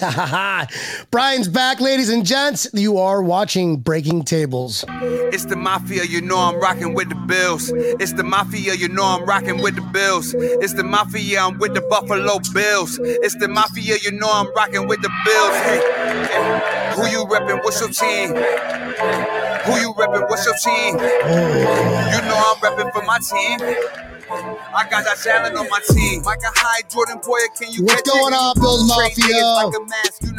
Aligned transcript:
Brian's 1.10 1.48
back, 1.48 1.80
ladies 1.80 2.10
and 2.10 2.26
gents. 2.26 2.66
You 2.72 2.98
are 2.98 3.22
watching 3.22 3.76
Breaking 3.76 4.24
Tables. 4.24 4.84
It's 4.90 5.44
the 5.44 5.56
mafia, 5.56 6.04
you 6.04 6.20
know 6.20 6.38
I'm 6.38 6.56
rocking 6.58 6.94
with 6.94 7.08
the 7.10 7.14
Bills. 7.14 7.70
It's 7.74 8.12
the 8.12 8.24
mafia, 8.24 8.74
you 8.74 8.88
know 8.88 9.04
I'm 9.04 9.24
rocking 9.24 9.62
with 9.62 9.76
the 9.76 9.82
Bills. 9.82 10.34
It's 10.34 10.74
the 10.74 10.82
mafia, 10.82 11.40
I'm 11.40 11.58
with 11.58 11.74
the 11.74 11.80
Buffalo 11.82 12.40
Bills. 12.52 12.98
It's 13.02 13.36
the 13.36 13.48
mafia, 13.48 13.96
you 14.02 14.10
know 14.12 14.30
I'm 14.30 14.52
rocking 14.54 14.88
with 14.88 15.00
the 15.02 15.10
Bills. 15.24 15.56
Hey, 15.62 15.80
hey, 16.28 16.92
who 16.96 17.06
you 17.06 17.24
reppin'? 17.26 17.62
What's 17.62 17.80
your 17.80 17.90
team? 17.90 18.30
Who 18.30 19.80
you 19.80 19.92
reppin'? 19.94 20.28
What's 20.28 20.44
your 20.44 20.56
team? 20.56 20.94
You 20.98 22.20
know 22.26 22.52
I'm 22.52 22.56
reppin' 22.56 22.92
for 22.92 23.02
my 23.02 23.18
team. 23.18 24.13
I 24.30 24.86
got 24.90 25.04
that 25.04 25.18
talent 25.22 25.56
on 25.56 25.68
my 25.68 25.80
team. 25.90 26.22
Like 26.22 26.40
a 26.40 26.52
high 26.56 26.82
Jordan 26.88 27.18
Poyer, 27.18 27.48
can 27.58 27.72
you 27.72 27.84
What's 27.84 28.02
going 28.08 28.32
on, 28.32 28.54
Bills 28.56 28.88
Mafia? 28.88 29.68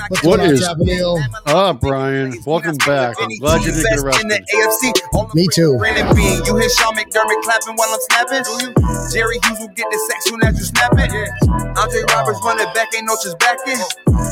What's 0.10 0.24
What 0.24 0.38
going 0.38 0.40
on, 0.42 0.54
is- 0.54 0.60
Japanese? 0.62 1.04
Ah, 1.46 1.74
Brian, 1.74 2.34
welcome 2.46 2.78
back. 2.86 3.16
I'm 3.22 3.30
glad 3.40 3.62
you 3.64 3.72
didn't 3.72 3.86
get 3.86 4.22
In 4.22 4.28
the 4.30 4.42
arrested. 4.42 4.46
AFC, 4.50 4.84
on 5.14 5.30
the 5.30 5.36
Me 5.36 5.48
too. 5.54 5.78
Brandon 5.78 6.16
Beane. 6.16 6.42
You 6.46 6.58
hear 6.58 6.70
Sean 6.70 6.96
McDermott 6.96 7.42
clapping 7.44 7.76
while 7.76 7.90
I'm 7.94 8.02
snapping? 8.10 8.44
Do 8.44 8.54
you? 8.66 8.74
Jerry 9.14 9.38
Hughes 9.46 9.60
will 9.60 9.74
get 9.78 9.86
the 9.92 10.00
sack 10.10 10.22
soon 10.24 10.42
as 10.44 10.58
you 10.58 10.66
snap 10.66 10.92
it. 10.98 11.12
Andre 11.78 12.02
Roberts 12.10 12.40
running 12.44 12.72
back, 12.74 12.90
ain't 12.96 13.06
no 13.06 13.16
just 13.22 13.38
backing. 13.40 13.78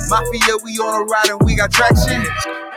Mafia, 0.10 0.58
we 0.64 0.78
on 0.80 1.02
a 1.02 1.06
ride 1.06 1.30
and 1.30 1.42
we 1.44 1.56
got 1.56 1.72
traction. 1.72 2.26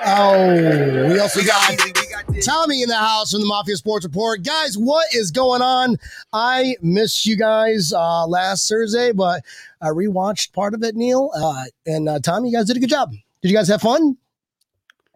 Oh, 0.09 1.09
we 1.09 1.19
also 1.19 1.41
We 1.41 1.47
got 1.47 1.69
got 1.69 1.73
easy, 1.81 1.93
we 1.97 2.07
got 2.13 2.27
this. 2.33 2.47
Tommy 2.47 2.83
in 2.83 2.89
the 2.89 2.95
house 2.97 3.33
from 3.33 3.41
the 3.41 3.47
Mafia 3.47 3.77
Sports 3.77 4.05
Report. 4.05 4.43
Guys, 4.45 4.77
what 4.79 5.07
is 5.13 5.31
going 5.33 5.63
on? 5.63 5.97
I 6.33 6.76
missed 6.83 7.27
you 7.27 7.37
guys 7.37 7.93
uh, 7.93 8.27
last 8.27 8.69
Thursday, 8.69 9.13
but 9.13 9.43
I 9.81 9.89
rewatched 9.89 10.53
part 10.53 10.75
of 10.75 10.83
it, 10.83 10.95
Neil. 10.97 11.31
Uh, 11.35 11.65
and 11.87 12.09
uh, 12.09 12.19
Tommy, 12.21 12.51
you 12.51 12.57
guys 12.57 12.67
did 12.67 12.77
a 12.77 12.81
good 12.81 12.91
job. 12.91 13.11
Did 13.43 13.51
you 13.51 13.57
guys 13.57 13.69
have 13.69 13.83
fun? 13.83 14.17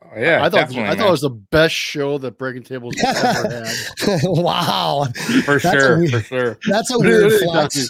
Oh, 0.03 0.19
yeah, 0.19 0.39
I 0.43 0.49
thought 0.51 0.53
definitely, 0.69 0.85
I 0.91 0.97
thought 0.97 1.07
it 1.09 1.11
was 1.13 1.21
the 1.21 1.31
best 1.31 1.75
show 1.75 2.19
that 2.19 2.37
Breaking 2.39 2.63
Tables 2.65 2.95
ever 3.07 3.65
had. 3.65 3.75
wow. 4.25 5.07
for 5.45 5.59
that's 5.59 5.63
sure, 5.63 5.99
weird- 5.99 6.11
for 6.11 6.21
sure. 6.21 6.59
That's 6.69 6.91
a 6.93 6.99
weird 6.99 7.33
flex. 7.41 7.89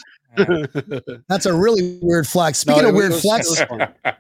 That's 1.29 1.47
a 1.47 1.55
really 1.55 1.99
weird 2.03 2.27
flex. 2.27 2.59
Speaking 2.59 2.83
No, 2.83 2.89
of 2.91 2.95
weird 2.95 3.13
was- 3.13 3.23
flex, 3.23 3.47
it 3.47 3.71
was 3.71 3.79
fun. 3.79 4.15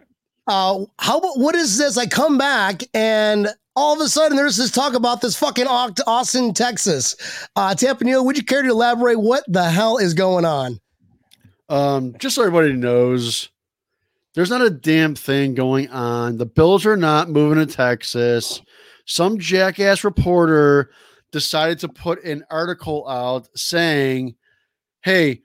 uh, 0.47 0.85
how 0.99 1.19
about 1.19 1.39
what 1.39 1.55
is 1.55 1.77
this? 1.79 1.97
I 1.99 2.07
come 2.07 2.39
back 2.39 2.83
and 2.95 3.49
all 3.81 3.95
of 3.95 4.01
a 4.01 4.09
sudden 4.09 4.37
there's 4.37 4.59
this 4.59 4.71
talk 4.71 4.93
about 4.93 5.23
this 5.23 5.37
fucking 5.37 5.67
Austin, 5.67 6.53
Texas. 6.53 7.17
Uh, 7.57 7.75
Tampa 7.75 8.05
would 8.23 8.37
you 8.37 8.45
care 8.45 8.63
to 8.63 8.69
elaborate 8.69 9.19
what 9.19 9.43
the 9.49 9.71
hell 9.71 9.97
is 9.97 10.13
going 10.13 10.45
on? 10.45 10.79
Um, 11.71 12.15
just 12.19 12.35
so 12.35 12.43
everybody 12.43 12.75
knows, 12.75 13.49
there's 14.35 14.51
not 14.51 14.61
a 14.61 14.69
damn 14.69 15.15
thing 15.15 15.55
going 15.55 15.89
on. 15.89 16.37
The 16.37 16.45
Bills 16.45 16.85
are 16.85 16.97
not 16.97 17.31
moving 17.31 17.67
to 17.67 17.75
Texas. 17.75 18.61
Some 19.07 19.39
jackass 19.39 20.05
reporter 20.05 20.91
decided 21.33 21.79
to 21.79 21.89
put 21.89 22.23
an 22.23 22.45
article 22.51 23.09
out 23.09 23.49
saying, 23.57 24.35
"Hey, 25.01 25.41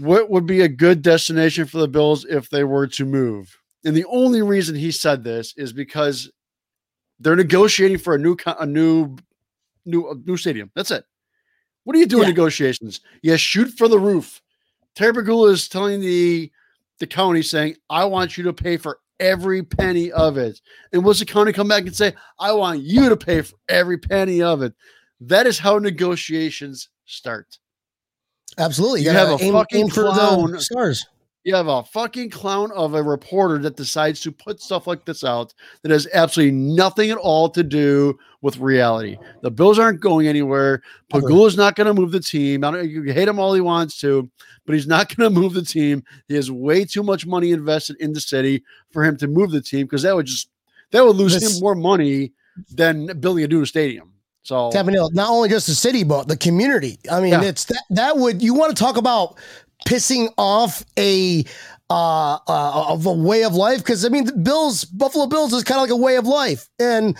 what 0.00 0.28
would 0.28 0.44
be 0.44 0.62
a 0.62 0.68
good 0.68 1.02
destination 1.02 1.66
for 1.66 1.78
the 1.78 1.88
Bills 1.88 2.24
if 2.24 2.50
they 2.50 2.64
were 2.64 2.88
to 2.88 3.04
move?" 3.04 3.56
And 3.84 3.96
the 3.96 4.06
only 4.06 4.42
reason 4.42 4.74
he 4.74 4.90
said 4.90 5.22
this 5.22 5.54
is 5.56 5.72
because 5.72 6.30
they're 7.20 7.36
negotiating 7.36 7.98
for 7.98 8.14
a 8.14 8.18
new 8.18 8.36
a 8.46 8.66
new 8.66 9.16
new 9.84 10.10
a 10.10 10.14
new 10.24 10.36
stadium. 10.36 10.70
That's 10.74 10.90
it. 10.90 11.04
What 11.84 11.94
do 11.94 11.98
you 12.00 12.06
do 12.06 12.18
in 12.18 12.22
Yeah. 12.24 12.28
negotiations? 12.28 13.00
You 13.22 13.36
shoot 13.36 13.68
for 13.78 13.88
the 13.88 13.98
roof. 13.98 14.42
Terry 14.94 15.12
Pegula 15.12 15.50
is 15.52 15.68
telling 15.68 16.00
the 16.00 16.50
the 16.98 17.06
county 17.06 17.42
saying, 17.42 17.76
"I 17.88 18.04
want 18.04 18.36
you 18.36 18.44
to 18.44 18.52
pay 18.52 18.76
for 18.76 18.98
every 19.20 19.62
penny 19.62 20.10
of 20.12 20.36
it." 20.36 20.60
And 20.92 21.04
what's 21.04 21.20
the 21.20 21.24
county 21.24 21.52
come 21.52 21.68
back 21.68 21.86
and 21.86 21.94
say, 21.96 22.14
"I 22.38 22.52
want 22.52 22.82
you 22.82 23.08
to 23.08 23.16
pay 23.16 23.40
for 23.42 23.56
every 23.68 23.98
penny 23.98 24.42
of 24.42 24.62
it"? 24.62 24.74
That 25.20 25.46
is 25.46 25.58
how 25.58 25.78
negotiations 25.78 26.88
start. 27.06 27.58
Absolutely. 28.58 29.00
You 29.00 29.06
gotta 29.06 29.18
have 29.18 29.40
a 29.40 29.52
fucking 29.52 29.90
for 29.90 30.04
clown. 30.10 30.50
the 30.52 30.60
stars. 30.60 31.06
You 31.44 31.54
have 31.54 31.68
a 31.68 31.82
fucking 31.84 32.30
clown 32.30 32.72
of 32.72 32.94
a 32.94 33.02
reporter 33.02 33.58
that 33.58 33.76
decides 33.76 34.20
to 34.20 34.32
put 34.32 34.60
stuff 34.60 34.86
like 34.86 35.04
this 35.04 35.24
out 35.24 35.54
that 35.82 35.90
has 35.90 36.06
absolutely 36.12 36.52
nothing 36.56 37.10
at 37.10 37.16
all 37.16 37.48
to 37.50 37.62
do 37.62 38.18
with 38.42 38.58
reality. 38.58 39.16
The 39.42 39.50
Bills 39.50 39.78
aren't 39.78 40.00
going 40.00 40.26
anywhere. 40.26 40.82
Pegula's 41.12 41.56
not 41.56 41.74
going 41.74 41.86
to 41.86 41.94
move 41.98 42.12
the 42.12 42.20
team. 42.20 42.64
I 42.64 42.70
don't, 42.72 42.90
you 42.90 43.02
hate 43.04 43.28
him 43.28 43.38
all 43.38 43.54
he 43.54 43.60
wants 43.60 43.98
to, 44.00 44.28
but 44.66 44.74
he's 44.74 44.86
not 44.86 45.08
going 45.16 45.32
to 45.32 45.40
move 45.40 45.54
the 45.54 45.62
team. 45.62 46.02
He 46.26 46.34
has 46.34 46.50
way 46.50 46.84
too 46.84 47.02
much 47.02 47.24
money 47.26 47.52
invested 47.52 47.96
in 48.00 48.12
the 48.12 48.20
city 48.20 48.62
for 48.90 49.04
him 49.04 49.16
to 49.18 49.28
move 49.28 49.50
the 49.50 49.62
team 49.62 49.86
because 49.86 50.02
that 50.02 50.14
would 50.14 50.26
just 50.26 50.50
that 50.90 51.04
would 51.04 51.16
lose 51.16 51.38
This- 51.38 51.54
him 51.56 51.60
more 51.60 51.74
money 51.74 52.32
than 52.74 53.06
building 53.20 53.44
a 53.44 53.48
new 53.48 53.64
stadium. 53.64 54.12
So 54.42 54.70
not 54.72 55.28
only 55.28 55.48
just 55.50 55.66
the 55.66 55.74
city, 55.74 56.04
but 56.04 56.26
the 56.26 56.36
community. 56.36 56.98
I 57.10 57.20
mean, 57.20 57.32
Yeah. 57.32 57.42
it's 57.42 57.64
that 57.66 57.82
that 57.90 58.16
would 58.16 58.42
you 58.42 58.54
want 58.54 58.74
to 58.74 58.82
talk 58.82 58.96
about 58.96 59.38
pissing 59.88 60.28
off 60.36 60.84
a 60.98 61.44
uh, 61.88 62.34
uh 62.46 62.92
of 62.92 63.06
a 63.06 63.12
way 63.12 63.44
of 63.44 63.54
life 63.54 63.78
because 63.78 64.04
I 64.04 64.10
mean 64.10 64.26
the 64.26 64.34
Bills 64.34 64.84
Buffalo 64.84 65.26
Bills 65.26 65.54
is 65.54 65.64
kind 65.64 65.78
of 65.78 65.82
like 65.82 65.90
a 65.90 65.96
way 65.96 66.16
of 66.16 66.26
life 66.26 66.68
and 66.78 67.16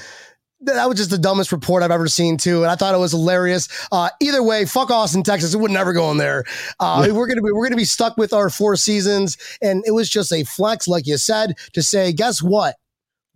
that 0.60 0.88
was 0.88 0.98
just 0.98 1.10
the 1.10 1.18
dumbest 1.18 1.52
report 1.52 1.82
I've 1.82 1.92
ever 1.92 2.08
seen 2.08 2.36
too, 2.36 2.62
and 2.62 2.70
I 2.70 2.74
thought 2.74 2.92
it 2.92 2.98
was 2.98 3.12
hilarious. 3.12 3.68
Uh, 3.92 4.10
either 4.20 4.42
way, 4.42 4.64
fuck 4.64 4.90
Austin, 4.90 5.22
Texas. 5.22 5.54
It 5.54 5.58
would 5.58 5.70
never 5.70 5.92
go 5.92 6.10
in 6.10 6.16
there. 6.18 6.44
Uh, 6.80 7.06
We're 7.12 7.28
gonna 7.28 7.42
be 7.42 7.52
we're 7.52 7.64
gonna 7.64 7.76
be 7.76 7.84
stuck 7.84 8.16
with 8.16 8.32
our 8.32 8.50
four 8.50 8.74
seasons, 8.74 9.36
and 9.62 9.84
it 9.86 9.92
was 9.92 10.10
just 10.10 10.32
a 10.32 10.42
flex, 10.42 10.88
like 10.88 11.06
you 11.06 11.16
said, 11.16 11.54
to 11.74 11.82
say, 11.82 12.12
guess 12.12 12.42
what? 12.42 12.74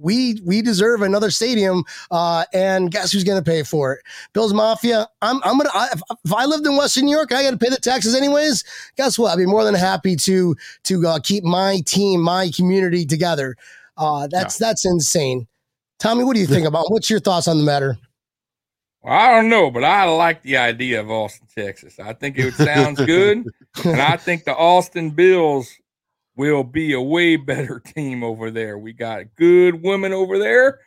We 0.02 0.40
we 0.44 0.62
deserve 0.62 1.02
another 1.02 1.30
stadium, 1.30 1.84
uh, 2.10 2.44
and 2.52 2.90
guess 2.90 3.12
who's 3.12 3.24
gonna 3.24 3.42
pay 3.42 3.62
for 3.62 3.94
it? 3.94 4.00
Bills 4.32 4.52
Mafia. 4.52 5.06
I'm 5.22 5.40
I'm 5.44 5.56
gonna 5.56 5.70
I, 5.72 5.88
if, 5.92 6.32
I 6.32 6.44
lived 6.46 6.66
in 6.66 6.76
Western 6.76 7.04
New 7.04 7.16
York, 7.16 7.32
I 7.32 7.42
got 7.42 7.52
to 7.52 7.58
pay 7.58 7.68
the 7.68 7.76
taxes 7.76 8.14
anyways. 8.14 8.64
Guess 8.96 9.18
what? 9.18 9.32
I'd 9.32 9.38
be 9.38 9.46
more 9.46 9.64
than 9.64 9.74
happy 9.74 10.16
to 10.16 10.56
to 10.84 11.06
uh, 11.06 11.20
keep 11.20 11.44
my 11.44 11.80
team, 11.86 12.20
my 12.20 12.50
community 12.54 13.06
together. 13.06 13.56
Uh, 13.96 14.26
that's 14.30 14.58
that's 14.58 14.84
insane. 14.84 15.46
Tommy, 15.98 16.24
what 16.24 16.34
do 16.34 16.40
you 16.40 16.46
think 16.46 16.66
about? 16.66 16.90
What's 16.90 17.08
your 17.08 17.20
thoughts 17.20 17.46
on 17.46 17.58
the 17.58 17.64
matter? 17.64 17.96
Well, 19.02 19.14
I 19.14 19.30
don't 19.32 19.48
know, 19.48 19.70
but 19.70 19.84
I 19.84 20.04
like 20.04 20.42
the 20.42 20.56
idea 20.56 21.00
of 21.00 21.10
Austin, 21.10 21.46
Texas. 21.54 21.98
I 21.98 22.12
think 22.12 22.38
it 22.38 22.54
sounds 22.54 23.00
good, 23.04 23.44
and 23.84 24.00
I 24.00 24.16
think 24.16 24.44
the 24.44 24.54
Austin 24.54 25.10
Bills 25.10 25.72
will 26.36 26.64
be 26.64 26.92
a 26.92 27.00
way 27.00 27.36
better 27.36 27.80
team 27.84 28.22
over 28.22 28.50
there. 28.50 28.78
We 28.78 28.92
got 28.92 29.34
good 29.36 29.82
women 29.82 30.12
over 30.12 30.38
there 30.38 30.80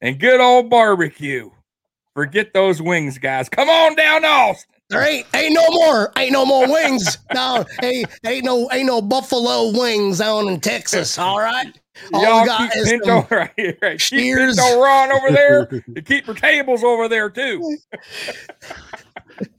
and 0.00 0.18
good 0.18 0.40
old 0.40 0.70
barbecue. 0.70 1.50
Forget 2.14 2.52
those 2.52 2.82
wings, 2.82 3.18
guys. 3.18 3.48
Come 3.48 3.68
on 3.68 3.94
down 3.94 4.22
to 4.22 4.28
Austin. 4.28 4.74
There 4.90 5.02
ain't 5.08 5.24
ain't 5.36 5.54
no 5.54 5.64
more 5.70 6.12
ain't 6.18 6.32
no 6.32 6.44
more 6.44 6.66
wings 6.66 7.16
down. 7.32 7.64
Ain't 7.82 8.08
ain't 8.26 8.44
no 8.44 8.68
ain't 8.72 8.86
no 8.86 9.00
buffalo 9.00 9.70
wings 9.70 10.18
down 10.18 10.48
in 10.48 10.58
Texas. 10.58 11.16
All 11.16 11.38
right. 11.38 11.72
All 12.12 12.24
Y'all 12.24 12.44
got 12.44 12.72
keep 12.72 12.82
is 12.82 12.88
Pinto, 12.88 13.26
right, 13.30 13.78
right. 13.82 14.00
Keep. 14.00 14.36
Pinto 14.36 14.80
Ron 14.80 15.12
over 15.12 15.30
there 15.30 15.66
keep 16.02 16.26
your 16.26 16.34
tables 16.34 16.82
over 16.82 17.08
there 17.08 17.30
too. 17.30 17.78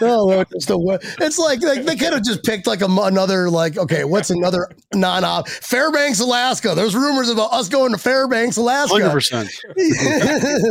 No, 0.00 0.26
no, 0.28 0.40
it's, 0.50 0.66
the, 0.66 1.16
it's 1.20 1.38
like, 1.38 1.62
like 1.62 1.84
they 1.84 1.96
could 1.96 2.12
have 2.12 2.22
just 2.22 2.44
picked 2.44 2.66
like 2.66 2.82
a, 2.82 2.86
another 2.86 3.48
like 3.48 3.78
okay, 3.78 4.04
what's 4.04 4.28
another 4.28 4.68
non-op 4.94 5.48
Fairbanks, 5.48 6.20
Alaska. 6.20 6.74
There's 6.74 6.94
rumors 6.94 7.30
about 7.30 7.52
us 7.52 7.68
going 7.68 7.92
to 7.92 7.98
Fairbanks, 7.98 8.56
hundred 8.56 9.06
Alaska. 9.06 9.10
percent. 9.10 9.50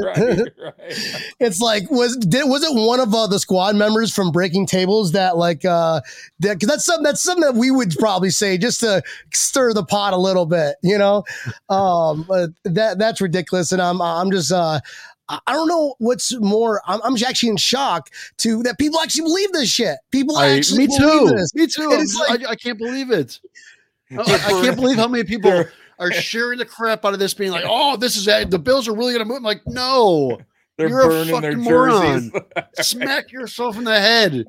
right, 0.03 0.39
right. 0.63 1.23
it's 1.39 1.59
like 1.59 1.89
was 1.89 2.15
did 2.17 2.47
was 2.47 2.63
it 2.63 2.75
one 2.75 2.99
of 2.99 3.13
uh, 3.15 3.25
the 3.25 3.39
squad 3.39 3.75
members 3.75 4.13
from 4.13 4.31
Breaking 4.31 4.67
Tables 4.67 5.13
that 5.13 5.37
like 5.37 5.65
uh 5.65 6.01
that, 6.39 6.59
cause 6.59 6.69
that's 6.69 6.85
something 6.85 7.03
that's 7.03 7.23
something 7.23 7.41
that 7.41 7.55
we 7.55 7.71
would 7.71 7.95
probably 7.97 8.29
say 8.29 8.59
just 8.59 8.81
to 8.81 9.01
stir 9.33 9.73
the 9.73 9.83
pot 9.83 10.13
a 10.13 10.17
little 10.17 10.45
bit, 10.45 10.75
you 10.83 10.99
know. 10.99 11.23
Um, 11.69 12.27
that 12.63 12.99
that's 12.99 13.21
ridiculous, 13.21 13.71
and 13.71 13.81
I'm 13.81 14.01
I'm 14.01 14.29
just 14.29 14.51
uh. 14.51 14.81
I 15.29 15.39
I 15.47 15.53
don't 15.53 15.67
know 15.67 15.95
what's 15.99 16.33
more. 16.39 16.81
I'm, 16.85 17.01
I'm 17.03 17.13
actually 17.25 17.49
in 17.49 17.57
shock 17.57 18.09
to 18.37 18.63
that 18.63 18.77
people 18.77 18.99
actually 18.99 19.23
believe 19.23 19.51
this 19.53 19.69
shit. 19.69 19.97
People 20.11 20.37
I, 20.37 20.49
actually 20.49 20.87
me 20.87 20.97
believe 20.97 21.29
too. 21.29 21.35
this. 21.35 21.55
Me 21.55 21.67
too. 21.67 21.83
And 21.83 21.93
I'm 21.93 21.99
it's 22.01 22.17
just- 22.17 22.29
like- 22.29 22.45
I, 22.45 22.51
I 22.51 22.55
can't 22.55 22.77
believe 22.77 23.11
it. 23.11 23.39
I, 24.11 24.21
I 24.21 24.61
can't 24.63 24.75
believe 24.75 24.97
how 24.97 25.07
many 25.07 25.23
people 25.35 25.65
are 25.99 26.11
sharing 26.11 26.59
the 26.59 26.65
crap 26.65 27.05
out 27.05 27.13
of 27.13 27.19
this, 27.19 27.33
being 27.33 27.51
like, 27.51 27.63
"Oh, 27.67 27.97
this 27.97 28.15
is 28.17 28.25
the 28.25 28.59
Bills 28.59 28.87
are 28.87 28.93
really 28.93 29.13
going 29.13 29.19
to 29.19 29.25
move." 29.25 29.37
I'm 29.37 29.43
like, 29.43 29.65
no, 29.65 30.39
They're 30.77 30.89
You're 30.89 31.01
a 31.01 31.07
burning 31.07 31.41
their 31.41 31.51
fucking 31.53 31.63
jerseys. 31.63 32.31
smack 32.81 33.31
yourself 33.31 33.77
in 33.77 33.85
the 33.85 33.97
head. 33.97 34.45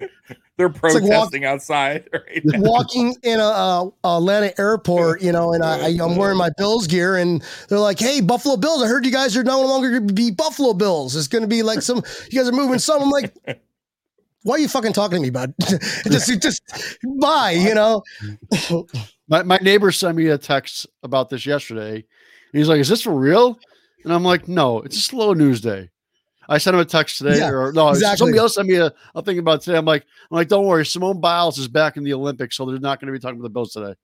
They're 0.56 0.68
like 0.68 0.82
walk- 0.82 0.92
protesting 0.92 1.44
outside. 1.44 2.08
Right? 2.12 2.42
walking 2.44 3.14
in 3.22 3.38
a, 3.38 3.44
uh 3.44 3.90
Atlanta 4.04 4.58
airport, 4.58 5.22
you 5.22 5.30
know, 5.30 5.52
and 5.52 5.62
I, 5.62 5.86
I, 5.86 5.98
I'm 6.00 6.16
wearing 6.16 6.38
my 6.38 6.50
Bills 6.56 6.86
gear, 6.86 7.16
and 7.16 7.42
they're 7.68 7.78
like, 7.78 7.98
"Hey, 7.98 8.20
Buffalo 8.20 8.56
Bills! 8.56 8.82
I 8.82 8.88
heard 8.88 9.04
you 9.04 9.12
guys 9.12 9.36
are 9.36 9.44
no 9.44 9.60
longer 9.62 9.90
going 9.90 10.08
to 10.08 10.14
be 10.14 10.30
Buffalo 10.30 10.72
Bills. 10.72 11.14
It's 11.14 11.28
going 11.28 11.42
to 11.42 11.48
be 11.48 11.62
like 11.62 11.82
some 11.82 12.02
you 12.30 12.38
guys 12.38 12.48
are 12.48 12.52
moving 12.52 12.78
some." 12.78 13.02
I'm 13.02 13.10
like, 13.10 13.34
"Why 14.42 14.56
are 14.56 14.58
you 14.58 14.68
fucking 14.68 14.94
talking 14.94 15.18
to 15.18 15.22
me, 15.22 15.30
bud? 15.30 15.54
just, 15.60 16.40
just 16.40 16.62
bye, 17.20 17.52
you 17.52 17.74
know." 17.74 18.02
My 19.28 19.42
my 19.42 19.58
neighbor 19.58 19.92
sent 19.92 20.16
me 20.16 20.28
a 20.28 20.38
text 20.38 20.86
about 21.02 21.28
this 21.28 21.46
yesterday. 21.46 22.04
He's 22.52 22.68
like, 22.68 22.80
"Is 22.80 22.88
this 22.88 23.02
for 23.02 23.12
real?" 23.12 23.58
And 24.04 24.12
I'm 24.12 24.24
like, 24.24 24.48
"No, 24.48 24.80
it's 24.80 24.96
a 24.96 25.02
slow 25.02 25.32
news 25.32 25.60
day." 25.60 25.90
I 26.48 26.58
sent 26.58 26.74
him 26.74 26.80
a 26.80 26.84
text 26.84 27.18
today, 27.18 27.38
Yeah, 27.38 27.50
or 27.50 27.72
no, 27.72 27.88
exactly. 27.88 28.18
somebody 28.18 28.38
else 28.38 28.54
sent 28.54 28.68
me 28.68 28.76
a, 28.76 28.92
a 29.14 29.22
thing 29.22 29.38
about 29.38 29.62
today. 29.62 29.76
I'm 29.76 29.84
like, 29.84 30.04
I'm 30.30 30.36
like, 30.36 30.48
don't 30.48 30.66
worry, 30.66 30.86
Simone 30.86 31.20
Biles 31.20 31.58
is 31.58 31.68
back 31.68 31.96
in 31.96 32.04
the 32.04 32.14
Olympics, 32.14 32.56
so 32.56 32.64
they're 32.66 32.78
not 32.78 33.00
going 33.00 33.06
to 33.06 33.12
be 33.12 33.18
talking 33.18 33.40
about 33.40 33.44
the 33.44 33.50
Bills 33.50 33.72
today. 33.72 33.94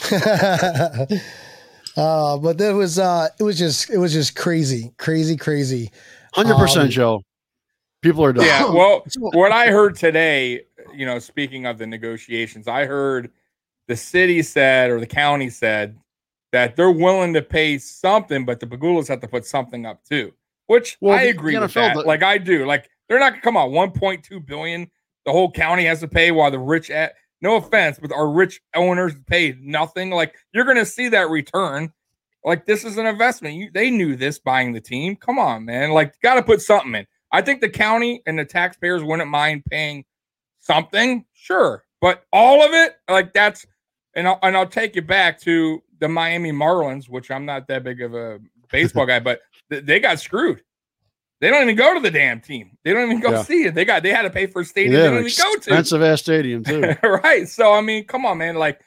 uh, 1.96 2.38
but 2.38 2.60
it 2.60 2.72
was 2.72 2.98
uh, 2.98 3.28
it 3.38 3.42
was 3.42 3.58
just 3.58 3.90
it 3.90 3.98
was 3.98 4.12
just 4.12 4.34
crazy, 4.36 4.92
crazy, 4.98 5.36
crazy. 5.36 5.90
Hundred 6.32 6.56
percent, 6.56 6.84
Um, 6.84 6.90
Joe. 6.90 7.22
People 8.00 8.24
are 8.24 8.32
done. 8.32 8.44
Yeah. 8.46 8.64
Well, 8.64 9.04
what 9.16 9.52
I 9.52 9.68
heard 9.68 9.94
today, 9.94 10.62
you 10.92 11.06
know, 11.06 11.18
speaking 11.20 11.66
of 11.66 11.78
the 11.78 11.86
negotiations, 11.86 12.66
I 12.66 12.84
heard 12.84 13.30
the 13.86 13.96
city 13.96 14.42
said 14.42 14.90
or 14.90 14.98
the 14.98 15.06
county 15.06 15.50
said 15.50 15.96
that 16.50 16.74
they're 16.74 16.90
willing 16.90 17.32
to 17.34 17.42
pay 17.42 17.78
something, 17.78 18.44
but 18.44 18.58
the 18.58 18.66
Pegulas 18.66 19.06
have 19.08 19.20
to 19.20 19.28
put 19.28 19.44
something 19.46 19.86
up 19.86 20.02
too. 20.04 20.32
Which 20.72 20.96
Well, 21.02 21.18
I 21.18 21.24
agree 21.24 21.58
with 21.58 21.74
that. 21.74 22.06
Like 22.06 22.22
I 22.22 22.38
do. 22.38 22.64
Like 22.64 22.88
they're 23.06 23.18
not 23.18 23.32
gonna 23.32 23.42
come 23.42 23.58
out 23.58 23.72
1.2 23.72 24.46
billion. 24.46 24.90
The 25.26 25.30
whole 25.30 25.50
county 25.50 25.84
has 25.84 26.00
to 26.00 26.08
pay 26.08 26.30
while 26.30 26.50
the 26.50 26.58
rich 26.58 26.88
at 26.88 27.12
no 27.42 27.56
offense, 27.56 27.98
but 28.00 28.10
our 28.10 28.30
rich 28.30 28.58
owners 28.74 29.12
pay 29.26 29.54
nothing. 29.60 30.08
Like 30.08 30.34
you're 30.54 30.64
gonna 30.64 30.86
see 30.86 31.10
that 31.10 31.28
return. 31.28 31.92
Like 32.42 32.64
this 32.64 32.86
is 32.86 32.96
an 32.96 33.04
investment. 33.04 33.56
You, 33.56 33.70
they 33.70 33.90
knew 33.90 34.16
this 34.16 34.38
buying 34.38 34.72
the 34.72 34.80
team. 34.80 35.14
Come 35.16 35.38
on, 35.38 35.66
man. 35.66 35.90
Like 35.90 36.18
got 36.22 36.36
to 36.36 36.42
put 36.42 36.62
something 36.62 36.94
in. 36.94 37.06
I 37.32 37.42
think 37.42 37.60
the 37.60 37.68
county 37.68 38.22
and 38.24 38.38
the 38.38 38.46
taxpayers 38.46 39.04
wouldn't 39.04 39.28
mind 39.28 39.64
paying 39.70 40.06
something, 40.60 41.26
sure, 41.34 41.84
but 42.00 42.24
all 42.32 42.64
of 42.64 42.72
it, 42.72 42.94
like 43.10 43.34
that's, 43.34 43.66
and 44.14 44.26
I'll, 44.26 44.38
and 44.42 44.56
I'll 44.56 44.66
take 44.66 44.96
you 44.96 45.02
back 45.02 45.38
to 45.42 45.82
the 46.00 46.08
Miami 46.08 46.50
Marlins, 46.50 47.10
which 47.10 47.30
I'm 47.30 47.44
not 47.44 47.68
that 47.68 47.84
big 47.84 48.00
of 48.00 48.14
a 48.14 48.40
baseball 48.70 49.04
guy, 49.12 49.20
but 49.20 49.40
they 49.80 50.00
got 50.00 50.20
screwed. 50.20 50.62
They 51.40 51.50
don't 51.50 51.62
even 51.62 51.74
go 51.76 51.92
to 51.94 52.00
the 52.00 52.10
damn 52.10 52.40
team. 52.40 52.78
They 52.84 52.92
don't 52.92 53.04
even 53.10 53.20
go 53.20 53.30
Yeah. 53.32 53.42
see 53.42 53.64
it. 53.64 53.74
They 53.74 53.84
got 53.84 54.02
they 54.04 54.10
had 54.10 54.22
to 54.22 54.30
pay 54.30 54.46
for 54.46 54.60
a 54.60 54.64
stadium 54.64 54.94
yeah, 54.94 55.00
they 55.00 55.10
don't 55.10 55.26
even 55.26 55.32
go 55.36 55.50
to. 55.52 55.56
expensive 55.56 56.02
ass 56.02 56.20
stadium 56.20 56.62
too. 56.62 56.94
right. 57.02 57.48
So 57.48 57.72
I 57.72 57.80
mean, 57.80 58.04
come 58.04 58.24
on, 58.24 58.38
man. 58.38 58.54
Like 58.54 58.80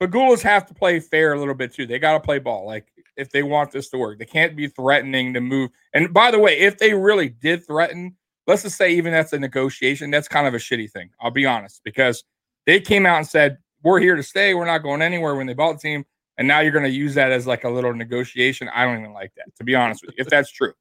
Pegulas 0.00 0.40
have 0.42 0.66
to 0.66 0.74
play 0.74 0.98
fair 0.98 1.34
a 1.34 1.38
little 1.38 1.54
bit 1.54 1.74
too. 1.74 1.86
They 1.86 1.98
got 1.98 2.14
to 2.14 2.20
play 2.20 2.38
ball. 2.38 2.64
Like 2.66 2.86
if 3.16 3.30
they 3.30 3.42
want 3.42 3.70
this 3.70 3.90
to 3.90 3.98
work, 3.98 4.18
they 4.18 4.24
can't 4.24 4.56
be 4.56 4.66
threatening 4.66 5.34
to 5.34 5.40
move. 5.42 5.70
And 5.92 6.12
by 6.12 6.30
the 6.30 6.38
way, 6.38 6.58
if 6.60 6.78
they 6.78 6.94
really 6.94 7.28
did 7.28 7.66
threaten, 7.66 8.16
let's 8.46 8.62
just 8.62 8.78
say 8.78 8.92
even 8.92 9.12
that's 9.12 9.34
a 9.34 9.38
negotiation, 9.38 10.10
that's 10.10 10.26
kind 10.28 10.46
of 10.46 10.54
a 10.54 10.58
shitty 10.58 10.90
thing. 10.90 11.10
I'll 11.20 11.30
be 11.30 11.44
honest 11.44 11.82
because 11.84 12.24
they 12.64 12.80
came 12.80 13.04
out 13.04 13.18
and 13.18 13.26
said 13.26 13.58
we're 13.82 14.00
here 14.00 14.16
to 14.16 14.22
stay. 14.22 14.54
We're 14.54 14.64
not 14.64 14.78
going 14.78 15.02
anywhere 15.02 15.34
when 15.34 15.46
they 15.46 15.54
bought 15.54 15.74
the 15.74 15.80
team. 15.80 16.06
And 16.40 16.48
now 16.48 16.60
you're 16.60 16.72
going 16.72 16.84
to 16.86 16.90
use 16.90 17.14
that 17.16 17.30
as 17.32 17.46
like 17.46 17.64
a 17.64 17.68
little 17.68 17.92
negotiation. 17.92 18.66
I 18.74 18.86
don't 18.86 18.98
even 19.00 19.12
like 19.12 19.30
that, 19.36 19.54
to 19.58 19.62
be 19.64 19.74
honest 19.74 20.00
with 20.06 20.14
you. 20.16 20.22
If 20.22 20.30
that's 20.30 20.50
true, 20.50 20.72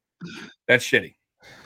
that's 0.69 0.85
shitty. 0.85 1.15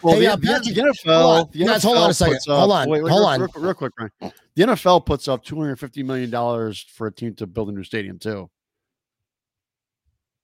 Well, 0.02 0.16
Hey, 0.16 0.22
the, 0.22 0.28
uh, 0.32 0.36
the, 0.36 0.48
Patrick, 0.48 0.76
the 0.76 0.82
NFL, 0.82 1.22
hold 1.22 1.46
on. 1.46 1.50
the 1.54 1.66
Guys, 1.66 1.80
NFL 1.80 1.84
hold 1.84 1.98
on 2.00 2.10
a 2.10 2.14
second. 2.16 2.36
up- 2.38 2.60
Hold 2.60 2.72
on. 2.72 2.90
wait, 2.90 3.04
wait, 3.04 3.10
Hold 3.12 3.20
real, 3.22 3.28
on. 3.28 3.40
Real, 3.42 3.50
real 3.56 3.74
quick, 3.76 3.94
Ryan. 4.00 4.34
The 4.56 4.64
NFL 4.64 5.06
puts 5.06 5.28
up 5.28 5.44
two 5.44 5.56
hundred 5.60 5.76
fifty 5.80 6.02
million 6.02 6.32
dollars 6.32 6.84
for 6.96 7.06
a 7.06 7.12
team 7.12 7.36
to 7.36 7.46
build 7.46 7.70
a 7.70 7.72
new 7.72 7.84
stadium 7.84 8.18
too. 8.18 8.50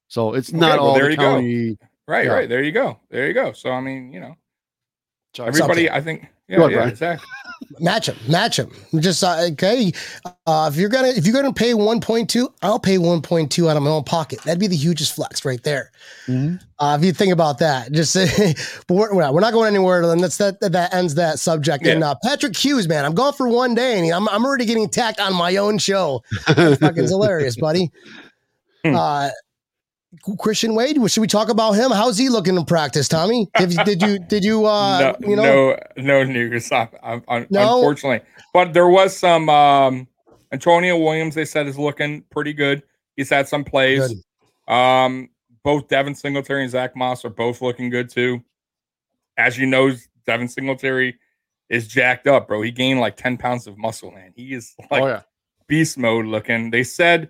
So 0.09 0.35
it's 0.35 0.49
Okay, 0.49 0.59
not 0.59 0.79
well, 0.79 0.89
all 0.89 0.93
there 0.93 1.05
the 1.05 1.11
you 1.11 1.17
go. 1.17 1.35
Right, 2.07 2.25
Yeah. 2.25 2.31
right. 2.31 2.49
There 2.49 2.61
you 2.63 2.71
go. 2.71 2.99
There 3.09 3.27
you 3.27 3.33
go. 3.33 3.51
So 3.53 3.71
I 3.71 3.81
mean, 3.81 4.13
you 4.13 4.19
know, 4.19 4.35
Sorry. 5.35 5.49
everybody. 5.49 5.89
I 5.89 6.01
think. 6.01 6.27
Yeah, 6.47 6.57
Go 6.57 6.65
ahead, 6.65 6.79
yeah, 6.79 6.87
exactly. 6.87 7.27
Match 7.79 8.09
him, 8.09 8.15
match 8.27 8.57
him. 8.57 8.71
Just 8.99 9.23
uh, 9.23 9.37
okay. 9.51 9.91
Uh, 10.47 10.67
if 10.71 10.77
you're 10.79 10.89
gonna 10.89 11.09
if 11.09 11.27
you're 11.27 11.35
gonna 11.35 11.53
pay 11.53 11.73
1.2, 11.73 12.47
I'll 12.63 12.79
pay 12.79 12.97
1.2 12.97 13.69
out 13.69 13.77
of 13.77 13.83
my 13.83 13.89
own 13.91 14.03
pocket. 14.03 14.41
That'd 14.41 14.59
be 14.59 14.65
the 14.65 14.75
hugest 14.75 15.13
flex 15.13 15.45
right 15.45 15.61
there. 15.61 15.91
Mhm. 16.25 16.59
Uh, 16.79 16.97
if 16.99 17.05
you 17.05 17.11
think 17.13 17.31
about 17.31 17.59
that, 17.59 17.91
just 17.91 18.15
but 18.87 18.93
we're, 18.95 19.13
we're 19.13 19.21
not- 19.21 19.33
we're 19.35 19.41
not 19.41 19.53
going 19.53 19.67
anywhere. 19.67 20.05
Then 20.07 20.17
that's 20.19 20.37
that 20.37 20.59
that 20.61 20.91
ends 20.93 21.13
that 21.15 21.37
subject. 21.37 21.85
And 21.85 22.03
uh, 22.03 22.15
Patrick 22.23 22.55
Hughes, 22.57 22.87
man, 22.87 23.05
I'm 23.05 23.13
gone 23.13 23.33
for 23.33 23.47
one 23.47 23.75
day, 23.75 23.99
and 23.99 24.11
I'm 24.11 24.27
I'm 24.29 24.43
already 24.43 24.65
getting 24.65 24.85
attacked 24.85 25.19
on 25.19 25.35
my 25.35 25.57
own 25.57 25.77
show. 25.77 26.23
That's 26.47 26.79
fucking 26.79 27.03
hilarious, 27.07 27.55
buddy. 27.57 27.91
Hmm. 28.83 28.95
Uh, 28.95 29.29
Christian 30.39 30.73
Wade, 30.73 30.97
should 31.11 31.21
we 31.21 31.27
talk 31.27 31.49
about 31.49 31.73
him? 31.73 31.91
How's 31.91 32.17
he 32.17 32.29
looking 32.29 32.55
in 32.57 32.65
practice, 32.65 33.07
Tommy? 33.07 33.47
Did, 33.57 33.73
you- 33.73 33.83
did 33.83 34.01
you 34.01 34.19
did 34.19 34.43
you 34.43 34.65
uh 34.65 34.99
no, 35.21 35.27
you 35.29 35.35
know 35.35 35.77
no, 35.97 36.03
no 36.03 36.23
news. 36.23 36.71
I, 36.71 36.89
I, 37.03 37.21
I, 37.27 37.47
No? 37.49 37.77
Unfortunately, 37.77 38.21
but 38.53 38.73
there 38.73 38.87
was 38.89 39.15
some. 39.15 39.49
Um, 39.49 40.07
Antonio 40.51 40.97
Williams, 40.97 41.35
they 41.35 41.45
said, 41.45 41.67
is 41.67 41.77
looking 41.77 42.23
pretty 42.31 42.53
good. 42.53 42.81
He's 43.15 43.29
had 43.29 43.47
some 43.47 43.63
plays. 43.63 44.07
Good. 44.67 44.73
Um, 44.73 45.29
both 45.63 45.87
Devin 45.89 46.15
Singletary 46.15 46.63
and 46.63 46.71
Zach 46.71 46.95
Moss 46.95 47.23
are 47.23 47.29
both 47.29 47.61
looking 47.61 47.89
good 47.89 48.09
too. 48.09 48.41
As 49.37 49.57
you 49.57 49.65
know, 49.67 49.91
Devin 50.25 50.47
Singletary 50.47 51.17
is 51.69 51.87
jacked 51.87 52.27
up, 52.27 52.47
bro. 52.47 52.61
He 52.61 52.71
gained 52.71 52.99
like 52.99 53.15
ten 53.15 53.37
pounds 53.37 53.67
of 53.67 53.77
muscle, 53.77 54.11
man. 54.11 54.33
He 54.35 54.53
is 54.53 54.73
like 54.89 55.03
oh 55.03 55.07
yeah, 55.07 55.21
beast 55.67 55.97
mode 55.97 56.25
looking. 56.25 56.71
They 56.71 56.83
said 56.83 57.29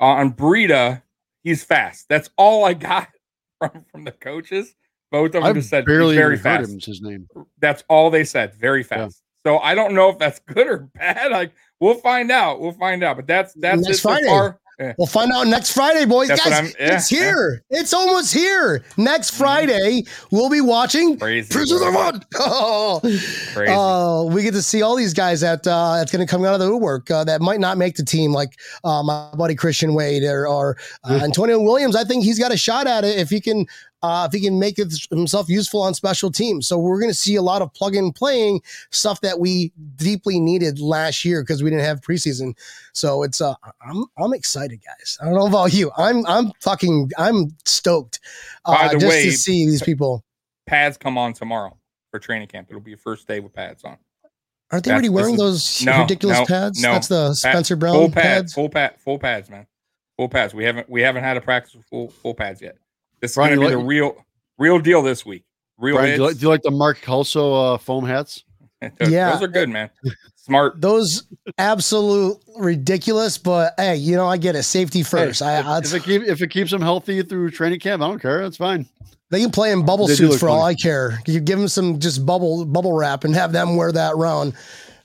uh, 0.00 0.04
on 0.06 0.32
Breida, 0.32 1.02
he's 1.44 1.62
fast. 1.62 2.06
That's 2.08 2.30
all 2.36 2.64
I 2.64 2.74
got 2.74 3.08
from 3.60 3.84
from 3.92 4.04
the 4.04 4.12
coaches. 4.12 4.74
Both 5.12 5.26
of 5.26 5.32
them 5.34 5.44
I 5.44 5.52
just 5.52 5.68
said 5.68 5.84
barely 5.84 6.16
very 6.16 6.36
fast. 6.36 6.70
him. 6.70 6.80
His 6.80 7.00
name. 7.00 7.28
That's 7.60 7.84
all 7.88 8.10
they 8.10 8.24
said. 8.24 8.54
Very 8.54 8.82
fast. 8.82 9.22
So 9.46 9.58
I 9.58 9.76
don't 9.76 9.94
know 9.94 10.08
if 10.08 10.18
that's 10.18 10.38
good 10.46 10.66
or 10.66 10.78
bad. 10.94 11.30
Like 11.30 11.52
we'll 11.78 11.94
find 11.94 12.32
out. 12.32 12.60
We'll 12.60 12.72
find 12.72 13.04
out. 13.04 13.16
But 13.16 13.28
that's 13.28 13.54
that's 13.54 13.82
Next 13.82 13.98
it 13.98 14.00
so 14.00 14.26
far. 14.26 14.60
Yeah. 14.78 14.94
We'll 14.98 15.06
find 15.06 15.30
out 15.32 15.46
next 15.46 15.72
Friday, 15.72 16.04
boys. 16.04 16.28
That's 16.28 16.44
Guys, 16.44 16.74
yeah, 16.78 16.96
it's 16.96 17.12
yeah. 17.12 17.18
here. 17.18 17.62
It's 17.70 17.94
almost 17.94 18.34
here. 18.34 18.84
Next 18.96 19.30
Friday, 19.30 20.04
we'll 20.30 20.50
be 20.50 20.60
watching 20.60 21.16
Crazy. 21.18 21.52
Prisoners 21.52 21.82
of 21.82 21.94
One. 21.94 22.22
Oh, 22.36 23.00
Crazy. 23.02 23.72
Oh, 23.74 24.26
we 24.26 24.42
get 24.42 24.52
to 24.54 24.62
see 24.62 24.82
all 24.82 24.96
these 24.96 25.14
guys 25.14 25.40
that 25.40 25.66
uh, 25.66 25.96
that's 25.96 26.10
going 26.10 26.26
to 26.26 26.30
come 26.30 26.44
out 26.44 26.54
of 26.54 26.60
the 26.60 26.70
woodwork 26.70 27.10
uh, 27.10 27.24
that 27.24 27.40
might 27.40 27.60
not 27.60 27.78
make 27.78 27.96
the 27.96 28.04
team, 28.04 28.32
like 28.32 28.58
uh, 28.82 29.02
my 29.02 29.30
buddy 29.36 29.54
Christian 29.54 29.94
Wade 29.94 30.24
or, 30.24 30.48
or 30.48 30.76
uh, 31.04 31.20
Antonio 31.22 31.60
Williams. 31.60 31.94
I 31.94 32.04
think 32.04 32.24
he's 32.24 32.38
got 32.38 32.52
a 32.52 32.56
shot 32.56 32.86
at 32.86 33.04
it 33.04 33.18
if 33.18 33.30
he 33.30 33.40
can 33.40 33.66
uh, 34.04 34.26
if 34.26 34.32
he 34.32 34.40
can 34.46 34.58
make 34.58 34.76
himself 34.76 35.48
useful 35.48 35.80
on 35.80 35.94
special 35.94 36.30
teams. 36.30 36.68
So 36.68 36.76
we're 36.76 37.00
going 37.00 37.10
to 37.10 37.16
see 37.18 37.36
a 37.36 37.42
lot 37.42 37.62
of 37.62 37.72
plug 37.72 37.94
in 37.94 38.12
playing 38.12 38.60
stuff 38.90 39.22
that 39.22 39.38
we 39.40 39.72
deeply 39.96 40.38
needed 40.40 40.78
last 40.78 41.24
year 41.24 41.42
because 41.42 41.62
we 41.62 41.70
didn't 41.70 41.86
have 41.86 42.02
preseason. 42.02 42.54
So 42.92 43.22
it's 43.22 43.40
uh, 43.40 43.54
I'm 43.80 44.04
I'm 44.18 44.34
excited, 44.34 44.80
guys. 44.84 45.16
I 45.22 45.24
don't 45.24 45.34
know 45.36 45.46
about 45.46 45.72
you. 45.72 45.90
I'm 45.96 46.26
I'm 46.26 46.52
fucking 46.60 47.12
I'm 47.16 47.56
stoked 47.64 48.20
uh, 48.66 48.90
just 48.92 49.06
way- 49.06 49.24
to 49.24 49.32
see 49.32 49.64
these 49.66 49.82
people. 49.82 50.22
pads 50.66 50.96
come 50.98 51.16
on 51.16 51.32
tomorrow 51.32 51.76
for 52.10 52.18
training 52.20 52.48
camp. 52.48 52.66
It'll 52.68 52.80
be 52.82 52.90
your 52.90 52.98
first 52.98 53.26
day 53.26 53.40
with 53.40 53.54
pads 53.54 53.84
on. 53.84 53.96
Aren't 54.70 54.84
they 54.84 54.90
That's- 54.90 54.92
already 54.92 55.08
wearing 55.08 55.34
is- 55.34 55.40
those 55.40 55.82
no, 55.84 56.00
ridiculous 56.00 56.38
no, 56.40 56.46
pads? 56.46 56.82
no. 56.82 56.92
That's 56.92 57.08
the 57.08 57.34
Spencer 57.34 57.76
Brown 57.76 57.94
full 57.94 58.10
pads, 58.10 58.24
pads. 58.24 58.52
full 58.54 58.68
pad, 58.68 58.94
full 59.00 59.18
pads, 59.18 59.48
man. 59.50 59.66
Full 60.18 60.28
pads. 60.28 60.52
We 60.54 60.64
haven't 60.64 60.88
we 60.90 61.00
haven't 61.02 61.24
had 61.24 61.36
a 61.36 61.40
practice 61.40 61.74
with 61.74 61.86
full 61.86 62.08
full 62.08 62.34
pads 62.34 62.60
yet. 62.62 62.76
This 63.24 63.30
is 63.30 63.36
Brian, 63.36 63.54
gonna 63.54 63.68
be 63.68 63.72
you 63.72 63.78
the 63.78 63.86
real 63.86 64.24
real 64.58 64.78
deal 64.78 65.00
this 65.00 65.24
week. 65.24 65.44
Real 65.78 65.96
Brian, 65.96 66.10
do, 66.10 66.22
you 66.22 66.28
like, 66.28 66.36
do 66.36 66.42
you 66.42 66.48
like 66.50 66.60
the 66.60 66.70
Mark 66.70 67.00
Kelso 67.00 67.54
uh, 67.54 67.78
foam 67.78 68.04
hats? 68.04 68.44
those, 68.98 69.10
Yeah. 69.10 69.32
those 69.32 69.42
are 69.42 69.48
good, 69.48 69.70
man. 69.70 69.88
Smart. 70.36 70.78
Those 70.78 71.22
absolute 71.56 72.36
ridiculous, 72.58 73.38
but 73.38 73.72
hey, 73.78 73.96
you 73.96 74.14
know 74.14 74.26
I 74.26 74.36
get 74.36 74.56
it. 74.56 74.64
Safety 74.64 75.02
first. 75.02 75.40
I, 75.40 75.60
I, 75.62 75.78
If 75.78 75.94
it, 75.94 76.02
keep, 76.02 76.22
if 76.22 76.42
it 76.42 76.48
keeps 76.48 76.70
them 76.70 76.82
healthy 76.82 77.22
through 77.22 77.50
training 77.52 77.80
camp, 77.80 78.02
I 78.02 78.08
don't 78.08 78.20
care. 78.20 78.42
That's 78.42 78.58
fine. 78.58 78.86
they 79.30 79.40
can 79.40 79.50
play 79.50 79.72
in 79.72 79.86
bubble 79.86 80.06
They 80.06 80.16
suits 80.16 80.32
look 80.32 80.40
for 80.40 80.50
all. 80.50 80.62
I 80.62 80.74
care. 80.74 81.18
You 81.26 81.40
give 81.40 81.58
them 81.58 81.68
some 81.68 81.98
just 81.98 82.26
bubble 82.26 82.66
bubble 82.66 82.92
wrap 82.92 83.24
and 83.24 83.34
have 83.34 83.52
them 83.52 83.76
wear 83.76 83.90
that 83.90 84.12
around. 84.12 84.52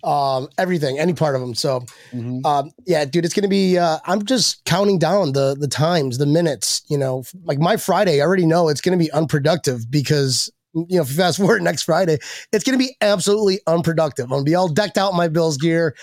Um, 0.03 0.47
everything, 0.57 0.97
any 0.97 1.13
part 1.13 1.35
of 1.35 1.41
them. 1.41 1.53
So, 1.55 1.83
Mhm. 2.13 2.45
um, 2.45 2.71
yeah, 2.85 3.03
dude, 3.05 3.25
it's 3.25 3.33
gonna 3.33 3.47
be. 3.49 3.77
Uh, 3.77 3.99
I'm 4.05 4.23
just 4.25 4.63
counting 4.65 4.97
down 4.97 5.33
the 5.33 5.55
the 5.59 5.67
times, 5.67 6.17
the 6.17 6.25
minutes. 6.25 6.81
You 6.87 6.97
know, 6.97 7.23
like 7.43 7.59
my 7.59 7.75
Friday, 7.77 8.21
I 8.21 8.25
already 8.25 8.45
know 8.45 8.69
it's 8.69 8.81
gonna 8.81 8.97
be 8.97 9.11
unproductive 9.11 9.91
because 9.91 10.49
you 10.73 10.85
know, 10.97 11.01
if 11.01 11.09
you 11.09 11.15
fast 11.17 11.37
forward 11.37 11.61
next 11.63 11.83
Friday, 11.83 12.17
it's 12.53 12.63
gonna 12.63 12.77
be 12.77 12.95
absolutely 13.01 13.59
unproductive. 13.67 14.25
I'm 14.25 14.29
gonna 14.29 14.43
be 14.43 14.55
all 14.55 14.69
decked 14.69 14.97
out 14.97 15.11
in 15.11 15.17
my 15.17 15.27
Bills 15.27 15.57
gear, 15.57 15.95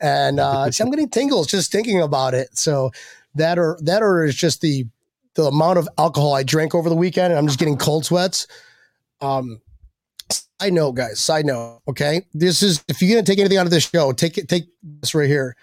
and 0.00 0.40
uh, 0.40 0.70
see, 0.70 0.82
I'm 0.84 0.90
getting 0.90 1.10
tingles 1.10 1.46
just 1.46 1.70
thinking 1.70 2.00
about 2.00 2.32
it. 2.34 2.56
So 2.56 2.90
that 3.34 3.58
or 3.58 3.78
that 3.82 4.02
or 4.02 4.24
is 4.24 4.34
just 4.34 4.60
the 4.62 4.86
the 5.34 5.44
amount 5.44 5.78
of 5.78 5.88
alcohol 5.98 6.34
I 6.34 6.42
drank 6.42 6.74
over 6.74 6.88
the 6.88 6.96
weekend, 6.96 7.32
and 7.32 7.38
I'm 7.38 7.46
just 7.46 7.58
getting 7.58 7.76
cold 7.76 8.04
sweats. 8.04 8.46
Um, 9.20 9.60
side 10.62 10.72
note, 10.72 10.92
guys. 10.92 11.20
Side 11.20 11.46
note. 11.46 11.80
Okay, 11.88 12.22
this 12.34 12.62
is 12.62 12.84
if 12.88 13.02
you're 13.02 13.14
gonna 13.14 13.24
take 13.24 13.38
anything 13.38 13.58
out 13.58 13.66
of 13.66 13.70
this 13.70 13.88
show, 13.88 14.12
take 14.12 14.38
it. 14.38 14.48
Take 14.48 14.68
this 14.82 15.14
right 15.14 15.28
here. 15.28 15.56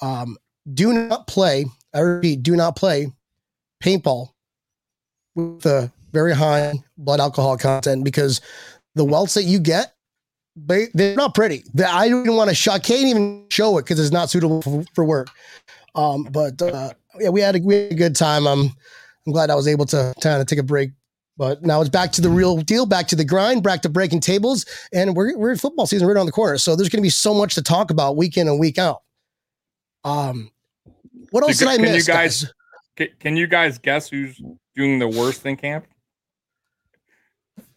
Um, 0.00 0.36
do 0.72 0.92
not 0.92 1.26
play. 1.26 1.66
I 1.94 2.00
repeat, 2.00 2.42
do 2.42 2.56
not 2.56 2.76
play 2.76 3.12
paintball 3.82 4.30
with 5.34 5.66
a 5.66 5.92
very 6.12 6.34
high 6.34 6.74
blood 6.96 7.20
alcohol 7.20 7.56
content 7.56 8.04
because 8.04 8.40
the 8.94 9.04
welts 9.04 9.34
that 9.34 9.44
you 9.44 9.58
get, 9.58 9.94
they 10.56 10.86
they're 10.94 11.16
not 11.16 11.34
pretty. 11.34 11.64
I 11.84 12.08
don't 12.08 12.22
even 12.22 12.36
want 12.36 12.50
to 12.50 12.54
show. 12.54 12.72
I 12.72 12.78
can't 12.78 13.06
even 13.06 13.46
show 13.50 13.78
it 13.78 13.82
because 13.82 13.98
it's 14.00 14.12
not 14.12 14.30
suitable 14.30 14.62
for, 14.62 14.84
for 14.94 15.04
work. 15.04 15.28
Um, 15.94 16.24
but 16.24 16.60
uh, 16.62 16.92
yeah, 17.18 17.30
we 17.30 17.40
had, 17.40 17.56
a, 17.56 17.58
we 17.60 17.74
had 17.74 17.92
a 17.92 17.96
good 17.96 18.16
time. 18.16 18.46
I'm 18.46 18.70
I'm 19.26 19.32
glad 19.32 19.50
I 19.50 19.54
was 19.54 19.68
able 19.68 19.86
to 19.86 20.14
kind 20.20 20.40
of 20.40 20.46
take 20.46 20.58
a 20.58 20.64
break. 20.64 20.90
But 21.40 21.62
now 21.62 21.80
it's 21.80 21.88
back 21.88 22.12
to 22.12 22.20
the 22.20 22.28
real 22.28 22.58
deal, 22.58 22.84
back 22.84 23.06
to 23.08 23.16
the 23.16 23.24
grind, 23.24 23.62
back 23.62 23.80
to 23.80 23.88
breaking 23.88 24.20
tables, 24.20 24.66
and 24.92 25.16
we're 25.16 25.34
we're 25.38 25.52
in 25.52 25.56
football 25.56 25.86
season 25.86 26.06
right 26.06 26.14
around 26.14 26.26
the 26.26 26.32
corner. 26.32 26.58
So 26.58 26.76
there's 26.76 26.90
going 26.90 27.00
to 27.00 27.02
be 27.02 27.08
so 27.08 27.32
much 27.32 27.54
to 27.54 27.62
talk 27.62 27.90
about 27.90 28.18
week 28.18 28.36
in 28.36 28.46
and 28.46 28.60
week 28.60 28.76
out. 28.76 28.98
Um, 30.04 30.50
what 31.30 31.42
else 31.42 31.56
So 31.58 31.64
did 31.64 31.70
I 31.72 31.76
can 31.76 31.86
you 31.86 31.92
miss, 31.92 32.06
guys- 32.06 32.42
guys? 32.44 32.52
Ca- 32.98 33.14
Can 33.20 33.36
you 33.38 33.46
guys 33.46 33.78
guess 33.78 34.10
who's 34.10 34.38
doing 34.76 34.98
the 34.98 35.08
worst 35.08 35.46
in 35.46 35.56
camp? 35.56 35.86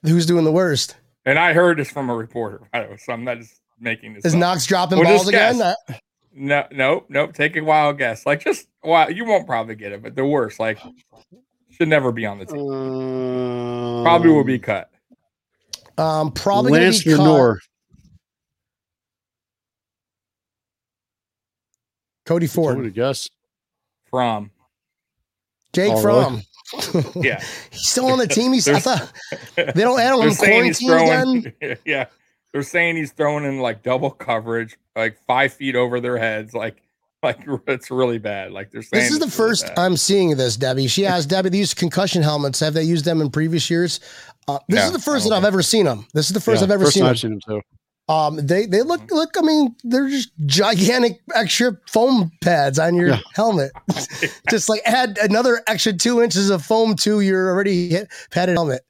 Who's 0.03 0.25
doing 0.25 0.43
the 0.43 0.51
worst? 0.51 0.98
And 1.25 1.39
I 1.39 1.53
heard 1.53 1.77
this 1.79 1.89
from 1.89 2.10
a 2.10 2.15
reporter. 2.15 2.67
by 2.74 2.84
the 2.84 2.89
way, 2.91 2.98
So 2.98 3.13
I'm 3.13 3.24
not 3.24 3.38
just 3.38 3.62
making 3.79 4.15
this. 4.15 4.25
Is 4.25 4.34
up. 4.34 4.39
Knox 4.41 4.65
dropping 4.65 5.00
Well, 5.00 5.08
balls 5.15 5.29
again? 5.29 5.62
Uh, 5.62 5.75
No, 6.34 6.65
nope, 6.72 7.05
nope. 7.08 7.34
Take 7.34 7.55
a 7.55 7.62
wild 7.62 7.98
guess. 7.98 8.25
Like 8.25 8.43
just 8.43 8.67
wow, 8.84 9.08
you 9.08 9.24
won't 9.24 9.48
probably 9.48 9.75
get 9.75 9.93
it, 9.93 10.03
but 10.03 10.15
the 10.15 10.25
worst, 10.25 10.60
like 10.60 10.79
should 11.74 11.89
never 11.89 12.12
be 12.12 12.25
on 12.25 12.39
the 12.39 12.46
team. 12.46 14.03
Probably 14.03 14.30
will 14.30 14.44
be 14.44 14.60
cut. 14.60 14.89
Um, 15.98 16.32
probably 16.32 16.72
gonna 16.72 16.84
Lance 16.84 17.03
be 17.03 17.12
caught- 17.15 17.20
Lenore. 17.24 17.60
Cody 22.25 22.48
Ford, 22.48 22.77
would 22.77 22.94
guess. 22.94 23.30
From 24.10 24.51
Jake 25.74 25.98
From. 25.98 26.42
Fromm. 26.82 27.06
yeah, 27.15 27.44
He's 27.72 27.89
still 27.89 28.08
on 28.08 28.20
the 28.20 28.27
team. 28.27 28.53
He's 28.53 28.68
I 28.68 28.80
thought 28.80 29.12
they 29.56 29.63
don't 29.74 30.00
add 30.00 30.18
they're 30.18 30.27
him 30.27 30.32
saying 30.34 30.65
he's 30.65 30.80
quarantine 30.80 31.53
again. 31.62 31.77
Yeah, 31.86 32.06
they're 32.51 32.63
saying 32.63 32.96
he's 32.96 33.12
throwing 33.12 33.44
in 33.46 33.60
like 33.60 33.84
double 33.84 34.12
coverage, 34.12 34.77
like 34.96 35.18
five 35.27 35.53
feet 35.53 35.75
over 35.75 36.00
their 36.00 36.18
heads, 36.18 36.53
like 36.53 36.82
like 37.24 37.39
it's 37.68 37.89
really 37.89 38.18
bad. 38.20 38.51
Like 38.51 38.72
they're 38.72 38.82
saying 38.82 39.03
This 39.03 39.12
is 39.12 39.20
the 39.20 39.25
really 39.25 39.32
first 39.32 39.68
bad. 39.68 39.80
I'm 39.80 39.98
seeing 39.98 40.36
this, 40.38 40.58
Debbie. 40.58 40.88
She 40.88 41.06
asked 41.06 41.30
Debbie, 41.30 41.50
these 41.50 41.74
concussion 41.74 42.22
helmets, 42.22 42.60
have 42.60 42.74
they 42.74 42.84
used 42.84 43.06
them 43.06 43.22
in 43.22 43.30
previous 43.32 43.70
years? 43.70 44.00
Uh, 44.48 44.60
this 44.68 44.80
No, 44.80 44.86
is 44.88 44.92
the 44.92 45.00
first 45.00 45.27
that 45.30 45.36
I've 45.36 45.46
ever 45.46 45.62
seen 45.63 45.86
them. 45.86 46.06
This 46.13 46.27
is 46.27 46.34
the 46.34 46.42
first 46.42 46.60
Yeah, 46.62 46.65
I've 46.65 46.72
ever 46.72 46.84
first 46.86 46.96
seen 46.96 47.03
them. 47.03 47.12
I've 47.12 47.20
seen 47.20 47.32
him 47.34 47.39
too. 47.48 47.62
Um, 48.10 48.36
they 48.46 48.65
they 48.65 48.82
look 48.82 49.10
look. 49.12 49.38
I 49.38 49.42
mean, 49.42 49.74
they're 49.86 50.10
just 50.10 50.32
gigantic 50.46 51.22
extra 51.34 51.77
foam 51.89 52.32
pads 52.42 52.77
on 52.77 52.96
your 52.96 53.08
Yeah. 53.10 53.20
helmet. 53.34 53.72
just 54.50 54.68
like 54.68 54.82
add 54.86 55.18
another 55.22 55.62
extra 55.68 55.94
two 55.94 56.22
inches 56.22 56.50
of 56.50 56.62
foam 56.65 56.98
to 56.98 57.22
your 57.22 57.50
already 57.50 57.88
hit, 57.88 58.10
padded 58.30 58.56
helmet. 58.58 58.82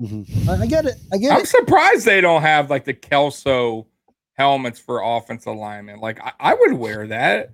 Mhm. 0.00 0.48
I, 0.48 0.62
I 0.62 0.66
get 0.66 0.86
it. 0.86 0.94
I 1.12 1.18
get 1.18 1.32
it. 1.32 1.34
I'm 1.34 1.40
it. 1.42 1.48
surprised 1.48 2.06
they 2.06 2.22
don't 2.22 2.40
have 2.40 2.70
like 2.70 2.86
the 2.86 2.94
Kelso 2.94 3.86
helmets 4.36 4.78
for 4.78 5.02
offensive 5.02 5.54
linemen. 5.56 6.00
Like 6.00 6.20
I, 6.24 6.32
I 6.40 6.54
would 6.54 6.72
wear 6.74 7.06
that. 7.08 7.50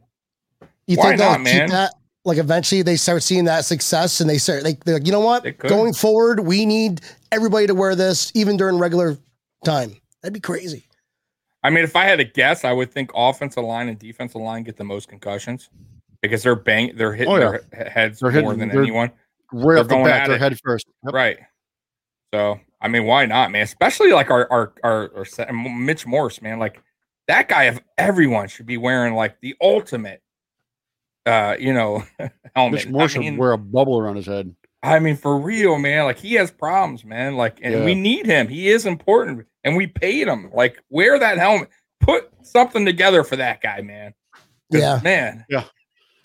You 0.87 0.97
why 0.99 1.09
think 1.09 1.19
not, 1.21 1.37
keep 1.39 1.45
man? 1.45 1.69
that? 1.71 1.95
Like 2.25 2.39
eventually 2.39 2.83
they 2.83 2.97
start 2.97 3.23
seeing 3.23 3.45
that 3.45 3.65
success 3.65 4.21
and 4.21 4.29
they 4.29 4.39
start 4.39 4.63
like 4.65 4.85
they're 4.85 4.95
like, 4.95 5.07
you 5.07 5.13
know 5.13 5.21
what? 5.21 5.45
Going 5.59 5.93
forward, 5.93 6.41
we 6.41 6.67
need 6.67 7.01
everybody 7.33 7.67
to 7.67 7.75
wear 7.75 7.95
this 7.95 8.33
even 8.35 8.57
during 8.57 8.79
regular 8.79 9.17
time. 9.65 9.97
That'd 10.23 10.35
be 10.35 10.41
crazy. 10.41 10.85
I 11.63 11.71
mean, 11.71 11.83
if 11.85 11.97
I 11.97 12.05
had 12.05 12.19
to 12.19 12.25
guess, 12.25 12.65
I 12.65 12.73
would 12.73 12.93
think 12.93 13.11
offensive 13.15 13.65
line 13.65 13.89
and 13.89 13.99
defensive 13.99 14.41
line 14.41 14.63
get 14.63 14.77
the 14.77 14.85
most 14.85 15.09
concussions 15.09 15.69
because 16.23 16.43
they're 16.43 16.55
bang, 16.57 16.93
they're 16.97 17.13
hitting 17.13 17.33
Oh, 17.33 17.37
yeah. 17.37 17.59
their 17.73 17.89
heads 17.91 18.21
They're 18.21 18.31
more 18.31 18.53
hitting- 18.55 18.69
than 18.69 18.79
anyone. 18.79 19.11
Right 19.53 19.75
They're 19.75 19.79
off 19.81 19.89
the 19.89 19.95
going 19.95 20.05
bat, 20.07 20.27
they're 20.27 20.37
it. 20.37 20.41
head 20.43 20.59
first. 20.65 20.87
Yep. 21.05 21.15
Right. 21.15 21.39
So, 22.37 22.61
I 22.83 22.89
mean, 22.89 23.05
why 23.05 23.25
not, 23.25 23.51
man? 23.51 23.63
Especially 23.63 24.13
like 24.13 24.31
our 24.31 24.47
our 24.53 24.73
our, 24.85 25.11
our 25.17 25.25
se- 25.25 25.51
Mitch 25.53 26.07
Morse, 26.07 26.43
man. 26.43 26.59
Like 26.59 26.83
that 27.29 27.49
guy 27.49 27.65
of 27.65 27.81
everyone 27.97 28.49
should 28.49 28.67
be 28.67 28.77
wearing 28.77 29.15
like 29.15 29.41
the 29.41 29.57
ultimate, 29.61 30.21
uh, 31.25 31.57
you 31.59 31.73
know, 31.73 32.05
helmet. 32.55 32.85
Mitch 32.85 32.89
Morse 32.89 33.17
I 33.17 33.23
should 33.23 33.39
wear 33.39 33.53
a 33.53 33.59
bubble 33.59 33.99
around 33.99 34.17
his 34.17 34.27
head. 34.27 34.55
I 34.83 34.99
mean, 34.99 35.17
for 35.17 35.39
real, 35.39 35.79
man. 35.79 36.05
Like 36.05 36.19
he 36.19 36.35
has 36.35 36.51
problems, 36.51 37.07
man. 37.07 37.37
Like, 37.37 37.59
and 37.63 37.73
Yeah. 37.75 37.85
we 37.85 37.95
need 37.95 38.27
him. 38.27 38.49
He 38.49 38.69
is 38.69 38.85
important, 38.85 39.47
and 39.65 39.75
we 39.75 39.87
paid 39.87 40.29
him. 40.29 40.51
Like, 40.53 40.79
wear 40.91 41.19
that 41.19 41.39
helmet. 41.39 41.71
Put 42.01 42.29
something 42.43 42.85
together 42.85 43.25
for 43.25 43.37
that 43.37 43.63
guy, 43.63 43.81
man. 43.81 44.13
Yeah. 44.71 45.01
man. 45.03 45.47
Yeah. 45.49 45.65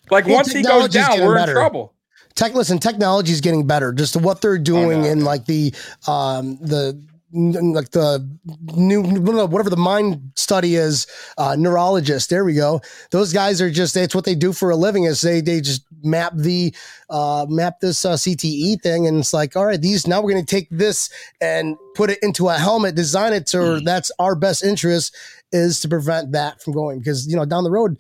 Like 0.10 0.26
Well, 0.26 0.36
once 0.36 0.52
he 0.52 0.62
goes 0.62 0.90
down, 0.90 1.22
we're 1.22 1.36
better. 1.36 1.52
in 1.52 1.56
trouble. 1.56 1.94
Tech 2.36 2.54
listen, 2.54 2.80
technology 2.80 3.32
is 3.32 3.42
getting 3.42 3.66
better. 3.68 3.94
Just 3.94 4.16
what 4.16 4.42
they're 4.42 4.58
doing 4.58 5.02
no, 5.02 5.08
in 5.08 5.24
like 5.24 5.46
the 5.46 5.74
um 6.08 6.58
the 6.58 7.02
like 7.34 7.92
the 7.92 8.28
new 8.76 9.02
whatever 9.02 9.70
the 9.70 9.78
mind 9.78 10.34
study 10.36 10.76
is 10.76 11.08
uh 11.38 11.56
neurologist 11.58 12.30
there 12.30 12.44
we 12.44 12.54
go. 12.54 12.82
Those 13.12 13.32
guys 13.32 13.62
are 13.62 13.72
just 13.72 13.96
it's 13.96 14.14
what 14.14 14.26
they 14.26 14.36
do 14.36 14.52
for 14.52 14.70
a 14.70 14.76
living 14.76 15.06
is 15.06 15.22
they 15.22 15.40
they 15.40 15.62
just 15.62 15.86
map 16.04 16.34
the 16.36 16.74
uh 17.10 17.46
map 17.48 17.80
this 17.80 18.04
uh, 18.04 18.14
cte 18.14 18.82
thing 18.82 19.06
and 19.06 19.20
it's 19.20 19.34
like 19.34 19.56
all 19.56 19.68
right 19.68 19.80
these 19.80 20.08
now 20.08 20.20
we're 20.20 20.32
going 20.32 20.44
to 20.44 20.56
take 20.56 20.68
this 20.72 21.12
and 21.40 21.78
put 21.94 22.10
it 22.10 22.18
into 22.24 22.50
a 22.50 22.56
helmet 22.56 22.96
design 22.96 23.34
it 23.34 23.46
to 23.46 23.80
that's 23.82 24.12
our 24.18 24.34
best 24.34 24.64
interest 24.64 25.16
is 25.52 25.80
to 25.82 25.88
prevent 25.88 26.32
that 26.32 26.62
from 26.62 26.74
going. 26.74 27.00
Because 27.00 27.28
you 27.28 27.36
know 27.36 27.46
down 27.46 27.64
the 27.64 27.72
road 27.72 27.98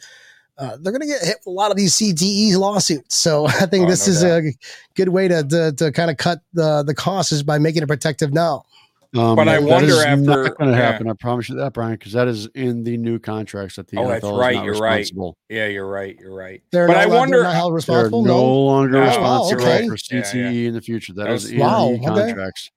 uh, 0.61 0.77
they're 0.81 0.91
going 0.93 1.01
to 1.01 1.07
get 1.07 1.21
hit 1.21 1.37
with 1.39 1.47
a 1.47 1.49
lot 1.49 1.71
of 1.71 1.77
these 1.77 1.93
CTE 1.95 2.55
lawsuits. 2.57 3.15
So 3.15 3.45
I 3.47 3.65
think 3.65 3.85
Oh, 3.85 3.89
this 3.89 4.07
no 4.07 4.11
is 4.13 4.21
doubt. 4.21 4.43
a 4.43 4.53
good 4.95 5.09
way 5.09 5.27
to, 5.27 5.43
to, 5.43 5.71
to 5.73 5.91
kind 5.91 6.11
of 6.11 6.17
cut 6.17 6.39
the, 6.53 6.83
the 6.83 6.93
costs 6.93 7.31
is 7.31 7.43
by 7.43 7.57
making 7.57 7.83
it 7.83 7.87
protective 7.87 8.31
now. 8.33 8.63
Um, 9.13 9.35
But 9.35 9.49
I 9.49 9.59
that 9.59 9.63
wonder 9.63 9.89
is 9.89 9.99
after- 9.99 10.21
not 10.21 10.57
going 10.57 10.71
to 10.71 10.77
yeah. 10.77 10.91
happen. 10.91 11.09
I 11.09 11.13
promise 11.13 11.49
you 11.49 11.55
that, 11.55 11.73
Brian, 11.73 11.93
because 11.93 12.13
that 12.13 12.29
is 12.29 12.45
in 12.55 12.83
the 12.85 12.95
new 12.95 13.19
contracts 13.19 13.75
that 13.75 13.87
the 13.89 13.97
Oh, 13.97 14.03
NFL 14.03 14.07
that's 14.07 14.23
is 14.25 14.31
right, 14.31 14.55
not 14.55 14.65
you're 14.65 14.79
right. 14.79 14.97
responsible. 14.99 15.37
Yeah, 15.49 15.67
you're 15.67 15.87
right. 15.89 16.17
You're 16.17 16.33
right. 16.33 16.61
They're 16.71 16.87
but 16.87 16.93
not, 16.93 17.03
I 17.03 17.05
wonder. 17.07 17.37
they're 17.37 17.43
not 17.43 17.55
held 17.55 17.71
They're 17.71 17.75
responsible. 17.75 18.23
no 18.23 18.37
No. 18.37 18.53
longer 18.61 18.97
Oh, 19.01 19.05
responsible 19.07 19.61
okay. 19.63 19.87
for 19.89 19.97
CTE 19.97 20.33
yeah. 20.35 20.67
in 20.69 20.73
the 20.73 20.81
future. 20.81 21.11
That 21.13 21.25
That 21.25 21.33
is 21.33 21.43
was 21.43 21.51
in 21.51 21.57
smart. 21.57 21.71
the 21.71 21.97
Wow, 22.07 22.13
okay. 22.15 22.25
contracts. 22.31 22.71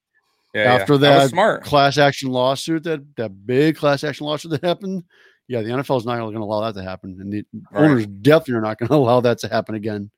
Yeah, 0.54 0.62
After 0.74 0.92
yeah. 0.94 0.98
that, 1.00 1.18
was 1.22 1.30
smart. 1.30 1.62
Class 1.64 1.98
action 1.98 2.30
lawsuit 2.30 2.82
that 2.84 3.02
that 3.16 3.46
big 3.46 3.76
class 3.76 4.02
action 4.04 4.26
lawsuit 4.26 4.52
that 4.52 4.64
happened. 4.64 5.04
Yeah, 5.48 5.60
the 5.62 5.70
NFL 5.70 5.98
is 5.98 6.06
not 6.06 6.18
going 6.18 6.34
to 6.34 6.40
allow 6.40 6.60
that 6.62 6.78
to 6.80 6.82
happen, 6.82 7.18
and 7.20 7.32
the 7.32 7.44
Right. 7.70 7.84
owners 7.84 8.06
definitely 8.06 8.54
are 8.54 8.60
not 8.62 8.78
going 8.78 8.88
to 8.90 8.94
allow 8.94 9.20
that 9.20 9.38
to 9.38 9.48
happen 9.48 9.74
again. 9.74 10.10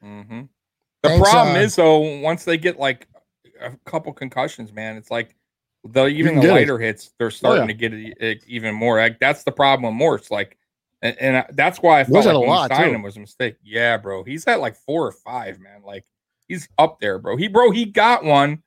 hmm 0.00 0.42
The 1.02 1.08
Thanks, 1.08 1.28
problem 1.30 1.56
uh, 1.56 1.60
is 1.60 1.76
though, 1.76 2.20
once 2.20 2.44
they 2.44 2.58
get 2.58 2.78
like 2.78 3.08
a 3.60 3.72
couple 3.86 4.12
concussions, 4.12 4.72
man, 4.72 4.96
it's 4.96 5.10
like 5.10 5.34
the 5.84 6.06
even 6.06 6.36
the 6.36 6.42
get 6.42 6.50
it. 6.50 6.52
lighter 6.54 6.78
hits, 6.78 7.12
they're 7.18 7.30
starting 7.30 7.62
yeah. 7.62 7.66
to 7.68 7.74
get 7.74 7.92
it, 7.94 8.16
it 8.20 8.44
even 8.46 8.74
more. 8.74 8.98
Like, 8.98 9.18
that's 9.20 9.42
the 9.44 9.52
problem 9.52 9.90
with 9.92 9.98
Morse. 9.98 10.30
Like, 10.30 10.56
and, 11.02 11.16
and 11.20 11.36
I- 11.38 11.46
that's 11.52 11.78
why 11.80 12.00
I 12.00 12.02
Was 12.04 12.24
felt 12.24 12.26
like 12.26 12.34
a 12.34 12.38
when 12.38 12.48
we 12.50 12.54
lot, 12.54 12.70
signed 12.70 12.90
too? 12.90 12.94
him 12.96 13.02
was 13.02 13.16
a 13.16 13.20
mistake. 13.20 13.56
Yeah, 13.62 13.96
bro, 13.96 14.22
he's 14.24 14.46
at 14.46 14.60
like 14.60 14.76
four 14.76 15.06
or 15.06 15.12
five, 15.12 15.58
man. 15.60 15.82
Like 15.84 16.04
he's 16.48 16.68
up 16.78 17.00
there, 17.00 17.18
bro. 17.18 17.36
He 17.36 17.48
bro, 17.48 17.70
he 17.72 17.84
got 17.84 18.24
one 18.24 18.62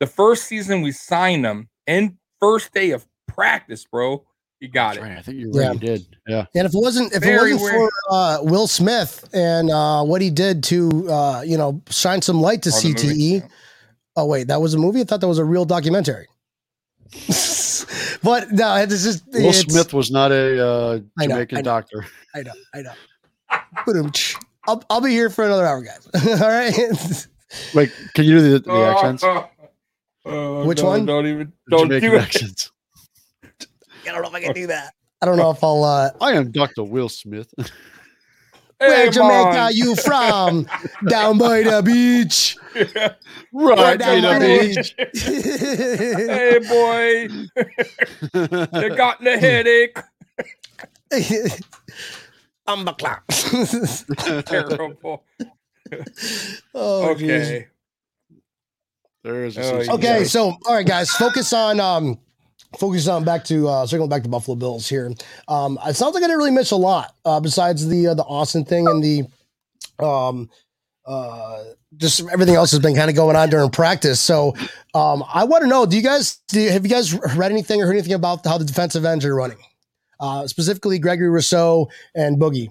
the 0.00 0.06
first 0.06 0.44
season 0.44 0.82
we 0.82 0.92
signed 0.92 1.44
him, 1.44 1.68
and 1.86 2.16
first 2.40 2.72
day 2.72 2.90
of 2.90 3.06
practice, 3.26 3.84
bro. 3.84 4.24
He 4.60 4.68
got 4.68 4.94
That's 4.94 4.98
it. 4.98 5.08
right. 5.10 5.18
I 5.18 5.22
think 5.22 5.38
you're 5.38 5.50
Yeah. 5.52 5.66
right. 5.68 5.74
You 5.74 5.78
did. 5.80 6.06
Yeah. 6.26 6.46
And 6.54 6.66
if 6.66 6.74
it 6.74 6.78
wasn't, 6.80 7.12
if 7.12 7.22
Very 7.22 7.50
it 7.50 7.54
wasn't 7.54 7.78
weird. 7.78 7.90
for 8.08 8.14
uh, 8.14 8.38
Will 8.42 8.66
Smith 8.66 9.28
and 9.34 9.70
uh, 9.70 10.02
what 10.02 10.22
he 10.22 10.30
did 10.30 10.64
to, 10.64 11.10
uh, 11.10 11.42
you 11.46 11.58
know, 11.58 11.82
shine 11.90 12.22
some 12.22 12.40
light 12.40 12.62
to 12.62 12.70
Or 12.70 12.72
CTE. 12.72 13.04
movie. 13.34 13.42
Oh 14.16 14.24
wait, 14.24 14.48
that 14.48 14.60
was 14.62 14.72
a 14.72 14.78
movie. 14.78 15.00
I 15.02 15.04
thought 15.04 15.20
that 15.20 15.28
was 15.28 15.38
a 15.38 15.44
real 15.44 15.66
documentary. 15.66 16.26
but 18.22 18.50
no, 18.52 18.84
this 18.86 19.04
is 19.04 19.22
Will 19.32 19.52
Smith 19.52 19.92
was 19.92 20.10
not 20.10 20.32
a 20.32 20.64
uh, 20.66 21.00
I 21.18 21.26
know, 21.26 21.34
Jamaican 21.34 21.58
I 21.58 21.60
know. 21.60 21.64
doctor. 21.64 22.06
I 22.34 22.42
know, 22.42 22.52
I 22.74 22.82
know. 22.82 22.92
Ba-dum-tsh. 23.84 24.36
I'll, 24.66 24.82
I'll 24.90 25.00
be 25.00 25.10
here 25.10 25.30
for 25.30 25.44
another 25.44 25.64
hour, 25.66 25.82
guys. 25.82 26.08
All 26.42 26.48
right. 26.48 26.74
Wait, 27.74 27.92
can 28.14 28.24
you 28.24 28.38
do 28.38 28.50
the, 28.52 28.58
the 28.60 28.70
Oh, 28.72 28.84
accents? 28.90 29.22
oh, 30.24 30.64
Which 30.66 30.82
no, 30.82 30.88
one? 30.88 31.06
Don't 31.06 31.26
even. 31.26 31.52
Don't 31.70 31.82
Jamaican 31.88 32.10
do 32.10 32.16
it. 32.16 32.22
accents. 32.22 32.72
I 34.08 34.12
don't 34.12 34.22
know 34.22 34.28
if 34.28 34.34
I 34.34 34.40
can 34.40 34.52
do 34.52 34.66
that. 34.68 34.94
I 35.22 35.26
don't 35.26 35.36
know 35.36 35.50
if 35.50 35.62
I'll. 35.64 35.82
Uh, 35.84 36.10
I 36.20 36.32
am 36.32 36.50
Dr. 36.50 36.82
Will 36.84 37.08
Smith. 37.08 37.52
where 38.78 39.06
Hey, 39.06 39.10
Jamaica 39.10 39.50
man. 39.52 39.70
you 39.74 39.96
from? 39.96 40.66
Down 41.08 41.38
by 41.38 41.62
the 41.62 41.82
beach. 41.82 42.56
right, 43.52 43.98
down 43.98 44.22
by 44.22 44.22
by 44.22 44.38
the 44.38 44.38
the 44.38 44.74
beach. 44.74 44.94
hey, 46.28 46.58
boy, 46.68 47.28
you 48.80 48.88
got 48.96 49.22
the 49.24 49.38
headache. 49.38 49.96
I'm 52.66 52.86
a 52.86 52.92
clown. 52.94 53.20
Terrible. 54.44 55.24
oh, 56.74 57.14
jeez. 57.14 57.14
okay. 57.14 57.66
there 59.22 59.44
is 59.44 59.56
a 59.56 59.62
Oh, 59.90 59.94
Okay, 59.94 60.18
Yeah. 60.20 60.24
so 60.24 60.56
all 60.66 60.74
right, 60.74 60.86
guys, 60.86 61.10
focus 61.10 61.52
on 61.52 61.80
um, 61.80 62.18
focus 62.78 63.08
on 63.08 63.24
back 63.24 63.44
to 63.44 63.68
uh, 63.68 63.86
circling 63.86 64.10
back 64.10 64.22
to 64.22 64.28
Buffalo 64.28 64.56
Bills 64.56 64.88
here. 64.88 65.12
Um, 65.48 65.78
it 65.86 65.94
sounds 65.94 66.14
like 66.14 66.22
I 66.22 66.26
didn't 66.26 66.38
really 66.38 66.50
miss 66.50 66.70
a 66.70 66.76
lot 66.76 67.14
uh, 67.24 67.40
besides 67.40 67.86
the 67.88 68.08
uh, 68.08 68.14
the 68.14 68.24
Austin 68.24 68.64
thing 68.64 68.88
and 68.88 69.02
the 69.02 69.24
um, 70.04 70.50
uh, 71.06 71.64
just 71.96 72.20
everything 72.32 72.54
else 72.54 72.70
has 72.72 72.80
been 72.80 72.94
kind 72.94 73.08
of 73.08 73.16
going 73.16 73.36
on 73.36 73.48
during 73.48 73.70
practice. 73.70 74.20
So 74.20 74.54
um, 74.94 75.24
I 75.32 75.44
want 75.44 75.62
to 75.62 75.68
know: 75.68 75.86
Do 75.86 75.96
you 75.96 76.02
guys 76.02 76.36
do 76.48 76.60
you, 76.60 76.70
have 76.70 76.84
you 76.84 76.90
guys 76.90 77.14
read 77.36 77.52
anything 77.52 77.80
or 77.80 77.86
heard 77.86 77.92
anything 77.92 78.14
about 78.14 78.44
how 78.44 78.58
the 78.58 78.64
defensive 78.64 79.04
ends 79.04 79.24
are 79.24 79.34
running? 79.34 79.58
Uh, 80.18 80.46
specifically, 80.46 80.98
Gregory 80.98 81.28
Rousseau 81.28 81.90
and 82.14 82.38
Boogie. 82.38 82.68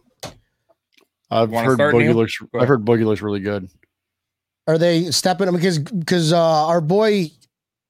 I've 1.32 1.50
wanna 1.50 1.68
heard 1.68 1.80
Boogie 1.80 2.00
Neil? 2.00 2.14
looks. 2.14 2.38
I've 2.54 2.68
heard 2.68 2.86
Boogie 2.86 3.06
looks 3.06 3.22
really 3.22 3.40
good. 3.40 3.70
Are 4.68 4.78
they 4.78 5.12
stepping 5.12 5.52
because 5.52 5.80
because 5.80 6.34
uh, 6.34 6.68
our 6.68 6.82
boy 6.82 7.30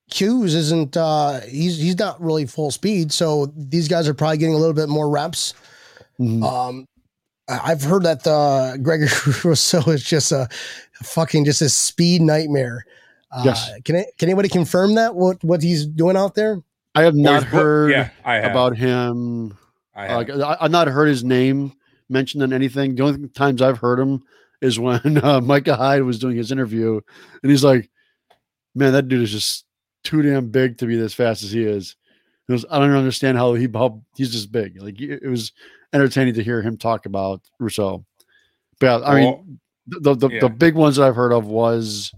Hughes 0.07 0.53
isn't 0.53 0.95
uh, 0.95 1.41
he's 1.41 1.77
he's 1.77 1.97
not 1.97 2.21
really 2.21 2.45
full 2.45 2.71
speed, 2.71 3.11
so 3.11 3.51
these 3.57 3.87
guys 3.87 4.07
are 4.07 4.13
probably 4.13 4.37
getting 4.37 4.53
a 4.53 4.57
little 4.57 4.73
bit 4.73 4.87
more 4.89 5.09
reps. 5.09 5.53
Mhm. 6.19 6.43
Um, 6.43 6.87
I- 7.49 7.71
I've 7.71 7.81
heard 7.83 8.03
that 8.03 8.25
uh, 8.27 8.77
Gregory 8.77 9.07
Rousseau 9.43 9.81
is 9.91 10.03
just 10.03 10.31
a 10.31 10.47
fucking 11.03 11.45
just 11.45 11.61
a 11.61 11.69
speed 11.69 12.21
nightmare. 12.21 12.85
Uh, 13.31 13.41
Yes. 13.45 13.69
Can 13.83 13.95
it, 13.95 14.07
can 14.17 14.29
anybody 14.29 14.47
confirm 14.47 14.95
that 14.95 15.15
what 15.15 15.43
what 15.43 15.61
he's 15.63 15.85
doing 15.85 16.15
out 16.15 16.35
there? 16.35 16.61
I 16.93 17.01
have 17.03 17.15
not 17.15 17.43
his 17.43 17.51
heard 17.51 17.91
Yeah, 17.91 18.09
I 18.23 18.35
have. 18.35 18.51
about 18.51 18.77
him. 18.77 19.57
I 19.95 20.05
have. 20.07 20.17
Like, 20.17 20.29
I, 20.29 20.57
I've 20.61 20.71
not 20.71 20.87
heard 20.87 21.07
his 21.07 21.23
name 21.23 21.73
mentioned 22.09 22.43
in 22.43 22.53
anything. 22.53 22.95
The 22.95 23.03
only 23.03 23.27
times 23.29 23.61
I've 23.61 23.79
heard 23.79 23.99
him 23.99 24.23
is 24.61 24.79
when 24.79 25.17
uh, 25.23 25.41
Micah 25.41 25.75
Hyde 25.75 26.03
was 26.03 26.19
doing 26.19 26.37
his 26.37 26.51
interview, 26.51 27.01
and 27.43 27.51
he's 27.51 27.63
like, 27.63 27.89
"Man, 28.75 28.93
that 28.93 29.07
dude 29.09 29.23
is 29.23 29.31
just 29.31 29.64
too 30.05 30.21
damn 30.21 30.49
big 30.49 30.77
to 30.77 30.85
be 30.85 30.95
this 30.95 31.13
fast 31.13 31.43
as 31.43 31.51
he 31.51 31.63
is." 31.63 31.95
He 32.47 32.53
goes, 32.53 32.65
"I 32.69 32.79
don't 32.79 32.91
understand 32.91 33.37
how 33.37 33.53
he 33.55 33.67
how 33.73 34.01
he's 34.15 34.31
just 34.31 34.51
big." 34.51 34.81
Like 34.81 35.01
it 35.01 35.23
it 35.23 35.27
was 35.27 35.51
entertaining 35.93 36.35
to 36.35 36.43
hear 36.43 36.61
him 36.61 36.77
talk 36.77 37.05
about 37.05 37.41
Rousseau. 37.59 38.05
But 38.79 39.03
I 39.03 39.13
Well, 39.15 39.43
mean, 39.45 39.59
the 39.87 40.15
the, 40.15 40.29
yeah. 40.29 40.39
the 40.41 40.49
big 40.49 40.75
ones 40.75 40.95
that 40.95 41.03
I've 41.07 41.15
heard 41.15 41.33
of 41.33 41.47
was 41.47 42.13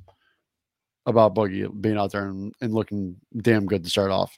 about 1.05 1.35
Boogie 1.35 1.69
being 1.81 1.97
out 1.97 2.11
there 2.11 2.27
and, 2.27 2.53
and 2.61 2.73
looking 2.73 3.15
damn 3.41 3.65
good 3.65 3.83
to 3.83 3.89
start 3.89 4.11
off. 4.11 4.37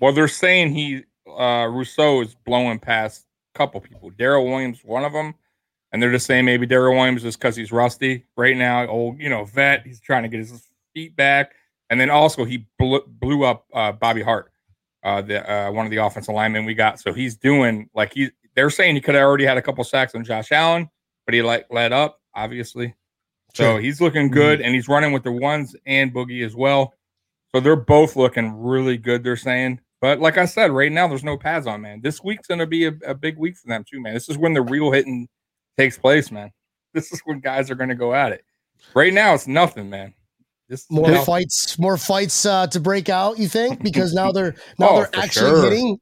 Well, 0.00 0.12
they're 0.12 0.28
saying 0.28 0.74
he 0.74 1.04
uh 1.26 1.68
Rousseau 1.70 2.20
is 2.22 2.34
blowing 2.34 2.78
past 2.78 3.26
a 3.54 3.58
couple 3.58 3.80
people. 3.80 4.10
Daryl 4.10 4.44
Williams, 4.44 4.80
one 4.84 5.04
of 5.04 5.12
them, 5.12 5.34
and 5.92 6.02
they're 6.02 6.10
just 6.10 6.26
saying 6.26 6.44
maybe 6.44 6.66
Daryl 6.66 6.96
Williams 6.96 7.24
is 7.24 7.36
because 7.36 7.54
he's 7.56 7.72
rusty 7.72 8.26
right 8.36 8.56
now. 8.56 8.86
Old, 8.88 9.20
you 9.20 9.28
know, 9.28 9.44
vet. 9.44 9.86
He's 9.86 10.00
trying 10.00 10.24
to 10.24 10.28
get 10.28 10.40
his 10.40 10.68
feet 10.94 11.14
back, 11.16 11.52
and 11.90 12.00
then 12.00 12.10
also 12.10 12.44
he 12.44 12.66
blew, 12.78 13.02
blew 13.06 13.44
up 13.44 13.66
uh, 13.72 13.92
Bobby 13.92 14.22
Hart, 14.22 14.50
uh, 15.02 15.22
the 15.22 15.50
uh, 15.50 15.70
one 15.70 15.86
of 15.86 15.90
the 15.90 15.98
offensive 15.98 16.34
linemen 16.34 16.64
we 16.64 16.74
got. 16.74 17.00
So 17.00 17.12
he's 17.12 17.36
doing 17.36 17.88
like 17.94 18.12
he. 18.12 18.30
They're 18.54 18.70
saying 18.70 18.94
he 18.94 19.00
could 19.00 19.16
have 19.16 19.24
already 19.24 19.44
had 19.44 19.56
a 19.56 19.62
couple 19.62 19.82
sacks 19.82 20.14
on 20.14 20.24
Josh 20.24 20.52
Allen, 20.52 20.88
but 21.26 21.34
he 21.34 21.42
like 21.42 21.66
let 21.70 21.92
up 21.92 22.20
obviously. 22.34 22.94
So 23.54 23.78
he's 23.78 24.00
looking 24.00 24.30
good, 24.30 24.60
and 24.60 24.74
he's 24.74 24.88
running 24.88 25.12
with 25.12 25.22
the 25.22 25.30
ones 25.30 25.76
and 25.86 26.12
Boogie 26.12 26.44
as 26.44 26.56
well. 26.56 26.92
So 27.54 27.60
they're 27.60 27.76
both 27.76 28.16
looking 28.16 28.52
really 28.52 28.98
good. 28.98 29.22
They're 29.22 29.36
saying, 29.36 29.80
but 30.00 30.18
like 30.18 30.38
I 30.38 30.44
said, 30.44 30.72
right 30.72 30.90
now 30.90 31.06
there's 31.06 31.22
no 31.22 31.36
pads 31.36 31.68
on, 31.68 31.82
man. 31.82 32.00
This 32.02 32.22
week's 32.22 32.48
gonna 32.48 32.66
be 32.66 32.86
a, 32.86 32.92
a 33.06 33.14
big 33.14 33.38
week 33.38 33.56
for 33.56 33.68
them 33.68 33.84
too, 33.88 34.00
man. 34.00 34.12
This 34.12 34.28
is 34.28 34.36
when 34.36 34.54
the 34.54 34.62
real 34.62 34.90
hitting 34.90 35.28
takes 35.78 35.98
place, 35.98 36.30
man. 36.30 36.50
This 36.94 37.12
is 37.12 37.20
when 37.24 37.40
guys 37.40 37.72
are 37.72 37.74
gonna 37.74 37.96
go 37.96 38.14
at 38.14 38.30
it. 38.30 38.44
Right 38.94 39.12
now, 39.12 39.34
it's 39.34 39.48
nothing, 39.48 39.90
man. 39.90 40.14
This 40.68 40.86
More 40.90 41.08
you 41.08 41.14
know, 41.14 41.24
fights, 41.24 41.78
more 41.78 41.96
fights 41.98 42.46
uh, 42.46 42.66
to 42.68 42.80
break 42.80 43.08
out. 43.08 43.38
You 43.38 43.48
think 43.48 43.82
because 43.82 44.14
now 44.14 44.32
they're 44.32 44.54
now 44.78 44.88
Oh, 44.90 44.96
they're 44.96 45.10
actually 45.22 45.50
sure. 45.50 45.62
hitting. 45.64 45.98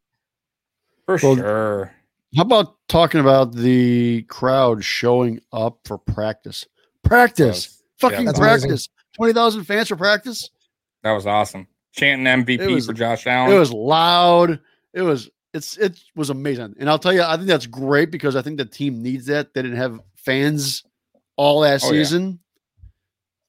for 1.06 1.18
Well, 1.22 1.36
sure. 1.36 1.92
How 2.36 2.42
about 2.42 2.76
talking 2.88 3.20
about 3.20 3.54
the 3.54 4.22
crowd 4.28 4.82
showing 4.84 5.40
up 5.52 5.80
for 5.84 5.98
practice? 5.98 6.64
Practice, 7.02 7.82
fucking 7.98 8.24
that's 8.24 8.38
practice. 8.38 8.88
Twenty 9.16 9.32
thousand 9.34 9.64
fans 9.64 9.88
for 9.88 9.96
practice. 9.96 10.48
That 11.02 11.12
was 11.12 11.26
awesome. 11.26 11.66
Chanting 11.94 12.24
MVP 12.44 12.72
was- 12.72 12.86
for 12.86 12.92
Josh 12.94 13.26
Allen. 13.26 13.54
It 13.54 13.58
was 13.58 13.72
loud. 13.72 14.60
It 14.94 15.02
was. 15.02 15.28
It's. 15.52 15.76
It 15.76 15.98
was 16.16 16.30
amazing. 16.30 16.74
And 16.78 16.88
I'll 16.88 16.98
tell 16.98 17.12
you, 17.12 17.22
I 17.22 17.36
think 17.36 17.48
that's 17.48 17.66
great 17.66 18.10
because 18.10 18.36
I 18.36 18.40
think 18.42 18.56
the 18.56 18.64
team 18.64 19.02
needs 19.02 19.26
that. 19.26 19.52
They 19.52 19.60
didn't 19.60 19.76
have 19.76 20.00
fans 20.16 20.84
all 21.36 21.58
last 21.60 21.84
Oh, 21.84 21.92
yeah. 21.92 22.00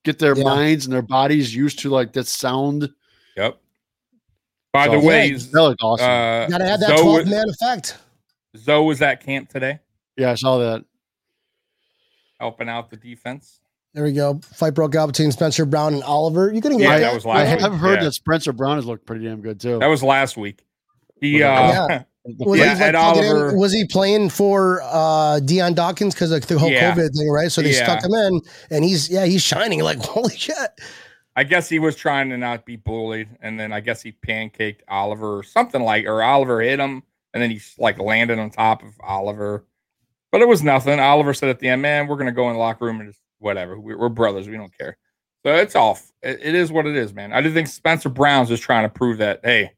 Season. 0.06 0.18
Get 0.18 0.20
their 0.20 0.38
Yeah. 0.38 0.44
minds 0.44 0.86
and 0.86 0.94
their 0.94 1.02
bodies 1.02 1.56
used 1.56 1.80
to 1.80 1.90
like 1.90 2.14
that 2.14 2.28
sound. 2.28 2.90
yep. 3.38 3.58
By 4.72 4.86
So- 4.88 4.92
the 4.94 5.00
way, 5.00 5.28
Yeah, 5.28 5.38
That 5.38 5.62
looked 5.62 5.82
awesome. 5.84 6.06
uh, 6.10 6.48
Got 6.48 6.58
to 6.58 6.66
have 6.66 6.80
that 6.80 6.98
Zoe- 6.98 7.02
twelve 7.04 7.28
man 7.28 7.46
effect. 7.50 7.98
Zoe 8.58 8.86
was 8.86 9.02
at 9.02 9.24
camp 9.24 9.50
today, 9.50 9.80
yeah, 10.18 10.32
I 10.32 10.36
saw 10.36 10.58
that. 10.60 10.84
helping 12.40 12.70
out 12.70 12.90
the 12.90 12.98
defense. 12.98 13.60
There 13.94 14.04
we 14.04 14.12
go. 14.14 14.40
Fight 14.44 14.74
broke 14.74 14.96
out 14.96 15.08
between 15.08 15.32
Spencer 15.32 15.66
Brown 15.66 15.94
and 15.94 16.04
Oliver. 16.04 16.52
You 16.52 16.62
couldn't 16.62 16.80
get 16.80 16.86
Yeah, 16.86 17.00
that. 17.00 17.06
that 17.06 17.14
was 17.16 17.26
I 17.26 17.30
last 17.30 17.52
week. 17.52 17.60
have 17.62 17.74
heard 17.80 18.00
Yeah. 18.00 18.04
that 18.06 18.12
Spencer 18.14 18.52
Brown 18.54 18.78
has 18.78 18.86
looked 18.86 19.06
pretty 19.06 19.26
damn 19.26 19.42
good 19.42 19.60
too. 19.60 19.78
That 19.80 19.88
was 19.88 20.02
last 20.04 20.36
week. 20.38 20.64
He, 21.22 21.42
uh, 21.44 21.48
Yeah. 21.50 22.04
Was, 22.26 22.58
Yeah, 22.58 22.66
he, 22.66 22.70
like, 22.72 22.82
Ed 22.82 22.92
plugging 22.94 23.24
in- 23.24 23.30
Oliver- 23.30 23.58
was 23.58 23.74
he 23.74 23.86
playing 23.86 24.30
for 24.30 24.82
uh 24.84 25.40
Dion 25.42 25.74
Dawkins 25.74 26.14
because 26.14 26.32
of 26.32 26.46
the 26.48 26.58
whole 26.58 26.70
Yeah. 26.70 26.94
COVID 26.96 27.10
thing, 27.18 27.30
right? 27.30 27.52
So 27.52 27.62
they 27.62 27.74
Yeah. 27.74 27.84
stuck 27.84 28.04
him 28.04 28.14
in, 28.14 28.42
and 28.70 28.84
he's 28.86 29.10
yeah, 29.10 29.26
he's 29.26 29.42
shining 29.42 29.82
like 29.84 29.98
holy 30.06 30.36
shit. 30.36 30.56
I 31.36 31.44
guess 31.44 31.68
he 31.68 31.80
was 31.80 31.96
trying 31.96 32.30
to 32.30 32.38
not 32.38 32.66
be 32.66 32.76
bullied, 32.78 33.28
and 33.42 33.60
then 33.60 33.74
I 33.74 33.80
guess 33.82 34.02
he 34.02 34.12
pancaked 34.12 34.82
Oliver 34.88 35.38
or 35.40 35.44
something 35.44 35.82
like, 35.82 36.06
or 36.06 36.22
Oliver 36.24 36.62
hit 36.62 36.80
him, 36.80 37.04
and 37.34 37.42
then 37.44 37.50
he 37.52 37.60
like 37.78 38.00
landed 38.00 38.40
on 38.40 38.52
top 38.52 38.84
of 38.84 38.90
Oliver. 39.02 39.66
But 40.32 40.42
it 40.42 40.48
was 40.48 40.64
nothing. 40.64 41.00
Oliver 41.00 41.34
said 41.34 41.50
at 41.50 41.60
the 41.60 41.68
end, 41.70 41.82
"Man, 41.82 42.08
we're 42.08 42.16
gonna 42.18 42.32
go 42.32 42.48
in 42.50 42.54
the 42.54 42.60
locker 42.60 42.86
room 42.86 43.02
and 43.02 43.10
just 43.10 43.20
whatever. 43.40 43.78
We're, 43.80 43.98
we're 43.98 44.10
brothers. 44.10 44.48
We 44.48 44.56
don't 44.58 44.76
care." 44.78 44.98
So 45.46 45.54
it's 45.56 45.76
off. 45.76 46.10
It, 46.22 46.40
it 46.42 46.56
is 46.56 46.72
what 46.72 46.86
it 46.86 46.96
is, 46.96 47.14
man. 47.14 47.34
I 47.34 47.42
do 47.42 47.52
think 47.54 47.68
Spencer 47.68 48.08
Brown's 48.10 48.48
just 48.48 48.64
trying 48.64 48.86
to 48.86 48.90
prove 48.90 49.18
that, 49.18 49.42
hey, 49.44 49.72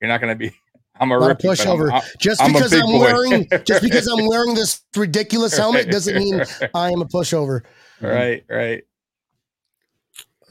you're 0.00 0.08
not 0.08 0.20
gonna 0.22 0.34
be. 0.34 0.52
I'm 1.00 1.10
a 1.10 1.18
a 1.18 1.34
pushover. 1.34 1.90
I'm- 1.90 2.02
Just 2.18 2.42
I'm 2.42 2.52
because 2.52 2.72
I'm 2.72 2.98
wearing 2.98 3.48
just 3.64 3.82
because 3.82 4.06
I'm 4.06 4.26
wearing 4.26 4.54
this 4.54 4.82
ridiculous 4.94 5.56
helmet 5.56 5.90
doesn't 5.90 6.14
mean 6.16 6.42
I 6.74 6.90
am 6.92 7.00
a 7.00 7.06
pushover. 7.06 7.62
right, 8.00 8.44
right. 8.48 8.84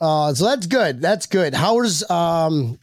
Uh, 0.02 0.34
so 0.34 0.46
that's 0.46 0.66
good. 0.66 1.02
That's 1.02 1.26
good. 1.26 1.54
How's 1.54 2.10
Um, 2.10 2.80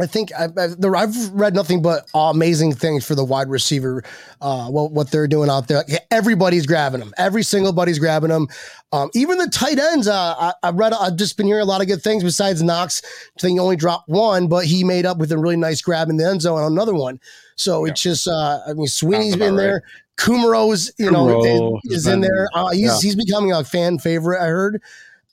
I 0.00 0.06
think 0.06 0.30
I, 0.38 0.44
I, 0.44 0.66
there, 0.78 0.96
I've 0.96 1.30
read 1.32 1.54
nothing 1.54 1.82
but 1.82 2.08
amazing 2.14 2.72
things 2.74 3.04
for 3.04 3.14
the 3.14 3.24
wide 3.24 3.48
receiver. 3.48 4.02
Uh, 4.40 4.68
what 4.68 4.92
what 4.92 5.10
they're 5.10 5.28
doing 5.28 5.50
out 5.50 5.68
there. 5.68 5.84
Everybody's 6.10 6.66
grabbing 6.66 7.00
them. 7.00 7.12
Every 7.18 7.42
single 7.42 7.72
body's 7.72 7.98
grabbing 7.98 8.30
them. 8.30 8.48
Um, 8.92 9.10
even 9.14 9.38
the 9.38 9.48
tight 9.48 9.78
ends. 9.78 10.08
Uh, 10.08 10.34
I, 10.38 10.52
I 10.62 10.70
read. 10.70 10.92
I've 10.92 11.16
just 11.16 11.36
been 11.36 11.46
hearing 11.46 11.62
a 11.62 11.66
lot 11.66 11.80
of 11.80 11.86
good 11.86 12.02
things. 12.02 12.24
Besides 12.24 12.62
Knox, 12.62 13.02
I 13.04 13.40
think 13.40 13.56
he 13.56 13.58
only 13.58 13.76
dropped 13.76 14.08
one, 14.08 14.48
but 14.48 14.64
he 14.64 14.84
made 14.84 15.06
up 15.06 15.18
with 15.18 15.32
a 15.32 15.38
really 15.38 15.56
nice 15.56 15.82
grab 15.82 16.08
in 16.08 16.16
the 16.16 16.26
end 16.26 16.42
zone 16.42 16.60
on 16.60 16.72
another 16.72 16.94
one. 16.94 17.20
So 17.56 17.84
it's 17.84 18.00
just. 18.00 18.26
Uh, 18.26 18.60
I 18.66 18.72
mean, 18.72 18.86
Sweeney's 18.86 19.36
been 19.36 19.54
about 19.54 19.56
there. 19.56 19.82
Kumerow's, 20.16 20.92
you 20.98 21.10
know, 21.10 21.26
Kumerow 21.26 21.80
is 21.84 22.06
in 22.06 22.20
there. 22.20 22.48
Uh, 22.54 22.70
he's 22.70 22.80
yeah. 22.82 22.98
he's 23.00 23.16
becoming 23.16 23.52
a 23.52 23.64
fan 23.64 23.98
favorite. 23.98 24.42
I 24.42 24.46
heard. 24.46 24.82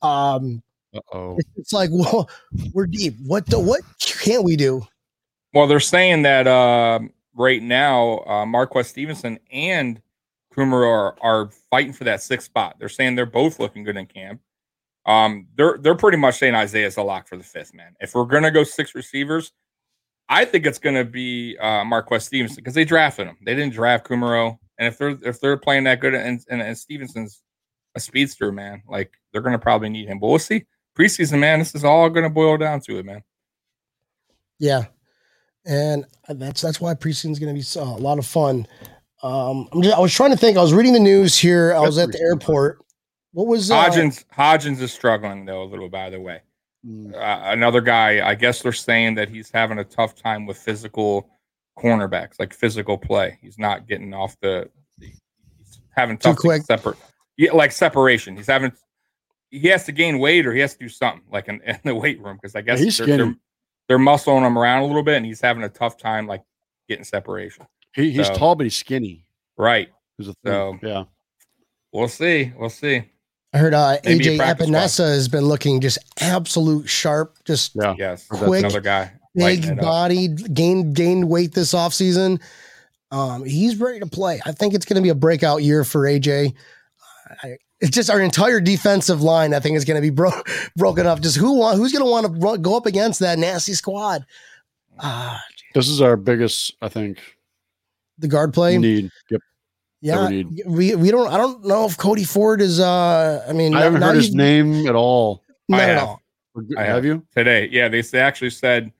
Um, 0.01 0.62
oh. 1.13 1.38
it's 1.55 1.73
like, 1.73 1.89
well, 1.91 2.29
we're 2.73 2.88
deep. 2.88 3.15
What 3.25 3.45
the, 3.45 3.60
what 3.60 3.81
can't 3.99 4.43
we 4.43 4.55
do? 4.55 4.86
Well, 5.53 5.67
they're 5.67 5.79
saying 5.79 6.23
that 6.23 6.47
uh, 6.47 6.99
right 7.36 7.62
now, 7.62 8.19
uh, 8.25 8.45
Marquez 8.45 8.88
Stevenson 8.88 9.39
and 9.51 10.01
Kumerow 10.53 10.89
are, 10.89 11.15
are 11.21 11.49
fighting 11.69 11.93
for 11.93 12.03
that 12.03 12.21
sixth 12.21 12.45
spot. 12.45 12.77
They're 12.79 12.89
saying 12.89 13.15
they're 13.15 13.25
both 13.25 13.60
looking 13.60 13.83
good 13.83 13.97
in 13.97 14.07
camp. 14.07 14.41
Um, 15.05 15.47
they're 15.55 15.77
they're 15.77 15.95
pretty 15.95 16.17
much 16.17 16.36
saying 16.36 16.53
Isaiah's 16.53 16.97
a 16.97 17.01
lock 17.01 17.27
for 17.27 17.38
the 17.38 17.43
fifth 17.43 17.73
man. 17.73 17.95
If 18.01 18.13
we're 18.13 18.25
gonna 18.25 18.51
go 18.51 18.63
six 18.63 18.93
receivers, 18.93 19.53
I 20.27 20.43
think 20.43 20.65
it's 20.65 20.79
gonna 20.79 21.05
be 21.05 21.57
uh, 21.60 21.86
Marquez 21.86 22.25
Stevenson 22.25 22.57
because 22.57 22.73
they 22.73 22.83
drafted 22.83 23.27
him. 23.27 23.38
They 23.45 23.55
didn't 23.55 23.73
draft 23.73 24.05
Kumerow, 24.05 24.57
and 24.77 24.88
if 24.88 24.97
they're 24.97 25.17
if 25.23 25.39
they're 25.39 25.57
playing 25.57 25.86
that 25.86 26.01
good 26.01 26.13
and, 26.13 26.43
and, 26.49 26.62
and 26.62 26.77
Stevenson's 26.77 27.41
a 27.95 28.01
speedster, 28.01 28.51
man, 28.51 28.83
like 28.88 29.13
they're 29.31 29.41
gonna 29.41 29.57
probably 29.57 29.89
need 29.89 30.10
him. 30.10 30.19
But 30.19 30.27
we'll 30.27 30.39
see. 30.39 30.65
Preseason, 30.97 31.39
man, 31.39 31.60
this 31.60 31.75
is 31.75 31.83
all 31.83 32.10
gonna 32.10 32.29
boil 32.29 32.57
down 32.57 32.81
to 32.81 32.97
it, 32.99 33.05
man. 33.05 33.23
Yeah, 34.60 34.86
and 35.65 36.05
that's 36.27 36.62
that's 36.62 36.81
why 36.81 36.93
preseason's 36.95 37.38
going 37.39 37.55
to 37.55 37.62
be 37.62 37.79
a 37.79 37.83
lot 38.01 38.17
of 38.17 38.25
fun. 38.25 38.65
Um, 39.21 39.67
I'm 39.71 39.81
just, 39.83 39.95
I 39.95 39.99
was 39.99 40.13
trying 40.13 40.31
to 40.31 40.38
think. 40.38 40.57
I 40.57 40.62
was 40.62 40.73
reading 40.73 40.93
the 40.93 40.99
news 40.99 41.38
here. 41.38 41.73
I 41.75 41.79
was 41.79 41.97
at 41.99 42.12
the 42.12 42.19
airport. 42.19 42.79
What 43.33 43.45
was 43.47 43.69
uh, 43.69 43.75
Hodgins 43.86 44.25
Hodgins 44.36 44.81
is 44.81 44.91
struggling 44.91 45.45
though 45.45 45.62
a 45.63 45.65
little. 45.65 45.89
By 45.89 46.10
the 46.10 46.19
way, 46.19 46.41
Mm. 46.86 47.13
uh, 47.13 47.51
another 47.51 47.81
guy. 47.81 48.27
I 48.27 48.33
guess 48.36 48.62
they're 48.62 48.71
saying 48.71 49.15
that 49.15 49.29
he's 49.29 49.51
having 49.51 49.77
a 49.79 49.83
tough 49.83 50.15
time 50.15 50.45
with 50.45 50.57
physical 50.57 51.29
cornerbacks, 51.77 52.39
like 52.39 52.53
physical 52.53 52.97
play. 52.97 53.38
He's 53.41 53.60
not 53.60 53.88
getting 53.88 54.13
off 54.13 54.36
the. 54.41 54.69
He's 54.99 55.19
having 55.95 56.17
Too 56.17 56.29
tough 56.29 56.38
quick. 56.38 56.63
separate. 56.63 56.97
Yeah, 57.38 57.51
like 57.51 57.71
separation. 57.71 58.36
He's 58.38 58.47
having. 58.47 58.71
He 59.49 59.67
has 59.69 59.86
to 59.86 59.91
gain 59.91 60.19
weight 60.19 60.45
or 60.45 60.53
he 60.53 60.60
has 60.60 60.73
to 60.73 60.79
do 60.79 60.89
something 60.89 61.23
like 61.31 61.47
in, 61.47 61.62
in 61.65 61.79
the 61.83 61.95
weight 61.95 62.21
room 62.21 62.38
because 62.41 62.55
I 62.55 62.62
guess 62.62 62.79
he's 62.79 62.97
they're, 62.97 63.17
they're, 63.17 63.36
they're 63.88 63.97
muscling 63.99 64.45
him 64.45 64.57
around 64.57 64.83
a 64.83 64.86
little 64.88 65.03
bit 65.03 65.15
and 65.17 65.25
he's 65.25 65.41
having 65.41 65.63
a 65.63 65.69
tough 65.69 65.97
time 65.97 66.27
like 66.27 66.43
getting 66.89 67.03
separation. 67.05 67.65
He, 67.95 68.12
he's 68.12 68.27
So- 68.27 68.36
tall, 68.36 68.55
but 68.55 68.65
he's 68.65 68.75
skinny. 68.75 69.23
Right. 69.57 69.89
Is 70.19 70.27
a 70.27 70.33
thing. 70.43 70.43
So- 70.45 70.79
yeah. 70.83 71.03
We'll 71.93 72.07
see. 72.10 72.51
We'll 72.57 72.69
see. 72.69 73.03
I 73.53 73.60
heard 73.60 73.73
uh, 73.73 73.97
AJ 74.03 74.38
practice 74.38 74.67
Epenesa 74.67 75.07
has 75.07 75.29
been 75.29 75.45
looking 75.45 75.79
just 75.79 75.97
absolute 76.19 76.88
sharp, 76.89 77.38
just 77.45 77.71
Yeah. 77.75 77.95
Yes. 77.97 78.27
Quick, 78.27 78.60
Another 78.60 78.81
guy. 78.81 79.13
big 79.33 79.43
lighting 79.43 79.71
it 79.71 79.79
up. 79.79 79.86
bodied, 79.86 80.53
gained 80.53 80.93
gained 80.95 81.27
weight 81.29 81.53
this 81.53 81.73
offseason. 81.73 82.41
Um, 83.10 83.45
he's 83.45 83.77
ready 83.77 83.99
to 84.01 84.05
play. 84.05 84.41
I 84.45 84.51
think 84.51 84.73
it's 84.73 84.83
going 84.86 84.97
to 84.97 85.01
be 85.01 85.10
a 85.10 85.15
breakout 85.15 85.63
year 85.63 85.86
for 85.86 86.01
AJ. 86.01 86.53
I, 87.44 87.58
it's 87.80 87.92
just 87.92 88.10
our 88.10 88.20
entire 88.22 88.60
defensive 88.60 89.22
line. 89.22 89.54
I 89.54 89.60
think 89.60 89.78
is 89.78 89.86
going 89.86 89.96
to 89.96 90.02
be 90.02 90.10
bro- 90.10 90.32
broken 90.76 91.06
up. 91.06 91.22
Just 91.22 91.38
who 91.38 91.54
want, 91.60 91.78
who's 91.78 91.92
going 91.92 92.04
to 92.04 92.10
want 92.10 92.26
to 92.56 92.58
go 92.62 92.76
up 92.76 92.86
against 92.86 93.20
that 93.20 93.38
nasty 93.40 93.74
squad? 93.74 94.26
Ah, 95.00 95.42
This 95.74 95.88
is 95.88 96.02
our 96.02 96.18
biggest, 96.18 96.76
I 96.82 96.90
think, 96.90 97.20
the 98.18 98.28
guard 98.28 98.54
play. 98.54 98.78
need. 98.78 99.12
Yep. 99.30 99.42
Yeah, 100.02 100.28
we 100.30 100.46
we 100.68 100.96
we 100.96 101.12
don't. 101.12 101.28
I 101.28 101.38
don't 101.38 101.66
know 101.66 101.86
if 101.86 101.98
Cody 101.98 102.24
Ford 102.24 102.62
is. 102.62 102.80
uh 102.80 103.44
I 103.50 103.54
mean, 103.54 103.74
I 103.76 103.82
haven't 103.82 104.00
now 104.02 104.08
heard 104.08 104.16
his 104.18 104.34
name 104.34 104.88
at 104.88 104.94
all. 104.96 105.44
Not 105.68 105.80
I 105.80 105.84
at 105.84 105.90
have. 105.98 106.08
all. 106.08 106.22
I 106.78 106.84
have 106.84 107.04
you? 107.04 107.26
today. 107.36 107.68
Yeah, 107.72 107.88
they, 107.90 108.02
they 108.02 108.20
actually 108.20 108.52
said 108.52 108.92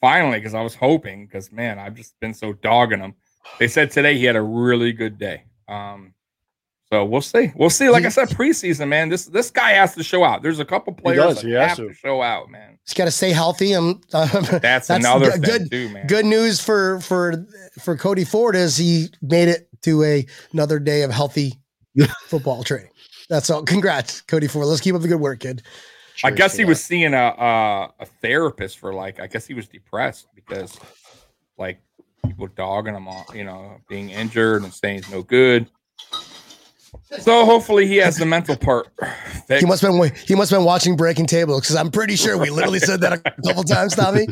finally 0.00 0.38
because 0.38 0.54
I 0.54 0.62
was 0.62 0.74
hoping 0.74 1.26
because 1.26 1.52
man, 1.52 1.78
I've 1.78 1.94
just 1.94 2.18
been 2.20 2.32
so 2.34 2.54
dogging 2.54 3.00
him. 3.00 3.14
They 3.58 3.68
said 3.68 3.90
today 3.90 4.16
he 4.16 4.24
had 4.24 4.34
a 4.36 4.42
really 4.42 4.92
good 4.94 5.18
day. 5.18 5.44
Um, 5.68 6.14
so 6.90 7.04
we'll 7.04 7.20
see. 7.20 7.52
We'll 7.56 7.70
see. 7.70 7.88
Like 7.90 8.04
I 8.04 8.10
said, 8.10 8.28
preseason, 8.28 8.88
man. 8.88 9.08
This 9.08 9.26
this 9.26 9.50
guy 9.50 9.72
has 9.72 9.94
to 9.96 10.04
show 10.04 10.22
out. 10.24 10.42
There's 10.42 10.60
a 10.60 10.64
couple 10.64 10.92
players 10.92 11.18
does, 11.18 11.42
that 11.42 11.46
he 11.46 11.52
has 11.54 11.68
have 11.70 11.76
to. 11.78 11.88
to. 11.88 11.94
show 11.94 12.22
out, 12.22 12.50
man. 12.50 12.78
He's 12.84 12.94
got 12.94 13.06
to 13.06 13.10
stay 13.10 13.30
healthy. 13.32 13.74
Um, 13.74 14.00
That's, 14.12 14.88
another 14.90 15.32
good- 15.32 15.44
thing 15.44 15.58
good. 15.58 15.70
too, 15.70 15.88
man. 15.90 16.06
Good 16.06 16.26
news 16.26 16.60
for 16.60 17.00
for 17.00 17.44
for 17.80 17.96
Cody 17.96 18.24
Ford 18.24 18.54
is 18.54 18.76
he 18.76 19.08
made 19.22 19.48
it 19.48 19.68
to 19.82 20.02
a 20.04 20.24
another 20.52 20.78
day 20.78 21.02
of 21.02 21.10
healthy 21.10 21.54
football 22.26 22.62
training. 22.62 22.90
That's 23.28 23.50
all. 23.50 23.64
Congrats, 23.64 24.20
Cody 24.20 24.46
Ford. 24.46 24.66
Let's 24.66 24.80
keep 24.80 24.94
up 24.94 25.02
the 25.02 25.08
good 25.08 25.20
work, 25.20 25.40
kid. 25.40 25.62
I 26.22 26.30
guess 26.30 26.56
he 26.56 26.62
that. 26.62 26.68
was 26.68 26.82
seeing 26.82 27.12
a, 27.14 27.16
a 27.36 27.92
a 28.00 28.06
therapist 28.22 28.78
for 28.78 28.94
like 28.94 29.18
I 29.20 29.26
guess 29.26 29.44
he 29.46 29.54
was 29.54 29.66
depressed 29.66 30.28
because 30.34 30.78
like 31.58 31.80
people 32.24 32.46
dogging 32.46 32.94
him 32.94 33.08
on 33.08 33.24
you 33.34 33.42
know 33.44 33.78
being 33.88 34.10
injured 34.10 34.62
and 34.62 34.72
saying 34.72 35.02
he's 35.02 35.10
no 35.10 35.22
good. 35.22 35.66
So 37.20 37.44
hopefully 37.44 37.86
he 37.86 37.96
has 37.98 38.16
the 38.16 38.26
mental 38.26 38.56
part. 38.56 38.88
fixed. 39.46 39.60
He 39.60 39.66
must 39.66 39.80
have 39.82 39.92
been 39.92 40.12
he 40.26 40.34
must 40.34 40.50
have 40.50 40.58
been 40.58 40.66
watching 40.66 40.96
Breaking 40.96 41.26
Table 41.26 41.60
because 41.60 41.76
I'm 41.76 41.90
pretty 41.90 42.16
sure 42.16 42.36
we 42.36 42.50
literally 42.50 42.80
said 42.80 43.00
that 43.02 43.12
a 43.12 43.18
couple 43.46 43.62
times, 43.62 43.94
Tommy. 43.94 44.26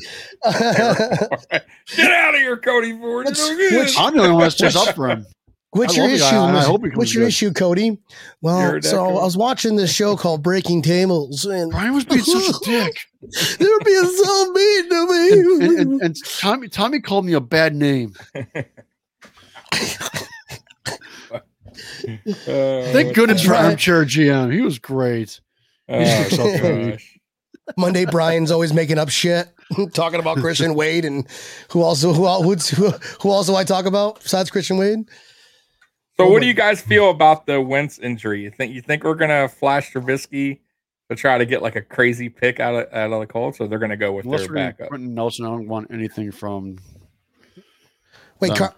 Get 0.44 2.10
out 2.10 2.34
of 2.34 2.40
here, 2.40 2.56
Cody 2.56 2.98
Ford. 2.98 3.26
Which- 3.26 3.38
You're 3.38 3.52
no 3.52 3.56
good. 3.70 3.78
which- 3.80 3.98
I'm 3.98 4.14
the 4.16 4.22
only 4.22 4.32
one 4.32 4.42
that's 4.42 4.56
just 4.56 4.76
up 4.76 4.94
for 4.96 5.08
him. 5.08 5.24
What's 5.70 5.96
your 5.96 6.08
issue? 6.08 6.18
guy, 6.18 6.36
I 6.48 6.52
Miss- 6.52 6.66
hope 6.66 6.82
What's 6.94 7.12
your 7.14 7.22
good. 7.24 7.28
issue, 7.28 7.52
Cody? 7.52 7.98
Well, 8.42 8.60
You're 8.60 8.82
so 8.82 9.08
cool. 9.08 9.18
I 9.18 9.24
was 9.24 9.36
watching 9.36 9.74
this 9.74 9.92
show 9.92 10.16
called 10.16 10.40
Breaking 10.42 10.82
Tables, 10.82 11.44
and 11.46 11.72
Brian 11.72 11.94
was 11.94 12.04
being 12.04 12.22
such 12.22 12.48
a 12.48 12.52
dick. 12.64 12.96
they 13.58 13.66
were 13.66 13.80
being 13.84 14.06
so 14.06 14.52
mean 14.52 14.88
to 14.88 15.06
me. 15.06 15.32
And, 15.32 15.62
and, 15.62 15.78
and, 15.80 16.02
and 16.02 16.16
Tommy 16.38 16.68
Tommy 16.68 17.00
called 17.00 17.24
me 17.24 17.32
a 17.32 17.40
bad 17.40 17.74
name. 17.74 18.14
Uh, 22.02 22.82
Thank 22.92 23.14
goodness 23.14 23.42
for 23.42 23.48
Brian- 23.48 23.66
armchair 23.66 24.04
GM. 24.04 24.52
He 24.52 24.60
was 24.60 24.78
great. 24.78 25.40
Oh, 25.88 26.04
so 26.30 26.58
gosh. 26.90 27.18
Monday, 27.76 28.04
Brian's 28.04 28.50
always 28.50 28.72
making 28.72 28.98
up 28.98 29.08
shit, 29.08 29.48
talking 29.94 30.20
about 30.20 30.36
Christian 30.38 30.74
Wade 30.74 31.04
and 31.04 31.26
who 31.70 31.82
also 31.82 32.12
who 32.12 32.26
el- 32.26 32.42
who's, 32.42 32.68
who 32.68 32.90
who 33.20 33.30
also 33.30 33.54
I 33.54 33.64
talk 33.64 33.86
about 33.86 34.22
besides 34.22 34.50
Christian 34.50 34.76
Wade. 34.76 34.98
So, 36.16 36.24
Oh 36.26 36.30
what 36.30 36.40
do 36.42 36.46
you 36.46 36.54
guys 36.54 36.80
feel 36.80 37.10
about 37.10 37.46
the 37.46 37.60
Wentz 37.60 37.98
injury? 37.98 38.42
You 38.42 38.50
think 38.50 38.72
you 38.72 38.80
think 38.82 39.02
we're 39.04 39.14
gonna 39.14 39.48
flash 39.48 39.92
Trubisky 39.92 40.60
to 41.10 41.16
try 41.16 41.38
to 41.38 41.44
get 41.46 41.60
like 41.62 41.74
a 41.76 41.82
crazy 41.82 42.28
pick 42.28 42.60
out 42.60 42.74
of 42.74 42.92
out 42.92 43.12
of 43.12 43.20
the 43.20 43.26
Colts, 43.26 43.58
or 43.60 43.66
they're 43.68 43.78
gonna 43.78 43.96
go 43.96 44.12
with 44.12 44.24
Unless 44.26 44.42
their 44.42 44.52
backup? 44.54 44.88
Quenton 44.88 45.14
Nelson, 45.14 45.44
I 45.46 45.48
don't 45.48 45.66
want 45.68 45.90
anything 45.90 46.30
from. 46.32 46.76
Wait, 48.40 48.50
No. 48.50 48.54
Car- 48.56 48.74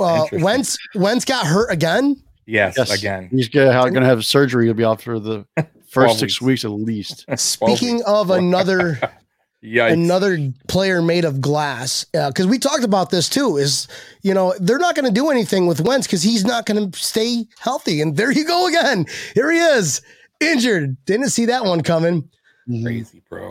uh, 0.00 0.26
Wentz 0.32 0.76
Wentz 0.94 1.24
got 1.24 1.46
hurt 1.46 1.70
again. 1.72 2.22
Yes, 2.46 2.74
Yes, 2.76 2.96
again. 2.96 3.28
He's 3.30 3.48
gonna 3.48 3.72
have, 4.04 4.24
surgery. 4.24 4.66
He'll 4.66 4.74
be 4.74 4.84
out 4.84 5.02
for 5.02 5.18
the 5.18 5.44
first 5.88 6.18
six 6.20 6.40
weeks. 6.40 6.62
weeks 6.62 6.64
at 6.64 6.70
least. 6.70 7.24
Speaking 7.38 7.96
weeks. 7.96 8.08
of 8.08 8.30
another 8.30 9.00
Yikes. 9.64 9.92
another 9.94 10.52
player 10.68 11.02
made 11.02 11.24
of 11.24 11.40
glass, 11.40 12.06
uh, 12.14 12.28
because 12.28 12.46
we 12.46 12.58
talked 12.58 12.84
about 12.84 13.10
this 13.10 13.28
too. 13.28 13.56
Is 13.56 13.88
you 14.22 14.32
know 14.32 14.54
they're 14.60 14.78
not 14.78 14.94
going 14.94 15.06
to 15.06 15.10
do 15.12 15.30
anything 15.30 15.66
with 15.66 15.80
Wentz 15.80 16.06
because 16.06 16.22
he's 16.22 16.44
not 16.44 16.66
going 16.66 16.90
to 16.92 16.98
stay 16.98 17.46
healthy, 17.58 18.00
and 18.00 18.16
there 18.16 18.30
you 18.30 18.46
go 18.46 18.68
again. 18.68 19.06
Here 19.34 19.50
he 19.50 19.58
is, 19.58 20.02
injured. 20.40 20.96
Didn't 21.04 21.30
see 21.30 21.46
that 21.46 21.64
one 21.64 21.82
coming. 21.82 22.22
Mm-hmm. 22.68 22.84
crazy, 22.84 23.22
bro. 23.28 23.50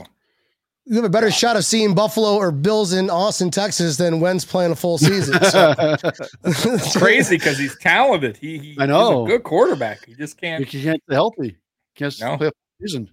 You 0.87 0.95
have 0.97 1.05
a 1.05 1.09
better 1.09 1.31
shot 1.31 1.55
of 1.55 1.65
seeing 1.65 1.95
Buffalo 1.95 2.35
or 2.35 2.51
Bills 2.51 2.93
in 2.93 3.09
Austin, 3.09 3.49
Texas, 3.49 3.97
than 3.97 4.19
Wentz 4.19 4.45
playing 4.45 4.71
a 4.71 4.75
full 4.75 4.97
season. 4.99 5.41
So. 5.43 5.73
It's 6.43 6.95
crazy 6.97 7.37
because 7.37 7.57
he's 7.57 7.75
talented. 7.79 8.37
He, 8.37 8.57
he 8.59 8.77
I 8.79 8.85
know. 8.85 9.25
he's 9.25 9.33
a 9.33 9.37
good 9.37 9.43
quarterback. 9.43 10.05
He 10.05 10.13
just 10.13 10.39
can't. 10.39 10.63
He 10.63 10.81
can't 10.83 11.01
stay 11.07 11.15
healthy. 11.15 11.57
Can't 11.95 12.13
No. 12.21 12.37
play 12.37 12.47
a 12.47 12.51
season. 12.81 13.09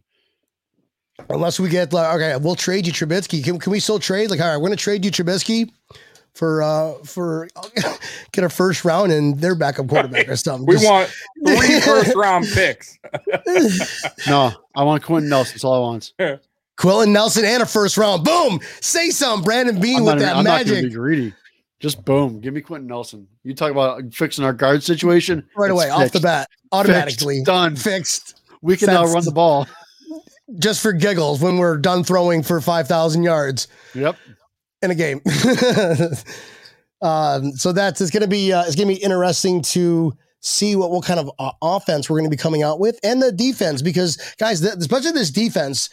Unless 1.30 1.61
we 1.61 1.68
get 1.70 1.92
like, 1.94 2.14
okay, 2.16 2.37
we'll 2.37 2.56
trade 2.56 2.87
you 2.87 2.92
Trubisky. 2.92 3.42
Can, 3.42 3.58
can 3.58 3.70
we 3.70 3.80
still 3.80 3.98
trade? 3.98 4.28
Like, 4.30 4.40
all 4.40 4.48
right, 4.48 4.56
we're 4.56 4.68
going 4.68 4.76
to 4.76 4.82
trade 4.82 5.04
you 5.04 5.11
Trubisky 5.11 5.70
for 6.35 6.62
uh 6.62 6.94
for 7.04 7.48
get 8.32 8.42
a 8.44 8.48
first 8.48 8.85
round 8.85 9.12
and 9.12 9.38
their 9.38 9.54
backup 9.54 9.87
quarterback 9.88 10.28
or 10.28 10.37
something. 10.37 10.66
We 10.66 10.74
Just- 10.74 10.87
want 10.87 11.11
three 11.46 11.80
first 11.80 12.14
round 12.16 12.46
picks. 12.52 12.98
No, 14.26 14.52
I 14.74 14.82
want 14.82 15.02
Quenton 15.04 15.30
Nelson. 15.30 15.54
That's 15.54 15.64
all 15.64 15.74
I 15.74 15.78
want. 15.78 16.12
Quenton 16.82 17.12
Nelson 17.12 17.44
and 17.44 17.62
a 17.62 17.66
first 17.66 17.96
round. 17.96 18.24
Boom! 18.24 18.58
Say 18.80 19.10
something, 19.10 19.44
Brandon 19.44 19.80
Beane 19.80 20.02
with 20.04 20.14
not, 20.14 20.18
that 20.18 20.36
I'm 20.36 20.44
magic 20.44 20.82
be 20.82 20.90
greedy. 20.90 21.32
Just 21.78 22.04
boom. 22.04 22.40
Give 22.40 22.52
me 22.52 22.60
Quenton 22.60 22.88
Nelson. 22.88 23.28
You 23.44 23.54
talk 23.54 23.70
about 23.70 24.02
fixing 24.12 24.44
our 24.44 24.52
guard 24.52 24.82
situation 24.82 25.48
right 25.56 25.70
away, 25.70 25.90
off 25.90 26.10
the 26.10 26.18
bat, 26.18 26.48
automatically 26.72 27.36
Fixed. 27.36 27.46
done. 27.46 27.76
fixed. 27.76 28.40
We 28.62 28.76
can 28.76 28.88
now 28.88 29.04
run 29.04 29.24
the 29.24 29.30
ball. 29.30 29.68
Just 30.58 30.82
for 30.82 30.92
giggles 30.92 31.40
when 31.40 31.56
we're 31.58 31.76
done 31.76 32.02
throwing 32.02 32.42
for 32.42 32.60
five 32.60 32.88
thousand 32.88 33.22
yards. 33.22 33.68
Yep. 33.94 34.16
in 34.82 34.90
a 34.90 34.94
game. 34.96 35.20
um, 37.02 37.52
so 37.52 37.72
that's 37.72 38.00
it's 38.00 38.10
gonna 38.10 38.26
be 38.26 38.52
uh, 38.52 38.64
it's 38.64 38.74
gonna 38.74 38.88
be 38.88 39.02
interesting 39.02 39.62
to 39.62 40.12
see 40.40 40.74
what 40.74 40.90
what 40.90 41.04
kind 41.04 41.20
of 41.20 41.30
uh, 41.38 41.52
offense 41.62 42.10
we're 42.10 42.18
gonna 42.18 42.28
be 42.28 42.36
coming 42.36 42.64
out 42.64 42.80
with 42.80 42.98
and 43.04 43.22
the 43.22 43.30
defense 43.30 43.82
because 43.82 44.16
guys, 44.38 44.60
th- 44.60 44.74
especially 44.74 45.12
this 45.12 45.30
defense, 45.30 45.88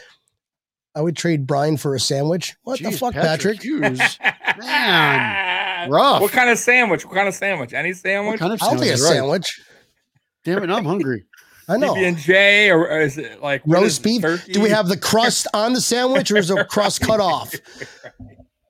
I 0.96 1.02
would 1.02 1.16
trade 1.16 1.46
Brian 1.48 1.78
for 1.78 1.94
a 1.96 2.00
sandwich. 2.00 2.56
What 2.64 2.80
the 2.82 2.92
fuck, 2.92 3.14
Patrick? 3.14 3.62
Hughes. 3.62 4.00
Man, 4.58 5.90
rough. 5.90 6.22
What 6.22 6.32
kind 6.32 6.50
of 6.50 6.58
sandwich? 6.58 7.06
What 7.06 7.14
kind 7.16 7.28
of 7.28 7.34
sandwich? 7.36 7.74
Any 7.74 7.90
What 7.90 7.98
sandwich? 7.98 8.40
kind 8.40 8.54
of 8.54 8.62
I'll 8.64 8.72
take 8.78 8.92
a 8.92 8.98
sandwich? 8.98 9.10
Right. 9.10 9.16
sandwich. 9.16 9.62
Damn 10.46 10.64
it, 10.64 10.70
I'm 10.70 10.86
hungry. 10.86 11.26
I 11.68 11.78
know. 11.78 11.94
PB 11.94 12.08
and 12.08 12.18
J, 12.18 12.72
or 12.72 12.90
or 12.90 13.00
is 13.02 13.18
it 13.20 13.42
like 13.42 13.62
Roast 13.68 14.00
it, 14.02 14.04
beef. 14.04 14.22
turkey? 14.24 14.54
Do 14.54 14.62
we 14.62 14.70
have 14.72 14.88
the 14.88 14.98
crust 14.98 15.48
on 15.54 15.74
the 15.74 15.82
sandwich 15.82 16.32
or 16.32 16.38
is 16.38 16.48
the 16.48 16.66
crust 16.66 17.02
cut 17.02 17.20
off? 17.20 17.54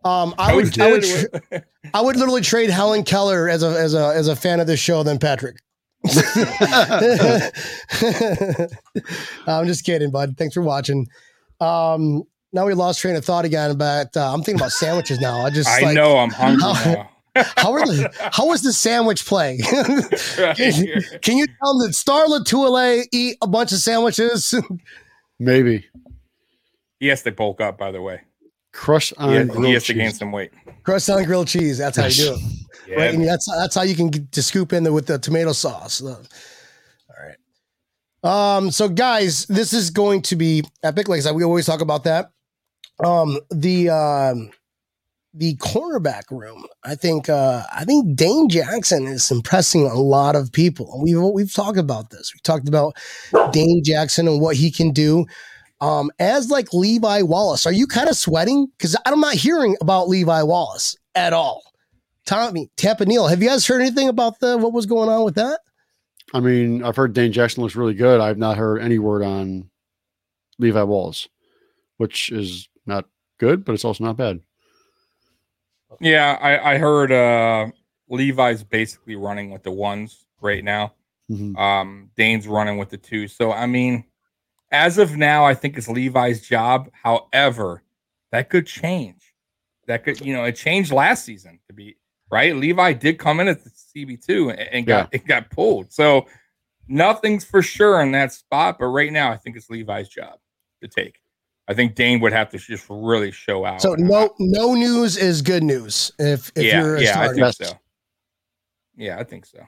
Um, 0.04 0.36
I 0.38 0.54
would, 0.56 0.78
I 0.80 0.92
would, 0.92 1.04
Toasted? 1.04 1.64
I 1.94 2.02
would 2.02 2.16
literally 2.18 2.42
trade 2.42 2.70
Helen 2.70 3.04
Keller 3.04 3.48
as 3.50 3.64
a 3.64 3.70
as 3.70 3.94
a 3.94 4.08
as 4.16 4.28
a 4.28 4.36
fan 4.36 4.60
of 4.60 4.68
this 4.68 4.80
show 4.80 5.04
than 5.04 5.18
Patrick. 5.20 5.58
I'm 9.48 9.68
just 9.68 9.86
kidding, 9.86 10.12
bud. 10.12 10.36
Thanks 10.38 10.54
for 10.54 10.62
watching. 10.62 11.08
Um, 11.60 12.24
now 12.52 12.66
we 12.66 12.74
lost 12.74 13.00
train 13.02 13.16
of 13.16 13.24
thought 13.26 13.46
again, 13.46 13.78
but 13.78 14.16
uh, 14.18 14.34
I'm 14.34 14.42
thinking 14.42 14.60
about 14.60 14.72
sandwiches 14.72 15.20
now. 15.20 15.46
I 15.46 15.50
just 15.50 15.70
I 15.80 15.82
like, 15.82 15.96
know 15.96 16.18
I'm 16.18 16.32
hungry 16.32 16.62
How- 16.62 16.94
now. 16.94 17.10
how 17.58 17.72
are 17.72 17.86
the 17.86 18.12
how 18.34 18.48
was 18.48 18.64
the 18.64 18.74
sandwich 18.74 19.26
play? 19.26 19.60
Right 20.40 20.58
can, 20.58 21.02
can 21.22 21.38
you 21.38 21.46
tell 21.46 21.78
them 21.78 21.88
that 21.88 21.94
Star 21.94 22.26
Lotulelei 22.26 23.06
eat 23.14 23.38
a 23.42 23.48
bunch 23.48 23.72
of 23.72 23.78
sandwiches? 23.78 24.54
Maybe. 25.38 25.86
Yes, 27.00 27.22
they 27.22 27.30
to 27.30 27.36
bulk 27.36 27.62
up, 27.62 27.78
by 27.78 27.92
the 27.92 28.02
way. 28.02 28.22
Crush 28.74 29.14
on 29.14 29.30
He 29.30 29.36
has, 29.36 29.48
grilled 29.48 29.66
he 29.66 29.74
has 29.74 29.84
to 29.86 29.94
gain 29.94 30.12
some 30.12 30.32
weight. 30.32 30.52
Crust 30.84 31.10
on 31.10 31.24
grilled 31.24 31.48
cheese. 31.48 31.78
That's 31.78 31.98
how 31.98 32.08
you 32.08 32.14
do 32.16 32.34
it. 32.34 32.40
Yeah. 32.88 32.96
right? 32.96 33.14
And 33.14 33.26
that's 33.26 33.48
that's 33.58 33.76
how 33.76 33.84
you 33.84 33.96
can 33.96 34.10
get 34.10 34.32
to 34.32 34.42
scoop 34.42 34.74
in 34.74 34.84
there 34.84 34.94
with 34.94 35.06
the 35.06 35.20
tomato 35.20 35.54
sauce. 35.54 36.02
All 36.02 36.10
right. 36.10 36.28
Um. 38.24 38.72
So, 38.72 38.90
guys, 38.90 39.46
this 39.48 39.74
is 39.74 39.90
going 39.90 40.22
to 40.24 40.36
be 40.36 40.64
epic. 40.84 41.08
Like 41.08 41.20
I 41.20 41.22
said, 41.22 41.36
we 41.36 41.44
always 41.44 41.66
talk 41.66 41.82
about 41.82 42.04
that. 42.04 42.32
Um. 43.04 43.40
The 43.50 43.90
um. 43.90 44.52
The 45.34 45.56
cornerback 45.58 46.32
room. 46.32 46.66
I 46.84 46.96
think. 46.96 47.30
Uh. 47.30 47.64
I 47.74 47.86
think 47.86 48.16
Dane 48.16 48.50
Jackson 48.50 49.08
is 49.08 49.32
impressing 49.32 49.86
a 49.86 49.96
lot 49.96 50.36
of 50.36 50.52
people. 50.52 51.00
We've 51.02 51.22
we've 51.22 51.54
talked 51.54 51.78
about 51.78 52.10
this. 52.10 52.34
We 52.34 52.40
talked 52.44 52.68
about 52.68 52.96
Dane 53.52 53.84
Jackson 53.84 54.28
and 54.28 54.42
what 54.42 54.56
he 54.56 54.72
can 54.72 54.92
do. 54.92 55.26
Um, 55.82 56.12
as 56.20 56.50
like 56.50 56.74
Levi 56.74 57.22
Wallace, 57.22 57.66
are 57.66 57.72
you 57.72 57.88
kind 57.88 58.10
of 58.10 58.18
sweating? 58.18 58.68
Because 58.78 58.98
I'm 59.06 59.22
not 59.22 59.36
hearing 59.36 59.78
about 59.80 60.10
Levi 60.10 60.44
Wallace 60.44 60.98
at 61.16 61.32
all. 61.32 61.64
Tommy 62.26 62.70
Tampa 62.76 63.06
Neal, 63.06 63.28
have 63.28 63.42
you 63.42 63.50
guys 63.50 63.66
heard 63.66 63.82
anything 63.82 64.10
about 64.10 64.40
the 64.40 64.58
what 64.58 64.74
was 64.74 64.86
going 64.86 65.10
on 65.10 65.24
with 65.24 65.36
that? 65.36 65.62
I 66.34 66.40
mean, 66.40 66.84
I've 66.84 66.96
heard 66.96 67.14
Dane 67.14 67.32
Jackson 67.32 67.64
looks 67.64 67.76
really 67.76 67.94
good. 67.94 68.22
I've 68.22 68.38
not 68.38 68.58
heard 68.58 68.82
any 68.82 69.00
word 69.00 69.24
on 69.24 69.70
Levi 70.60 70.84
Wallace, 70.84 71.28
which 71.98 72.32
is 72.32 72.70
not 72.86 73.06
good, 73.40 73.66
but 73.66 73.74
it's 73.74 73.86
also 73.86 74.04
not 74.04 74.18
bad. 74.18 74.40
Yeah, 76.00 76.38
I, 76.40 76.76
I 76.76 76.78
heard 76.78 77.12
uh 77.12 77.72
Levi's 78.10 78.64
basically 78.64 79.16
running 79.16 79.52
with 79.52 79.64
the 79.64 79.72
ones 79.72 80.26
right 80.42 80.64
now. 80.64 80.94
Mhm. 81.32 81.58
Um, 81.58 82.10
Dane's 82.16 82.48
running 82.48 82.78
with 82.78 82.90
the 82.90 82.98
two. 82.98 83.28
So 83.28 83.52
I 83.52 83.66
mean, 83.66 84.04
as 84.72 84.98
of 84.98 85.18
now, 85.18 85.46
I 85.46 85.54
think 85.56 85.78
it's 85.78 85.88
Levi's 85.88 86.48
job. 86.48 86.90
However, 86.92 87.84
that 88.32 88.50
could 88.50 88.68
change. 88.68 89.34
That 89.88 90.04
could, 90.04 90.22
you 90.22 90.34
know, 90.34 90.44
it 90.44 90.56
changed 90.56 90.92
last 90.92 91.26
season 91.26 91.60
to 91.68 91.74
be 91.74 91.98
right. 92.32 92.56
Levi 92.56 92.94
did 92.94 93.18
come 93.18 93.40
in 93.40 93.48
at 93.48 93.64
the 93.64 93.72
CB 93.96 94.26
two 94.26 94.50
and, 94.50 94.60
and 94.60 94.86
got 94.86 95.10
it 95.12 95.26
got 95.26 95.50
pulled. 95.50 95.92
So 95.92 96.28
nothing's 96.88 97.44
for 97.46 97.62
sure 97.62 98.02
in 98.02 98.12
that 98.14 98.34
spot. 98.34 98.78
But 98.80 98.88
right 98.88 99.12
now, 99.12 99.32
I 99.32 99.38
think 99.38 99.56
it's 99.56 99.70
Levi's 99.70 100.10
job 100.10 100.40
to 100.82 100.88
take. 100.88 101.20
I 101.68 101.74
think 101.76 101.94
Dane 101.94 102.20
would 102.22 102.34
have 102.34 102.50
to 102.50 102.58
just 102.58 102.86
really 102.90 103.32
show 103.32 103.64
out. 103.64 103.82
So 103.82 103.94
no 103.94 104.34
no 104.40 104.74
news 104.74 105.18
is 105.18 105.42
good 105.42 105.64
news. 105.64 106.12
If 106.18 106.52
if 106.56 106.66
yeah, 106.66 106.82
you're 106.82 106.96
a 106.96 107.04
yeah, 107.04 107.20
I 107.20 107.28
think 107.28 107.40
Yes. 107.40 107.58
so. 107.58 107.72
Yeah, 108.96 109.20
I 109.20 109.24
think 109.24 109.46
so. 109.46 109.60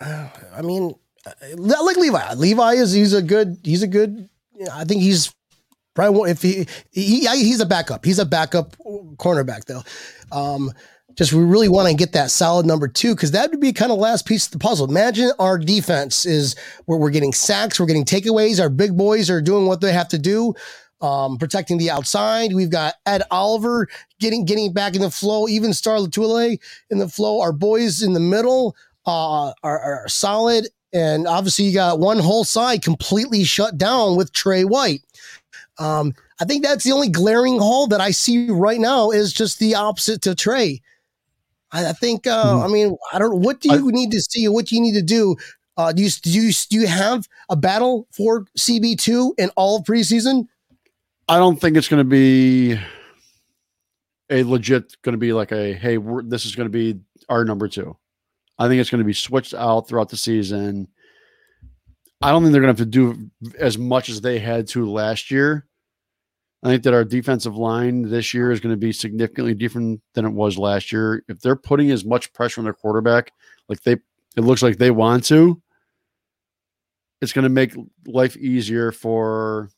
I 0.00 0.62
mean, 0.62 0.94
uh, 1.26 1.32
like 1.56 1.96
Levi. 1.96 2.34
Levi 2.34 2.72
is 2.74 2.92
he's 2.92 3.14
a 3.14 3.22
good 3.22 3.58
he's 3.64 3.82
a 3.82 3.86
good. 3.86 4.28
you 4.54 4.66
know, 4.66 4.72
I 4.74 4.84
think 4.84 5.00
he's 5.02 5.34
probably 5.94 6.30
if 6.30 6.42
he, 6.42 6.66
he 6.90 7.26
he's 7.26 7.60
a 7.60 7.66
backup. 7.66 8.04
He's 8.04 8.18
a 8.18 8.26
backup 8.26 8.76
cornerback 9.16 9.64
though. 9.64 9.82
Um, 10.32 10.72
just 11.16 11.32
we 11.32 11.42
really 11.42 11.68
want 11.68 11.88
to 11.88 11.94
get 11.94 12.12
that 12.12 12.30
solid 12.30 12.66
number 12.66 12.88
two 12.88 13.14
because 13.14 13.32
that 13.32 13.50
would 13.50 13.60
be 13.60 13.72
kind 13.72 13.92
of 13.92 13.98
last 13.98 14.26
piece 14.26 14.46
of 14.46 14.52
the 14.52 14.58
puzzle. 14.58 14.88
Imagine 14.88 15.32
our 15.38 15.58
defense 15.58 16.24
is 16.24 16.56
where 16.86 16.98
we're 16.98 17.10
getting 17.10 17.32
sacks, 17.32 17.78
we're 17.78 17.86
getting 17.86 18.04
takeaways. 18.04 18.60
Our 18.60 18.68
big 18.68 18.96
boys 18.96 19.30
are 19.30 19.42
doing 19.42 19.66
what 19.66 19.80
they 19.80 19.92
have 19.92 20.08
to 20.08 20.18
do, 20.18 20.54
um, 21.00 21.38
protecting 21.38 21.78
the 21.78 21.90
outside. 21.90 22.54
We've 22.54 22.70
got 22.70 22.94
Ed 23.06 23.22
Oliver 23.30 23.88
getting 24.18 24.44
getting 24.44 24.72
back 24.72 24.94
in 24.94 25.02
the 25.02 25.10
flow, 25.10 25.48
even 25.48 25.72
Star 25.72 25.98
Lotulelei 25.98 26.58
in 26.90 26.98
the 26.98 27.08
flow. 27.08 27.40
Our 27.40 27.52
boys 27.52 28.02
in 28.02 28.12
the 28.12 28.20
middle 28.20 28.76
uh, 29.06 29.52
are, 29.62 29.80
are 29.80 30.08
solid. 30.08 30.68
And 30.92 31.28
obviously, 31.28 31.66
you 31.66 31.74
got 31.74 32.00
one 32.00 32.18
whole 32.18 32.44
side 32.44 32.82
completely 32.82 33.44
shut 33.44 33.78
down 33.78 34.16
with 34.16 34.32
Trey 34.32 34.64
White. 34.64 35.02
Um, 35.78 36.14
I 36.40 36.44
think 36.44 36.64
that's 36.64 36.84
the 36.84 36.92
only 36.92 37.08
glaring 37.08 37.58
hole 37.58 37.86
that 37.88 38.00
I 38.00 38.10
see 38.10 38.50
right 38.50 38.80
now 38.80 39.10
is 39.10 39.32
just 39.32 39.58
the 39.58 39.74
opposite 39.74 40.22
to 40.22 40.34
Trey. 40.34 40.82
I, 41.72 41.86
I 41.86 41.92
think. 41.92 42.26
Uh, 42.26 42.44
Mhm. 42.56 42.64
I 42.64 42.68
mean, 42.68 42.96
I 43.12 43.18
don't. 43.18 43.40
What 43.40 43.60
do 43.60 43.68
you 43.72 43.90
need 43.92 44.10
to 44.12 44.20
see? 44.20 44.48
What 44.48 44.66
do 44.66 44.74
you 44.76 44.80
need 44.82 44.94
to 44.94 45.02
do? 45.02 45.36
Uh, 45.76 45.92
do 45.92 46.02
you 46.02 46.10
do 46.10 46.30
you 46.30 46.52
do 46.68 46.76
you 46.80 46.86
have 46.86 47.26
a 47.48 47.56
battle 47.56 48.06
for 48.12 48.44
CB 48.58 48.96
two 48.98 49.34
in 49.38 49.50
all 49.56 49.76
of 49.78 49.84
preseason? 49.84 50.46
I 51.28 51.38
don't 51.38 51.60
think 51.60 51.76
it's 51.76 51.88
going 51.88 52.00
to 52.00 52.04
be 52.08 52.78
a 54.30 54.42
legit 54.42 55.00
going 55.02 55.12
to 55.14 55.18
be 55.18 55.32
like 55.32 55.52
a 55.52 55.72
hey, 55.72 55.96
we're, 55.98 56.22
this 56.22 56.44
is 56.44 56.54
going 56.54 56.66
to 56.66 56.72
be 56.72 57.00
our 57.28 57.44
number 57.44 57.68
two. 57.68 57.96
I 58.58 58.68
think 58.68 58.80
it's 58.80 58.90
going 58.90 58.98
to 58.98 59.04
be 59.06 59.12
switched 59.14 59.54
out 59.54 59.88
throughout 59.88 60.08
the 60.10 60.16
season. 60.16 60.88
I 62.20 62.30
don't 62.30 62.42
think 62.42 62.52
they're 62.52 62.60
going 62.60 62.74
to 62.74 62.80
have 62.82 62.86
to 62.86 62.90
do 62.90 63.30
as 63.58 63.78
much 63.78 64.10
as 64.10 64.20
they 64.20 64.38
had 64.38 64.68
to 64.68 64.90
last 64.90 65.30
year. 65.30 65.66
I 66.62 66.68
think 66.68 66.82
that 66.82 66.94
our 66.94 67.04
defensive 67.04 67.56
line 67.56 68.02
this 68.02 68.34
year 68.34 68.50
is 68.50 68.60
going 68.60 68.74
to 68.74 68.78
be 68.78 68.92
significantly 68.92 69.54
different 69.54 70.02
than 70.12 70.26
it 70.26 70.30
was 70.30 70.58
last 70.58 70.92
year. 70.92 71.24
If 71.28 71.40
they're 71.40 71.56
putting 71.56 71.90
as 71.90 72.04
much 72.04 72.32
pressure 72.34 72.60
on 72.60 72.64
their 72.64 72.74
quarterback, 72.74 73.32
like 73.68 73.82
they, 73.82 73.92
it 73.92 74.40
looks 74.40 74.62
like 74.62 74.76
they 74.76 74.90
want 74.90 75.24
to, 75.26 75.60
it's 77.22 77.32
going 77.32 77.44
to 77.44 77.48
make 77.48 77.74
life 78.06 78.36
easier 78.36 78.92
for 78.92 79.70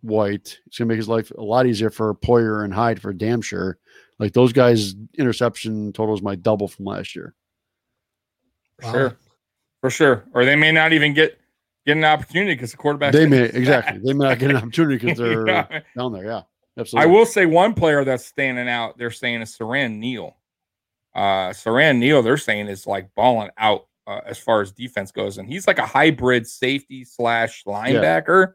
White. 0.00 0.58
It's 0.66 0.78
going 0.78 0.88
to 0.88 0.92
make 0.92 0.98
his 0.98 1.08
life 1.08 1.30
a 1.30 1.42
lot 1.42 1.66
easier 1.66 1.90
for 1.90 2.14
Poyer 2.14 2.64
and 2.64 2.72
Hyde 2.72 3.00
for 3.00 3.12
damn 3.12 3.40
sure. 3.40 3.78
Like 4.18 4.32
those 4.32 4.52
guys' 4.52 4.94
interception 5.18 5.92
totals 5.92 6.22
might 6.22 6.42
double 6.42 6.68
from 6.68 6.84
last 6.86 7.16
year. 7.16 7.34
Wow. 8.82 8.92
Sure, 8.92 9.18
for 9.80 9.90
sure. 9.90 10.24
Or 10.32 10.44
they 10.44 10.56
may 10.56 10.72
not 10.72 10.92
even 10.92 11.14
get 11.14 11.38
get 11.86 11.96
an 11.96 12.04
opportunity 12.04 12.54
because 12.54 12.70
the 12.70 12.76
quarterback. 12.76 13.12
They 13.12 13.26
may 13.26 13.42
exactly. 13.44 14.00
They 14.04 14.12
may 14.12 14.26
not 14.28 14.38
get 14.38 14.50
an 14.50 14.56
opportunity 14.58 14.96
because 14.98 15.18
they're 15.18 15.44
know? 15.44 15.66
down 15.96 16.12
there. 16.12 16.24
Yeah, 16.24 16.42
absolutely. 16.78 17.10
I 17.10 17.12
will 17.14 17.26
say 17.26 17.46
one 17.46 17.74
player 17.74 18.04
that's 18.04 18.24
standing 18.26 18.68
out. 18.68 18.98
They're 18.98 19.10
saying 19.10 19.42
is 19.42 19.56
Siran 19.56 19.96
Neal. 19.98 20.36
Uh, 21.14 21.50
Siran 21.50 21.98
Neal, 21.98 22.22
they're 22.22 22.36
saying 22.36 22.66
is 22.68 22.86
like 22.86 23.08
balling 23.14 23.50
out 23.58 23.86
uh, 24.06 24.20
as 24.26 24.38
far 24.38 24.60
as 24.60 24.72
defense 24.72 25.12
goes, 25.12 25.38
and 25.38 25.48
he's 25.48 25.66
like 25.66 25.78
a 25.78 25.86
hybrid 25.86 26.46
safety 26.46 27.04
slash 27.04 27.62
linebacker. 27.64 28.54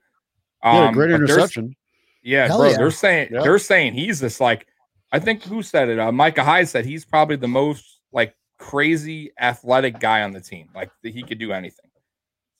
He 0.63 0.69
had 0.69 0.83
a 0.83 0.87
Um, 0.87 0.93
great 0.93 1.11
interception. 1.11 1.75
Yeah, 2.21 2.47
Hell 2.47 2.57
bro. 2.59 2.69
yeah. 2.71 2.77
They're 2.77 2.91
saying 2.91 3.29
Yeah. 3.31 3.41
they're 3.43 3.59
saying 3.59 3.93
he's 3.93 4.19
this 4.19 4.41
like 4.41 4.67
I 5.11 5.19
think 5.19 5.41
who 5.43 5.63
said 5.63 5.87
it? 5.89 5.97
Uh, 5.99 6.11
Micah 6.11 6.43
Hyde 6.43 6.67
said 6.67 6.85
he's 6.85 7.05
probably 7.05 7.37
the 7.37 7.47
most 7.47 8.01
like 8.11 8.35
crazy 8.57 9.31
athletic 9.39 9.99
guy 9.99 10.21
on 10.23 10.33
the 10.33 10.41
team. 10.41 10.67
Like 10.75 10.91
that 11.01 11.13
he 11.13 11.23
could 11.23 11.39
do 11.39 11.53
anything. 11.53 11.89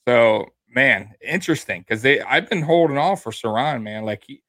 So 0.08 0.46
man, 0.74 1.12
interesting 1.20 1.80
because 1.80 2.02
they 2.02 2.20
I've 2.20 2.48
been 2.48 2.62
holding 2.62 2.98
off 2.98 3.22
for 3.22 3.32
Siran, 3.32 3.82
man. 3.82 4.04
Like 4.04 4.24
he 4.26 4.42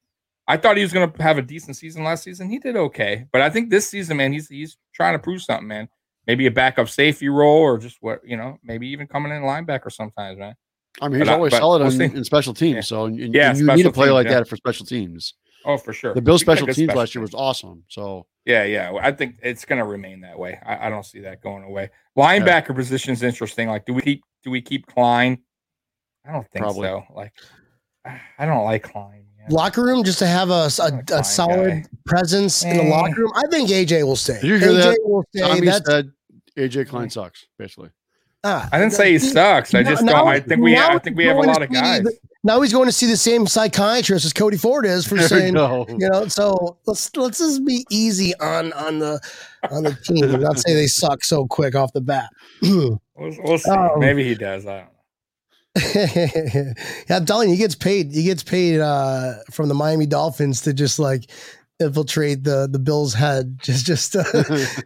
I 0.48 0.58
thought 0.58 0.78
he 0.78 0.84
was 0.84 0.94
gonna 0.94 1.14
have 1.20 1.38
a 1.38 1.42
decent 1.42 1.78
season 1.78 2.04
last 2.04 2.24
season. 2.24 2.50
He 2.50 2.60
did 2.60 2.76
okay. 2.76 3.26
But 3.32 3.42
I 3.42 3.50
think 3.50 3.70
this 3.70 3.90
season, 3.90 4.18
man, 4.18 4.34
he's 4.34 4.48
he's 4.48 4.78
trying 4.94 5.14
to 5.14 5.20
prove 5.20 5.42
something, 5.42 5.68
man. 5.68 5.90
Maybe 6.28 6.46
a 6.46 6.52
backup 6.52 6.88
safety 6.88 7.30
role 7.30 7.62
or 7.62 7.78
just 7.78 7.98
what 8.02 8.22
you 8.26 8.38
know, 8.38 8.58
maybe 8.64 8.88
even 8.88 9.08
coming 9.08 9.32
in 9.32 9.42
linebacker 9.44 9.92
sometimes, 9.92 10.38
man. 10.38 10.56
I 11.02 11.08
mean, 11.08 11.20
he's 11.20 11.28
but 11.28 11.34
always 11.34 11.52
but 11.52 11.60
solid 11.60 11.82
we'll 11.82 12.02
in, 12.02 12.18
in 12.18 12.24
special 12.24 12.54
teams. 12.54 12.76
Yeah. 12.76 12.82
So 12.82 13.06
and, 13.06 13.20
and 13.20 13.34
Yeah, 13.34 13.56
you 13.56 13.66
need 13.66 13.86
a 13.86 13.92
player 13.92 14.14
like 14.14 14.28
yeah. 14.28 14.40
that 14.40 14.48
for 14.48 14.56
special 14.56 14.86
teams. 14.86 15.36
Oh, 15.64 15.78
for 15.78 15.94
sure. 15.94 16.14
The 16.14 16.22
Bills' 16.22 16.42
special 16.42 16.66
teams 16.68 16.78
special 16.78 16.98
last 16.98 17.16
year 17.16 17.22
was 17.22 17.34
awesome. 17.34 17.84
So 17.88 18.26
Yeah, 18.46 18.64
yeah. 18.64 18.92
I 19.02 19.12
think 19.12 19.36
it's 19.44 19.64
going 19.64 19.80
to 19.80 19.86
remain 19.86 20.22
that 20.22 20.38
way. 20.38 20.60
I, 20.66 20.88
I 20.88 20.90
don't 20.90 21.06
see 21.06 21.20
that 21.22 21.42
going 21.42 21.64
away. 21.64 21.92
Linebacker 22.18 22.76
position 22.76 23.14
is 23.14 23.24
interesting. 23.24 23.70
Like, 23.70 23.86
do 23.86 23.94
we 23.94 24.02
keep 24.02 24.24
do 24.44 24.50
we 24.50 24.62
keep 24.62 24.88
Klein? 24.88 25.40
I 26.28 26.32
don't 26.34 26.48
think 26.52 26.64
Probably. 26.64 26.88
so. 26.88 27.04
Like, 27.16 27.34
I 28.38 28.46
don't 28.46 28.64
like 28.64 28.84
Klein. 28.84 29.26
man. 29.38 29.48
Locker 29.50 29.84
room 29.84 30.04
just 30.04 30.20
to 30.20 30.28
have 30.28 30.50
a, 30.50 30.70
a, 30.80 30.84
I'm 30.84 31.04
a 31.12 31.16
a 31.20 31.24
solid 31.24 31.84
guy. 31.84 31.86
presence 32.06 32.64
in 32.64 32.78
the 32.78 32.84
Eh. 32.84 32.90
locker 32.90 33.22
room. 33.22 33.32
I 33.36 33.48
think 33.50 33.70
AJ 33.70 34.04
will 34.06 34.16
stay. 34.16 34.36
Did 34.42 34.44
you 34.46 34.58
hear 34.58 34.70
AJ 34.70 34.84
that? 34.84 35.00
will 35.04 35.24
stay. 35.30 35.42
Tommy 35.42 35.66
That's, 35.66 35.86
said 35.90 36.12
AJ 36.58 36.88
Klein 36.90 37.10
sucks, 37.10 37.46
basically. 37.58 37.90
ah, 38.44 38.68
I 38.72 38.80
didn't 38.80 38.94
say 38.94 39.12
he 39.14 39.20
sucks. 39.20 39.74
I 39.74 39.84
just 39.84 40.04
now- 40.04 40.20
don't. 40.24 40.28
I 40.28 40.40
think 40.40 40.62
we. 40.62 40.74
now 40.74 40.90
I 40.96 41.00
think 41.00 41.18
we 41.18 41.26
have 41.26 41.38
a 41.38 41.42
lot 41.42 41.62
of 41.62 41.72
guys. 41.72 42.04
the- 42.04 42.18
now 42.44 42.60
he's 42.62 42.74
going 42.74 42.88
to 42.88 42.92
see 42.92 43.06
the 43.06 43.16
same 43.18 43.46
psychiatrist 43.46 44.26
as 44.26 44.34
Cody 44.34 44.58
Ford 44.58 44.84
is 44.84 45.06
for 45.06 45.14
There 45.16 45.28
saying, 45.28 45.56
you 45.56 45.86
you 45.90 46.10
know. 46.10 46.28
So 46.28 46.78
let's 46.88 47.16
let's 47.16 47.38
just 47.38 47.64
be 47.66 47.86
easy 47.92 48.34
on 48.40 48.74
on 48.74 48.98
the 49.00 49.20
on 49.70 49.84
the 49.84 49.94
team. 49.94 50.24
and 50.24 50.42
Not 50.42 50.58
say 50.58 50.74
they 50.74 50.88
suck 50.88 51.24
so 51.24 51.46
quick 51.46 51.76
off 51.76 51.94
the 51.94 52.02
bat. 52.02 52.30
We'll, 52.62 53.36
we'll 53.44 53.58
see. 53.60 53.70
Um, 53.70 54.00
Maybe 54.00 54.24
he 54.24 54.34
does. 54.34 54.66
I 54.66 54.78
don't 54.80 54.86
know. 54.86 54.92
yeah, 55.96 56.74
I'm 57.10 57.26
telling 57.26 57.50
you, 57.50 57.56
he 57.56 57.62
gets 57.62 57.76
paid. 57.76 58.12
He 58.12 58.24
gets 58.24 58.44
paid 58.44 58.80
uh, 58.80 59.36
from 59.52 59.70
the 59.70 59.74
Miami 59.74 60.06
Dolphins 60.06 60.62
to 60.62 60.74
just 60.74 61.00
like 61.00 61.32
infiltrate 61.80 62.44
the 62.44 62.68
the 62.70 62.80
Bills' 62.80 63.14
head, 63.14 63.58
just 63.64 63.86
just 63.86 64.12
to, 64.14 64.24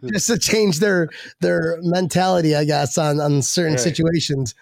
just 0.12 0.28
to 0.28 0.38
change 0.38 0.78
their 0.78 1.08
their 1.40 1.78
mentality, 1.82 2.54
I 2.54 2.64
guess, 2.64 2.98
on 2.98 3.20
on 3.20 3.42
certain 3.42 3.72
Right. 3.72 3.80
situations. 3.80 4.54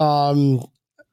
Um, 0.00 0.62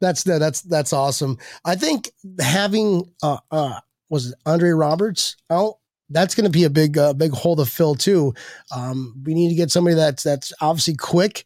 that's 0.02 0.24
that's 0.24 0.62
that's 0.62 0.94
awesome. 0.94 1.38
I 1.64 1.76
think 1.76 2.10
having 2.40 3.12
uh 3.24 3.38
uh 3.52 3.80
was 4.10 4.28
it 4.28 4.36
Andre 4.46 4.70
Roberts 4.72 5.36
out. 5.50 5.76
That's 6.10 6.36
going 6.36 6.44
to 6.46 6.52
be 6.52 6.66
a 6.66 6.70
big, 6.70 7.00
uh, 7.00 7.14
big 7.14 7.32
hole 7.32 7.56
to 7.56 7.66
fill 7.66 7.96
too. 7.96 8.36
Um, 8.70 9.24
we 9.26 9.34
need 9.34 9.50
to 9.50 9.56
get 9.56 9.72
somebody 9.72 9.96
that's 9.96 10.22
that's 10.22 10.54
obviously 10.62 10.96
quick, 10.96 11.46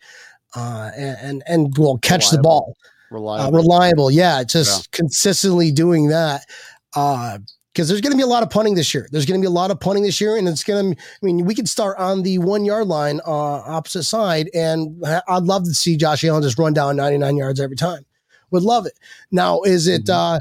uh, 0.55 0.91
and 0.95 1.17
and, 1.21 1.43
and 1.47 1.77
will 1.77 1.97
catch 1.99 2.29
the 2.29 2.37
Reliable. 2.37 2.49
ball 2.49 2.77
uh, 3.11 3.15
Reliable. 3.15 3.57
reliable. 3.59 4.11
Yeah, 4.11 4.43
just 4.43 4.91
consistently 4.91 5.71
doing 5.71 6.07
that. 6.09 6.45
Because 6.93 7.87
there's 7.87 8.01
going 8.01 8.11
to 8.11 8.17
be 8.17 8.23
a 8.23 8.27
lot 8.27 8.43
of 8.43 8.49
punting 8.49 8.75
this 8.75 8.93
year. 8.93 9.07
There's 9.11 9.25
going 9.25 9.39
to 9.39 9.43
be 9.43 9.47
a 9.47 9.51
lot 9.51 9.71
of 9.71 9.79
punting 9.79 10.03
this 10.03 10.19
year, 10.19 10.35
and 10.37 10.47
it's 10.47 10.63
going 10.63 10.95
to. 10.95 11.01
I 11.01 11.05
mean, 11.25 11.45
we 11.45 11.55
could 11.55 11.69
start 11.69 11.97
on 11.97 12.23
the 12.23 12.37
one 12.39 12.65
yard 12.65 12.87
line, 12.87 13.19
uh, 13.25 13.31
opposite 13.31 14.03
side, 14.03 14.49
and 14.53 15.03
I'd 15.27 15.43
love 15.43 15.63
to 15.65 15.73
see 15.73 15.95
Josh 15.97 16.23
Allen 16.23 16.41
just 16.43 16.57
run 16.59 16.73
down 16.73 16.95
99 16.97 17.37
yards 17.37 17.59
every 17.59 17.75
time. 17.75 18.05
Would 18.51 18.63
love 18.63 18.85
it. 18.87 18.93
Now, 19.31 19.61
is 19.61 19.87
it? 19.87 20.05
Mhm. 20.05 20.35
uh 20.35 20.39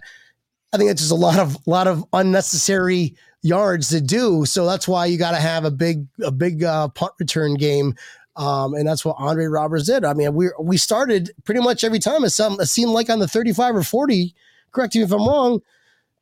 I 0.71 0.77
think 0.77 0.91
it's 0.91 1.01
just 1.01 1.13
a 1.13 1.15
lot 1.15 1.39
of 1.39 1.57
lot 1.67 1.87
of 1.87 2.05
unnecessary 2.13 3.15
yards 3.43 3.89
to 3.89 4.01
do. 4.03 4.45
So 4.45 4.67
that's 4.67 4.87
why 4.87 5.07
you 5.07 5.17
got 5.17 5.31
to 5.31 5.39
have 5.39 5.65
a 5.65 5.71
big 5.71 6.07
a 6.23 6.31
big 6.31 6.63
uh, 6.63 6.89
punt 6.89 7.13
return 7.19 7.55
game. 7.55 7.95
Um, 8.39 8.75
and 8.75 8.87
that's 8.87 9.05
what 9.05 9.17
Andre 9.19 9.47
Roberts 9.47 9.87
did. 9.87 10.05
I 10.05 10.15
mean, 10.15 10.33
we 10.35 10.49
we 10.61 10.77
started 10.77 11.31
pretty 11.45 11.61
much 11.61 11.83
every 11.85 11.99
time. 11.99 12.23
It, 12.25 12.31
some, 12.31 12.59
it 12.61 12.67
seemed 12.67 12.93
like 12.93 13.11
on 13.11 13.19
the 13.19 13.27
35 13.29 13.75
or 13.77 13.83
40, 13.83 14.33
correct 14.73 14.95
me 14.95 15.03
if 15.03 15.11
I'm 15.13 15.27
wrong. 15.27 15.61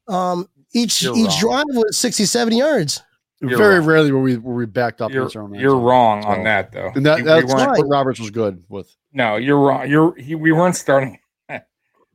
Um, 0.08 0.48
each 0.72 1.02
You're 1.02 1.14
each 1.16 1.42
wrong. 1.42 1.64
drive 1.66 1.76
was 1.76 1.98
60, 1.98 2.24
70 2.24 2.56
yards. 2.58 3.02
You're 3.40 3.58
Very 3.58 3.80
wrong. 3.80 3.86
rarely 3.88 4.12
were 4.12 4.20
we 4.22 4.38
were 4.38 4.54
we 4.54 4.64
backed 4.66 5.02
up. 5.02 5.10
You're, 5.12 5.24
against 5.24 5.34
you're 5.34 5.44
end 5.54 5.60
zone. 5.60 5.82
wrong 5.82 6.24
on 6.24 6.44
that 6.44 6.72
though. 6.72 6.90
And 6.94 7.04
that, 7.04 7.16
We- 7.16 7.22
we 7.22 7.26
that's 7.28 7.54
weren't- 7.54 7.70
what 7.78 7.86
Roberts 7.88 8.18
was 8.18 8.30
good 8.30 8.64
with. 8.70 8.90
No, 9.12 9.36
you're 9.36 9.58
wrong. 9.60 9.88
You're 9.88 10.14
he, 10.16 10.34
we 10.34 10.52
weren't 10.52 10.74
starting. 10.76 11.18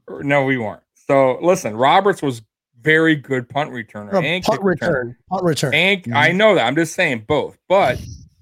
no, 0.09 0.45
we 0.45 0.57
weren't. 0.57 0.81
So 0.95 1.37
listen, 1.41 1.75
Roberts 1.75 2.21
was 2.23 2.41
very 2.81 3.15
good 3.15 3.47
punt 3.47 3.71
returner 3.71 4.13
and 4.13 4.43
punt 4.43 4.45
kick 4.45 4.59
returner. 4.61 4.63
return, 4.63 5.15
punt 5.29 5.43
return. 5.43 5.73
And. 5.75 6.15
I 6.15 6.31
know 6.31 6.55
that. 6.55 6.65
I'm 6.65 6.75
just 6.75 6.95
saying 6.95 7.25
both. 7.27 7.57
But 7.69 7.99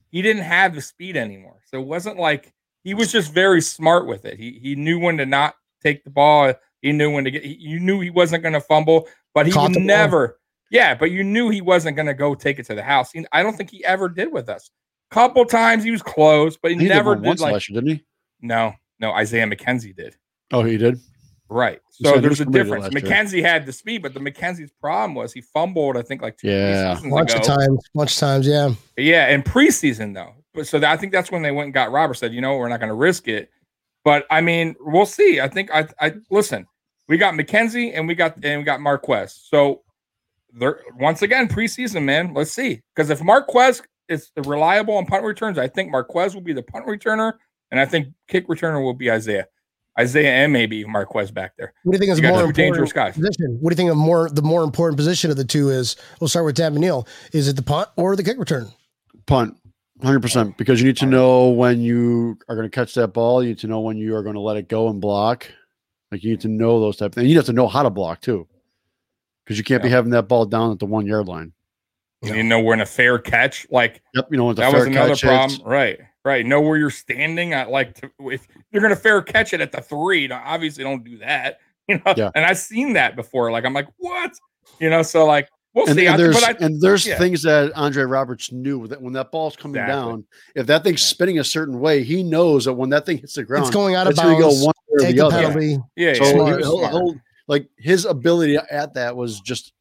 he 0.10 0.22
didn't 0.22 0.44
have 0.44 0.76
the 0.76 0.82
speed 0.82 1.16
anymore. 1.18 1.62
So 1.66 1.80
it 1.80 1.86
wasn't 1.88 2.18
like 2.18 2.54
he 2.84 2.94
was 2.94 3.12
just 3.12 3.32
very 3.34 3.62
smart 3.62 4.08
with 4.08 4.26
it. 4.26 4.38
He 4.38 4.60
he 4.62 4.76
knew 4.76 5.00
when 5.00 5.18
to 5.18 5.26
not 5.26 5.56
take 5.82 6.04
the 6.04 6.10
ball. 6.10 6.54
He 6.82 6.92
knew 6.92 7.12
when 7.12 7.24
to 7.26 7.32
get. 7.32 7.44
He, 7.44 7.56
you 7.60 7.80
knew 7.80 8.00
he 8.00 8.10
wasn't 8.10 8.44
going 8.44 8.54
to 8.54 8.62
fumble, 8.62 9.08
but 9.34 9.46
he 9.46 9.52
Caught 9.52 9.74
ball. 9.74 9.84
never. 9.84 10.40
Yeah, 10.72 10.94
but 10.96 11.12
you 11.12 11.24
knew 11.24 11.50
he 11.50 11.62
wasn't 11.62 11.96
going 11.96 12.06
to 12.06 12.14
go 12.14 12.36
take 12.36 12.60
it 12.60 12.66
to 12.68 12.76
the 12.76 12.84
house. 12.84 13.12
He- 13.12 13.26
I 13.32 13.42
don't 13.44 13.58
think 13.58 13.72
he 13.72 13.84
ever 13.84 14.08
did 14.08 14.32
with 14.32 14.50
us. 14.50 14.70
Couple 15.12 15.44
times 15.44 15.84
he 15.84 15.90
was 15.92 16.04
close, 16.04 16.56
but 16.58 16.72
he 16.72 16.78
He 16.78 16.88
never 16.88 17.16
did 17.16 17.26
once 17.26 17.42
like 17.42 17.64
didn't 17.64 17.88
he? 17.88 18.06
no, 18.42 18.74
no. 19.00 19.12
Isaiah 19.12 19.48
McKenzie 19.48 19.96
did. 19.96 20.16
Oh, 20.52 20.64
he 20.64 20.78
did. 20.78 21.00
Right. 21.50 21.80
You 21.98 22.10
So 22.12 22.20
there's 22.20 22.40
a 22.42 22.46
difference. 22.46 22.84
last 22.84 22.94
year. 22.94 23.02
McKenzie 23.02 23.42
had 23.42 23.66
the 23.66 23.74
speed, 23.74 24.04
but 24.04 24.14
the 24.14 24.20
McKenzie's 24.20 24.72
problem 24.80 25.16
was 25.16 25.34
he 25.34 25.42
fumbled, 25.42 25.98
I 25.98 26.02
think, 26.04 26.22
like 26.22 26.38
two 26.38 26.48
Yeah. 26.48 26.94
seasons 26.96 27.12
bunch 27.14 27.32
ago. 27.32 27.40
of 27.40 27.46
times, 27.46 27.80
bunch 27.96 28.14
of 28.14 28.18
times, 28.20 28.48
yeah. 28.48 28.74
Yeah, 28.98 29.30
in 29.30 29.42
preseason 29.42 30.14
though. 30.14 30.36
But 30.54 30.68
so 30.68 30.80
that, 30.80 30.92
I 30.92 30.98
think 30.98 31.12
that's 31.12 31.32
when 31.32 31.42
they 31.42 31.52
went 31.52 31.66
and 31.66 31.74
got 31.74 31.92
Robert. 31.92 32.16
Said, 32.16 32.34
you 32.34 32.42
know, 32.42 32.58
we're 32.58 32.70
not 32.70 32.80
going 32.80 32.90
to 32.90 32.96
risk 32.96 33.28
it. 33.28 33.50
But 34.06 34.26
I 34.32 34.42
mean, 34.42 34.76
we'll 34.80 35.06
see. 35.06 35.42
I 35.42 35.48
think 35.48 35.70
I, 35.74 35.88
I 36.00 36.14
listen. 36.30 36.66
We 37.08 37.18
got 37.18 37.34
McKenzie 37.34 37.92
and 37.98 38.08
we 38.08 38.16
got 38.16 38.44
and 38.44 38.60
we 38.62 38.64
got 38.64 38.80
Marquez. 38.80 39.34
So 39.50 39.82
they're 40.54 40.80
once 41.00 41.22
again 41.22 41.48
preseason, 41.48 42.04
man. 42.04 42.34
Let's 42.34 42.52
see. 42.52 42.82
Because 42.96 43.10
if 43.10 43.22
Marquez 43.24 43.82
is 44.08 44.32
the 44.36 44.42
reliable 44.44 44.96
on 44.96 45.06
punt 45.06 45.24
returns, 45.24 45.58
I 45.58 45.68
think 45.68 45.92
Marquez 45.92 46.34
will 46.34 46.42
be 46.42 46.54
the 46.54 46.64
punt 46.64 46.86
returner, 46.88 47.34
and 47.72 47.80
I 47.80 47.86
think 47.86 48.08
kick 48.28 48.48
returner 48.48 48.82
will 48.84 48.94
be 48.94 49.12
Isaiah. 49.12 49.48
Isaiah 50.00 50.32
and 50.32 50.54
maybe 50.54 50.86
Marquez 50.86 51.30
back 51.32 51.54
there. 51.58 51.74
What 51.84 51.92
do 51.92 51.96
you 51.98 52.00
think 52.00 52.12
is 52.12 52.20
You 52.20 52.30
more 52.30 52.52
dangerous 52.52 52.94
guys. 52.94 53.16
position? 53.16 53.58
What 53.60 53.70
do 53.70 53.74
you 53.74 53.78
think 53.78 53.92
of 53.92 53.98
more 53.98 54.30
the 54.30 54.42
more 54.42 54.64
important 54.64 54.98
position 54.98 55.30
of 55.30 55.38
the 55.38 55.44
two 55.46 55.70
is? 55.70 55.96
We'll 56.20 56.28
start 56.30 56.46
with 56.46 56.56
Tam 56.56 56.76
and 56.76 57.06
Is 57.34 57.48
it 57.48 57.56
the 57.56 57.62
punt 57.62 57.90
or 57.98 58.16
the 58.16 58.24
kick 58.24 58.38
return? 58.40 58.68
Punt, 59.26 59.58
hundred 60.02 60.22
percent. 60.22 60.58
Because 60.58 60.80
you 60.82 60.88
need 60.88 60.98
to 60.98 61.06
know 61.06 61.50
when 61.50 61.82
you 61.82 62.38
are 62.48 62.56
going 62.56 62.70
to 62.70 62.74
catch 62.74 62.94
that 62.96 63.10
ball. 63.10 63.44
You 63.44 63.50
need 63.50 63.60
to 63.60 63.68
know 63.68 63.82
when 63.82 63.98
you 63.98 64.16
are 64.16 64.24
going 64.24 64.36
to 64.36 64.42
let 64.42 64.56
it 64.58 64.70
go 64.70 64.88
and 64.90 65.02
block. 65.02 65.52
Like 66.12 66.24
you 66.24 66.32
need 66.32 66.42
to 66.42 66.48
know 66.48 66.80
those 66.80 66.98
type 66.98 67.08
of 67.12 67.16
things. 67.16 67.28
You 67.30 67.36
have 67.36 67.46
to 67.48 67.54
know 67.54 67.68
how 67.68 67.84
to 67.84 67.90
block 67.90 68.22
too, 68.22 68.48
because 69.46 69.58
you 69.58 69.64
can't 69.64 69.84
be 69.84 69.90
having 69.90 70.12
that 70.12 70.28
ball 70.28 70.46
down 70.46 70.72
at 70.72 70.80
the 70.80 70.86
one 70.88 71.06
yard 71.06 71.28
line. 71.28 71.54
And 72.24 72.36
you 72.36 72.44
know, 72.44 72.60
we're 72.60 72.74
in 72.74 72.82
a 72.82 72.86
fair 72.86 73.20
catch. 73.20 73.68
Like 73.70 74.02
Yep, 74.16 74.28
you 74.32 74.38
know 74.38 74.46
what 74.46 74.56
the 74.56 74.64
that 74.64 74.72
fair 74.72 74.80
was 74.80 74.88
another 74.88 75.10
catch 75.12 75.22
problem. 75.22 75.50
hits. 75.52 75.64
Right, 75.64 76.00
right. 76.26 76.46
Know 76.46 76.62
where 76.62 76.78
you're 76.78 76.90
standing. 76.90 77.54
I 77.54 77.64
like 77.66 77.96
to 78.02 78.10
if 78.32 78.48
you're 78.72 78.82
gonna 78.82 78.96
fair 78.96 79.22
catch 79.22 79.54
it 79.54 79.62
at 79.62 79.72
the 79.72 79.82
three. 79.82 80.28
Now, 80.28 80.42
obviously, 80.46 80.84
don't 80.84 81.04
do 81.04 81.18
that. 81.20 81.60
You 81.90 82.00
know, 82.06 82.14
Yeah. 82.16 82.30
and 82.36 82.46
I've 82.46 82.60
seen 82.60 82.94
that 82.94 83.16
before. 83.16 83.52
Like 83.52 83.66
I'm 83.66 83.74
like, 83.74 83.88
what? 83.98 84.32
You 84.80 84.92
know, 84.92 85.02
so 85.02 85.26
like 85.26 85.50
we'll 85.74 85.88
And, 85.88 85.96
see. 85.98 86.06
and 86.06 86.14
I, 86.14 86.18
there's 86.18 86.40
but 86.40 86.62
I, 86.62 86.66
and 86.66 86.80
there's 86.80 87.04
yeah. 87.04 87.18
things 87.18 87.42
that 87.42 87.72
Andre 87.76 88.04
Roberts 88.04 88.52
knew 88.52 88.86
that 88.88 89.02
when 89.02 89.12
that 89.14 89.32
ball's 89.32 89.56
coming 89.56 89.82
Exactly. 89.82 89.96
down, 90.12 90.26
if 90.54 90.68
that 90.68 90.84
thing's 90.84 91.02
Yeah. 91.02 91.08
spinning 91.08 91.40
a 91.40 91.44
certain 91.44 91.80
way, 91.80 92.04
he 92.04 92.22
knows 92.22 92.66
that 92.66 92.74
when 92.74 92.92
that 92.92 93.08
thing 93.08 93.18
hits 93.18 93.34
the 93.34 93.44
ground, 93.44 93.66
It's 93.66 93.74
going 93.74 93.96
out 93.96 94.06
of 94.06 94.12
it's 94.12 94.20
going 94.22 94.38
to 94.38 94.44
bounds. 94.44 94.60
go 94.60 94.66
one 94.66 94.74
way 94.88 94.94
or 94.94 95.00
Take 95.00 95.16
the 95.16 95.22
the 95.22 95.26
other. 95.26 95.38
penalty. 95.48 95.80
yeah, 95.96 96.14
So 96.14 96.24
yeah, 96.26 96.30
he 96.30 96.34
he'll- 96.36 96.46
was 96.46 96.58
he'll- 96.68 96.78
smart. 96.78 96.92
he'll- 96.94 97.16
like 97.48 97.68
his 97.80 98.06
ability 98.06 98.58
at 98.70 98.94
that 98.94 99.16
was 99.16 99.40
just, 99.42 99.74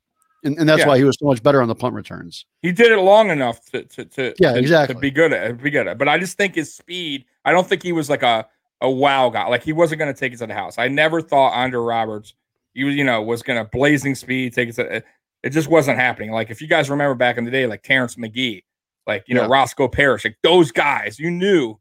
and, 0.44 0.59
and 0.59 0.68
that's 0.68 0.81
Yeah. 0.81 0.88
why 0.88 0.98
he 0.98 1.05
was 1.05 1.16
so 1.18 1.27
much 1.27 1.42
better 1.42 1.61
on 1.62 1.68
the 1.68 1.74
punt 1.74 1.94
returns. 1.94 2.46
he 2.62 2.72
did 2.72 2.92
it 2.92 2.98
long 2.98 3.31
enough 3.31 3.64
to 3.70 3.85
to 3.85 4.05
to 4.05 4.35
Yeah, 4.38 4.53
to- 4.53 4.59
exactly. 4.59 4.94
to 4.94 5.01
be 5.01 5.11
good 5.11 5.33
at 5.33 5.51
it, 5.51 5.62
be 5.62 5.70
good 5.70 5.87
at. 5.88 5.98
But 5.98 6.09
I 6.09 6.18
just 6.18 6.37
think 6.37 6.55
his 6.55 6.74
speed. 6.74 7.24
I 7.44 7.53
don't 7.53 7.66
think 7.66 7.83
he 7.83 7.92
was 7.92 8.09
like 8.11 8.22
a 8.22 8.46
a 8.81 8.90
wow 8.90 9.29
guy. 9.31 9.46
Like 9.48 9.62
he 9.64 9.72
wasn't 9.72 9.98
going 9.98 10.12
to 10.12 10.18
take 10.18 10.33
it 10.33 10.37
to 10.38 10.46
the 10.46 10.55
house. 10.55 10.79
I 10.79 10.87
never 10.88 11.20
thought 11.20 11.53
Andre 11.53 11.81
Roberts, 11.81 12.35
you 12.74 12.88
you 12.88 13.03
know, 13.05 13.22
was 13.22 13.42
going 13.42 13.62
to 13.62 13.68
blazing 13.70 14.14
speed 14.14 14.53
take 14.55 14.68
it 14.68 14.74
to. 14.77 15.03
It, 15.42 15.51
just 15.51 15.68
wasn't 15.68 15.98
happening. 15.98 16.31
Like 16.33 16.51
if 16.51 16.61
you 16.61 16.68
guys 16.68 16.90
remember 16.90 17.14
back 17.14 17.38
in 17.38 17.44
the 17.44 17.51
day, 17.51 17.66
like 17.66 17.83
Terrence 17.83 18.14
McGee, 18.16 18.62
like 19.07 19.24
you 19.27 19.35
know 19.35 19.48
Roscoe 19.48 19.88
Parrish, 19.88 20.24
like 20.24 20.37
those 20.42 20.70
guys, 20.72 21.18
you 21.18 21.31
knew 21.31 21.79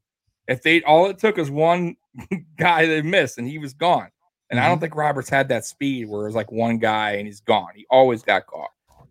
if 0.47 0.61
they 0.63 0.81
all 0.83 1.07
it 1.09 1.17
took 1.19 1.37
was 1.37 1.51
one 1.51 1.95
guy 2.57 2.85
they 2.85 3.01
missed 3.01 3.37
and 3.37 3.47
he 3.47 3.57
was 3.59 3.73
gone. 3.73 4.09
And 4.49 4.57
Mm-hmm. 4.59 4.65
I 4.65 4.69
don't 4.69 4.79
think 4.79 4.95
Roberts 4.95 5.29
had 5.29 5.49
that 5.49 5.65
speed 5.65 6.07
where 6.09 6.21
it 6.23 6.25
was 6.27 6.35
like 6.35 6.51
one 6.51 6.77
guy 6.77 7.11
and 7.13 7.27
he's 7.27 7.41
gone. 7.41 7.69
He 7.75 7.85
always 7.89 8.21
got 8.23 8.45
caught. 8.47 8.69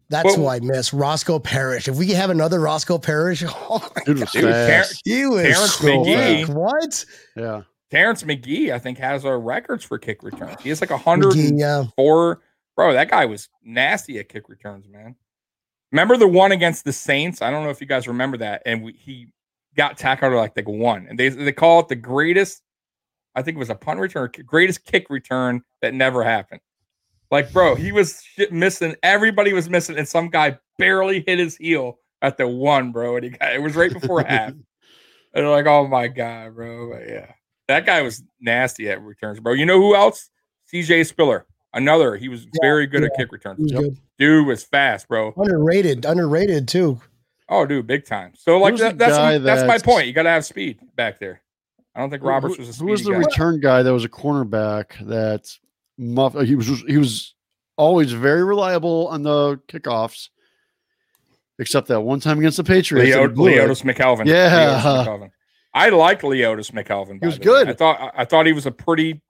That's 0.09 0.25
Well- 0.25 0.37
who 0.37 0.47
I 0.47 0.61
miss. 0.61 0.93
Roscoe 0.95 1.39
Parrish. 1.39 1.89
If 1.89 1.97
we 1.97 2.11
have 2.13 2.31
another 2.31 2.61
Roscoe 2.61 2.99
Parrish, 2.99 3.43
oh 3.47 3.87
my 3.97 4.03
Dude 4.05 4.21
was 4.21 4.31
Dude, 4.33 4.43
Ter- 4.45 4.67
fast. 4.67 5.03
he 5.05 5.27
was 5.27 5.43
Terrence 5.43 5.75
so 5.75 5.87
McGee. 5.87 6.45
quick. 6.47 6.57
What? 6.57 7.05
yeah, 7.37 7.63
Terrence 7.91 8.23
McGee, 8.23 8.73
I 8.73 8.79
think, 8.79 8.99
has 8.99 9.25
our 9.25 9.39
records 9.41 9.85
for 9.85 9.99
kick 9.99 10.23
returns. 10.23 10.61
He 10.63 10.69
has 10.71 10.81
like 10.81 10.91
a 10.91 10.99
McGee, 10.99 11.59
yeah. 11.59 11.85
Bro, 12.77 12.93
that 12.93 13.11
guy 13.11 13.25
was 13.27 13.49
nasty 13.65 14.19
at 14.19 14.29
kick 14.29 14.49
returns, 14.49 14.87
man. 14.89 15.17
Remember 15.93 16.17
the 16.17 16.29
one 16.29 16.53
against 16.53 16.85
the 16.85 16.93
Saints? 16.93 17.41
I 17.43 17.51
don't 17.51 17.65
know 17.65 17.71
if 17.71 17.81
you 17.81 17.87
guys 17.87 18.07
remember 18.07 18.37
that. 18.39 18.63
And 18.67 18.83
we, 18.85 18.93
he 18.93 19.29
got 19.77 19.97
tackled 19.97 20.33
at 20.33 20.37
like 20.37 20.55
the 20.55 20.63
one, 20.65 21.07
and 21.09 21.19
they 21.19 21.29
they 21.31 21.53
call 21.53 21.81
it 21.81 21.89
the 21.89 21.97
greatest. 21.97 22.63
I 23.37 23.43
think 23.43 23.57
it 23.57 23.59
was 23.59 23.71
a 23.71 23.75
punt 23.75 24.01
return, 24.01 24.31
greatest 24.47 24.85
kick 24.85 25.07
return 25.11 25.63
that 25.83 25.95
never 25.95 26.25
happened. 26.25 26.61
Like, 27.31 27.53
bro, 27.53 27.75
he 27.75 27.93
was 27.93 28.23
shit 28.23 28.53
missing. 28.53 28.97
Everybody 29.03 29.53
was 29.53 29.69
missing, 29.69 29.99
and 29.99 30.09
some 30.09 30.29
guy 30.29 30.59
barely 30.79 31.23
hit 31.27 31.39
his 31.39 31.57
heel 31.57 31.99
at 32.23 32.39
the 32.39 32.49
one, 32.49 32.93
bro. 32.93 33.17
And 33.17 33.25
he 33.25 33.31
got 33.31 33.53
it 33.53 33.63
was 33.63 33.77
right 33.77 33.93
before 33.93 34.23
half. 34.29 34.51
And 34.51 34.65
they're 35.35 35.49
like, 35.49 35.67
oh 35.67 35.87
my 35.87 36.09
God, 36.09 36.55
bro. 36.55 36.91
But 36.91 37.09
yeah. 37.09 37.33
That 37.69 37.85
guy 37.85 38.01
was 38.03 38.23
nasty 38.41 38.89
at 38.89 39.03
returns, 39.03 39.41
bro. 39.41 39.53
You 39.53 39.67
know 39.67 39.79
who 39.79 39.95
else? 39.95 40.31
CJ 40.73 41.07
Spiller. 41.07 41.47
Another. 41.75 42.17
He 42.17 42.29
was 42.29 42.47
very 42.63 42.87
good 42.87 43.05
at 43.05 43.11
kick 43.17 43.29
He 43.29 43.35
returns. 43.35 43.59
was 43.59 43.73
good. 43.73 43.99
Dude 44.19 44.47
was 44.47 44.65
fast, 44.65 45.09
bro. 45.09 45.35
Underrated. 45.37 46.07
Underrated 46.07 46.69
too. 46.69 47.01
Oh, 47.49 47.67
dude, 47.67 47.87
big 47.87 48.07
time. 48.07 48.33
So 48.35 48.59
like 48.59 48.77
that, 48.77 48.99
the 48.99 49.05
that's 49.05 49.45
that's 49.45 49.69
my 49.69 49.79
point. 49.79 50.07
You 50.07 50.13
gotta 50.13 50.31
have 50.31 50.45
speed 50.45 50.79
back 50.97 51.21
there. 51.21 51.43
I 51.97 52.01
don't 52.01 52.11
think 52.11 52.23
Roberts 52.23 52.59
was 52.59 52.69
a 52.69 52.73
who 52.85 52.91
was 52.91 53.05
the 53.05 53.13
guy. 53.13 53.19
return 53.19 53.59
guy 53.59 53.83
that 53.83 53.93
was 53.93 54.05
a 54.05 54.09
cornerback 54.09 54.99
that 55.07 55.51
muff, 55.97 56.35
he 56.43 56.55
was 56.55 56.67
he 56.83 56.99
was 56.99 57.35
always 57.77 58.13
very 58.13 58.45
reliable 58.45 59.09
on 59.09 59.23
the 59.23 59.57
kickoffs, 59.67 60.29
except 61.59 61.89
that 61.89 62.03
one 62.03 62.21
time 62.21 62.39
against 62.39 62.59
the 62.59 62.65
Patriots. 62.65 63.09
Leo, 63.09 63.23
that 63.23 63.31
he 63.31 63.35
blew 63.35 63.49
it. 63.49 63.59
Leotis 63.59 63.83
McKelvin. 63.83 64.27
Yeah. 64.27 64.81
Leotis 64.83 65.07
McKelvin. 65.07 65.31
I 65.73 65.89
like 65.89 66.21
Leotis 66.21 66.71
McKelvin. 66.73 67.19
He 67.21 67.27
was 67.27 67.39
the 67.39 67.41
way. 67.41 67.45
good. 67.45 67.69
I 67.69 67.73
thought 67.73 68.13
I, 68.15 68.25
thought 68.27 68.45
he 68.45 68.53
was 68.53 68.67
a 68.67 68.71
pretty. 68.71 69.23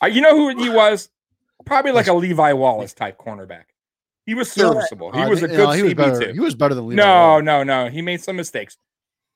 I, 0.00 0.06
you 0.06 0.20
know 0.20 0.36
who 0.36 0.62
he 0.62 0.70
was? 0.70 1.08
Probably 1.66 1.90
like 1.90 2.06
a 2.06 2.12
Levi 2.12 2.52
Wallace 2.52 2.94
type 2.94 3.18
cornerback. 3.18 3.64
He 4.24 4.34
was 4.34 4.52
serviceable. 4.52 5.10
He 5.10 5.20
uh, 5.20 5.28
was 5.28 5.42
a 5.42 5.48
good 5.48 5.58
no, 5.58 5.70
he 5.72 5.82
was 5.82 5.94
CB 5.94 5.96
better. 5.96 6.26
two. 6.26 6.32
He 6.32 6.38
was 6.40 6.54
better 6.54 6.74
than 6.74 6.86
Levi 6.86 7.02
No, 7.02 7.06
Wallace. 7.06 7.44
no, 7.44 7.62
no. 7.64 7.88
He 7.88 8.02
made 8.02 8.20
some 8.20 8.36
mistakes. 8.36 8.76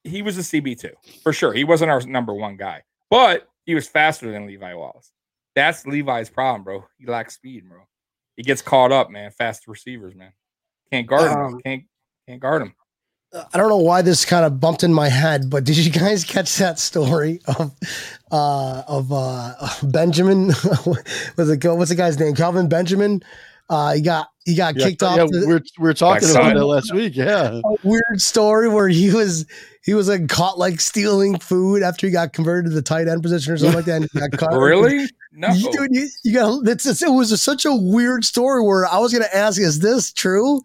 He 0.05 0.23
was 0.23 0.37
a 0.39 0.41
CB 0.41 0.81
two 0.81 0.93
for 1.23 1.33
sure. 1.33 1.53
He 1.53 1.65
wasn't 1.65 1.91
our 1.91 2.01
number 2.03 2.35
one 2.35 2.57
guy, 2.57 2.83
but 3.11 3.49
he 3.65 3.75
was 3.75 3.87
faster 3.89 4.31
than 4.31 4.47
Levi 4.47 4.75
Wallace. 4.75 5.13
That's 5.55 5.87
Levi's 5.87 6.31
problem, 6.31 6.65
bro. 6.65 6.85
He 6.99 7.07
lacks 7.07 7.35
speed, 7.35 7.69
bro. 7.69 7.81
He 8.37 8.43
gets 8.43 8.63
caught 8.63 8.91
up, 8.93 9.11
man. 9.11 9.31
Fast 9.31 9.69
receivers, 9.69 10.15
man. 10.15 10.33
Can't 10.91 11.07
guard 11.07 11.31
him. 11.31 11.39
Um, 11.39 11.61
Can't 11.61 11.85
can't 12.29 12.41
guard 12.41 12.63
him. 12.63 12.75
I 13.55 13.57
don't 13.57 13.71
know 13.71 13.79
why 13.79 14.03
this 14.03 14.27
kind 14.27 14.45
of 14.45 14.61
bumped 14.61 14.83
in 14.85 14.93
my 14.93 15.09
head, 15.09 15.49
but 15.49 15.65
did 15.65 15.79
you 15.79 15.91
guys 15.91 16.23
catch 16.25 16.55
that 16.59 16.79
story 16.79 17.41
of 17.47 17.73
uh 18.31 18.83
of 18.89 19.11
uh 19.13 19.55
Benjamin? 19.85 20.49
was 21.37 21.49
it 21.51 21.65
what's 21.65 21.91
the 21.91 21.97
guy's 21.97 22.19
name? 22.19 22.35
Kelvin 22.35 22.69
Benjamin. 22.69 23.23
Uh, 23.71 23.95
he 23.95 24.03
got 24.03 24.29
he 24.45 24.55
got 24.55 24.77
Yeah, 24.77 24.89
kicked 24.89 25.03
off. 25.03 25.17
yeah, 25.17 25.25
the- 25.31 25.47
we're 25.47 25.61
we 25.79 25.85
were 25.89 25.95
talking 25.95 26.29
about 26.31 26.53
that 26.55 26.65
last 26.67 26.93
week. 26.93 27.17
Yeah. 27.17 27.61
a 27.65 27.77
weird 27.83 28.21
story 28.21 28.69
where 28.69 28.89
he 28.89 29.11
was 29.15 29.47
he 29.85 29.95
was 29.95 30.09
like 30.09 30.29
caught 30.29 30.59
like 30.59 30.81
stealing 30.81 31.39
food 31.39 31.83
after 31.83 32.07
he 32.07 32.13
got 32.13 32.33
converted 32.33 32.71
to 32.71 32.75
the 32.75 32.83
tight 32.83 33.09
end 33.09 33.23
position 33.23 33.53
or 33.53 33.57
something 33.57 33.77
like 33.77 33.85
that. 33.87 34.03
And 34.03 34.09
he 34.13 34.19
got 34.21 34.33
caught. 34.33 34.53
Really? 34.59 35.09
No. 35.35 35.49
You, 35.49 35.73
dude, 35.73 35.89
you, 35.93 36.09
you 36.25 36.35
got 36.35 36.69
it's, 36.69 36.85
it's, 36.85 37.01
it 37.03 37.09
was 37.09 37.41
such 37.43 37.65
a 37.65 37.75
weird 37.75 38.23
story 38.23 38.63
where 38.63 38.85
I 38.85 38.99
was 38.99 39.15
gonna 39.15 39.25
ask, 39.33 39.59
is 39.59 39.79
this 39.79 40.13
true? 40.13 40.61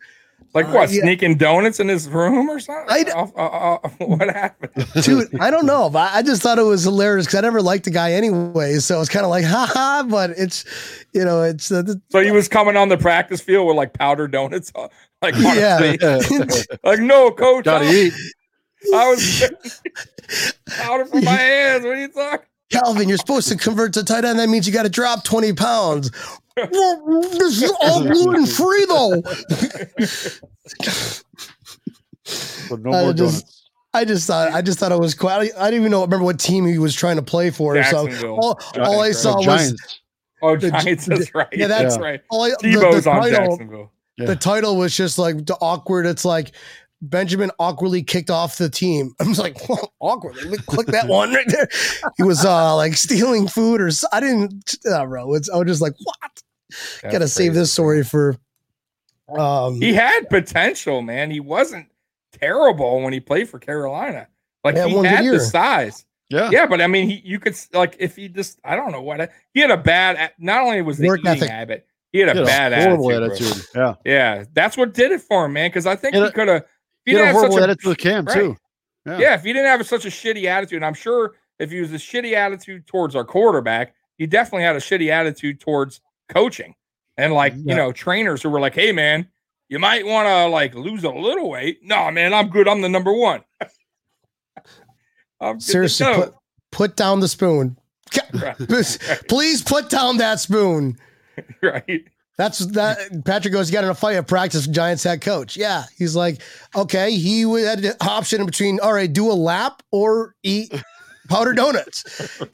Like 0.53 0.65
Uh, 0.65 0.72
what? 0.72 0.91
yeah. 0.91 1.03
Sneaking 1.03 1.38
donuts 1.38 1.80
in 1.80 1.88
his 1.88 2.09
room 2.09 2.49
or 2.49 2.59
something? 2.59 2.86
I 2.89 3.03
d- 3.03 3.11
Uh, 3.11 3.28
uh, 3.38 3.76
uh, 3.82 3.89
what 4.05 4.30
happened? 4.30 4.88
Dude, 5.03 5.39
I 5.39 5.51
don't 5.51 5.65
know, 5.68 5.89
but 5.89 6.11
I 6.13 6.22
just 6.22 6.41
thought 6.41 6.59
it 6.59 6.63
was 6.63 6.84
hilarious 6.84 7.26
because 7.28 7.38
I 7.38 7.41
never 7.43 7.61
liked 7.61 7.86
the 7.86 7.91
guy 7.91 8.11
anyway. 8.11 8.74
So 8.80 8.99
it's 8.99 9.09
kind 9.09 9.24
of 9.24 9.30
like, 9.30 9.45
haha, 9.45 10.03
but 10.03 10.32
it's, 10.32 10.65
you 11.13 11.24
know, 11.24 11.43
it's, 11.43 11.72
uh, 11.72 11.84
the- 11.84 12.01
So 12.09 12.20
he 12.20 12.32
was 12.32 12.49
coming 12.49 12.76
on 12.76 12.89
the 12.89 12.97
practice 12.97 13.39
field 13.39 13.68
with 13.68 13.78
like 13.78 13.93
powdered 13.93 14.32
donuts, 14.34 14.70
uh, 14.76 14.89
like 15.22 15.34
Yeah. 15.38 15.95
like 16.84 16.99
no, 16.99 17.32
coach. 17.32 17.63
Gotta 17.63 17.89
eat. 17.89 18.13
I 18.93 19.09
was 19.09 19.51
powder 20.77 21.05
from 21.05 21.23
my 21.23 21.31
hands. 21.35 21.83
What 21.83 21.93
are 21.93 21.99
you 22.01 22.07
talking? 22.09 22.45
Kelvin, 22.69 23.07
you're 23.09 23.17
supposed 23.17 23.47
to 23.49 23.55
convert 23.57 23.93
to 23.93 24.03
tight 24.03 24.25
end. 24.25 24.39
That 24.39 24.49
means 24.49 24.67
you 24.67 24.73
got 24.73 24.83
to 24.83 24.89
drop 24.89 25.23
20 25.23 25.53
pounds. 25.53 26.11
well, 26.57 27.21
this 27.31 27.61
is 27.63 27.71
all 27.81 28.03
gluten 28.03 28.45
free 28.45 28.85
though. 28.88 29.21
But 32.69 32.81
no 32.81 32.91
I 32.91 33.03
more 33.03 33.13
just- 33.13 33.41
donuts. 33.45 33.53
I 33.93 34.05
just 34.05 34.27
thought, 34.27 34.51
I 34.53 34.61
just 34.61 34.77
thought 34.77 34.91
it 34.91 34.99
was 34.99 35.15
quite, 35.15 35.49
I 35.57 35.71
didn't 35.71 35.79
even 35.79 35.91
know, 35.91 36.01
remember 36.01 36.25
what 36.25 36.39
team 36.39 36.67
he 36.67 36.77
was 36.77 36.93
trying 36.93 37.15
to 37.15 37.21
play 37.23 37.49
for. 37.49 37.81
So 37.83 38.05
Jacksonville. 38.05 38.35
all, 38.39 38.59
all 38.79 38.99
I 39.01 39.11
saw 39.11 39.31
The 39.31 39.38
was, 39.38 39.45
Giants. 39.45 39.99
Oh, 40.43 40.55
The 40.55 40.69
Gi- 40.71 40.93
That's 41.15 41.33
right. 41.33 41.47
yeah, 41.51 41.67
that's 41.67 41.95
that's- 41.95 41.97
right. 41.99 42.21
all 42.29 42.43
I, 42.43 42.49
the, 42.49 42.55
Tebow's 42.67 43.05
the 43.05 43.09
on 43.09 43.21
title, 43.23 43.47
Jacksonville. 43.47 43.91
Yeah. 44.17 44.25
the 44.27 44.35
title 44.35 44.75
was 44.77 44.95
just 44.95 45.17
like 45.17 45.45
the 45.47 45.55
awkward. 45.61 46.05
It's 46.05 46.25
like 46.25 46.51
Benjamin 47.01 47.51
awkwardly 47.59 48.01
kicked 48.03 48.29
off 48.29 48.57
the 48.57 48.69
team. 48.69 49.13
I 49.19 49.23
was 49.27 49.37
like, 49.39 49.67
well, 49.69 49.93
awkwardly. 49.99 50.57
Click 50.59 50.87
that 50.87 51.07
one 51.07 51.33
right 51.33 51.45
there. 51.47 51.67
He 52.17 52.23
was 52.23 52.43
uh 52.45 52.75
like 52.75 52.93
stealing 52.95 53.47
food 53.47 53.81
or 53.81 53.89
I 54.11 54.19
didn't, 54.19 54.75
uh, 54.89 55.05
bro. 55.05 55.33
It's, 55.35 55.49
I 55.49 55.57
was 55.57 55.67
just 55.67 55.81
like, 55.81 55.93
what? 56.03 56.15
That's 57.01 57.13
Gotta 57.13 57.27
save 57.27 57.53
this 57.53 57.71
story 57.71 58.03
for. 58.03 58.35
Um, 59.37 59.81
He 59.81 59.93
had 59.93 60.29
potential, 60.29 61.01
man. 61.01 61.29
He 61.31 61.39
wasn't 61.39 61.87
terrible 62.39 63.01
when 63.01 63.13
he 63.13 63.19
played 63.19 63.49
for 63.49 63.59
Carolina. 63.59 64.27
Like 64.63 64.75
Yeah, 64.75 64.87
he 64.87 65.03
had 65.03 65.23
year. 65.23 65.33
the 65.33 65.39
size. 65.39 66.05
Yeah. 66.29 66.49
Yeah, 66.51 66.65
but 66.65 66.81
I 66.81 66.87
mean, 66.87 67.09
he 67.09 67.21
you 67.23 67.39
could 67.39 67.53
s- 67.53 67.69
like 67.73 67.95
if 67.99 68.15
he 68.17 68.27
just 68.27 68.59
I 68.63 68.75
don't 68.75 68.91
know 68.91 69.01
what 69.01 69.31
he 69.53 69.61
had 69.61 69.71
a 69.71 69.77
bad. 69.77 70.31
Not 70.39 70.61
only 70.63 70.81
was 70.81 70.97
the 70.97 71.07
Work 71.07 71.19
eating 71.21 71.31
ethic. 71.31 71.49
habit, 71.49 71.87
he 72.11 72.19
had 72.19 72.29
a 72.29 72.33
He 72.33 72.39
had 72.39 72.45
bad 72.71 72.83
horrible 72.83 73.11
attitude. 73.11 73.47
attitude. 73.47 73.65
Yeah. 73.75 73.93
Yeah, 74.03 74.43
that's 74.53 74.75
what 74.75 74.93
did 74.93 75.11
it 75.13 75.21
for 75.21 75.45
him, 75.45 75.53
man. 75.53 75.69
Because 75.69 75.85
I 75.85 75.95
think 75.95 76.15
He 76.15 76.21
he 76.23 76.31
could 76.31 76.47
have. 76.49 76.65
He 77.12 77.14
had 77.18 77.30
a 77.30 77.32
horrible 77.34 77.60
attitude 77.64 77.86
with 77.88 77.97
Cam 77.97 78.26
right. 78.26 78.34
too. 78.34 78.58
Yeah. 79.05 79.18
Yeah, 79.20 79.34
if 79.36 79.43
he 79.43 79.53
didn't 79.53 79.68
have 79.68 79.88
such 79.88 80.05
a 80.05 80.10
shitty 80.10 80.45
attitude, 80.45 80.84
I'm 80.84 80.93
sure 80.93 81.36
if 81.60 81.72
he 81.72 81.80
was 81.80 81.91
a 81.93 81.95
shitty 81.97 82.34
attitude 82.34 82.86
towards 82.88 83.16
our 83.16 83.24
quarterback, 83.24 83.95
he 84.18 84.28
definitely 84.28 84.64
had 84.64 84.76
a 84.76 84.80
shitty 84.80 85.10
attitude 85.10 85.60
towards 85.62 86.01
coaching 86.28 86.76
and 87.18 87.34
like 87.34 87.53
Yeah. 87.53 87.62
you 87.66 87.76
know 87.76 87.91
trainers 87.91 88.43
who 88.43 88.49
were 88.49 88.60
like, 88.60 88.76
"Hey, 88.76 88.91
man, 88.91 89.28
you 89.70 89.80
might 89.80 90.05
want 90.05 90.28
to 90.28 90.47
like 90.47 90.76
lose 90.76 91.03
a 91.05 91.10
little 91.10 91.49
weight." 91.49 91.80
No, 91.84 92.12
man, 92.12 92.34
I'm 92.34 92.49
good. 92.49 92.68
I'm 92.68 92.82
the 92.82 92.89
number 92.89 93.14
one. 93.14 93.41
I'm 95.39 95.60
seriously, 95.60 96.05
go. 96.05 96.16
put, 96.16 96.34
put 96.72 96.95
down 96.95 97.20
the 97.20 97.28
spoon. 97.28 97.78
right, 98.34 98.55
Please 99.30 99.62
put 99.62 99.89
down 99.89 100.18
that 100.18 100.39
spoon. 100.39 100.97
right. 101.62 102.03
That's 102.38 102.59
that. 102.73 103.25
Patrick 103.25 103.53
goes, 103.53 103.69
"You 103.69 103.73
got 103.73 103.83
in 103.83 103.89
a 103.89 103.95
fight 103.95 104.15
at 104.15 104.27
practice." 104.27 104.67
Giants 104.67 105.03
head 105.03 105.21
coach. 105.21 105.57
Yeah, 105.57 105.85
he's 105.97 106.15
like, 106.15 106.41
okay. 106.75 107.11
He 107.11 107.45
would- 107.45 107.63
had 107.63 107.81
the 107.81 107.97
option 108.05 108.41
in 108.41 108.45
between. 108.45 108.79
All 108.79 108.93
right, 108.93 109.11
do 109.11 109.31
a 109.31 109.33
lap 109.33 109.81
or 109.91 110.35
eat 110.43 110.71
powdered 111.29 111.55
donuts. 111.57 112.03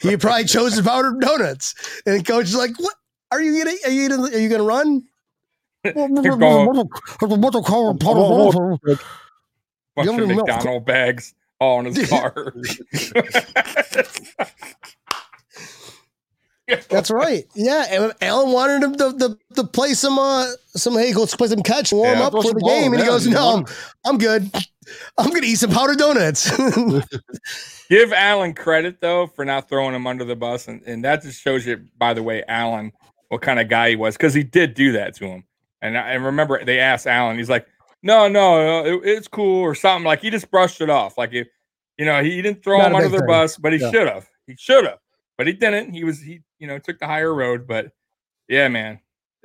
He 0.02 0.16
probably 0.16 0.46
chose 0.46 0.78
the 0.78 0.84
powdered 0.84 1.20
donuts. 1.20 1.76
And 2.06 2.26
coach 2.26 2.46
is 2.46 2.56
like, 2.56 2.80
"What 2.80 2.96
are 3.32 3.42
you 3.42 3.64
gonna? 3.64 3.76
Are 3.86 3.92
you 3.92 4.10
gonna? 4.10 4.24
Are 4.24 4.40
you 4.40 4.50
gonna 4.50 4.64
run?" 4.64 5.04
You're 5.84 6.38
going- 6.38 6.66
Give 8.86 9.00
Bunch 9.96 10.08
of. 10.22 10.28
McDonald 10.48 10.86
bags 10.86 11.34
all 11.60 11.86
in 11.86 11.94
his 11.94 12.10
car. 12.14 12.34
That's 16.90 17.12
right. 17.12 17.46
Yeah, 17.56 17.86
and 17.90 18.14
Allen 18.22 18.52
wanted 18.52 18.84
him 18.84 18.96
to, 18.96 19.18
to, 19.20 19.38
to 19.56 19.64
play 19.66 19.94
some 19.94 20.18
uh 20.18 20.48
some 20.68 20.94
hey, 20.94 21.14
let's 21.14 21.36
play 21.36 21.48
some 21.50 21.62
catch, 21.64 21.92
warm 21.92 22.18
Yeah, 22.20 22.28
up 22.28 22.32
for 22.34 22.44
the 22.54 22.60
ball, 22.60 22.70
game, 22.70 22.94
and 22.94 23.02
he 23.02 23.08
goes, 23.08 23.28
"No, 23.28 23.58
I'm, 23.58 23.66
I'm 24.06 24.18
good. 24.18 24.50
I'm 25.18 25.30
gonna 25.30 25.46
eat 25.46 25.56
some 25.56 25.72
powdered 25.72 25.98
donuts." 25.98 26.50
Give 27.90 28.14
Allen 28.14 28.54
credit 28.54 29.02
though 29.02 29.28
for 29.28 29.44
not 29.46 29.68
throwing 29.70 29.94
him 29.94 30.08
under 30.08 30.24
the 30.24 30.36
bus, 30.36 30.68
and, 30.68 30.82
and 30.84 31.04
that 31.04 31.22
just 31.22 31.42
shows 31.42 31.66
you, 31.66 31.86
by 31.98 32.14
the 32.14 32.24
way, 32.24 32.44
Allen 32.48 32.92
what 33.30 33.42
kind 33.42 33.60
of 33.60 33.68
guy 33.68 33.90
he 33.90 33.96
was 33.96 34.16
because 34.16 34.34
he 34.34 34.44
did 34.44 34.74
do 34.74 34.92
that 34.94 35.16
to 35.16 35.26
him. 35.26 35.44
And 35.82 35.98
I 35.98 36.12
and 36.14 36.24
remember 36.24 36.64
they 36.64 36.80
asked 36.80 37.08
Allen, 37.08 37.38
he's 37.38 37.50
like, 37.50 37.68
"No, 38.04 38.28
no, 38.30 38.86
it- 38.86 39.02
it's 39.04 39.28
cool" 39.28 39.62
or 39.62 39.76
something. 39.76 40.06
Like 40.06 40.22
he 40.22 40.30
just 40.30 40.50
brushed 40.50 40.80
it 40.82 40.90
off. 40.90 41.18
Like 41.18 41.34
if 41.34 41.48
you 41.98 42.06
know 42.06 42.24
he 42.24 42.42
didn't 42.42 42.64
throw 42.64 42.78
Not 42.80 42.92
him 42.92 42.96
under 42.96 43.10
the 43.10 43.18
thing. 43.20 43.28
bus, 43.28 43.58
but 43.58 43.74
he 43.74 43.80
Yeah. 43.80 43.92
should 43.92 44.08
have. 44.08 44.28
He 44.48 44.56
should 44.58 44.86
have, 44.86 45.00
but 45.38 45.46
he 45.48 45.54
didn't. 45.54 45.94
He 45.94 46.04
was 46.04 46.22
he 46.22 46.42
you 46.64 46.68
know 46.70 46.80
took 46.80 46.98
the 46.98 47.06
higher 47.06 47.36
road. 47.36 47.68
But 47.68 47.92
yeah, 48.48 48.70
man, 48.70 49.02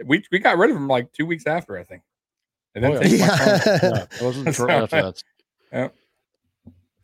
we 0.07 0.23
we 0.31 0.39
got 0.39 0.57
rid 0.57 0.71
of 0.71 0.77
him 0.77 0.87
like 0.87 1.13
two 1.13 1.27
weeks 1.27 1.47
after 1.49 1.77
I 1.77 1.83
think. 1.83 2.03
And 2.77 2.85
then 2.85 2.93
Oh, 2.93 2.99
things 3.01 3.19
yeah. 3.19 3.27
Yeah, 3.83 4.05
it 4.13 4.23
wasn't 4.23 4.55
short 4.55 4.71
So- 4.71 4.83
after 4.85 5.03
that. 5.03 5.23
Yep. 5.73 5.95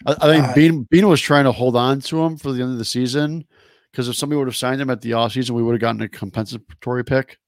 I, 0.06 0.12
I 0.12 0.14
think 0.32 0.44
Uh, 0.44 0.54
Beane 0.54 0.82
Beane 0.90 1.08
was 1.08 1.20
trying 1.20 1.44
to 1.44 1.52
hold 1.52 1.74
on 1.74 2.00
to 2.02 2.22
him 2.24 2.36
for 2.36 2.52
the 2.52 2.62
end 2.62 2.70
of 2.72 2.78
the 2.78 2.84
season 2.84 3.44
because 3.90 4.08
if 4.08 4.14
somebody 4.14 4.38
would 4.38 4.46
have 4.46 4.54
signed 4.56 4.80
him 4.80 4.90
at 4.90 5.00
the 5.00 5.10
offseason, 5.10 5.50
we 5.50 5.62
would 5.64 5.72
have 5.72 5.80
gotten 5.80 6.00
a 6.02 6.08
compensatory 6.08 7.04
pick. 7.04 7.38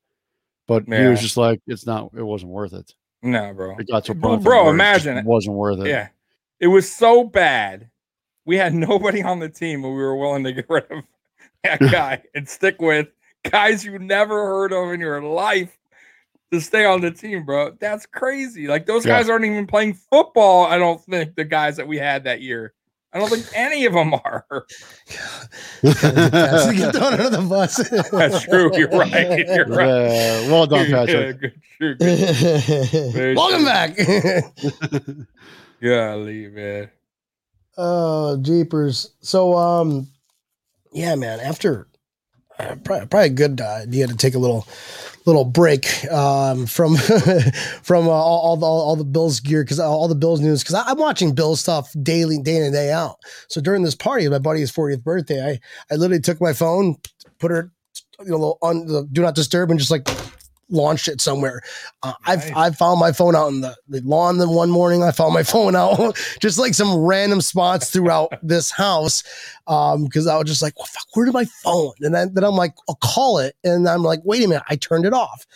But 0.67 0.85
he 0.87 1.07
was 1.07 1.21
just 1.21 1.37
like, 1.37 1.61
it's 1.69 1.87
not, 1.87 2.11
it 2.17 2.23
wasn't 2.25 2.51
worth 2.51 2.73
it. 2.73 2.93
No, 3.23 3.53
bro. 3.55 3.77
It 3.79 3.87
got 3.89 4.05
to 4.07 4.12
a 4.12 4.14
Bro, 4.17 4.31
point 4.31 4.43
bro, 4.45 4.62
where 4.64 4.71
it 4.73 4.75
imagine 4.75 5.17
it. 5.19 5.25
wasn't 5.25 5.55
worth 5.57 5.79
it. 5.81 5.87
Yeah. 5.87 6.09
It 6.59 6.67
was 6.67 6.91
so 6.93 7.23
bad. 7.25 7.89
We 8.47 8.57
had 8.57 8.75
nobody 8.89 9.23
on 9.23 9.39
the 9.39 9.49
team 9.49 9.85
and 9.85 9.95
we 9.95 10.01
were 10.01 10.17
willing 10.17 10.43
to 10.45 10.53
get 10.53 10.67
rid 10.69 10.85
of 10.91 11.05
that 11.67 11.81
guy 11.93 12.23
and 12.35 12.49
stick 12.49 12.81
with 12.81 13.09
guys 13.51 13.85
you 13.85 13.99
never 13.99 14.47
heard 14.47 14.73
of 14.73 14.93
in 14.93 15.01
your 15.01 15.23
life 15.23 15.77
to 16.53 16.61
stay 16.61 16.85
on 16.85 17.01
the 17.01 17.11
team, 17.11 17.45
bro. 17.45 17.73
That's 17.81 18.07
crazy. 18.07 18.67
Like 18.69 18.87
those 18.87 19.05
Yeah. 19.05 19.19
guys 19.19 19.29
aren't 19.29 19.45
even 19.45 19.67
playing 19.67 19.95
football, 19.95 20.64
I 20.67 20.79
don't 20.79 21.01
think, 21.05 21.35
the 21.37 21.45
guys 21.45 21.77
that 21.77 21.87
we 21.89 21.99
had 21.99 22.25
that 22.25 22.41
year. 22.41 22.73
I 23.12 23.19
don't 23.19 23.31
think 23.31 23.47
any 23.55 23.87
of 23.87 23.95
them 23.95 24.12
are. 24.14 24.45
Get 25.83 25.97
thrown 25.97 27.12
under 27.14 27.31
the 27.31 27.47
bus. 27.49 27.77
That's 28.11 28.43
true. 28.45 28.77
You're 28.77 28.89
right. 28.91 29.47
You're 29.49 29.67
right. 29.67 29.87
Yeah, 29.87 30.51
well 30.51 30.67
done, 30.67 30.91
Yeah, 30.91 31.07
Patrick. 31.07 31.41
good, 31.41 31.99
good, 31.99 31.99
good. 31.99 33.37
Welcome 33.37 33.61
true. 33.61 33.67
back. 33.67 33.97
Golly, 35.83 36.49
man. 36.49 36.91
Oh, 37.79 38.37
jeepers. 38.43 39.12
So, 39.21 39.57
um, 39.57 40.09
yeah, 40.97 41.14
man. 41.14 41.40
After 41.40 41.88
uh, 42.59 42.74
probably, 42.82 43.07
probably 43.07 43.26
a 43.26 43.30
good 43.30 43.61
uh, 43.61 43.82
idea 43.82 44.07
to 44.07 44.16
take 44.16 44.34
a 44.34 44.38
little 44.38 44.66
little 45.26 45.44
break 45.44 46.11
um, 46.11 46.64
from 46.64 46.97
from 47.82 48.09
uh, 48.09 48.11
all, 48.11 48.40
all 48.40 48.57
the 48.57 48.64
all 48.66 48.97
the 48.97 49.05
Bills 49.05 49.40
gear 49.40 49.62
because 49.62 49.78
all 49.78 50.09
the 50.09 50.14
Bills 50.14 50.40
news 50.40 50.62
because 50.62 50.74
I'm 50.74 50.97
watching 50.97 51.34
Bills 51.34 51.61
stuff 51.61 51.92
daily, 52.03 52.40
day 52.40 52.57
in 52.57 52.62
and 52.62 52.72
day 52.72 52.92
out. 52.92 53.18
So 53.49 53.61
during 53.61 53.82
this 53.82 53.94
party, 53.94 54.26
my 54.30 54.38
buddy's 54.38 54.72
40th 54.72 55.05
birthday, 55.05 55.44
I 55.47 55.61
I 55.92 55.97
literally 55.97 56.22
took 56.22 56.40
my 56.40 56.55
phone, 56.55 56.97
put 57.38 57.53
it 57.53 57.66
you 58.24 58.30
know 58.30 58.57
on 58.62 58.86
the 58.86 59.07
do 59.12 59.20
not 59.20 59.34
disturb, 59.34 59.70
and 59.70 59.78
just 59.78 59.90
like 59.90 60.09
launched 60.69 61.09
it 61.09 61.21
somewhere. 61.21 61.62
Uh, 62.03 62.12
Nice. 62.27 62.51
I've 62.51 62.57
I 62.57 62.71
found 62.73 62.99
my 63.01 63.12
phone 63.12 63.37
out 63.37 63.49
in 63.49 63.61
the, 63.61 63.77
the 63.89 64.01
lawn. 64.03 64.39
Then 64.39 64.51
one 64.51 64.71
morning, 64.71 65.03
I 65.03 65.11
found 65.12 65.33
my 65.35 65.43
phone 65.55 65.77
out 65.77 66.17
just 66.41 66.59
like 66.59 66.75
some 66.75 66.97
random 66.97 67.41
spots 67.41 67.91
throughout 67.91 68.33
this 68.43 68.71
house 68.71 69.23
because 69.67 70.27
I 70.27 70.37
was 70.37 70.47
just 70.47 70.62
like, 70.62 70.77
well, 70.79 70.87
fuck, 70.87 71.07
where 71.14 71.25
did 71.27 71.35
my 71.35 71.45
phone? 71.62 71.93
And 72.01 72.14
then, 72.14 72.35
then 72.35 72.45
I'm 72.45 72.55
like, 72.57 72.75
I'll 72.89 72.99
call 73.03 73.39
it, 73.39 73.55
and 73.64 73.89
I'm 73.89 74.03
like, 74.03 74.21
wait 74.25 74.45
a 74.45 74.49
minute, 74.49 74.64
I 74.69 74.77
turned 74.77 75.07
it 75.07 75.12
off. 75.12 75.47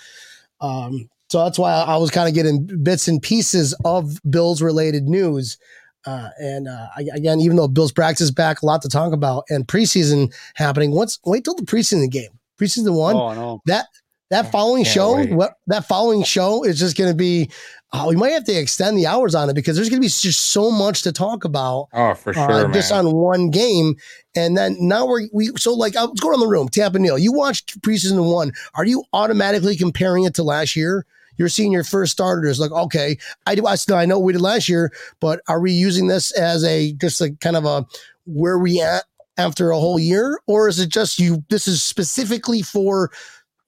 Um, 0.60 1.08
so 1.28 1.44
that's 1.44 1.58
why 1.58 1.72
I, 1.72 1.94
I 1.94 1.96
was 1.96 2.10
kind 2.10 2.28
of 2.28 2.34
getting 2.34 2.66
bits 2.82 3.06
and 3.08 3.22
pieces 3.22 3.74
of 3.84 4.18
Bills 4.28 4.60
related 4.62 5.04
news. 5.04 5.58
Uh, 6.06 6.30
and 6.38 6.66
uh, 6.66 6.88
again, 7.14 7.40
even 7.40 7.56
though 7.56 7.68
Bills 7.68 7.92
practice 7.92 8.22
is 8.22 8.30
back, 8.30 8.62
a 8.62 8.66
lot 8.66 8.82
to 8.82 8.88
talk 8.88 9.12
about, 9.12 9.44
and 9.50 9.66
preseason 9.68 10.32
happening. 10.54 10.92
Once 10.92 11.18
wait 11.24 11.44
till 11.44 11.54
the 11.54 11.62
preseason 11.62 12.10
game, 12.10 12.30
preseason 12.58 12.96
one 12.96 13.14
Oh, 13.14 13.34
no. 13.34 13.60
that 13.66 13.86
that 14.30 14.50
following 14.52 14.84
show 14.84 15.22
what 15.34 15.54
that 15.66 15.86
following 15.86 16.22
show 16.22 16.64
is 16.64 16.78
just 16.78 16.96
going 16.96 17.10
to 17.10 17.16
be 17.16 17.50
oh 17.92 18.08
we 18.08 18.16
might 18.16 18.30
have 18.30 18.44
to 18.44 18.52
extend 18.52 18.96
the 18.96 19.06
hours 19.06 19.34
on 19.34 19.50
it 19.50 19.54
because 19.54 19.76
there's 19.76 19.88
going 19.88 20.00
to 20.00 20.04
be 20.04 20.08
just 20.08 20.40
so 20.52 20.70
much 20.70 21.02
to 21.02 21.12
talk 21.12 21.44
about 21.44 21.88
Oh, 21.92 22.14
for 22.14 22.30
uh, 22.30 22.34
sure, 22.34 22.62
man. 22.64 22.72
just 22.72 22.92
on 22.92 23.12
one 23.12 23.50
game. 23.50 23.96
And 24.36 24.56
then 24.56 24.76
now 24.78 25.06
we're 25.06 25.22
we 25.32 25.48
so 25.56 25.74
like 25.74 25.96
uh, 25.96 26.06
let's 26.06 26.20
go 26.20 26.30
around 26.30 26.40
the 26.40 26.46
room. 26.46 26.68
Tampa 26.68 26.98
Neil 26.98 27.18
you 27.18 27.32
watched 27.32 27.80
preseason 27.82 28.32
one. 28.32 28.52
Are 28.74 28.84
you 28.84 29.04
automatically 29.12 29.76
comparing 29.76 30.24
it 30.24 30.34
to 30.34 30.42
last 30.44 30.76
year? 30.76 31.04
You're 31.36 31.48
seeing 31.48 31.72
your 31.72 31.84
first 31.84 32.12
starters 32.12 32.60
like 32.60 32.70
okay 32.70 33.18
I 33.46 33.54
do 33.56 33.66
I, 33.66 33.76
I 33.92 34.06
know 34.06 34.18
what 34.18 34.26
we 34.26 34.32
did 34.34 34.42
last 34.42 34.68
year 34.68 34.92
but 35.20 35.40
are 35.48 35.58
we 35.60 35.72
using 35.72 36.06
this 36.06 36.30
as 36.32 36.62
a 36.64 36.92
just 36.92 37.20
a 37.20 37.32
kind 37.40 37.56
of 37.56 37.64
a 37.64 37.86
where 38.26 38.58
we 38.58 38.80
at 38.80 39.04
after 39.38 39.70
a 39.70 39.78
whole 39.78 39.98
year? 39.98 40.38
Or 40.46 40.68
is 40.68 40.78
it 40.78 40.90
just 40.90 41.18
you 41.18 41.42
this 41.48 41.66
is 41.66 41.82
specifically 41.82 42.62
for 42.62 43.10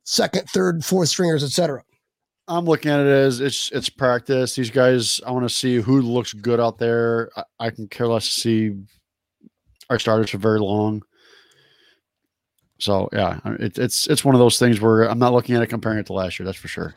second 0.04 0.48
third 0.48 0.84
fourth 0.84 1.08
stringers 1.08 1.44
etc 1.44 1.82
I'm 2.48 2.64
looking 2.64 2.90
at 2.90 2.98
it 3.00 3.06
as 3.06 3.40
it's 3.40 3.70
it's 3.70 3.88
practice. 3.88 4.56
These 4.56 4.70
guys, 4.70 5.20
I 5.24 5.30
want 5.30 5.44
to 5.48 5.54
see 5.54 5.76
who 5.76 6.02
looks 6.02 6.32
good 6.32 6.58
out 6.58 6.76
there. 6.76 7.30
I, 7.36 7.44
I 7.60 7.70
can 7.70 7.86
care 7.86 8.08
less 8.08 8.24
to 8.34 8.40
see 8.40 8.76
our 9.88 9.98
starters 10.00 10.30
for 10.30 10.38
very 10.38 10.58
long. 10.58 11.02
So 12.80 13.08
yeah, 13.12 13.38
it, 13.60 13.78
it's 13.78 14.08
it's 14.08 14.24
one 14.24 14.34
of 14.34 14.40
those 14.40 14.58
things 14.58 14.80
where 14.80 15.04
I'm 15.04 15.20
not 15.20 15.32
looking 15.32 15.54
at 15.54 15.62
it 15.62 15.68
comparing 15.68 16.00
it 16.00 16.06
to 16.06 16.14
last 16.14 16.38
year. 16.40 16.44
That's 16.44 16.58
for 16.58 16.66
sure, 16.66 16.96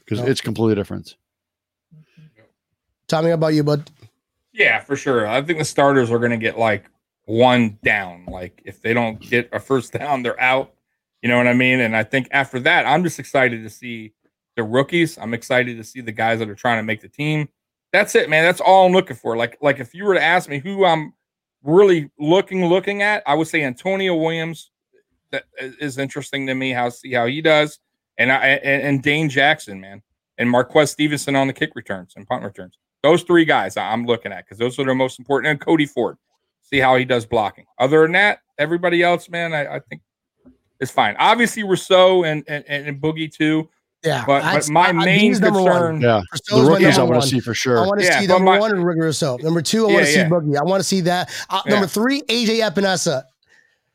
because 0.00 0.20
No. 0.20 0.26
it's 0.26 0.40
completely 0.40 0.74
different. 0.74 1.14
tommy 3.06 3.28
how 3.28 3.34
about 3.34 3.54
you 3.54 3.62
bud 3.62 3.88
Yeah, 4.52 4.80
for 4.80 4.96
sure. 4.96 5.24
I 5.26 5.40
think 5.40 5.60
the 5.60 5.64
starters 5.64 6.10
are 6.10 6.18
going 6.18 6.32
to 6.32 6.36
get 6.36 6.58
like 6.58 6.90
one 7.26 7.78
down. 7.84 8.26
Like 8.26 8.60
if 8.64 8.82
they 8.82 8.92
don't 8.92 9.20
get 9.20 9.48
a 9.52 9.60
first 9.60 9.92
down, 9.92 10.24
they're 10.24 10.40
out. 10.40 10.72
You 11.24 11.30
know 11.30 11.38
what 11.38 11.46
I 11.46 11.54
mean? 11.54 11.80
And 11.80 11.96
I 11.96 12.04
think 12.04 12.28
after 12.32 12.60
that, 12.60 12.84
I'm 12.84 13.02
just 13.02 13.18
excited 13.18 13.62
to 13.62 13.70
see 13.70 14.12
the 14.56 14.62
rookies. 14.62 15.16
I'm 15.16 15.32
excited 15.32 15.78
to 15.78 15.82
see 15.82 16.02
the 16.02 16.12
guys 16.12 16.38
that 16.38 16.50
are 16.50 16.54
trying 16.54 16.78
to 16.78 16.82
make 16.82 17.00
the 17.00 17.08
team. 17.08 17.48
That's 17.94 18.14
it, 18.14 18.28
man. 18.28 18.44
That's 18.44 18.60
all 18.60 18.84
I'm 18.84 18.92
looking 18.92 19.16
for. 19.16 19.34
Like 19.34 19.56
like 19.62 19.80
if 19.80 19.94
you 19.94 20.04
were 20.04 20.12
to 20.12 20.22
ask 20.22 20.50
me 20.50 20.58
who 20.58 20.84
I'm 20.84 21.14
really 21.62 22.10
looking 22.18 22.66
looking 22.66 23.00
at, 23.00 23.22
I 23.26 23.32
would 23.36 23.48
say 23.48 23.64
Antonio 23.64 24.14
Williams. 24.14 24.70
That 25.30 25.44
uh, 25.58 25.68
is 25.80 25.96
interesting 25.96 26.46
to 26.46 26.54
me. 26.54 26.72
How 26.72 26.90
see 26.90 27.14
how 27.14 27.24
he 27.24 27.40
does, 27.40 27.78
and 28.18 28.30
I 28.30 28.46
and, 28.62 28.82
and 28.82 29.02
Dane 29.02 29.30
Jackson, 29.30 29.80
man, 29.80 30.02
and 30.36 30.50
Marquez 30.50 30.90
Stevenson 30.90 31.36
on 31.36 31.46
the 31.46 31.54
kick 31.54 31.70
returns 31.74 32.12
and 32.16 32.26
punt 32.26 32.44
returns. 32.44 32.76
Those 33.02 33.22
three 33.22 33.46
guys 33.46 33.78
I'm 33.78 34.04
looking 34.04 34.30
at 34.30 34.44
because 34.44 34.58
those 34.58 34.78
are 34.78 34.84
the 34.84 34.94
most 34.94 35.18
important. 35.18 35.52
And 35.52 35.58
Cody 35.58 35.86
Ford, 35.86 36.18
see 36.60 36.80
how 36.80 36.96
he 36.96 37.06
does 37.06 37.24
blocking. 37.24 37.64
Other 37.78 38.02
than 38.02 38.12
that, 38.12 38.40
everybody 38.58 39.02
else, 39.02 39.30
man, 39.30 39.54
I, 39.54 39.76
I 39.76 39.80
think 39.88 40.02
is 40.80 40.90
fine. 40.90 41.16
Obviously, 41.18 41.62
Rousseau 41.62 42.24
and, 42.24 42.44
and 42.48 42.64
and 42.66 43.00
Boogie 43.00 43.32
too. 43.32 43.68
Yeah, 44.04 44.22
But, 44.26 44.42
but 44.42 44.68
my 44.68 44.86
I- 44.86 44.88
I- 44.88 44.92
main 44.92 45.18
he's 45.20 45.40
one. 45.40 45.52
concern, 45.54 46.00
Yeah, 46.02 46.20
Rousseau's 46.30 46.64
the 46.66 46.70
rookies 46.70 46.98
I 46.98 47.02
want 47.04 47.22
to 47.22 47.28
see 47.28 47.40
for 47.40 47.54
sure. 47.54 47.78
I 47.82 47.86
want 47.86 48.00
to 48.00 48.04
Yeah, 48.06 48.20
see 48.20 48.26
but 48.26 48.34
number 48.34 48.50
my- 48.52 48.58
one 48.58 48.70
and 48.72 48.84
Rigor 48.84 49.04
Rousseau. 49.04 49.38
Number 49.38 49.62
two, 49.62 49.86
I 49.86 49.88
Yeah, 49.88 49.94
want 49.94 50.04
to 50.06 50.12
see 50.12 50.18
yeah. 50.18 50.28
Boogie. 50.28 50.56
I 50.58 50.62
want 50.62 50.80
to 50.80 50.84
see 50.84 51.00
that. 51.02 51.30
Uh, 51.48 51.62
Yeah. 51.64 51.72
Number 51.72 51.86
three, 51.86 52.20
AJ 52.28 52.60
Epenesa. 52.60 53.22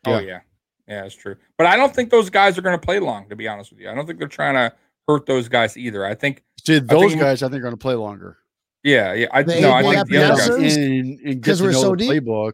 Oh 0.08 0.14
Yeah. 0.18 0.20
yeah, 0.22 0.40
yeah, 0.88 1.04
it's 1.06 1.14
true. 1.14 1.36
But 1.60 1.68
I 1.68 1.76
don't 1.76 1.94
think 1.94 2.10
those 2.10 2.32
guys 2.32 2.58
are 2.58 2.62
going 2.64 2.80
to 2.80 2.84
play 2.84 2.98
long. 3.00 3.30
To 3.30 3.36
be 3.36 3.48
honest 3.48 3.72
with 3.72 3.82
you, 3.82 3.90
I 3.92 3.94
don't 3.94 4.08
think 4.08 4.18
they're 4.18 4.28
trying 4.28 4.56
to 4.56 4.74
hurt 5.08 5.28
those 5.28 5.48
guys 5.48 5.78
either. 5.78 6.04
I 6.04 6.16
think, 6.16 6.42
See, 6.66 6.80
those 6.80 7.12
think- 7.12 7.22
guys 7.22 7.44
I 7.44 7.48
think 7.50 7.60
are 7.60 7.62
going 7.62 7.74
to 7.74 7.78
play 7.78 7.94
longer. 7.96 8.38
yeah, 8.84 9.14
yeah. 9.14 9.28
I 9.32 9.44
They- 9.44 9.62
no, 9.62 9.74
I 9.74 9.84
think 9.84 9.96
have 9.96 10.08
the 10.08 10.24
other 10.24 10.58
guys 10.58 10.76
in, 10.78 11.20
and 11.24 11.44
get 11.44 11.44
'Cause 11.44 11.58
to 11.60 11.66
we're 11.66 11.74
so 11.74 11.94
deep? 11.94 12.10
playbook. 12.10 12.54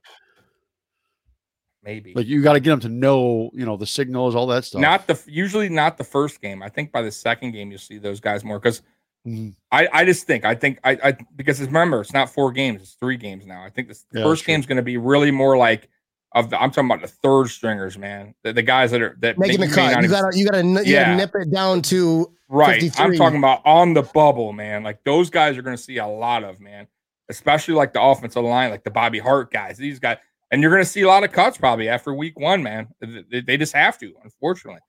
Maybe 1.85 2.13
Like 2.15 2.25
you 2.25 2.41
got 2.41 2.53
to 2.53 2.59
get 2.59 2.71
them 2.71 2.79
to 2.81 2.89
know, 2.89 3.49
you 3.53 3.65
know, 3.65 3.77
the 3.77 3.85
signals, 3.85 4.35
all 4.35 4.47
that 4.47 4.65
stuff. 4.65 4.81
not 4.81 5.07
the 5.07 5.17
usually 5.27 5.69
not 5.69 5.97
the 5.97 6.03
first 6.03 6.41
game. 6.41 6.61
I 6.63 6.69
think 6.69 6.91
by 6.91 7.01
the 7.01 7.11
second 7.11 7.51
game 7.51 7.69
you'll 7.69 7.79
see 7.79 7.97
those 7.99 8.19
guys 8.19 8.43
more 8.43 8.59
because 8.59 8.81
Mhm. 9.27 9.55
I, 9.71 9.87
I 9.91 10.05
just 10.05 10.27
think 10.27 10.45
I 10.45 10.53
think 10.53 10.79
I, 10.83 10.91
I 11.03 11.17
because 11.35 11.59
remember 11.59 12.01
it's 12.01 12.13
not 12.13 12.29
four 12.29 12.51
games 12.51 12.81
it's 12.83 12.93
three 12.93 13.17
games 13.17 13.45
now. 13.45 13.63
I 13.63 13.69
think 13.71 13.87
this 13.87 14.05
the 14.11 14.19
Yeah, 14.19 14.25
first 14.25 14.41
that's 14.41 14.45
true. 14.45 14.53
game's 14.53 14.65
going 14.67 14.75
to 14.77 14.83
be 14.83 14.97
really 14.97 15.31
more 15.31 15.57
like 15.57 15.89
of 16.33 16.49
the 16.51 16.61
I'm 16.61 16.69
talking 16.69 16.91
about 16.91 17.01
the 17.01 17.07
third 17.07 17.49
stringers, 17.49 17.97
man. 17.97 18.35
The, 18.43 18.53
the 18.53 18.61
guys 18.61 18.91
that 18.91 19.01
are 19.01 19.15
that 19.21 19.37
Making 19.39 19.61
the 19.61 19.67
cut. 19.67 20.01
You 20.03 20.09
gotta, 20.09 20.37
you 20.37 20.45
gotta, 20.45 20.83
Yeah. 20.85 21.15
nip 21.15 21.31
it 21.33 21.49
down 21.51 21.81
to 21.83 22.31
Right. 22.49 22.83
I'm 22.99 23.15
talking 23.15 23.39
about 23.39 23.61
on 23.65 23.93
the 23.95 24.03
bubble, 24.03 24.53
man. 24.53 24.83
Like 24.83 25.03
those 25.03 25.31
guys 25.31 25.57
are 25.57 25.63
going 25.63 25.75
to 25.77 25.81
see 25.81 25.97
a 25.97 26.05
lot 26.05 26.43
of, 26.43 26.59
man. 26.59 26.85
Especially 27.27 27.73
like 27.73 27.93
the 27.93 28.01
offensive 28.03 28.43
line, 28.43 28.69
like 28.69 28.83
the 28.83 28.91
Bobby 28.91 29.17
Hart 29.17 29.49
guys. 29.51 29.77
These 29.77 29.97
guys, 29.97 30.17
and 30.51 30.61
you're 30.61 30.71
going 30.71 30.83
to 30.83 30.89
see 30.89 31.01
a 31.01 31.07
lot 31.07 31.23
of 31.23 31.31
cuts 31.31 31.57
probably 31.57 31.89
after 31.89 32.13
week 32.13 32.39
one, 32.39 32.61
man. 32.61 32.87
They, 33.01 33.57
just 33.57 33.73
have 33.73 33.97
to, 33.99 34.13
unfortunately. 34.23 34.81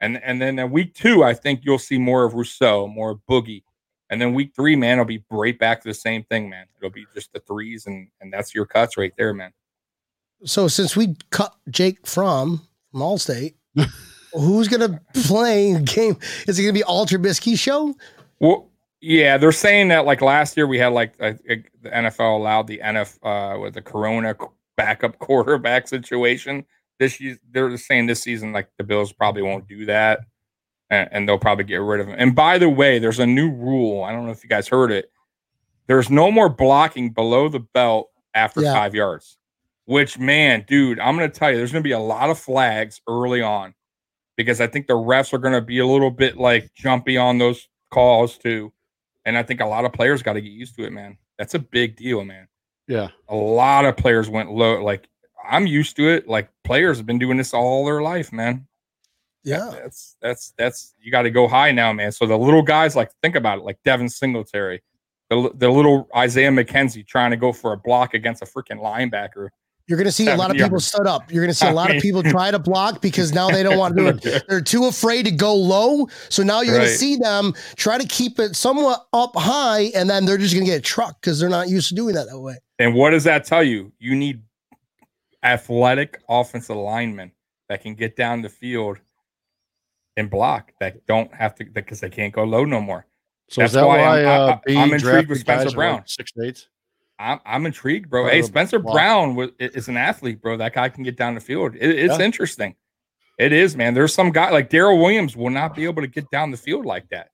And 0.00 0.20
and 0.22 0.42
then 0.42 0.58
in 0.58 0.70
week 0.72 0.94
two, 0.94 1.22
I 1.22 1.32
think 1.32 1.60
you'll 1.62 1.78
see 1.78 1.96
more 1.96 2.24
of 2.24 2.34
Rousseau, 2.34 2.88
more 2.88 3.10
of 3.12 3.20
Boogie. 3.30 3.62
And 4.10 4.20
then 4.20 4.34
week 4.34 4.52
three, 4.54 4.74
man, 4.74 4.94
it'll 4.94 5.04
be 5.04 5.22
right 5.30 5.58
back 5.58 5.80
to 5.82 5.88
the 5.88 5.94
same 5.94 6.24
thing, 6.24 6.50
man. 6.50 6.66
It'll 6.76 6.90
be 6.90 7.06
just 7.14 7.32
the 7.32 7.40
threes, 7.40 7.86
and 7.86 8.08
and 8.20 8.32
that's 8.32 8.52
your 8.52 8.66
cuts 8.66 8.96
right 8.96 9.12
there, 9.16 9.32
man. 9.32 9.52
So 10.44 10.66
since 10.66 10.96
we 10.96 11.14
cut 11.30 11.54
Jake 11.70 12.04
from 12.04 12.62
from 12.90 13.00
Allstate, 13.00 13.54
who's 14.34 14.66
gonna 14.66 15.00
play 15.14 15.80
game? 15.84 16.18
Is 16.48 16.58
it 16.58 16.62
gonna 16.62 16.72
be 16.72 16.82
All 16.82 17.06
Trubisky 17.06 17.56
show? 17.56 17.94
Well, 18.40 18.68
yeah, 19.00 19.38
they're 19.38 19.52
saying 19.52 19.88
that 19.88 20.04
like 20.04 20.20
last 20.20 20.56
year 20.56 20.66
we 20.66 20.78
had 20.78 20.92
like 20.92 21.14
uh, 21.20 21.34
uh, 21.48 21.54
the 21.80 21.90
NFL 21.90 22.36
allowed 22.36 22.66
the 22.66 22.80
NF 22.84 23.18
uh, 23.22 23.58
with 23.60 23.74
the 23.74 23.82
Corona 23.82 24.34
backup 24.76 25.18
quarterback 25.20 25.88
situation. 25.88 26.64
This 26.98 27.20
year, 27.20 27.38
they're 27.50 27.76
saying 27.76 28.06
this 28.06 28.22
season 28.22 28.52
like 28.52 28.68
the 28.78 28.84
Bills 28.84 29.12
probably 29.12 29.42
won't 29.42 29.66
do 29.66 29.86
that, 29.86 30.20
and, 30.90 31.08
and 31.12 31.28
they'll 31.28 31.38
probably 31.38 31.64
get 31.64 31.76
rid 31.80 32.00
of 32.00 32.08
him. 32.08 32.14
And 32.18 32.34
by 32.34 32.58
the 32.58 32.68
way, 32.68 32.98
there's 32.98 33.18
a 33.18 33.26
new 33.26 33.50
rule. 33.50 34.04
I 34.04 34.12
don't 34.12 34.24
know 34.26 34.32
if 34.32 34.42
you 34.44 34.48
guys 34.48 34.68
heard 34.68 34.92
it. 34.92 35.10
There's 35.88 36.10
no 36.10 36.30
more 36.30 36.48
blocking 36.48 37.10
below 37.10 37.48
the 37.48 37.60
belt 37.60 38.10
after 38.34 38.62
Yeah. 38.62 38.72
five 38.72 38.94
yards. 38.94 39.36
Which 39.86 40.18
man, 40.18 40.64
dude, 40.68 41.00
I'm 41.00 41.16
gonna 41.16 41.28
tell 41.28 41.50
you, 41.50 41.56
there's 41.56 41.72
gonna 41.72 41.82
be 41.82 41.90
a 41.90 41.98
lot 41.98 42.30
of 42.30 42.38
flags 42.38 43.00
early 43.08 43.42
on 43.42 43.74
because 44.36 44.60
I 44.60 44.68
think 44.68 44.86
the 44.86 44.94
refs 44.94 45.32
are 45.32 45.38
gonna 45.38 45.60
be 45.60 45.80
a 45.80 45.86
little 45.86 46.10
bit 46.12 46.36
like 46.36 46.72
jumpy 46.74 47.16
on 47.16 47.38
those 47.38 47.68
calls 47.90 48.38
too. 48.38 48.72
And 49.24 49.36
I 49.36 49.42
think 49.42 49.60
a 49.60 49.66
lot 49.66 49.84
of 49.84 49.92
players 49.92 50.22
got 50.22 50.32
to 50.34 50.40
get 50.40 50.50
used 50.52 50.74
to 50.76 50.84
it, 50.84 50.92
man. 50.92 51.16
That's 51.38 51.54
a 51.54 51.58
big 51.60 51.96
deal, 51.96 52.24
man. 52.24 52.48
Yeah. 52.86 53.08
A 53.28 53.34
lot 53.34 53.84
of 53.84 53.96
players 53.96 54.28
went 54.28 54.50
low. 54.50 54.82
Like 54.82 55.08
I'm 55.48 55.66
used 55.66 55.96
to 55.96 56.08
it. 56.08 56.28
Like 56.28 56.48
players 56.64 56.98
have 56.98 57.06
been 57.06 57.18
doing 57.18 57.36
this 57.36 57.54
all 57.54 57.84
their 57.84 58.02
life, 58.02 58.32
man. 58.32 58.66
Yeah, 59.44 59.70
That's 59.82 60.16
that's 60.22 60.52
that's 60.56 60.94
you 61.00 61.10
got 61.10 61.22
to 61.22 61.30
go 61.30 61.48
high 61.48 61.72
now, 61.72 61.92
man. 61.92 62.12
So 62.12 62.26
the 62.26 62.38
little 62.38 62.62
guys, 62.62 62.94
like 62.94 63.10
think 63.22 63.34
about 63.34 63.58
it, 63.58 63.64
like 63.64 63.78
Devin 63.84 64.08
Singletary, 64.08 64.82
the 65.30 65.50
the 65.54 65.68
little 65.68 66.08
Isaiah 66.16 66.50
McKenzie 66.50 67.06
trying 67.06 67.32
to 67.32 67.36
go 67.36 67.52
for 67.52 67.72
a 67.72 67.76
block 67.76 68.14
against 68.14 68.42
a 68.42 68.46
freaking 68.46 68.80
linebacker. 68.80 69.48
You're 69.92 69.98
gonna 69.98 70.10
see 70.10 70.26
a 70.26 70.34
lot 70.36 70.50
of 70.50 70.56
people 70.56 70.80
stood 70.80 71.06
up. 71.06 71.30
You're 71.30 71.44
gonna 71.44 71.52
see 71.52 71.66
a 71.66 71.68
I 71.68 71.72
lot 71.72 71.94
of 71.94 72.00
people 72.00 72.22
try 72.22 72.50
to 72.50 72.58
block 72.58 73.02
because 73.02 73.30
now 73.34 73.50
they 73.50 73.62
don't 73.62 73.76
want 73.76 73.94
to 73.94 74.02
do 74.02 74.08
it. 74.08 74.44
They're 74.48 74.62
too 74.62 74.86
afraid 74.86 75.26
to 75.26 75.30
go 75.30 75.54
low. 75.54 76.08
So 76.30 76.42
now 76.42 76.62
you're 76.62 76.76
Right. 76.78 76.84
gonna 76.84 76.96
see 76.96 77.16
them 77.16 77.52
try 77.76 77.98
to 77.98 78.06
keep 78.08 78.38
it 78.38 78.56
somewhat 78.56 79.06
up 79.12 79.32
high, 79.36 79.90
and 79.94 80.08
then 80.08 80.24
they're 80.24 80.38
just 80.38 80.54
gonna 80.54 80.64
get 80.64 80.82
trucked 80.82 81.20
because 81.20 81.38
they're 81.38 81.50
not 81.50 81.68
used 81.68 81.90
to 81.90 81.94
doing 81.94 82.14
that 82.14 82.26
that 82.28 82.40
way. 82.40 82.56
And 82.78 82.94
what 82.94 83.10
does 83.10 83.24
that 83.24 83.44
tell 83.44 83.62
you? 83.62 83.92
You 83.98 84.14
need 84.14 84.40
athletic 85.42 86.22
offensive 86.26 86.76
linemen 86.76 87.32
that 87.68 87.82
can 87.82 87.94
get 87.94 88.16
down 88.16 88.40
the 88.40 88.48
field 88.48 88.98
and 90.16 90.30
block 90.30 90.72
that 90.80 91.06
don't 91.06 91.34
have 91.34 91.54
to 91.56 91.64
because 91.66 92.00
they 92.00 92.08
can't 92.08 92.32
go 92.32 92.44
low 92.44 92.64
no 92.64 92.80
more. 92.80 93.06
So 93.50 93.60
That's 93.60 93.72
is 93.72 93.74
that 93.74 93.86
why 93.86 93.98
why, 93.98 94.24
I'm- 94.24 94.40
uh, 94.40 94.52
I- 94.54 94.60
Bean 94.64 94.78
I'm 94.78 94.92
intrigued 94.94 95.28
with 95.28 95.40
Spencer 95.40 95.74
Brown. 95.74 95.96
like, 95.96 96.08
Six 96.08 96.32
eight. 96.42 96.66
I'm 97.22 97.40
I'm 97.46 97.66
intrigued, 97.66 98.10
bro. 98.10 98.26
Hey, 98.28 98.42
Spencer 98.42 98.78
block. 98.78 98.94
Brown 98.94 99.34
was, 99.34 99.50
is 99.58 99.88
an 99.88 99.96
athlete, 99.96 100.40
bro. 100.42 100.56
That 100.56 100.74
guy 100.74 100.88
can 100.88 101.04
get 101.04 101.16
down 101.16 101.34
the 101.34 101.40
field. 101.40 101.74
It- 101.76 101.98
it's 101.98 102.18
Yeah. 102.18 102.24
interesting. 102.24 102.74
It 103.38 103.52
is, 103.52 103.76
man. 103.76 103.94
There's 103.94 104.14
some 104.14 104.30
guy 104.30 104.50
like 104.50 104.68
Daryl 104.70 105.00
Williams 105.00 105.36
will 105.36 105.50
not 105.50 105.74
be 105.74 105.84
able 105.84 106.02
to 106.02 106.08
get 106.08 106.30
down 106.30 106.50
the 106.50 106.56
field 106.56 106.84
like 106.84 107.08
that. 107.10 107.28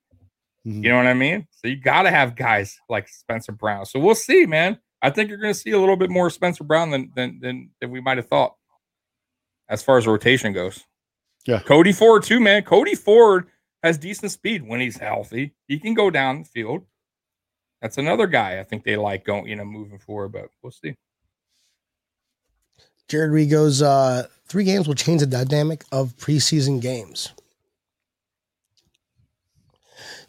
Mhm. 0.66 0.82
You 0.84 0.90
know 0.90 0.96
what 0.96 1.06
I 1.06 1.14
mean? 1.14 1.46
So 1.50 1.68
you 1.68 1.76
got 1.76 2.02
to 2.02 2.10
have 2.10 2.36
guys 2.36 2.78
like 2.88 3.08
Spencer 3.08 3.52
Brown. 3.52 3.84
So 3.86 3.98
we'll 3.98 4.14
see, 4.14 4.46
man. 4.46 4.78
I 5.02 5.10
think 5.10 5.28
you're 5.28 5.38
going 5.38 5.52
to 5.54 5.58
see 5.58 5.70
a 5.70 5.78
little 5.78 5.96
bit 5.96 6.10
more 6.10 6.30
Spencer 6.30 6.64
Brown 6.64 6.90
than 6.90 7.10
than 7.14 7.38
than, 7.40 7.70
than 7.80 7.90
we 7.90 8.00
might 8.00 8.16
have 8.18 8.26
thought, 8.28 8.54
as 9.68 9.82
far 9.82 9.98
as 9.98 10.06
rotation 10.06 10.52
goes. 10.52 10.84
Yeah. 11.46 11.60
Cody 11.60 11.92
Ford 11.92 12.22
too, 12.22 12.40
man. 12.40 12.62
Cody 12.62 12.94
Ford 12.94 13.48
has 13.82 13.96
decent 13.98 14.32
speed 14.32 14.66
when 14.66 14.80
he's 14.80 14.96
healthy. 14.98 15.54
He 15.66 15.78
can 15.78 15.94
go 15.94 16.10
down 16.10 16.40
the 16.40 16.44
field. 16.48 16.84
That's 17.80 17.98
another 17.98 18.26
guy 18.26 18.58
I 18.58 18.64
think 18.64 18.84
they 18.84 18.96
like 18.96 19.24
going, 19.24 19.46
you 19.46 19.56
know, 19.56 19.64
moving 19.64 19.98
forward. 19.98 20.30
But 20.32 20.50
we'll 20.62 20.72
see. 20.72 20.94
Jared 23.08 23.30
Reed 23.30 23.50
goes, 23.50 23.80
uh, 23.80 24.26
three 24.48 24.64
games 24.64 24.86
will 24.86 24.94
change 24.94 25.20
the 25.20 25.26
dynamic 25.26 25.84
of 25.92 26.14
preseason 26.16 26.80
games. 26.80 27.32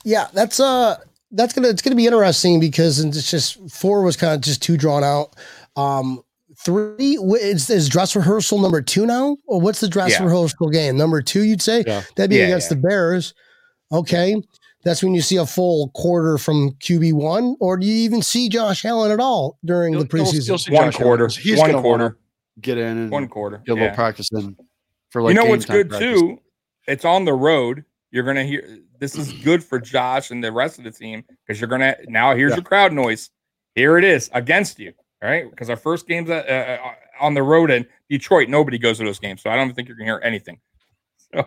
Yeah, 0.05 0.27
that's 0.33 0.59
uh 0.59 0.97
that's 1.31 1.53
gonna 1.53 1.67
it's 1.67 1.81
gonna 1.81 1.95
be 1.95 2.05
interesting 2.05 2.59
because 2.59 2.99
it's 2.99 3.29
just 3.29 3.69
four 3.69 4.01
was 4.01 4.15
kind 4.15 4.33
of 4.33 4.41
just 4.41 4.61
too 4.63 4.77
drawn 4.77 5.03
out. 5.03 5.35
Um 5.75 6.23
three 6.57 7.17
is, 7.41 7.69
is 7.69 7.89
dress 7.89 8.15
rehearsal 8.15 8.59
number 8.59 8.81
two 8.81 9.05
now? 9.05 9.37
Or 9.45 9.59
what's 9.59 9.81
the 9.81 9.87
dress 9.89 10.11
Yeah. 10.11 10.23
rehearsal 10.23 10.69
game? 10.69 10.97
Number 10.97 11.21
two, 11.21 11.43
you'd 11.43 11.61
say? 11.61 11.83
Yeah. 11.85 12.03
That'd 12.15 12.29
be 12.29 12.37
Yeah, 12.37 12.45
against 12.45 12.71
yeah. 12.71 12.75
the 12.77 12.87
Bears. 12.87 13.33
Okay. 13.91 14.41
That's 14.83 15.03
when 15.03 15.13
you 15.13 15.21
see 15.21 15.35
a 15.37 15.45
full 15.45 15.89
quarter 15.89 16.37
from 16.37 16.71
QB 16.79 17.13
one, 17.13 17.55
or 17.59 17.75
do 17.77 17.85
you 17.85 17.93
even 17.95 18.21
see 18.21 18.47
Josh 18.47 18.85
Allen 18.85 19.11
at 19.11 19.19
all 19.19 19.57
during 19.65 19.93
You'll- 19.93 20.05
the 20.05 20.17
you'll- 20.17 20.25
preseason? 20.25 20.47
you'll 20.47 20.57
see 20.57 20.71
One 20.73 20.85
Josh 20.85 20.95
Allen. 21.01 21.05
quarter. 21.05 21.27
He's 21.27 21.57
one 21.59 21.73
quarter. 21.81 22.17
get 22.61 22.77
in 22.77 22.97
and 22.97 23.11
One 23.11 23.27
quarter. 23.29 23.57
get 23.65 23.71
a 23.71 23.73
little 23.75 23.87
Yeah. 23.89 23.95
practice 23.95 24.29
in 24.33 24.55
for 25.11 25.21
like 25.21 25.29
you 25.29 25.35
know 25.35 25.43
game 25.43 25.49
what's 25.51 25.65
time 25.65 25.77
good 25.77 25.89
practice. 25.89 26.19
too? 26.21 26.39
It's 26.87 27.05
on 27.05 27.23
the 27.25 27.33
road. 27.33 27.85
You're 28.11 28.23
gonna 28.25 28.43
hear 28.43 28.79
this 28.99 29.15
is 29.15 29.31
good 29.43 29.63
for 29.63 29.79
Josh 29.79 30.29
and 30.31 30.43
the 30.43 30.51
rest 30.51 30.77
of 30.77 30.83
the 30.83 30.91
team 30.91 31.23
because 31.47 31.61
you're 31.61 31.69
gonna 31.69 31.95
now 32.07 32.35
here's 32.35 32.49
Yeah. 32.51 32.55
your 32.57 32.63
crowd 32.65 32.91
noise. 32.91 33.29
Here 33.75 33.97
it 33.97 34.03
is 34.03 34.29
against 34.33 34.77
you. 34.79 34.91
All 35.23 35.29
right, 35.29 35.49
because 35.49 35.69
our 35.69 35.75
first 35.77 36.07
games 36.07 36.29
uh, 36.29 36.33
uh, 36.35 36.91
on 37.21 37.33
the 37.33 37.43
road 37.43 37.69
in 37.71 37.85
Detroit, 38.09 38.47
nobody 38.49 38.77
goes 38.77 38.97
to 38.97 39.03
those 39.05 39.19
games, 39.19 39.41
so 39.41 39.49
I 39.49 39.55
don't 39.57 39.73
think 39.73 39.87
you're 39.87 39.95
gonna 39.97 40.05
hear 40.09 40.21
anything. 40.23 40.59
So 41.33 41.45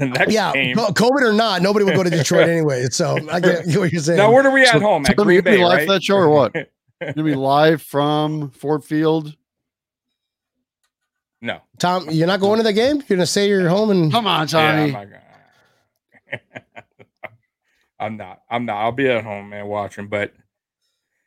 the 0.00 0.06
oh, 0.06 0.08
next 0.08 0.32
yeah, 0.32 0.52
game. 0.52 0.76
COVID 0.76 1.22
or 1.22 1.32
not, 1.32 1.62
nobody 1.62 1.84
would 1.84 1.94
go 1.94 2.02
to 2.02 2.10
Detroit 2.10 2.48
anyway. 2.48 2.86
So 2.90 3.16
I 3.30 3.38
get 3.40 3.66
what 3.76 3.92
you're 3.92 4.02
saying. 4.02 4.18
Now, 4.18 4.32
where 4.32 4.44
are 4.46 4.50
we 4.50 4.62
at 4.62 4.68
So- 4.72 4.80
home 4.80 5.04
so 5.04 5.12
at 5.12 5.18
let 5.18 5.26
me 5.26 5.40
Green 5.40 5.44
Bay? 5.58 5.64
live 5.64 5.78
Right? 5.78 5.88
that 5.88 6.02
show 6.02 6.16
or 6.16 6.28
what? 6.28 6.54
You're 6.54 7.12
gonna 7.14 7.24
be 7.24 7.34
live 7.34 7.80
from 7.82 8.50
Ford 8.50 8.84
Field. 8.84 9.34
no, 11.40 11.60
Tom, 11.78 12.06
you're 12.10 12.26
not 12.26 12.40
going 12.40 12.58
to 12.58 12.62
the 12.62 12.72
game. 12.74 12.96
You're 13.08 13.16
gonna 13.16 13.26
stay 13.26 13.48
you're 13.48 13.68
home 13.68 13.90
and 13.90 14.12
Come 14.12 14.26
on, 14.26 14.46
Yeah, 14.48 14.58
I'm 14.58 14.92
Tommy. 14.92 14.92
not 14.92 15.06
I'm 17.98 18.16
not. 18.16 18.42
I'm 18.50 18.64
not. 18.66 18.76
I'll 18.76 18.92
be 18.92 19.08
at 19.08 19.24
home, 19.24 19.50
man, 19.50 19.66
watching. 19.66 20.08
But 20.08 20.32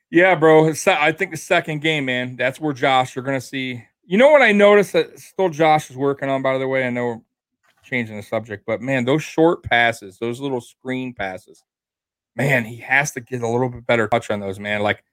yeah, 0.09 0.35
bro. 0.35 0.67
it's- 0.67 0.87
I 0.87 1.11
think 1.11 1.31
the 1.31 1.37
second 1.37 1.81
game, 1.81 2.05
man, 2.05 2.35
that's 2.35 2.59
where 2.59 2.73
Josh. 2.73 3.15
You're 3.15 3.25
gonna 3.25 3.41
see. 3.41 3.83
You 4.05 4.17
know 4.17 4.29
what 4.31 4.41
I 4.41 4.51
noticed 4.51 4.93
that 4.93 5.17
still 5.19 5.49
Josh 5.49 5.89
is 5.89 5.95
working 5.97 6.29
on. 6.29 6.41
By 6.41 6.57
the 6.57 6.67
way, 6.67 6.85
I 6.85 6.89
know 6.89 7.05
we're 7.05 7.21
changing 7.93 8.17
the 8.17 8.23
subject, 8.23 8.63
but 8.65 8.81
man, 8.81 9.05
those 9.05 9.21
short 9.21 9.61
passes, 9.61 10.17
those 10.17 10.39
little 10.39 10.61
screen 10.61 11.13
passes, 11.13 11.63
man, 12.35 12.65
he 12.65 12.77
has 12.77 13.11
to 13.11 13.21
get 13.21 13.43
a 13.43 13.47
little 13.47 13.69
bit 13.69 13.85
better 13.85 14.07
touch 14.07 14.31
on 14.31 14.39
those, 14.39 14.59
man. 14.59 14.81
Like 14.81 15.03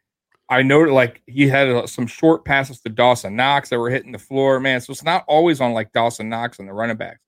I 0.48 0.62
know, 0.62 0.80
like 0.80 1.20
he 1.26 1.46
had 1.46 1.68
uh, 1.68 1.86
some 1.86 2.06
short 2.06 2.46
passes 2.46 2.80
to 2.80 2.88
Dawson 2.88 3.36
Knox 3.36 3.68
that 3.68 3.78
were 3.78 3.90
hitting 3.90 4.12
the 4.12 4.18
floor, 4.18 4.58
man. 4.60 4.80
So 4.80 4.92
it's 4.92 5.04
not 5.04 5.24
always 5.28 5.60
on 5.60 5.74
like 5.74 5.92
Dawson 5.92 6.30
Knox 6.30 6.58
and 6.58 6.66
the 6.66 6.72
running 6.72 6.96
backs. 6.96 7.20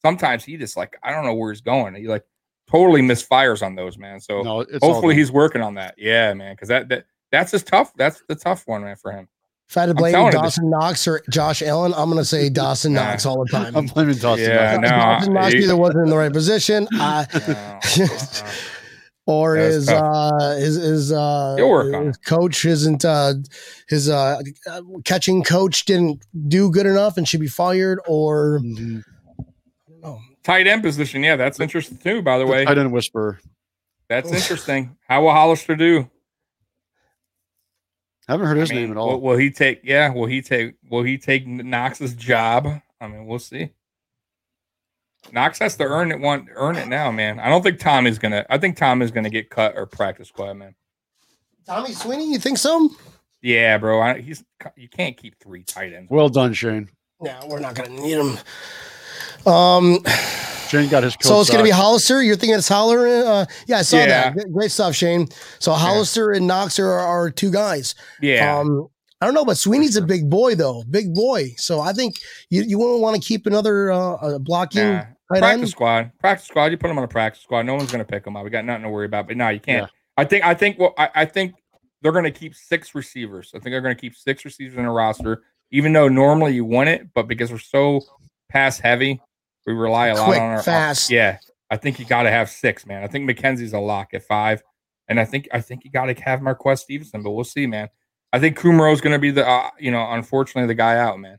Sometimes 0.00 0.44
he 0.44 0.56
just 0.56 0.76
like 0.76 0.96
I 1.02 1.10
don't 1.10 1.24
know 1.24 1.34
where 1.34 1.50
he's 1.50 1.60
going. 1.60 1.96
He 1.96 2.06
like 2.06 2.24
totally 2.70 3.02
misfires 3.02 3.66
on 3.66 3.74
those, 3.74 3.98
man. 3.98 4.20
So 4.20 4.42
No, 4.42 4.64
hopefully 4.80 5.16
he's 5.16 5.32
working 5.32 5.60
on 5.60 5.74
that. 5.74 5.96
Yeah, 5.98 6.32
man, 6.34 6.54
because 6.54 6.68
that, 6.68 6.88
that 6.88 7.06
that's 7.32 7.50
his 7.50 7.64
tough. 7.64 7.92
That's 7.96 8.22
the 8.28 8.36
tough 8.36 8.62
one, 8.68 8.84
man, 8.84 8.94
for 8.94 9.10
him. 9.10 9.26
If 9.70 9.76
I 9.76 9.82
had 9.82 9.86
to 9.86 9.94
blame 9.94 10.12
telling 10.14 10.26
you, 10.26 10.32
Dawson 10.32 10.68
Knox 10.68 11.06
or 11.06 11.22
Josh 11.30 11.62
Allen, 11.62 11.94
I'm 11.96 12.06
going 12.10 12.20
to 12.20 12.24
say 12.24 12.48
Dawson 12.50 12.92
Nah. 12.92 13.04
Knox 13.10 13.24
all 13.24 13.44
the 13.44 13.50
time. 13.52 13.76
I'm 13.76 13.86
blaming 13.86 14.16
Dawson. 14.16 14.44
Yeah, 14.50 14.76
Knox. 14.78 14.82
no, 14.82 14.88
Dawson 14.88 15.32
Knox 15.34 15.54
either 15.54 15.76
wasn't 15.76 16.02
in 16.06 16.10
the 16.10 16.16
right 16.16 16.32
position, 16.32 16.88
Uh, 16.98 17.24
uh, 17.32 17.80
or 19.26 19.54
his 19.54 19.88
uh, 19.88 20.56
his 20.58 20.74
his 20.74 21.12
uh, 21.12 21.54
work 21.60 21.94
his 22.04 22.16
coach 22.16 22.64
isn't 22.64 23.04
uh, 23.04 23.34
his 23.88 24.08
uh, 24.10 24.40
uh, 24.68 24.82
catching 25.04 25.44
coach 25.44 25.84
didn't 25.84 26.26
do 26.48 26.68
good 26.72 26.86
enough 26.86 27.16
and 27.16 27.28
should 27.28 27.38
be 27.38 27.46
fired, 27.46 28.00
or 28.08 28.58
Mhm. 28.64 29.04
I 30.02 30.16
tight 30.42 30.66
end 30.66 30.82
position, 30.82 31.22
yeah, 31.22 31.36
that's 31.36 31.60
interesting 31.60 31.98
too. 31.98 32.22
By 32.22 32.38
the 32.38 32.46
way, 32.46 32.62
I 32.66 32.70
didn't 32.70 32.90
whisper. 32.90 33.38
that's 34.08 34.32
interesting. 34.32 34.96
How 35.06 35.22
will 35.22 35.30
Hollister 35.30 35.76
do? 35.76 36.10
I 38.30 38.34
haven't 38.34 38.46
heard 38.46 38.58
his 38.58 38.70
I 38.70 38.74
mean, 38.74 38.82
name 38.84 38.90
at 38.92 38.96
all. 38.96 39.08
Will, 39.08 39.20
will 39.20 39.36
he 39.36 39.50
take? 39.50 39.80
Yeah, 39.82 40.12
will 40.12 40.26
he 40.26 40.40
take? 40.40 40.74
Will 40.88 41.02
he 41.02 41.18
take 41.18 41.48
Knox's 41.48 42.14
job? 42.14 42.80
I 43.00 43.08
mean, 43.08 43.26
we'll 43.26 43.40
see. 43.40 43.70
Knox 45.32 45.58
has 45.58 45.76
to 45.78 45.84
earn 45.84 46.12
it. 46.12 46.20
One 46.20 46.48
earn 46.54 46.76
it 46.76 46.86
now, 46.86 47.10
man. 47.10 47.40
I 47.40 47.48
don't 47.48 47.62
think 47.62 47.80
Tom 47.80 48.06
is 48.06 48.20
gonna. 48.20 48.46
I 48.48 48.56
think 48.56 48.76
Tom 48.76 49.02
is 49.02 49.10
gonna 49.10 49.30
get 49.30 49.50
cut 49.50 49.76
or 49.76 49.84
practice 49.84 50.28
squad, 50.28 50.54
man. 50.54 50.76
Tommy 51.66 51.92
Sweeney, 51.92 52.30
you 52.30 52.38
think 52.38 52.58
so? 52.58 52.90
Yeah, 53.42 53.78
bro. 53.78 54.00
I, 54.00 54.20
he's 54.20 54.44
you 54.76 54.88
can't 54.88 55.16
keep 55.16 55.36
three 55.40 55.64
tight 55.64 55.92
ends. 55.92 56.08
well 56.08 56.28
done, 56.28 56.52
Shane. 56.52 56.88
No, 57.20 57.36
we're 57.48 57.58
not 57.58 57.74
going 57.74 57.96
to 57.96 58.00
need 58.00 58.16
him. 58.16 58.38
Um, 59.52 59.98
Shane 60.70 60.88
got 60.88 61.02
his. 61.02 61.16
so 61.20 61.40
it's 61.40 61.50
going 61.50 61.58
to 61.58 61.64
be. 61.64 61.70
Hollister. 61.70 62.22
You're 62.22 62.36
thinking 62.36 62.56
it's 62.56 62.68
Holler? 62.68 63.06
Uh, 63.06 63.46
yeah, 63.66 63.78
I 63.78 63.82
saw 63.82 63.96
Yeah. 63.98 64.06
that. 64.06 64.34
Great- 64.34 64.52
Great 64.52 64.70
stuff, 64.70 64.94
Shane. 64.94 65.26
So 65.58 65.72
Hollister 65.72 66.30
and 66.30 66.46
Knox 66.46 66.78
are, 66.78 66.90
are 66.92 67.30
two 67.30 67.50
guys. 67.50 67.94
Yeah, 68.20 68.58
Um, 68.58 68.86
I 69.20 69.26
don't 69.26 69.34
know, 69.34 69.44
but 69.44 69.58
Sweeney's 69.58 69.96
a 69.96 70.02
big 70.02 70.30
boy 70.30 70.54
though, 70.54 70.82
big 70.88 71.12
boy. 71.12 71.50
So 71.58 71.80
I 71.80 71.92
think 71.92 72.14
you 72.48 72.62
you 72.62 72.78
wouldn't 72.78 73.00
want 73.00 73.20
to 73.20 73.26
keep 73.26 73.46
another 73.46 73.90
uh, 73.90 74.14
uh, 74.14 74.38
blocking 74.38 74.82
nah. 74.82 75.00
tight 75.00 75.40
practice 75.40 75.60
end. 75.60 75.68
squad. 75.68 76.10
Practice 76.20 76.46
squad. 76.48 76.66
You 76.70 76.78
put 76.78 76.88
him 76.90 76.96
on 76.98 77.04
a 77.04 77.08
practice 77.08 77.42
squad. 77.42 77.62
No 77.66 77.74
one's 77.74 77.90
gonna 77.92 78.04
pick 78.04 78.26
him 78.26 78.36
up. 78.36 78.44
We 78.44 78.50
got 78.50 78.64
nothing 78.64 78.84
to 78.84 78.88
worry 78.88 79.04
about. 79.06 79.26
But 79.28 79.36
no, 79.36 79.48
you 79.50 79.60
can't. 79.60 79.82
Yeah. 79.82 79.88
I 80.16 80.24
think. 80.24 80.44
I 80.44 80.54
think. 80.54 80.78
Well, 80.78 80.94
I, 80.96 81.10
I 81.14 81.24
think 81.26 81.54
they're 82.00 82.12
gonna 82.12 82.30
keep 82.30 82.54
six 82.54 82.94
receivers. 82.94 83.50
I 83.54 83.58
think 83.58 83.72
they're 83.72 83.82
gonna 83.82 83.94
keep 83.94 84.16
six 84.16 84.44
receivers 84.46 84.78
in 84.78 84.86
a 84.86 84.92
roster, 84.92 85.42
even 85.70 85.92
though 85.92 86.08
normally 86.08 86.54
you 86.54 86.64
want 86.64 86.88
it, 86.88 87.08
but 87.12 87.28
because 87.28 87.52
we're 87.52 87.58
so 87.58 88.00
pass 88.48 88.78
heavy, 88.78 89.20
we 89.70 89.76
rely 89.78 90.08
a 90.08 90.14
lot 90.14 90.26
Quick, 90.26 90.40
on 90.40 90.50
our 90.50 90.62
fast. 90.62 91.10
Yeah, 91.10 91.38
I 91.70 91.76
think 91.76 91.98
you 91.98 92.04
got 92.04 92.24
to 92.24 92.30
have 92.30 92.50
six, 92.50 92.86
man. 92.86 93.02
I 93.02 93.06
think 93.06 93.28
McKenzie's 93.28 93.72
a 93.72 93.78
lock 93.78 94.14
at 94.14 94.22
five, 94.24 94.62
and 95.08 95.20
I 95.20 95.24
think 95.24 95.48
I 95.52 95.60
think 95.60 95.84
you 95.84 95.90
got 95.90 96.06
to 96.06 96.14
have 96.22 96.42
Marquez 96.42 96.80
Stevenson, 96.80 97.22
but 97.22 97.30
we'll 97.30 97.44
see, 97.44 97.66
man. 97.66 97.88
I 98.32 98.38
think 98.38 98.58
Kumerow's 98.58 99.00
going 99.00 99.12
to 99.12 99.18
be 99.18 99.32
the, 99.32 99.46
uh, 99.46 99.70
you 99.78 99.90
know, 99.90 100.08
unfortunately 100.10 100.68
the 100.68 100.74
guy 100.74 100.96
out, 100.98 101.18
man. 101.18 101.38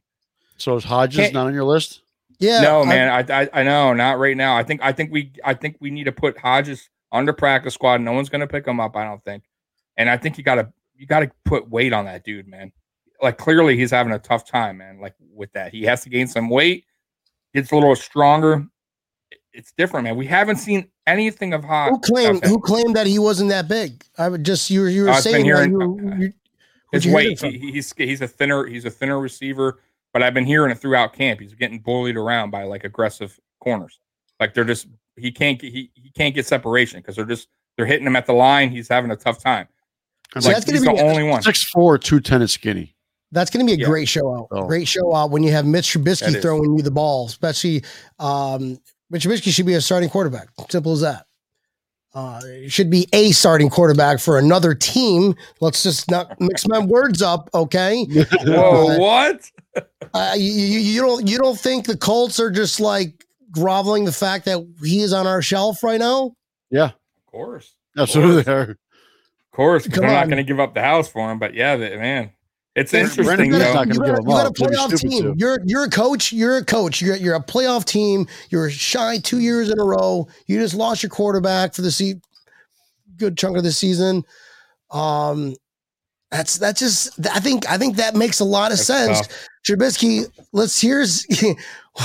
So 0.57 0.75
is 0.75 0.83
Hodges 0.83 1.17
Can't- 1.17 1.33
not 1.33 1.47
on 1.47 1.53
your 1.53 1.63
list? 1.63 2.01
Yeah, 2.39 2.61
no, 2.61 2.81
I- 2.81 2.85
man, 2.85 3.09
I, 3.09 3.41
I 3.41 3.49
I 3.53 3.63
know, 3.63 3.93
not 3.93 4.19
right 4.19 4.35
now. 4.35 4.57
I 4.57 4.63
think 4.63 4.81
I 4.81 4.91
think 4.91 5.11
we 5.11 5.31
I 5.43 5.53
think 5.53 5.77
we 5.79 5.91
need 5.91 6.05
to 6.05 6.11
put 6.11 6.37
Hodges 6.37 6.89
under 7.11 7.33
practice 7.33 7.73
squad. 7.73 8.01
No 8.01 8.13
one's 8.13 8.29
going 8.29 8.41
to 8.41 8.47
pick 8.47 8.65
him 8.65 8.79
up, 8.79 8.95
I 8.95 9.03
don't 9.03 9.23
think. 9.23 9.43
And 9.97 10.09
I 10.09 10.17
think 10.17 10.37
you 10.37 10.43
got 10.43 10.55
to 10.55 10.71
you 10.95 11.05
got 11.05 11.19
to 11.21 11.31
put 11.45 11.69
weight 11.69 11.93
on 11.93 12.05
that 12.05 12.23
dude, 12.23 12.47
man. 12.47 12.71
Like 13.21 13.37
clearly 13.37 13.77
he's 13.77 13.91
having 13.91 14.13
a 14.13 14.19
tough 14.19 14.45
time, 14.45 14.77
man. 14.77 14.99
Like 14.99 15.13
with 15.33 15.51
that, 15.53 15.71
he 15.71 15.83
has 15.83 16.01
to 16.03 16.09
gain 16.09 16.27
some 16.27 16.49
weight, 16.49 16.85
gets 17.53 17.71
a 17.71 17.75
little 17.75 17.95
stronger. 17.95 18.65
It's 19.53 19.73
different, 19.77 20.05
man. 20.05 20.15
We 20.15 20.25
haven't 20.27 20.57
seen 20.57 20.87
anything 21.07 21.53
of 21.53 21.63
Hodges. 21.63 21.97
who 22.07 22.13
claimed 22.13 22.45
who 22.45 22.59
claimed 22.59 22.95
that 22.95 23.05
he 23.07 23.19
wasn't 23.19 23.49
that 23.49 23.67
big? 23.67 24.03
I 24.17 24.29
would 24.29 24.45
just 24.45 24.69
you 24.69 24.81
were 24.81 24.89
you 24.89 25.03
were 25.03 25.09
I've 25.09 25.23
been 25.23 25.33
saying 25.33 25.45
that 25.47 25.55
hearing- 25.55 25.71
you 25.71 25.77
were- 25.77 25.85
you- 25.95 26.05
where'd 26.09 26.33
his 26.93 27.05
you 27.05 27.13
weight. 27.13 27.41
He, 27.41 27.71
he's 27.71 27.93
he's 27.97 28.21
a 28.21 28.27
thinner 28.27 28.65
he's 28.65 28.85
a 28.85 28.89
thinner 28.89 29.19
receiver, 29.19 29.79
but 30.13 30.23
I've 30.23 30.33
been 30.33 30.45
hearing 30.45 30.71
it 30.71 30.77
throughout 30.79 31.13
camp. 31.13 31.39
He's 31.41 31.53
getting 31.53 31.79
bullied 31.79 32.15
around 32.17 32.51
by 32.51 32.63
like 32.63 32.83
aggressive 32.85 33.37
corners. 33.59 33.99
Like 34.39 34.53
they're 34.53 34.63
just 34.63 34.87
he 35.17 35.31
can't 35.31 35.59
get 35.59 35.73
he, 35.73 35.91
he 35.95 36.09
can't 36.11 36.33
get 36.33 36.45
separation 36.47 36.99
because 36.99 37.15
they're 37.17 37.25
just 37.25 37.49
they're 37.75 37.85
hitting 37.85 38.07
him 38.07 38.15
at 38.15 38.25
the 38.25 38.33
line. 38.33 38.69
He's 38.71 38.87
having 38.87 39.11
a 39.11 39.15
tough 39.17 39.39
time. 39.43 39.67
I'm 40.33 40.41
So 40.41 40.47
Like 40.49 40.55
like, 40.57 40.65
that's 40.65 40.65
gonna 40.65 40.79
he's 40.79 40.87
be- 41.01 41.03
the 41.03 41.09
only 41.09 41.23
one. 41.23 41.41
six 41.41 41.61
four, 41.63 41.97
two 41.97 42.21
ten 42.21 42.41
is 42.41 42.53
skinny. 42.53 42.95
That's 43.31 43.49
going 43.49 43.65
to 43.65 43.69
be 43.69 43.79
a 43.79 43.81
Yeah. 43.83 43.87
great 43.89 44.07
show 44.09 44.35
out. 44.35 44.47
Oh. 44.51 44.67
Great 44.67 44.87
show 44.87 45.15
out 45.15 45.31
when 45.31 45.43
you 45.43 45.51
have 45.51 45.65
Mitch 45.65 45.93
That 45.93 45.99
Trubisky 46.03 46.35
is. 46.35 46.41
throwing 46.41 46.75
you 46.77 46.83
the 46.83 46.91
ball, 46.91 47.27
especially 47.27 47.83
um, 48.19 48.77
Mitch 49.09 49.25
Trubisky 49.25 49.51
should 49.53 49.65
be 49.65 49.73
a 49.75 49.81
starting 49.81 50.09
quarterback. 50.09 50.49
Simple 50.69 50.91
as 50.93 51.01
that. 51.01 51.25
Uh, 52.13 52.41
it 52.43 52.69
should 52.71 52.89
be 52.89 53.07
a 53.13 53.31
starting 53.31 53.69
quarterback 53.69 54.19
for 54.19 54.37
another 54.37 54.75
team. 54.75 55.33
Let's 55.61 55.81
just 55.81 56.11
not 56.11 56.39
mix 56.41 56.67
my 56.67 56.79
words 56.79 57.21
up, 57.21 57.49
okay? 57.53 58.03
Whoa, 58.43 58.97
what? 58.99 59.49
Uh, 60.13 60.33
you, 60.35 60.51
you, 60.51 60.79
you 60.79 61.01
don't 61.01 61.25
you 61.29 61.37
don't 61.37 61.57
think 61.57 61.85
the 61.85 61.95
Colts 61.95 62.37
are 62.37 62.51
just 62.51 62.81
like 62.81 63.23
groveling 63.49 64.03
the 64.03 64.11
fact 64.11 64.43
that 64.43 64.59
he 64.83 64.99
is 65.01 65.13
on 65.13 65.25
our 65.25 65.41
shelf 65.41 65.83
right 65.83 66.01
now? 66.01 66.33
Yeah, 66.69 66.87
Of 66.87 67.25
course, 67.27 67.75
absolutely. 67.97 68.41
They 68.43 68.51
are. 68.51 68.61
of 68.71 68.77
course 69.53 69.87
Come 69.87 70.01
They're 70.01 70.11
not 70.11 70.25
going 70.25 70.35
to 70.37 70.43
give 70.43 70.59
up 70.59 70.73
the 70.73 70.81
house 70.81 71.07
for 71.07 71.31
him. 71.31 71.39
But 71.39 71.53
yeah, 71.53 71.77
man, 71.77 72.31
it's 72.75 72.93
interesting 72.93 73.25
Brandon's 73.25 73.57
though. 73.57 73.73
not 73.73 73.87
gonna 73.89 73.93
you 73.93 74.15
give 74.15 74.15
got, 74.15 74.19
him 74.19 74.25
you 74.27 74.31
got 74.33 74.45
a 74.45 74.47
up. 74.49 74.55
They'd 74.55 74.69
be 74.69 74.75
playoff 74.75 74.99
team. 74.99 75.23
to. 75.23 75.33
You're 75.37 75.59
you're 75.65 75.83
a 75.83 75.89
coach. 75.89 76.31
You're 76.31 76.57
a 76.57 76.65
coach. 76.65 77.01
You're 77.01 77.15
you're 77.17 77.35
a 77.35 77.43
playoff 77.43 77.85
team. 77.85 78.27
You're 78.49 78.69
shy 78.69 79.17
two 79.19 79.39
years 79.39 79.69
in 79.69 79.79
a 79.79 79.83
row. 79.83 80.27
You 80.47 80.59
just 80.59 80.73
lost 80.75 81.03
your 81.03 81.09
quarterback 81.09 81.73
for 81.73 81.81
the 81.81 81.91
se- 81.91 82.21
good 83.17 83.37
chunk 83.37 83.57
of 83.57 83.63
the 83.63 83.71
season. 83.71 84.23
Um, 84.91 85.55
that's 86.31 86.57
that's 86.57 86.79
just. 86.79 87.19
I 87.27 87.39
think 87.41 87.69
I 87.69 87.77
think 87.77 87.97
that 87.97 88.15
makes 88.15 88.39
a 88.39 88.45
lot 88.45 88.71
of 88.71 88.77
That's 88.77 88.87
sense. 88.87 89.27
tough. 89.27 89.47
Trubisky. 89.67 90.25
Let's 90.53 90.79
here's. 90.79 91.25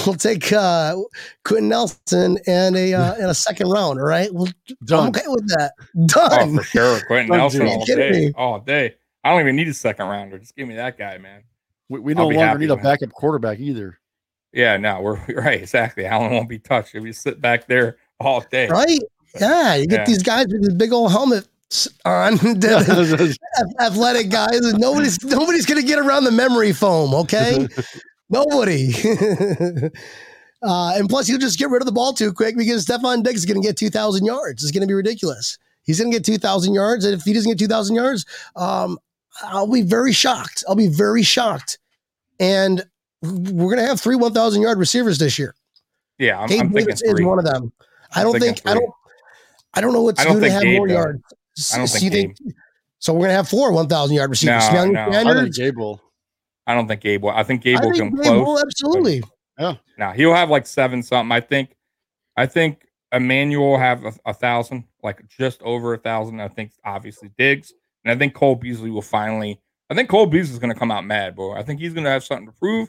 We'll 0.05 0.17
take 0.17 0.53
uh, 0.53 0.97
Quenton 1.45 1.69
Nelson 1.69 2.39
and 2.49 2.75
a 2.77 2.93
uh, 2.93 3.15
and 3.15 3.27
a 3.31 3.35
second 3.35 3.71
round. 3.71 4.01
All 4.01 4.05
right, 4.05 4.35
well, 4.35 4.49
I'm 4.69 4.77
Done. 4.85 5.09
okay 5.11 5.23
with 5.29 5.47
that. 5.51 5.75
Oh, 5.97 6.07
Done. 6.09 6.57
for 6.57 6.63
sure, 6.65 7.01
Quenton 7.07 7.29
Done 7.29 7.39
Nelson 7.39 7.61
deal. 7.61 7.71
all 7.79 7.85
day, 7.87 8.33
all 8.37 8.59
day. 8.59 8.95
I 9.27 9.31
don't 9.31 9.41
even 9.41 9.57
need 9.57 9.67
a 9.67 9.75
second 9.75 10.07
rounder. 10.07 10.39
Just 10.39 10.55
give 10.55 10.69
me 10.69 10.77
that 10.77 10.97
guy, 10.97 11.19
man. 11.19 11.43
We, 11.89 11.99
we 11.99 12.13
I'll 12.15 12.19
no 12.19 12.29
longer 12.29 12.39
happy 12.47 12.61
need 12.61 12.71
a 12.71 12.77
backup 12.77 13.11
quarterback 13.11 13.59
either. 13.59 13.99
Yeah, 14.53 14.77
no, 14.77 15.01
we're 15.03 15.19
right. 15.35 15.61
Exactly. 15.61 16.07
Allen 16.07 16.31
won't 16.31 16.49
be 16.49 16.61
touched. 16.61 16.93
He'll 16.93 17.03
be 17.03 17.13
sit 17.13 17.41
back 17.41 17.67
there 17.67 17.97
all 18.21 18.41
day. 18.53 18.69
Right? 18.69 19.01
Yeah, 19.41 19.75
you 19.75 19.89
get 19.89 20.01
Yeah. 20.01 20.05
these 20.07 20.23
guys 20.23 20.47
with 20.49 20.63
these 20.63 20.75
big 20.75 20.93
old 20.93 21.11
helmets 21.11 21.89
on, 22.05 22.35
athletic 23.81 24.31
guys, 24.31 24.61
and 24.61 24.79
nobody's 24.79 25.23
nobody's 25.25 25.67
gonna 25.67 25.83
get 25.83 25.99
around 25.99 26.23
the 26.23 26.31
memory 26.31 26.73
foam. 26.73 27.13
Okay, 27.13 27.67
nobody. 28.31 28.93
uh, 30.63 30.93
and 30.97 31.09
plus, 31.09 31.29
you'll 31.29 31.41
just 31.41 31.59
get 31.59 31.69
rid 31.69 31.83
of 31.83 31.87
the 31.87 31.93
ball 31.93 32.13
too 32.13 32.33
quick 32.33 32.57
because 32.57 32.87
Stefon 32.87 33.25
Diggs 33.25 33.41
is 33.41 33.47
gonna 33.47 33.61
get 33.61 33.77
two 33.77 33.91
thousand 33.91 34.25
yards. 34.25 34.63
It's 34.63 34.71
gonna 34.73 34.87
be 34.87 34.95
ridiculous. 34.95 35.59
He's 35.83 36.01
gonna 36.01 36.13
get 36.13 36.25
two 36.25 36.39
thousand 36.39 36.75
yards, 36.75 37.05
and 37.05 37.15
if 37.15 37.23
he 37.23 37.33
doesn't 37.33 37.51
get 37.51 37.59
two 37.59 37.69
thousand 37.69 37.97
yards, 37.97 38.25
um, 38.57 38.99
I'll 39.45 39.67
be 39.71 39.83
very 39.83 40.13
shocked. 40.13 40.65
I'll 40.69 40.75
be 40.75 40.89
very 40.89 41.23
shocked. 41.23 41.79
And 42.41 42.85
we're 43.23 43.75
gonna 43.75 43.87
have 43.87 44.01
three 44.01 44.17
one 44.17 44.33
thousand 44.33 44.63
yard 44.63 44.79
receivers 44.79 45.19
this 45.19 45.39
year. 45.39 45.55
Yeah, 46.19 46.41
I'm, 46.41 46.49
Gabe 46.49 46.61
I'm 46.61 46.67
thinking 46.73 46.87
Davis 46.87 47.03
is 47.03 47.11
three. 47.13 47.25
one 47.25 47.39
of 47.39 47.45
them. 47.45 47.73
I 48.15 48.23
don't 48.23 48.33
thinking 48.39 48.55
think 48.55 48.67
I 48.67 48.75
don't 48.75 48.91
I 49.75 49.81
don't 49.81 49.93
know 49.93 50.03
what's 50.03 50.21
I 50.21 50.25
don't 50.25 50.35
going 50.35 50.45
to 50.45 50.51
have 50.51 50.63
Gabe, 50.63 50.79
more 50.79 50.89
though. 50.89 50.95
yards. 50.95 51.23
I 51.73 51.79
don't 51.79 51.87
So 51.87 51.99
think 51.99 52.41
you 52.41 52.53
so 52.99 53.13
we're 53.13 53.23
gonna 53.27 53.33
have 53.35 53.49
four 53.49 53.73
one 53.73 53.89
thousand 53.89 54.17
yard 54.17 54.31
receivers. 54.31 54.65
No, 54.65 54.71
Smelling 54.71 54.93
no. 54.93 55.01
I 55.03 55.13
think 55.13 55.27
Sanders. 55.27 55.59
Gable. 55.59 56.01
I 56.67 56.75
don't 56.75 56.89
think 56.89 57.01
Gabe 57.01 57.23
will. 57.23 57.31
I 57.31 57.43
think 57.43 57.63
Gabe 57.63 57.79
I 57.79 57.85
will 57.85 57.93
think 57.93 57.99
come 58.15 58.23
Gabe 58.23 58.25
close. 58.25 58.47
will 58.47 58.61
absolutely. 58.61 59.23
Now 59.99 60.13
he'll 60.13 60.35
have 60.35 60.51
like 60.51 60.67
seven 60.67 61.03
something. 61.03 61.33
I 61.33 61.41
think. 61.41 61.71
I 62.39 62.45
think 62.45 62.83
Emmanuel 63.13 63.71
will 63.71 63.79
have 63.79 64.05
a, 64.05 64.13
a 64.27 64.35
thousand, 64.35 64.85
like 65.03 65.27
just 65.29 65.63
over 65.63 65.95
a 65.95 65.99
thousand. 65.99 66.41
I 66.41 66.49
think 66.49 66.73
obviously 66.85 67.31
Diggs, 67.39 67.73
and 68.07 68.13
I 68.13 68.17
think 68.17 68.35
Cole 68.35 68.55
Beasley 68.55 68.91
will 68.91 69.03
finally. 69.03 69.61
I 69.91 69.95
think 69.95 70.09
Cole 70.09 70.27
Beasley's 70.27 70.61
going 70.61 70.73
to 70.73 70.79
come 70.79 70.91
out 70.93 71.05
mad, 71.05 71.35
bro. 71.37 71.53
I 71.53 71.63
think 71.65 71.81
he's 71.81 71.93
going 71.93 72.05
to 72.05 72.11
have 72.11 72.23
something 72.25 72.47
to 72.47 72.53
prove. 72.53 72.89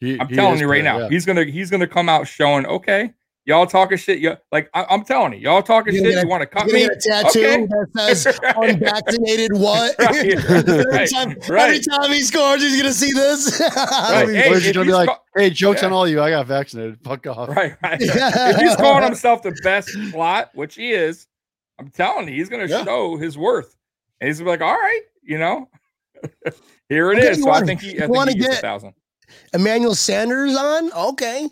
He- 0.00 0.18
I'm 0.18 0.28
he 0.28 0.34
telling 0.34 0.58
you 0.58 0.66
right 0.66 0.78
good, 0.78 0.84
now, 0.84 0.98
yeah. 1.00 1.08
he's 1.10 1.24
gonna 1.24 1.44
he's 1.44 1.70
gonna 1.70 1.86
come 1.86 2.08
out 2.08 2.26
showing 2.26 2.66
okay. 2.66 3.12
Y'all 3.46 3.66
talking 3.66 3.98
shit. 3.98 4.20
Yeah, 4.20 4.36
like 4.50 4.68
I, 4.74 4.84
I'm 4.88 5.04
telling 5.04 5.34
you, 5.34 5.38
y'all 5.40 5.62
talking 5.62 5.92
shit. 5.94 6.02
gonna 6.02 6.22
you 6.22 6.28
want 6.28 6.40
to 6.40 6.46
cut 6.46 6.66
You're 6.66 6.74
me? 6.76 6.84
a 6.84 6.88
tattoo 6.98 7.44
Okay. 7.44 7.66
that 7.94 8.16
says 8.16 8.40
unvaccinated 8.56 9.52
what? 9.52 9.94
Right, 9.98 10.16
every, 10.48 10.84
right, 10.84 11.10
time, 11.10 11.36
every 11.48 11.80
time 11.80 12.10
he 12.10 12.22
scores, 12.22 12.62
he's 12.62 12.76
gonna 12.80 12.92
see 12.92 13.12
this. 13.12 13.60
Right. 13.60 14.24
Or 14.28 14.32
Hey, 14.32 14.50
is 14.50 14.64
he 14.64 14.72
gonna 14.72 14.86
be 14.86 14.92
like, 14.92 15.08
ca- 15.08 15.20
"Hey, 15.36 15.50
jokes 15.50 15.80
Yeah. 15.82 15.86
on 15.88 15.92
all 15.92 16.08
you. 16.08 16.20
I 16.20 16.30
got 16.30 16.46
vaccinated. 16.46 16.98
Fuck 17.04 17.26
off." 17.26 17.48
Right, 17.50 17.74
right. 17.82 17.98
if 18.00 18.56
he's 18.56 18.76
calling 18.76 19.04
himself 19.04 19.42
the 19.42 19.54
best 19.62 19.90
plot, 20.10 20.50
which 20.54 20.74
he 20.74 20.92
is, 20.92 21.26
I'm 21.78 21.90
telling 21.90 22.28
you, 22.28 22.34
he's 22.34 22.48
going 22.48 22.66
to 22.66 22.72
Yeah. 22.72 22.84
show 22.84 23.16
his 23.16 23.36
worth. 23.38 23.76
And 24.20 24.28
he's 24.28 24.40
like, 24.40 24.60
all 24.60 24.72
right, 24.74 25.02
you 25.22 25.38
know, 25.38 25.68
here 26.88 27.12
it 27.12 27.18
Okay, 27.18 27.30
is. 27.30 27.42
So 27.42 27.48
I 27.48 27.52
wanna- 27.52 27.66
think 27.66 27.80
he, 27.80 27.88
I 27.88 27.92
you 27.92 27.98
think 28.00 28.14
wanna 28.14 28.32
he 28.32 28.38
get- 28.38 28.58
a 28.58 28.60
thousand. 28.62 28.94
Emmanuel 29.52 29.94
Sanders 29.94 30.54
on. 30.56 30.92
Okay. 30.92 31.48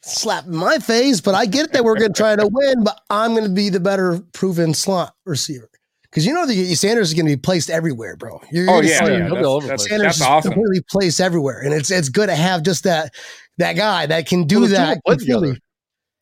slap 0.00 0.46
my 0.46 0.78
face, 0.78 1.20
but 1.20 1.34
I 1.34 1.44
get 1.44 1.72
that 1.72 1.84
we're 1.84 1.96
going 1.98 2.12
to 2.12 2.16
try 2.16 2.36
to 2.36 2.48
win, 2.52 2.84
but 2.84 3.00
I'm 3.10 3.32
going 3.32 3.42
to 3.44 3.50
be 3.50 3.68
the 3.68 3.80
better 3.80 4.20
proven 4.32 4.72
slot 4.72 5.14
receiver. 5.26 5.68
Because 6.04 6.24
you 6.24 6.32
know 6.32 6.46
the 6.46 6.74
Sanders 6.76 7.08
is 7.08 7.14
going 7.14 7.26
to 7.26 7.32
be 7.32 7.36
placed 7.40 7.68
everywhere, 7.68 8.16
bro. 8.16 8.40
You're 8.52 8.70
Oh 8.70 8.80
yeah, 8.80 9.04
see 9.04 9.12
yeah. 9.12 9.26
he'll 9.26 9.30
be 9.30 9.34
That's, 9.34 9.46
all 9.46 9.56
over 9.56 9.66
that's. 9.66 9.88
Sanders 9.88 10.04
that's 10.04 10.16
is 10.18 10.22
awesome. 10.22 10.52
completely 10.52 10.82
placed 10.88 11.20
everywhere, 11.20 11.60
and 11.62 11.74
it's 11.74 11.90
it's 11.90 12.08
good 12.08 12.28
to 12.28 12.34
have 12.36 12.62
just 12.62 12.84
that 12.84 13.12
that 13.58 13.74
guy 13.74 14.06
that 14.06 14.26
can 14.26 14.44
do 14.44 14.60
Well, 14.60 14.68
the 14.68 14.76
two 14.76 14.80
of 14.82 14.86
that. 14.88 15.00
completely. 15.04 15.26
together. 15.48 15.60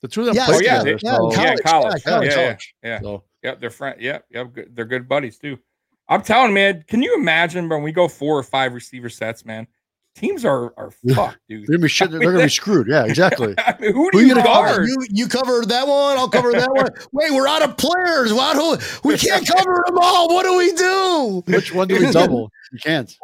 The 0.03 0.09
two 0.09 0.21
of 0.23 0.27
them 0.27 0.35
Yeah, 0.37 0.47
played 0.47 0.57
oh 0.57 0.61
yeah, 0.65 0.79
together. 0.79 0.85
they- 0.85 1.09
yeah, 1.09 1.17
so- 1.17 1.27
in 1.27 1.31
yeah, 1.31 1.37
college, 1.37 1.63
college. 1.63 2.03
yeah, 2.07 2.11
Yeah, 2.11 2.11
college. 2.11 2.27
yeah, 2.27 2.35
college. 2.35 2.75
yeah. 2.83 3.01
So, 3.01 3.25
Yep, 3.45 3.61
they're 3.61 3.71
friend. 3.71 4.01
Yep, 4.01 4.25
yep. 4.31 4.53
Good. 4.55 4.75
They're 4.75 4.85
good 4.87 5.09
buddies 5.09 5.39
too. 5.39 5.59
I'm 6.09 6.23
telling, 6.23 6.55
man. 6.55 6.85
Can 6.87 7.03
you 7.03 7.15
imagine 7.17 7.69
when 7.69 7.83
we 7.83 7.93
go 7.93 8.09
four 8.09 8.39
or 8.39 8.43
five 8.43 8.75
receiver 8.75 9.09
sets, 9.09 9.45
man? 9.45 9.67
Teams 10.15 10.47
are 10.47 10.73
are 10.79 10.93
fucked, 11.15 11.41
dude. 11.47 11.67
they're 11.67 11.77
gonna 11.77 11.83
be 11.83 11.89
shit. 11.89 12.11
They're 12.11 12.21
gonna 12.21 12.45
be 12.45 12.49
screwed. 12.49 12.87
Yeah, 12.89 13.05
exactly. 13.05 13.55
I 13.59 13.77
mean, 13.79 13.93
who 13.93 14.05
Who 14.05 14.11
do 14.13 14.21
you 14.21 14.29
you 14.29 14.43
cover? 14.43 14.83
You 14.85 14.97
you 15.11 15.29
cover 15.29 15.65
that 15.67 15.87
one, 15.87 16.17
I'll 16.17 16.31
cover 16.31 16.53
that 16.53 16.71
one. 16.71 16.89
Wait, 17.13 17.33
we're 17.33 17.47
out 17.47 17.63
of 17.63 17.77
players. 17.77 18.33
Why 18.33 18.55
do 18.55 18.79
we 19.05 19.19
can't 19.19 19.47
cover 19.47 19.85
them 19.87 19.99
all? 20.01 20.29
What 20.29 20.45
do 20.45 20.57
we 20.57 20.73
do? 20.73 21.43
Which 21.47 21.75
one 21.75 21.89
do 21.89 22.01
we 22.01 22.11
double? 22.11 22.51
You 22.73 22.79
can't. 22.79 23.15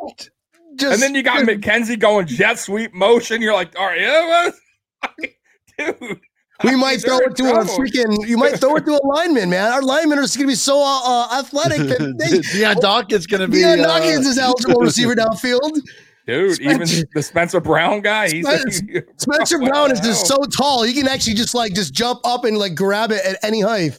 Just, 0.77 0.93
And 0.93 1.03
then 1.03 1.15
you 1.15 1.23
got 1.23 1.47
McKenzie 1.47 1.99
going 1.99 2.27
jet 2.27 2.59
sweep 2.59 2.93
motion. 2.95 3.41
You're 3.41 3.55
like, 3.55 3.79
all 3.79 3.87
right, 3.87 4.01
yeah, 4.01 4.53
what? 4.99 5.31
dude. 5.79 6.21
We 6.65 6.77
might 6.77 7.01
throw 7.03 7.19
it 7.19 7.27
in 7.29 7.35
to 7.35 7.45
a 7.61 7.65
freaking. 7.65 8.27
You 8.29 8.37
might 8.37 8.59
throw 8.61 8.77
it 8.77 8.85
to 8.87 8.93
a 8.93 9.01
lineman, 9.07 9.51
man. 9.51 9.73
Our 9.73 9.83
linemen 9.83 10.19
are 10.19 10.23
going 10.23 10.31
to 10.41 10.47
be 10.47 10.55
so 10.55 10.79
uh, 10.81 11.01
uh, 11.05 11.39
athletic 11.41 11.79
that 11.89 12.15
they. 12.19 12.41
Dion 12.59 12.77
Dawkins 12.81 13.27
gonna 13.27 13.49
be. 13.49 13.59
Dion 13.59 13.81
uh, 13.81 13.85
Dawkins 13.85 14.27
is 14.27 14.39
eligible 14.39 14.81
receiver 14.81 15.15
downfield. 15.15 15.81
dude. 16.27 16.61
Even 16.61 16.81
the 17.15 17.23
Spencer 17.23 17.61
Brown 17.61 18.01
guy, 18.01 18.29
he's 18.29 18.47
Spencer- 18.47 19.07
Spencer 19.17 19.59
Brown 19.59 19.91
is 19.93 20.01
just 20.01 20.27
so 20.27 20.37
tall; 20.57 20.83
he 20.83 20.93
can 20.93 21.09
actually 21.09 21.35
just 21.35 21.55
like 21.55 21.75
just 21.75 21.93
jump 21.95 22.21
up 22.25 22.45
and 22.45 22.57
like 22.59 22.75
grab 22.75 23.11
it 23.13 23.25
at 23.25 23.37
any 23.43 23.61
height. 23.61 23.99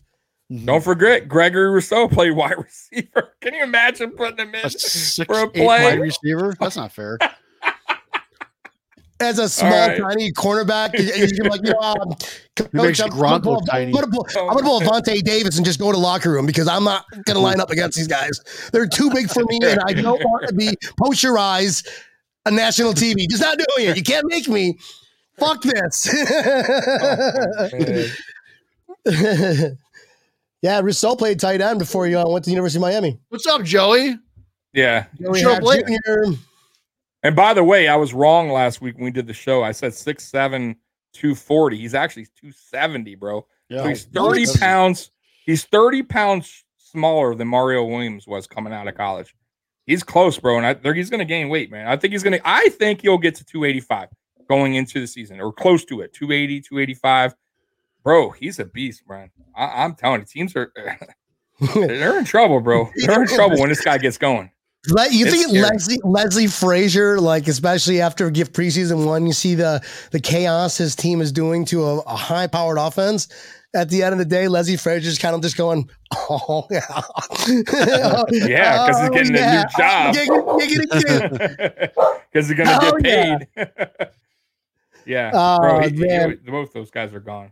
Don't 0.66 0.84
forget, 0.84 1.28
Gregory 1.28 1.70
Rousseau 1.72 2.08
played 2.08 2.32
wide 2.36 2.58
receiver. 2.58 3.34
Can 3.42 3.56
you 3.56 3.64
imagine 3.64 4.12
putting 4.12 4.38
him 4.38 4.54
in 4.54 4.66
a 4.66 4.70
six 4.70 5.16
for 5.26 5.40
a 5.40 5.44
eight 5.48 5.54
play? 5.54 5.66
wide 5.66 6.00
receiver. 6.00 6.54
That's 6.60 6.76
not 6.76 6.92
fair. 6.92 7.18
As 9.20 9.40
a 9.40 9.48
small, 9.48 9.72
right. 9.72 9.98
tiny 10.02 10.32
cornerback, 10.34 10.98
you- 10.98 11.06
you 11.26 11.28
can 11.36 11.46
like, 11.50 11.62
you 11.64 11.72
know, 11.72 11.80
um, 11.80 12.10
coach, 12.56 13.00
I'm, 13.00 13.12
I'm 13.14 13.20
gonna 13.20 13.40
pull- 13.42 13.64
I'm 13.72 13.92
gonna 13.92 14.08
pull, 14.08 14.28
I'm 14.36 14.48
gonna 14.56 14.62
pull 14.64 14.82
Avante 14.82 15.22
Davis 15.24 15.56
and 15.58 15.66
just 15.66 15.80
go 15.80 15.92
to 15.92 15.98
locker 15.98 16.32
room 16.32 16.46
because 16.46 16.68
I'm 16.68 16.84
not 16.84 17.06
gonna 17.26 17.40
line 17.40 17.62
up 17.62 17.70
against 17.70 17.96
these 17.98 18.08
guys. 18.08 18.42
They're 18.74 18.88
too 18.88 19.10
big 19.12 19.30
for 19.30 19.44
me, 19.46 19.60
and 19.64 19.80
I 19.86 19.94
don't 19.94 20.22
want 20.24 20.48
to 20.50 20.54
be 20.54 20.76
posterized 21.00 21.88
on 22.46 22.56
national 22.56 22.94
TV. 22.94 23.28
Just 23.30 23.42
not 23.42 23.58
doing 23.58 23.90
it. 23.92 23.96
You 23.98 24.04
can't 24.04 24.26
make 24.28 24.50
me. 24.50 24.78
Fuck 25.40 25.62
this. 25.64 26.14
Man. 27.74 28.10
yeah, 30.62 30.80
Rousseau 30.82 31.16
played 31.16 31.40
tight 31.40 31.62
end 31.62 31.80
before 31.80 32.06
he 32.08 32.16
uh, 32.16 32.28
went 32.28 32.46
to 32.46 32.50
the 32.50 32.54
University 32.54 32.78
of 32.78 32.82
Miami. 32.82 33.20
What's 33.30 33.48
up, 33.48 33.64
Joey? 33.64 34.18
Yeah. 34.74 35.06
Joey 35.22 35.40
Sure, 35.40 35.60
Jr. 35.60 36.34
And 37.24 37.36
by 37.36 37.54
the 37.54 37.64
way, 37.64 37.88
I 37.88 37.96
was 37.96 38.14
wrong 38.14 38.50
last 38.50 38.82
week 38.82 38.96
when 38.96 39.06
we 39.06 39.12
did 39.12 39.28
the 39.28 39.34
show. 39.34 39.64
I 39.64 39.72
said 39.72 39.94
six 39.94 40.26
seven, 40.26 40.76
two 41.14 41.36
forty. 41.36 41.78
He's 41.78 41.94
actually 41.94 42.26
270, 42.42 43.16
bro. 43.16 43.46
So 43.72 43.88
he's 43.88 44.06
30 44.06 44.46
That's- 44.46 44.58
pounds. 44.60 45.12
He's 45.46 45.66
30 45.66 46.04
pounds 46.04 46.64
smaller 46.78 47.36
than 47.36 47.48
Mario 47.48 47.84
Williams 47.84 48.28
was 48.28 48.48
coming 48.48 48.72
out 48.72 48.88
of 48.88 48.96
college. 48.96 49.36
He's 49.86 50.04
close, 50.04 50.38
bro. 50.40 50.58
And 50.58 50.66
I 50.66 50.74
think 50.74 50.96
he's 50.96 51.10
going 51.10 51.20
to 51.20 51.26
gain 51.26 51.50
weight, 51.50 51.70
man. 51.72 51.88
I 51.88 51.98
think 51.98 52.14
he's 52.14 52.24
going 52.24 52.40
to, 52.40 52.42
I 52.46 52.70
think 52.70 53.02
he'll 53.02 53.18
get 53.18 53.36
to 53.36 53.44
285 53.46 54.08
going 54.48 54.76
into 54.76 55.02
the 55.02 55.08
season 55.08 55.42
or 55.42 55.52
close 55.52 55.84
to 55.86 56.02
it 56.02 56.14
280, 56.14 56.62
285. 56.62 57.36
Bro, 58.04 58.32
he's 58.32 58.60
a 58.60 58.66
beast, 58.66 59.04
man. 59.10 59.32
I, 59.56 59.84
I'm 59.84 59.96
telling 59.96 60.22
you, 60.22 60.26
teams 60.26 60.56
are, 60.56 60.72
they're 61.76 62.18
in 62.20 62.26
trouble, 62.26 62.60
bro. 62.62 62.90
They're 62.96 63.22
in 63.22 63.28
trouble 63.28 63.60
when 63.60 63.70
this 63.70 63.82
guy 63.82 63.98
gets 63.98 64.18
going. 64.18 64.52
Le- 64.90 65.08
you 65.12 65.26
It's 65.26 65.34
think 65.36 65.48
scary. 65.50 65.62
Leslie 65.64 66.00
Leslie 66.04 66.48
Frazier, 66.48 67.20
like 67.20 67.48
especially 67.48 68.02
after 68.02 68.30
gift 68.30 68.54
preseason 68.54 69.06
one, 69.06 69.26
you 69.26 69.32
see 69.34 69.56
the 69.56 69.82
the 70.12 70.20
chaos 70.20 70.78
his 70.78 70.96
team 70.96 71.22
is 71.22 71.32
doing 71.32 71.64
to 71.66 71.84
a, 71.86 72.00
a 72.00 72.16
high 72.16 72.48
powered 72.48 72.78
offense. 72.78 73.28
At 73.76 73.90
the 73.90 74.04
end 74.04 74.14
of 74.14 74.20
the 74.20 74.26
day, 74.26 74.48
Leslie 74.50 74.76
Frazier's 74.78 75.18
kind 75.18 75.34
of 75.36 75.42
just 75.42 75.58
going, 75.58 75.90
"Oh 76.30 76.68
yeah, 76.70 76.82
Yeah, 78.30 78.86
'cause 78.86 79.00
he's 79.00 79.10
Oh, 79.10 79.14
getting 79.14 79.36
a 79.36 79.52
new 79.52 79.64
job. 79.78 80.14
Because 82.32 82.48
they're 82.48 82.58
gonna 82.58 82.80
get 82.80 82.94
oh, 82.94 82.98
paid. 83.02 83.48
yeah, 85.06 85.32
Oh, 85.34 85.60
bro. 85.60 85.80
he- 85.82 85.96
he- 85.96 86.52
both 86.52 86.74
those 86.74 86.92
guys 86.92 87.14
are 87.14 87.20
gone. 87.20 87.52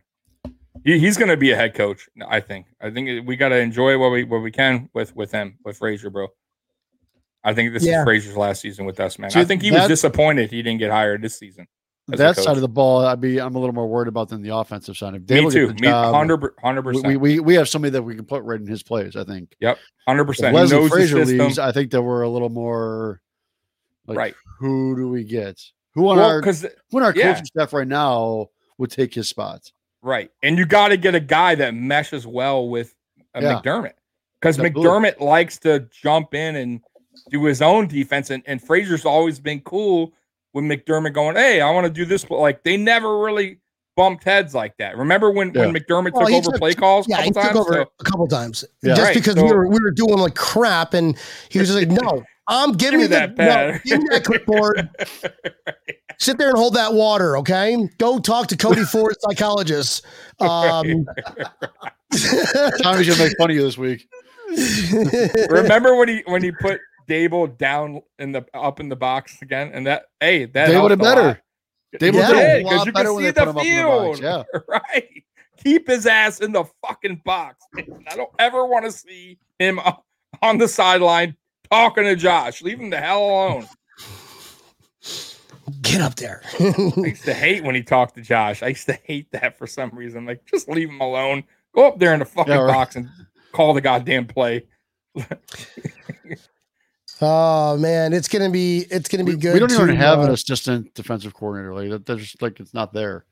He, 0.83 0.99
he's 0.99 1.17
gonna 1.17 1.37
be 1.37 1.51
a 1.51 1.55
head 1.55 1.73
coach. 1.75 2.07
I 2.27 2.39
think. 2.39 2.65
I 2.81 2.89
think 2.91 3.25
we 3.27 3.35
gotta 3.35 3.57
enjoy 3.57 3.97
what 3.97 4.11
we 4.11 4.23
what 4.25 4.41
we 4.41 4.51
can 4.51 4.89
with 4.93 5.15
with 5.15 5.31
him 5.31 5.57
with 5.63 5.77
Frazier, 5.77 6.09
bro. 6.09 6.27
I 7.43 7.53
think 7.53 7.73
this 7.73 7.83
Yeah. 7.83 7.99
is 7.99 8.03
Frazier's 8.05 8.37
last 8.37 8.61
season 8.61 8.85
with 8.85 8.99
us, 8.99 9.17
man. 9.17 9.31
See, 9.31 9.39
I 9.39 9.45
think 9.45 9.61
he 9.61 9.71
was 9.71 9.87
disappointed 9.87 10.51
he 10.51 10.61
didn't 10.61 10.79
get 10.79 10.91
hired 10.91 11.21
this 11.21 11.37
season. 11.39 11.67
that 12.07 12.35
side 12.35 12.55
of 12.55 12.61
the 12.61 12.67
ball, 12.67 13.05
I'd 13.05 13.21
be. 13.21 13.39
I'm 13.39 13.55
a 13.55 13.59
little 13.59 13.73
more 13.73 13.87
worried 13.87 14.07
about 14.09 14.29
than 14.29 14.41
the 14.41 14.55
offensive 14.55 14.97
side. 14.97 15.13
If 15.15 15.21
Me 15.21 15.25
Dave 15.27 15.43
will 15.45 15.51
too. 15.51 15.73
Me 15.75 15.87
hundred 15.87 16.39
percent. 16.83 17.07
we, 17.07 17.17
we 17.17 17.39
we 17.39 17.53
have 17.55 17.69
somebody 17.69 17.91
that 17.91 18.01
we 18.03 18.15
can 18.15 18.25
put 18.25 18.43
right 18.43 18.59
in 18.59 18.67
his 18.67 18.83
place. 18.83 19.15
I 19.15 19.23
think. 19.23 19.55
Yep, 19.59 19.77
hundred 20.07 20.25
percent. 20.25 20.53
Leslie 20.55 20.77
knows 20.77 20.89
Frazier 20.89 21.23
leaves, 21.25 21.57
I 21.57 21.71
think 21.71 21.91
that 21.91 22.01
we're 22.01 22.23
a 22.23 22.29
little 22.29 22.49
more. 22.49 23.21
Like, 24.07 24.17
Right. 24.17 24.35
Who 24.59 24.95
do 24.95 25.09
we 25.09 25.23
get? 25.23 25.61
Who 25.93 26.09
on 26.09 26.17
Well, 26.17 26.25
our 26.27 26.41
because 26.41 26.65
who 26.89 26.97
on 26.97 27.03
our 27.03 27.13
yeah. 27.15 27.31
coaching 27.33 27.45
staff 27.45 27.71
right 27.71 27.87
now 27.87 28.47
would 28.77 28.91
take 28.91 29.13
his 29.13 29.29
spot? 29.29 29.71
Right. 30.01 30.31
And 30.41 30.57
you 30.57 30.65
got 30.65 30.87
to 30.89 30.97
get 30.97 31.13
a 31.15 31.19
guy 31.19 31.53
that 31.55 31.75
meshes 31.75 32.25
well 32.25 32.67
with 32.67 32.93
uh, 33.35 33.39
Yeah. 33.41 33.61
McDermott 33.61 33.93
because. 34.41 34.57
McDermott 34.57 35.19
likes 35.19 35.59
to 35.59 35.87
jump 35.91 36.33
in 36.33 36.55
and 36.55 36.81
do 37.29 37.43
his 37.45 37.61
own 37.61 37.87
defense. 37.87 38.29
And, 38.29 38.43
and 38.45 38.61
Frazier's 38.61 39.05
always 39.05 39.39
been 39.39 39.61
cool 39.61 40.13
with 40.53 40.63
McDermott 40.65 41.13
going, 41.13 41.35
Hey, 41.35 41.61
I 41.61 41.69
want 41.71 41.85
to 41.85 41.93
do 41.93 42.05
this. 42.05 42.25
But 42.25 42.39
like 42.39 42.63
they 42.63 42.77
never 42.77 43.19
really 43.19 43.59
bumped 43.97 44.23
heads 44.23 44.55
like 44.55 44.75
that. 44.77 44.97
Remember 44.97 45.29
when, 45.31 45.51
when 45.51 45.73
McDermott 45.73 46.13
Well, 46.13 46.25
took 46.27 46.33
over 46.35 46.51
took- 46.51 46.59
play 46.59 46.73
calls 46.73 47.07
a 47.07 47.11
yeah, 47.11 47.21
he 47.21 47.31
couple 47.31 47.41
took 47.43 47.51
times? 47.53 47.59
over 47.67 47.73
So- 47.73 47.91
a 47.99 48.03
couple 48.03 48.27
times 48.27 48.65
Yeah. 48.83 48.95
just 48.95 49.01
Right, 49.07 49.15
because 49.15 49.35
so- 49.35 49.43
we 49.45 49.51
were 49.51 49.67
we 49.67 49.79
were 49.79 49.91
doing 49.91 50.17
like 50.17 50.35
crap, 50.35 50.93
and 50.93 51.17
he 51.49 51.59
was 51.59 51.67
just 51.69 51.77
like, 51.79 51.89
"No, 51.89 52.23
I'm 52.47 52.71
giving 52.77 52.97
me 52.99 53.03
you 53.03 53.07
the 53.09 53.15
that 53.15 53.37
no, 53.37 53.45
pad." 53.45 53.81
give 53.83 53.99
me 53.99 54.07
that 54.11 54.23
clipboard. 54.23 54.89
Sit 56.19 56.37
there 56.37 56.49
and 56.49 56.57
hold 56.57 56.75
that 56.75 56.93
water, 56.93 57.35
okay? 57.37 57.75
Go 57.97 58.19
talk 58.19 58.47
to 58.47 58.57
Cody 58.57 58.83
Ford, 58.91 59.15
psychologist. 59.21 60.05
Um, 60.39 61.05
Tommy's 62.83 63.07
gonna 63.09 63.17
make 63.23 63.37
fun 63.37 63.49
of 63.49 63.55
you 63.55 63.61
this 63.63 63.77
week. 63.77 64.07
Remember 65.49 65.95
when 65.95 66.07
he 66.09 66.21
when 66.25 66.43
he 66.43 66.51
put 66.51 66.79
Daboll 67.11 67.57
down 67.57 68.01
in 68.19 68.31
the 68.31 68.45
up 68.53 68.79
in 68.79 68.87
the 68.89 68.95
box 68.95 69.41
again? 69.41 69.71
And 69.73 69.85
that 69.87 70.05
hey, 70.19 70.45
that 70.45 70.67
They 70.69 70.79
would 70.79 70.91
have 70.91 70.99
helped 71.01 71.15
better. 71.15 71.41
They 71.99 72.09
would 72.11 72.17
Yeah. 72.19 72.25
have 72.27 72.35
Yeah, 72.37 72.45
did 72.57 72.65
a 72.65 72.69
'cause 72.69 72.85
you 72.85 72.91
better 72.93 73.09
can 73.09 73.17
see 73.17 73.31
the 73.31 73.41
him 73.41 73.49
up 73.49 73.49
in 73.49 73.55
the 73.55 73.61
field. 73.63 74.19
Yeah. 74.19 74.43
right. 74.67 75.23
Keep 75.57 75.87
his 75.87 76.07
ass 76.07 76.39
in 76.39 76.51
the 76.53 76.63
fucking 76.87 77.21
box. 77.25 77.65
I 78.07 78.15
don't 78.15 78.31
ever 78.39 78.65
want 78.65 78.85
to 78.85 78.91
see 78.91 79.37
him 79.59 79.79
on 80.41 80.57
the 80.57 80.67
sideline 80.67 81.35
talking 81.69 82.05
to 82.05 82.15
Josh. 82.15 82.61
Leave 82.61 82.79
him 82.79 82.89
the 82.89 82.97
hell 82.97 83.23
alone. 83.23 83.67
Get 85.81 86.01
up 86.01 86.15
there. 86.15 86.41
I 86.59 86.63
used 86.97 87.25
to 87.25 87.33
hate 87.33 87.63
when 87.63 87.75
he 87.75 87.83
talked 87.83 88.15
to 88.15 88.21
Josh. 88.21 88.63
I 88.63 88.67
used 88.69 88.87
to 88.87 88.97
hate 89.03 89.31
that 89.33 89.57
for 89.57 89.67
some 89.67 89.91
reason. 89.93 90.25
Like, 90.25 90.43
just 90.45 90.67
leave 90.69 90.89
him 90.89 90.99
alone. 91.01 91.43
Go 91.75 91.87
up 91.87 91.99
there 91.99 92.13
in 92.13 92.19
the 92.19 92.25
fucking 92.25 92.51
Yeah, 92.53 92.61
right. 92.61 92.73
box 92.73 92.95
and 92.95 93.09
call 93.51 93.73
the 93.73 93.81
goddamn 93.81 94.25
play. 94.27 94.63
oh 97.21 97.77
man, 97.77 98.13
it's 98.13 98.27
gonna 98.27 98.49
be 98.49 98.85
it's 98.89 99.07
gonna 99.09 99.23
be 99.23 99.33
We, 99.35 99.37
good. 99.41 99.53
we 99.53 99.59
don't 99.59 99.71
even 99.71 99.95
have 99.95 100.19
uh, 100.19 100.23
an 100.23 100.31
assistant 100.31 100.93
defensive 100.93 101.33
coordinator. 101.33 101.73
Like 101.73 101.89
that, 101.89 102.05
that's 102.05 102.21
just 102.21 102.41
like 102.41 102.59
it's 102.59 102.73
not 102.73 102.93
there. 102.93 103.25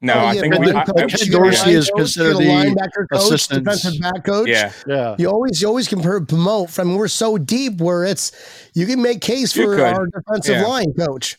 No, 0.00 0.14
oh, 0.14 0.18
I 0.18 0.32
yeah, 0.34 0.40
think 0.42 0.58
we. 0.58 0.72
I, 0.72 0.84
coach, 0.84 0.96
I- 0.96 1.24
you 1.24 1.32
Ken 1.32 1.40
a 1.40 1.44
Dorsey 1.44 1.70
is 1.72 1.90
coach, 1.90 1.96
considered 1.98 2.38
you 2.38 2.44
get 2.46 2.66
a 2.66 2.70
the 2.70 2.76
linebacker 2.76 3.08
coach, 3.12 3.20
assistants. 3.22 3.82
defensive 3.82 4.00
back 4.00 4.24
coach. 4.24 4.48
yeah. 4.48 4.72
Yeah. 4.86 5.16
You 5.18 5.28
always, 5.28 5.60
you 5.60 5.66
always 5.66 5.88
can 5.88 6.00
promote. 6.00 6.70
from 6.70 6.94
we're 6.94 7.08
so 7.08 7.36
deep 7.36 7.80
where 7.80 8.04
it's 8.04 8.30
you 8.74 8.86
can 8.86 9.02
make 9.02 9.20
case 9.20 9.56
You 9.56 9.64
for 9.64 9.76
could. 9.76 9.84
our 9.84 10.06
defensive 10.06 10.56
Yeah. 10.58 10.66
line 10.66 10.92
coach. 10.94 11.36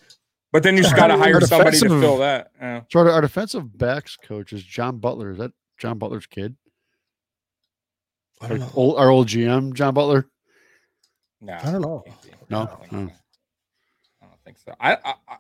But 0.52 0.64
then 0.64 0.76
you 0.76 0.84
just 0.84 0.96
got 0.96 1.08
to 1.08 1.18
hire 1.18 1.40
somebody 1.40 1.80
to 1.80 1.88
fill 1.88 2.18
that. 2.18 2.52
Yeah. 2.60 2.82
So 2.92 3.00
our, 3.00 3.10
our 3.12 3.22
defensive 3.22 3.78
backs 3.78 4.18
coach 4.18 4.52
is 4.52 4.62
John 4.64 4.98
Butler. 4.98 5.32
Is 5.32 5.38
that 5.38 5.52
John 5.78 5.98
Butler's 5.98 6.26
kid? 6.26 6.58
I 8.42 8.46
Our 8.46 8.50
don't 8.50 8.60
know. 8.60 8.72
old, 8.76 8.98
our 8.98 9.10
old 9.10 9.28
GM, 9.28 9.74
John 9.74 9.94
Butler. 9.94 10.26
No, 11.42 11.54
I 11.54 11.72
don't 11.72 11.82
know. 11.82 12.04
can't. 12.06 12.50
No? 12.50 12.60
I 12.62 12.66
don't 12.66 12.80
think 12.90 13.10
so. 13.12 13.16
I 14.22 14.26
don't 14.26 14.44
think 14.46 14.58
so. 14.58 14.74
I, 14.80 14.94
I 14.94 15.14
I- 15.28 15.38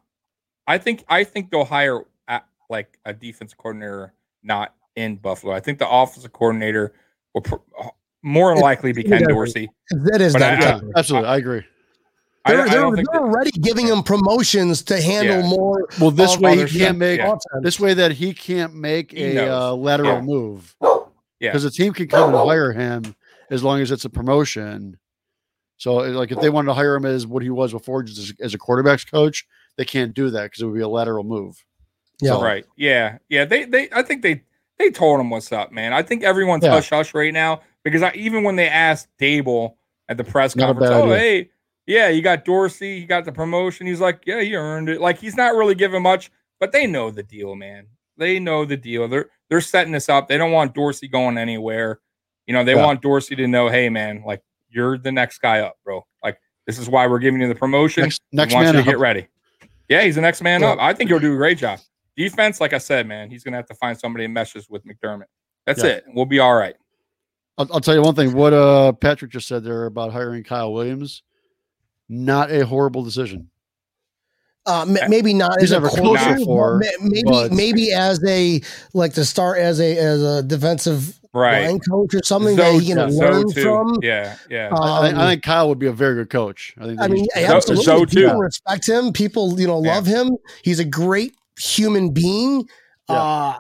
I 0.68 0.78
think 0.78 1.04
I 1.10 1.24
think 1.24 1.50
they'll 1.50 1.66
hire 1.66 2.02
a, 2.28 2.42
like 2.70 3.00
a 3.04 3.12
defense 3.12 3.56
coordinator 3.56 4.14
not 4.44 4.76
in 4.96 5.16
Buffalo. 5.16 5.52
I 5.54 5.60
think 5.60 5.80
the 5.80 5.90
offensive 5.90 6.32
coordinator 6.32 6.94
will 7.34 7.42
pr- 7.42 7.56
more 8.22 8.56
likely 8.56 8.94
be 8.94 9.02
Ken 9.04 9.24
It- 9.24 9.30
Dorsey. 9.30 9.68
That 9.90 10.22
is 10.22 10.34
But 10.34 10.40
that. 10.40 10.62
I- 10.64 10.66
Yeah, 10.68 10.80
absolutely. 10.96 11.28
I 11.30 11.38
agree. 11.38 11.64
They're, 12.46 12.58
they're, 12.70 12.82
they're 12.92 12.96
that- 13.04 13.08
already 13.16 13.50
giving 13.52 13.88
him 13.88 14.04
promotions 14.04 14.84
to 14.84 15.02
handle 15.02 15.40
Yeah. 15.42 15.50
more. 15.50 15.88
Well, 16.00 16.12
this 16.12 16.38
way 16.38 16.64
he 16.68 16.80
can't 16.80 17.00
make 17.00 17.18
Yeah. 17.20 17.36
this 17.62 17.80
way 17.80 17.96
that 17.96 18.12
he 18.12 18.34
can't 18.36 18.76
make 18.76 19.12
He 19.12 19.38
a 19.38 19.52
uh, 19.52 19.72
lateral 19.74 20.14
Yeah. 20.18 20.22
move. 20.22 20.76
Yeah. 21.40 21.50
because 21.50 21.64
the 21.64 21.72
team 21.72 21.94
can 21.94 22.08
come 22.08 22.36
and 22.36 22.48
hire 22.48 22.74
him 22.74 23.16
as 23.50 23.64
long 23.64 23.82
as 23.82 23.90
it's 23.92 24.06
a 24.06 24.10
promotion. 24.10 25.00
So, 25.80 25.96
like, 25.96 26.32
if 26.32 26.40
they 26.42 26.50
wanted 26.52 26.68
to 26.68 26.74
hire 26.76 26.94
him 26.96 27.06
as 27.06 27.26
what 27.26 27.42
he 27.42 27.50
was 27.50 27.72
before, 27.72 28.04
just 28.04 28.20
as, 28.20 28.34
as 28.40 28.54
a 28.54 28.58
quarterbacks 28.60 29.10
coach, 29.10 29.48
they 29.78 29.86
can't 29.86 30.14
do 30.14 30.30
that 30.30 30.44
because 30.44 30.62
it 30.62 30.66
would 30.66 30.76
be 30.76 30.82
a 30.82 30.88
lateral 30.88 31.24
move. 31.24 31.66
Yeah. 32.22 32.32
So- 32.34 32.44
Right. 32.44 32.66
Yeah. 32.76 33.18
Yeah. 33.30 33.46
They 33.46 33.64
they 33.66 33.90
I 33.92 34.04
think 34.04 34.22
they 34.22 34.44
they 34.78 34.92
told 34.92 35.20
him 35.20 35.30
what's 35.30 35.52
up, 35.52 35.72
man. 35.72 35.94
I 35.94 36.04
think 36.04 36.22
everyone's 36.24 36.64
Yeah. 36.64 36.72
hush 36.72 36.90
hush 36.90 37.14
right 37.14 37.34
now 37.34 37.62
because 37.84 38.02
I, 38.04 38.12
even 38.14 38.44
when 38.44 38.56
they 38.58 38.68
asked 38.68 39.08
Daboll 39.20 39.76
at 40.10 40.18
the 40.18 40.24
press 40.24 40.56
Not 40.56 40.66
conference, 40.68 40.92
oh 40.92 41.04
idea. 41.06 41.18
hey, 41.18 41.50
yeah, 41.88 42.10
you 42.10 42.22
got 42.22 42.44
Dorsey, 42.46 42.98
you 43.00 43.08
got 43.08 43.24
the 43.26 43.32
promotion. 43.32 43.88
He's 43.88 44.02
like, 44.02 44.24
yeah, 44.28 44.42
he 44.42 44.56
earned 44.56 44.90
it. 44.90 45.00
Like 45.02 45.18
he's 45.18 45.36
not 45.38 45.56
really 45.56 45.76
giving 45.76 46.02
much, 46.04 46.30
but 46.60 46.72
they 46.74 46.86
know 46.88 47.10
the 47.10 47.24
deal, 47.24 47.56
man. 47.56 47.88
They 48.18 48.38
know 48.38 48.66
the 48.66 48.76
deal. 48.78 49.08
They're 49.08 49.30
they're 49.50 49.62
setting 49.62 49.94
this 49.94 50.10
up. 50.10 50.28
They 50.28 50.38
don't 50.38 50.52
want 50.52 50.74
Dorsey 50.76 51.08
going 51.08 51.38
anywhere. 51.38 52.02
You 52.48 52.54
know, 52.54 52.66
they 52.66 52.76
Yeah. 52.76 52.86
want 52.86 53.02
Dorsey 53.02 53.38
to 53.38 53.48
know, 53.48 53.70
hey, 53.70 53.88
man, 53.90 54.24
like 54.26 54.42
you're 54.70 54.98
the 54.98 55.12
next 55.12 55.40
guy 55.40 55.60
up, 55.62 55.78
bro. 55.84 56.06
Like 56.24 56.40
this 56.68 56.78
is 56.80 56.88
why 56.90 57.08
we're 57.08 57.20
giving 57.20 57.42
you 57.42 57.48
the 57.48 57.56
promotion. 57.56 58.04
Next, 58.04 58.22
next 58.32 58.54
want 58.54 58.66
man 58.66 58.74
you 58.76 58.80
up. 58.82 58.86
to 58.86 58.92
get 58.92 59.00
ready. 59.00 59.28
Yeah, 59.88 60.04
he's 60.04 60.16
the 60.16 60.22
next 60.22 60.42
man 60.42 60.62
Yeah. 60.62 60.70
up. 60.74 60.80
I 60.80 60.94
think 60.94 61.10
he'll 61.10 61.20
do 61.20 61.34
a 61.34 61.38
great 61.38 61.58
job. 61.58 61.80
Defense, 62.16 62.60
like 62.62 62.74
I 62.74 62.78
said, 62.78 63.08
man, 63.08 63.30
he's 63.30 63.44
gonna 63.44 63.58
have 63.58 63.66
to 63.68 63.76
find 63.76 63.98
somebody 63.98 64.26
that 64.26 64.30
meshes 64.30 64.70
with 64.70 64.84
McDermott. 64.86 65.24
That's 65.66 65.84
Yeah. 65.84 65.92
it. 65.92 66.06
We'll 66.14 66.26
be 66.26 66.40
all 66.40 66.54
right. 66.56 66.76
I'll, 67.58 67.68
I'll 67.74 67.80
tell 67.82 67.96
you 67.96 68.02
one 68.02 68.16
thing. 68.16 68.34
What 68.34 68.54
uh 68.54 68.92
Patrick 68.94 69.32
just 69.32 69.48
said 69.48 69.64
there 69.64 69.86
about 69.86 70.12
hiring 70.12 70.44
Kyle 70.44 70.72
Williams, 70.74 71.24
not 72.08 72.52
a 72.52 72.66
horrible 72.66 73.04
decision. 73.04 73.50
Uh, 74.66 74.86
ma- 74.88 75.08
maybe 75.08 75.34
not 75.34 75.60
He's 75.60 75.72
as 75.72 75.72
a 75.72 75.76
never 75.76 75.88
coached 75.88 76.02
quarterback, 76.02 76.38
before, 76.38 76.82
maybe 77.02 77.24
but- 77.26 77.52
maybe 77.52 77.92
as 77.92 78.24
a 78.28 78.62
like 78.94 79.14
to 79.14 79.26
start 79.26 79.58
as 79.58 79.80
a 79.80 79.98
as 79.98 80.22
a 80.22 80.44
defensive 80.44 81.19
Right. 81.34 81.68
line 81.68 81.80
coach 81.80 82.16
or 82.16 82.22
something 82.24 82.56
Zoe- 82.56 82.64
that 82.78 82.82
he 82.82 82.88
can 82.88 82.98
yeah, 82.98 83.10
Zoe 83.12 83.20
learn 83.32 83.52
too. 83.52 83.62
from. 83.62 83.98
Yeah, 84.02 84.36
yeah. 84.50 84.70
I, 84.74 84.76
I- 84.78 85.10
Um, 85.12 85.20
I 85.20 85.30
think 85.32 85.44
Kyle 85.44 85.70
would 85.70 85.78
be 85.80 85.86
a 85.88 85.92
very 85.92 86.16
good 86.16 86.30
coach. 86.32 86.74
I 86.80 86.86
think. 86.86 87.00
I 87.02 87.08
mean, 87.08 87.28
he's- 87.36 87.48
Zo- 87.48 87.56
absolutely. 87.56 87.86
Zoe 87.86 88.06
too. 88.08 88.22
People 88.26 88.40
respect 88.40 88.88
him. 88.90 89.14
People, 89.14 89.60
you 89.60 89.68
know, 89.68 89.84
Yeah. 89.84 89.96
love 89.96 90.06
him. 90.08 90.38
He's 90.64 90.80
a 90.80 90.86
great 90.86 91.36
human 91.60 92.10
being. 92.12 92.68
Yeah. 93.10 93.16
Uh, 93.22 93.58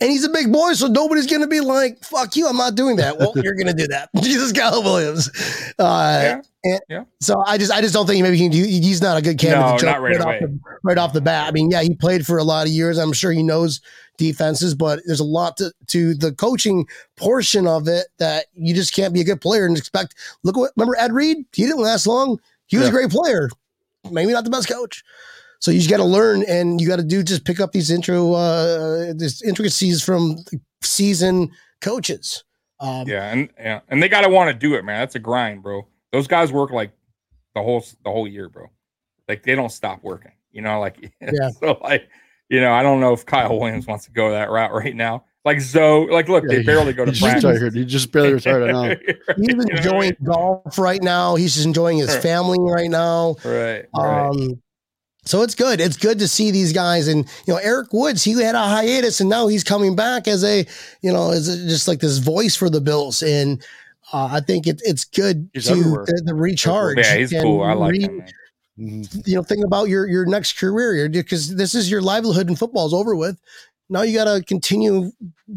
and 0.00 0.10
he's 0.10 0.24
a 0.24 0.28
big 0.28 0.52
boy, 0.52 0.72
so 0.74 0.86
nobody's 0.88 1.26
going 1.26 1.40
to 1.40 1.46
be 1.46 1.60
like, 1.60 2.02
fuck 2.04 2.34
you, 2.36 2.46
I'm 2.48 2.56
not 2.56 2.74
doing 2.74 2.96
that. 2.96 3.18
Well, 3.18 3.32
you're 3.36 3.54
going 3.54 3.68
to 3.68 3.74
do 3.74 3.86
that. 3.86 4.10
Jesus 4.22 4.52
Kyle 4.52 4.82
Williams. 4.82 5.30
Uh, 5.78 6.20
Yeah. 6.22 6.40
And- 6.64 6.80
Yeah. 6.88 7.04
So 7.20 7.42
I 7.46 7.58
just 7.58 7.72
I 7.72 7.80
just 7.80 7.94
don't 7.94 8.06
think 8.06 8.22
maybe 8.22 8.36
he 8.36 8.48
he's 8.80 9.00
not 9.02 9.16
a 9.16 9.22
good 9.22 9.38
candidate 9.38 9.72
No, 9.72 9.78
to 9.78 9.86
not 9.86 10.00
right 10.00 10.20
off 10.20 10.40
the, 10.40 10.58
right 10.82 10.98
off 10.98 11.12
the 11.12 11.20
bat. 11.20 11.48
I 11.48 11.52
mean, 11.52 11.70
yeah, 11.70 11.82
he 11.82 11.94
played 11.94 12.26
for 12.26 12.38
a 12.38 12.44
lot 12.44 12.66
of 12.66 12.72
years. 12.72 12.98
I'm 12.98 13.12
sure 13.12 13.32
he 13.32 13.42
knows 13.42 13.80
defenses, 14.16 14.74
but 14.74 15.00
there's 15.06 15.20
a 15.20 15.24
lot 15.24 15.56
to, 15.58 15.72
to 15.88 16.14
the 16.14 16.32
coaching 16.32 16.86
portion 17.16 17.66
of 17.66 17.86
it 17.86 18.06
that 18.18 18.46
you 18.54 18.74
just 18.74 18.92
can't 18.94 19.14
be 19.14 19.20
a 19.20 19.24
good 19.24 19.40
player 19.40 19.66
and 19.66 19.76
expect. 19.76 20.14
Look 20.42 20.56
what 20.56 20.72
remember 20.76 20.96
Ed 20.98 21.12
Reed? 21.12 21.38
He 21.52 21.62
didn't 21.66 21.80
last 21.82 22.06
long. 22.06 22.38
He 22.66 22.76
was 22.76 22.86
Yeah. 22.86 22.90
a 22.90 22.92
great 22.92 23.10
player, 23.10 23.48
maybe 24.10 24.32
not 24.32 24.44
the 24.44 24.50
best 24.50 24.68
coach. 24.68 25.04
So 25.60 25.70
you 25.70 25.78
just 25.78 25.90
got 25.90 25.96
to 25.96 26.04
learn, 26.04 26.44
and 26.44 26.80
you 26.80 26.86
got 26.86 26.96
to 26.96 27.02
do 27.04 27.22
just 27.22 27.44
pick 27.44 27.58
up 27.58 27.72
these 27.72 27.90
intro, 27.90 28.32
uh, 28.34 29.12
this 29.16 29.42
intricacies 29.42 30.02
from 30.04 30.36
seasoned 30.82 31.50
coaches. 31.80 32.44
Um, 32.80 33.08
Yeah, 33.08 33.24
and 33.32 33.48
yeah, 33.58 33.80
and 33.88 34.00
they 34.02 34.08
gotta 34.08 34.28
want 34.28 34.48
to 34.50 34.54
do 34.54 34.74
it, 34.74 34.84
man. 34.84 35.00
That's 35.00 35.16
a 35.16 35.18
grind, 35.18 35.62
bro. 35.64 35.86
Those 36.12 36.26
guys 36.26 36.52
work 36.52 36.70
like 36.70 36.92
the 37.54 37.62
whole 37.62 37.84
the 38.04 38.10
whole 38.10 38.26
year, 38.28 38.48
bro. 38.48 38.66
Like 39.28 39.42
they 39.42 39.54
don't 39.54 39.72
stop 39.72 40.02
working. 40.02 40.32
You 40.52 40.62
know, 40.62 40.80
like 40.80 41.12
Yeah. 41.20 41.50
So 41.60 41.78
like, 41.82 42.08
you 42.48 42.60
know, 42.60 42.72
I 42.72 42.82
don't 42.82 43.00
know 43.00 43.12
if 43.12 43.26
Kyle 43.26 43.58
Williams 43.58 43.86
wants 43.86 44.04
to 44.06 44.10
go 44.10 44.30
that 44.30 44.50
route 44.50 44.72
right 44.72 44.96
now. 44.96 45.24
Like 45.44 45.60
Zoe, 45.60 46.10
like 46.10 46.28
look, 46.28 46.44
Yeah, 46.48 46.58
they 46.58 46.62
barely 46.62 46.92
go 46.92 47.04
to 47.04 47.10
He's 47.12 47.20
practice. 47.20 47.44
retired. 47.44 47.74
He 47.74 47.84
just 47.84 48.12
barely 48.12 48.34
retired. 48.34 48.72
Know. 48.72 48.82
He's 49.36 49.48
You 49.48 49.54
know 49.54 49.64
what 49.64 49.72
I 49.72 49.76
enjoying 49.76 50.16
golf 50.24 50.78
right 50.78 51.02
now. 51.02 51.36
He's 51.36 51.54
just 51.54 51.66
enjoying 51.66 51.98
his 51.98 52.14
family 52.16 52.58
right 52.60 52.90
now. 52.90 53.36
Right. 53.44 53.86
right. 53.96 54.28
Um, 54.28 54.60
so 55.24 55.42
it's 55.42 55.54
good. 55.54 55.80
It's 55.80 55.96
good 55.96 56.18
to 56.20 56.28
see 56.28 56.50
these 56.50 56.72
guys, 56.72 57.06
and 57.06 57.26
you 57.46 57.52
know 57.52 57.60
Eric 57.62 57.92
Woods. 57.92 58.24
He 58.24 58.32
had 58.42 58.54
a 58.54 58.62
hiatus, 58.66 59.20
and 59.20 59.28
now 59.28 59.46
he's 59.46 59.62
coming 59.62 59.94
back 59.94 60.26
as 60.26 60.42
a, 60.42 60.64
you 61.02 61.12
know, 61.12 61.32
as 61.32 61.48
a, 61.48 61.68
just 61.68 61.86
like 61.86 62.00
this 62.00 62.16
voice 62.16 62.56
for 62.56 62.70
the 62.70 62.80
Bills. 62.80 63.22
And 63.22 63.62
uh, 64.12 64.28
I 64.32 64.40
think 64.40 64.66
it, 64.66 64.80
it's 64.84 65.04
good 65.04 65.50
He's 65.52 65.66
to 65.66 65.74
the, 65.74 66.22
the 66.24 66.34
recharge. 66.34 66.98
yeah, 66.98 67.16
he's 67.16 67.32
and 67.32 67.42
cool. 67.42 67.62
I 67.62 67.72
like 67.74 67.92
re- 67.92 68.02
him, 68.02 68.18
man. 68.18 68.32
Mhm. 68.78 69.26
You 69.26 69.34
know, 69.34 69.42
think 69.42 69.64
about 69.64 69.88
your 69.88 70.06
your 70.06 70.24
next 70.24 70.56
career 70.58 71.08
because 71.08 71.56
this 71.56 71.74
is 71.74 71.90
your 71.90 72.00
livelihood, 72.00 72.46
and 72.48 72.58
football's 72.58 72.94
over 72.94 73.16
with. 73.16 73.38
Now 73.90 74.02
you 74.02 74.14
got 74.14 74.24
to 74.24 74.44
continue 74.44 75.10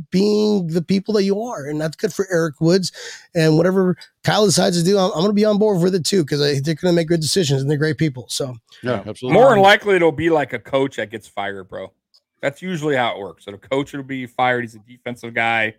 being 0.09 0.67
the 0.67 0.81
people 0.81 1.13
that 1.15 1.23
you 1.23 1.41
are, 1.41 1.65
and 1.67 1.79
that's 1.79 1.97
good 1.97 2.13
for 2.13 2.27
Eric 2.31 2.61
Woods. 2.61 2.91
And 3.35 3.57
whatever 3.57 3.97
Kyle 4.23 4.45
decides 4.45 4.79
to 4.79 4.85
do, 4.85 4.97
I'm, 4.97 5.11
I'm 5.11 5.19
going 5.19 5.27
to 5.27 5.33
be 5.33 5.45
on 5.45 5.59
board 5.59 5.81
with 5.83 5.93
it 5.93 6.05
too 6.05 6.23
because 6.23 6.39
they're 6.39 6.75
going 6.75 6.93
to 6.93 6.95
make 6.95 7.09
good 7.09 7.19
decisions 7.19 7.61
and 7.61 7.69
they're 7.69 7.77
great 7.77 7.97
people. 7.97 8.25
So 8.29 8.55
Yeah, 8.83 9.03
absolutely. 9.05 9.33
More 9.33 9.49
than 9.49 9.59
likely, 9.59 9.97
it'll 9.97 10.13
be 10.13 10.29
like 10.29 10.53
a 10.53 10.59
coach 10.59 10.95
that 10.95 11.09
gets 11.11 11.27
fired, 11.27 11.65
bro. 11.67 11.91
That's 12.41 12.61
usually 12.61 12.95
how 12.95 13.15
it 13.15 13.19
works. 13.19 13.45
So 13.45 13.51
the 13.51 13.57
coach 13.57 13.91
will 13.93 14.01
be 14.03 14.25
fired. 14.25 14.61
He's 14.61 14.75
a 14.75 14.79
defensive 14.79 15.33
guy, 15.33 15.75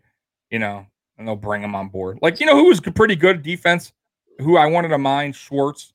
you 0.51 0.59
know, 0.59 0.87
and 1.19 1.27
they'll 1.27 1.37
bring 1.37 1.63
him 1.63 1.75
on 1.75 1.89
board. 1.89 2.19
Like 2.23 2.41
you 2.41 2.47
know, 2.47 2.57
who 2.57 2.65
was 2.69 2.81
pretty 2.81 3.17
good 3.17 3.43
defense? 3.43 3.93
Who 4.39 4.57
I 4.57 4.67
wanted 4.67 4.89
to 4.89 4.99
mind 4.99 5.37
Schwartz. 5.37 5.93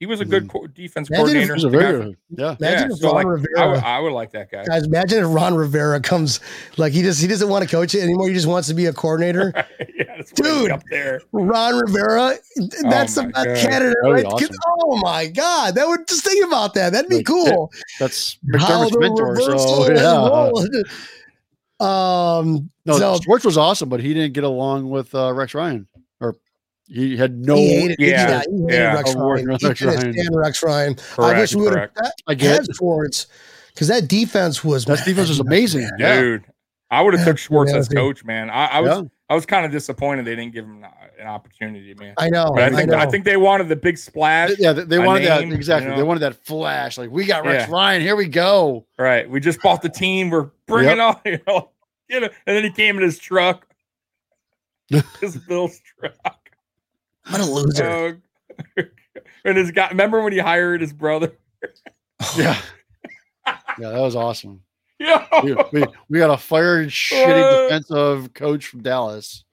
He 0.00 0.06
was 0.06 0.20
a 0.20 0.24
good 0.24 0.44
mm-hmm. 0.46 0.58
co- 0.58 0.66
defense 0.68 1.08
Imagine 1.10 1.24
coordinator. 1.24 1.54
was 1.54 1.64
a 1.64 1.68
very. 1.70 2.16
Yeah. 2.30 2.54
imagine 2.60 2.88
yeah, 2.90 2.94
if 2.94 2.98
so 2.98 3.08
Ron 3.08 3.14
like, 3.16 3.26
I 3.26 3.28
Rivera. 3.30 3.70
would, 3.70 3.78
I 3.82 3.98
would 3.98 4.12
like 4.12 4.30
that 4.30 4.48
guy. 4.48 4.64
Guys, 4.64 4.84
imagine 4.86 5.24
if 5.24 5.34
Ron 5.34 5.56
Rivera 5.56 6.00
comes 6.00 6.38
like 6.76 6.92
he 6.92 7.02
just 7.02 7.20
he 7.20 7.26
doesn't 7.26 7.48
want 7.48 7.64
to 7.64 7.70
coach 7.70 7.96
it 7.96 8.02
anymore. 8.02 8.28
He 8.28 8.34
just 8.34 8.46
wants 8.46 8.68
to 8.68 8.74
be 8.74 8.86
a 8.86 8.92
coordinator. 8.92 9.52
yeah, 9.96 10.22
Dude. 10.36 10.70
up 10.70 10.84
there. 10.88 11.20
Ron 11.32 11.80
Rivera, 11.80 12.34
oh 12.60 12.68
that's 12.82 13.16
the 13.16 13.24
my 13.24 13.44
best 13.44 13.66
candidate, 13.66 13.96
That'd 14.02 14.04
be 14.04 14.10
right? 14.10 14.24
'Cause- 14.24 14.42
awesome. 14.42 14.58
Oh 14.84 14.96
my 14.98 15.26
god, 15.26 15.74
that 15.74 15.88
would 15.88 16.06
just 16.06 16.22
think 16.24 16.46
about 16.46 16.74
that. 16.74 16.92
That'd 16.92 17.10
be 17.10 17.16
Like, 17.16 17.26
cool. 17.26 17.72
That's 17.98 18.38
How 18.56 18.84
McDermott's 18.88 18.98
mentor. 19.00 19.36
So 19.58 19.92
yeah. 19.92 20.82
Rolled. 21.80 22.46
Um, 22.46 22.70
No, 22.86 22.98
so 22.98 23.18
Schwartz 23.22 23.44
was 23.44 23.56
awesome, 23.56 23.88
but 23.88 24.00
he 24.00 24.14
didn't 24.14 24.34
get 24.34 24.44
along 24.44 24.88
with 24.90 25.14
uh, 25.14 25.32
Rex 25.32 25.54
Ryan, 25.54 25.86
or 26.20 26.36
he 26.86 27.16
had 27.16 27.38
no. 27.38 27.56
he 27.56 27.68
hated, 27.80 27.96
yeah, 27.98 28.08
yeah, 28.08 28.42
he 28.50 28.56
hated 28.56 28.70
yeah. 28.70 28.94
Rex 28.94 29.14
Ryan. 29.14 29.46
Rex 29.46 29.78
He 29.78 29.86
Ryan. 29.86 30.12
stand 30.12 30.28
Rex 30.36 30.62
Ryan. 30.62 30.96
I 31.18 31.38
wish 31.38 31.54
we 31.54 31.62
would 31.62 31.76
have 31.78 31.94
correct. 31.94 32.40
Had 32.42 32.66
Schwartz 32.76 33.26
because 33.74 33.88
that 33.88 34.08
defense 34.08 34.64
was 34.64 34.84
that 34.86 35.04
defense 35.04 35.28
was 35.28 35.40
amazing. 35.40 35.88
Yeah. 35.98 36.20
Dude, 36.20 36.44
I 36.90 37.02
would 37.02 37.14
have 37.14 37.24
took 37.26 37.38
Schwartz 37.38 37.72
as 37.74 37.88
coach, 37.88 38.24
man. 38.24 38.50
I, 38.50 38.66
I 38.66 38.80
was 38.80 38.98
Yeah. 39.02 39.02
I 39.30 39.34
was 39.34 39.44
kind 39.46 39.66
of 39.66 39.72
disappointed 39.72 40.24
they 40.24 40.34
didn't 40.36 40.54
give 40.54 40.64
him 40.64 40.84
an- 41.18 41.26
opportunity, 41.26 41.94
man. 41.94 42.14
I 42.18 42.28
know. 42.28 42.52
But 42.54 42.64
I 42.64 42.76
think 42.76 42.90
know. 42.90 42.98
I 42.98 43.06
think 43.06 43.24
they 43.24 43.36
wanted 43.36 43.68
the 43.68 43.76
big 43.76 43.98
splash. 43.98 44.52
Yeah, 44.58 44.72
they, 44.72 44.84
they 44.84 44.98
wanted 44.98 45.24
name, 45.28 45.50
that 45.50 45.56
exactly. 45.56 45.90
you 45.90 45.96
They 45.96 46.02
wanted 46.02 46.20
that 46.20 46.34
flash. 46.44 46.98
Like 46.98 47.10
we 47.10 47.24
got 47.26 47.44
Rex 47.44 47.68
Yeah. 47.68 47.74
Ryan. 47.74 48.02
Here 48.02 48.16
we 48.16 48.26
go. 48.26 48.86
Right. 48.98 49.28
We 49.28 49.40
just 49.40 49.60
bought 49.62 49.82
the 49.82 49.88
team. 49.88 50.30
We're 50.30 50.50
bringing 50.66 51.00
on, 51.00 51.20
you 51.24 51.40
know, 51.46 51.70
you 52.08 52.20
know, 52.20 52.28
and 52.46 52.56
then 52.56 52.64
he 52.64 52.70
came 52.70 52.96
in 52.96 53.02
his 53.02 53.18
truck, 53.18 53.66
his 55.20 55.36
Bill's 55.36 55.80
truck. 55.98 56.50
what 57.28 57.40
a 57.40 57.44
loser. 57.44 58.20
Uh, 58.76 58.82
and 59.44 59.56
his 59.56 59.70
guy, 59.70 59.88
remember 59.88 60.22
when 60.22 60.32
he 60.32 60.38
hired 60.38 60.80
his 60.80 60.92
brother? 60.92 61.32
Yeah, 62.36 62.60
yeah, 63.78 63.90
that 63.90 64.00
was 64.00 64.16
awesome. 64.16 64.62
Yeah. 64.98 65.26
We, 65.44 65.54
we, 65.72 65.86
we 66.08 66.18
got 66.18 66.30
a 66.30 66.36
fired 66.36 66.88
shitty 66.88 67.42
Uh, 67.42 67.62
defensive 67.62 68.34
coach 68.34 68.66
from 68.66 68.82
Dallas. 68.82 69.44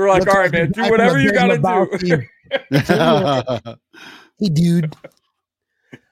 They're 0.00 0.08
like, 0.08 0.20
Looks 0.20 0.34
all 0.34 0.40
right, 0.40 0.52
like 0.52 0.74
man, 0.76 0.86
do 0.86 0.90
whatever 0.90 1.20
you 1.20 1.32
got 1.32 1.48
to 1.48 1.98
do. 1.98 3.76
Hey, 4.40 4.48
dude. 4.48 4.96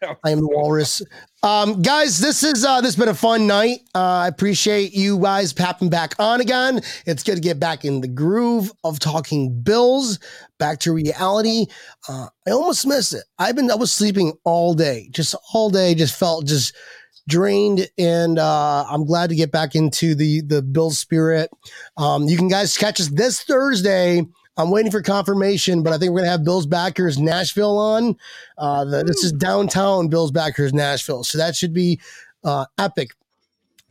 I 0.24 0.30
am 0.30 0.41
the 0.41 0.49
walrus. 0.49 1.01
Um, 1.43 1.80
guys, 1.80 2.18
this 2.18 2.43
is 2.43 2.62
uh 2.62 2.82
this 2.82 2.95
has 2.95 2.97
been 2.97 3.09
a 3.09 3.14
fun 3.14 3.47
night. 3.47 3.80
Uh, 3.95 4.20
I 4.24 4.28
appreciate 4.28 4.93
you 4.93 5.18
guys 5.18 5.55
popping 5.55 5.89
back 5.89 6.14
on 6.18 6.43
again. 6.43 6.82
It's 7.07 7.22
good 7.22 7.36
to 7.36 7.41
get 7.41 7.59
back 7.59 7.86
in 7.86 8.03
the 8.03 8.09
groove 8.09 8.70
of 8.84 8.99
talking 8.99 9.62
bills, 9.62 10.18
back 10.59 10.80
to 10.80 10.93
reality. 10.93 11.66
Uh, 12.07 12.28
I 12.47 12.51
almost 12.51 12.86
missed 12.86 13.14
it. 13.14 13.24
I've 13.39 13.57
been 13.57 13.70
I 13.70 13.76
was 13.76 13.91
sleeping 13.91 14.34
all 14.45 14.74
day, 14.74 15.09
just 15.11 15.34
all 15.55 15.70
day, 15.70 15.95
just 15.95 16.18
felt 16.18 16.47
just 16.47 16.76
drained 17.29 17.89
and 17.99 18.39
uh 18.39 18.85
I'm 18.89 19.05
glad 19.05 19.31
to 19.31 19.37
get 19.37 19.53
back 19.53 19.76
into 19.76 20.16
the 20.16 20.41
the 20.41 20.62
Bill 20.62 20.91
spirit. 20.91 21.51
Um 21.97 22.24
you 22.24 22.37
can 22.37 22.49
guys 22.49 22.76
catch 22.76 23.01
us 23.01 23.09
this 23.09 23.43
Thursday. 23.43 24.26
I'm 24.57 24.72
waiting 24.72 24.91
for 24.91 25.01
confirmation, 25.01 25.85
but 25.85 25.93
I 25.93 25.99
think 25.99 26.11
we're 26.11 26.20
gonna 26.20 26.33
have 26.33 26.43
Bills 26.43 26.66
backers 26.66 27.16
Nashville 27.16 27.79
on. 27.79 28.16
Uh, 28.59 28.85
the, 28.85 29.05
this 29.05 29.22
is 29.22 29.31
downtown 29.31 30.09
Bills 30.09 30.33
backers 30.33 30.74
Nashville, 30.74 31.22
so 31.22 31.39
that 31.39 31.55
should 31.55 31.72
be 31.72 32.01
uh, 32.43 32.66
epic. 32.76 33.12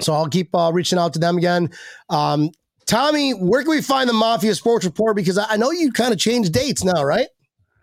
So 0.02 0.14
I'll 0.14 0.28
keep 0.28 0.54
uh, 0.54 0.72
reaching 0.74 1.00
out 1.00 1.14
to 1.14 1.20
them 1.20 1.38
again. 1.38 1.70
Um, 2.10 2.52
Tommy, 2.86 3.32
where 3.32 3.62
can 3.62 3.72
we 3.72 3.82
find 3.82 4.10
the 4.10 4.14
Mafia 4.14 4.56
Sports 4.56 4.84
Report? 4.84 5.16
Because 5.16 5.38
I, 5.38 5.46
I 5.52 5.58
know 5.58 5.72
you 5.72 5.92
kind 5.92 6.14
of 6.14 6.20
changed 6.20 6.52
dates 6.52 6.84
now, 6.84 7.02
right? 7.02 7.28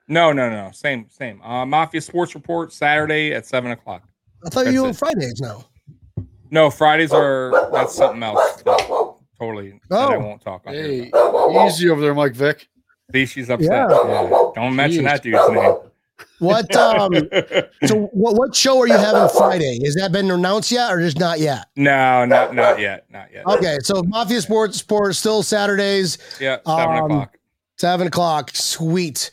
No, 0.06 0.32
no, 0.32 0.50
no. 0.50 0.70
Same, 0.72 1.06
same. 1.08 1.40
Uh, 1.42 1.64
Mafia 1.64 2.02
Sports 2.02 2.34
Report 2.34 2.70
Saturday 2.70 3.32
at 3.32 3.46
seven 3.46 3.70
o'clock. 3.70 4.02
I 4.44 4.48
thought 4.50 4.66
you 4.72 4.82
were 4.82 4.86
it. 4.86 4.90
on 4.90 4.94
Fridays 4.94 5.40
now. 5.40 5.64
No, 6.50 6.70
Fridays 6.70 7.12
are 7.12 7.68
that's 7.72 7.94
something 7.94 8.22
else. 8.22 8.62
that 8.62 9.14
totally. 9.38 9.80
that 9.90 9.98
I 9.98 10.16
Oh. 10.16 10.20
won't 10.20 10.40
talk 10.42 10.62
on 10.66 10.74
Hey, 10.74 11.10
here. 11.12 11.66
easy 11.66 11.88
over 11.90 12.00
there, 12.00 12.14
Mike 12.14 12.34
Vick. 12.34 12.68
See, 13.12 13.26
she's 13.26 13.50
upset. 13.50 13.70
Yeah. 13.70 13.88
Yeah. 14.08 14.50
Don't 14.54 14.74
mention 14.76 15.04
Jeez. 15.04 15.08
that 15.08 15.22
dude's 15.22 15.48
name. 15.50 15.74
What 16.38 16.74
um 16.76 17.12
so 17.86 18.02
what 18.12 18.36
what 18.36 18.54
show 18.54 18.78
are 18.80 18.86
you 18.86 18.96
having 18.96 19.28
Friday? 19.36 19.80
Has 19.84 19.94
that 19.96 20.12
been 20.12 20.30
announced 20.30 20.70
yet 20.70 20.92
or 20.92 21.00
just 21.00 21.18
not 21.18 21.40
yet? 21.40 21.66
no, 21.76 22.24
not 22.24 22.54
not 22.54 22.78
yet. 22.78 23.04
Not 23.10 23.32
yet. 23.32 23.46
Okay, 23.46 23.78
so 23.82 24.02
Mafia 24.04 24.40
Sports 24.40 24.78
Sports 24.78 25.18
still 25.18 25.42
Saturdays, 25.42 26.18
Yeah, 26.40 26.58
seven 26.66 26.96
Um, 26.98 27.04
o'clock. 27.10 27.38
seven 27.78 28.06
o'clock. 28.06 28.50
Sweet. 28.54 29.30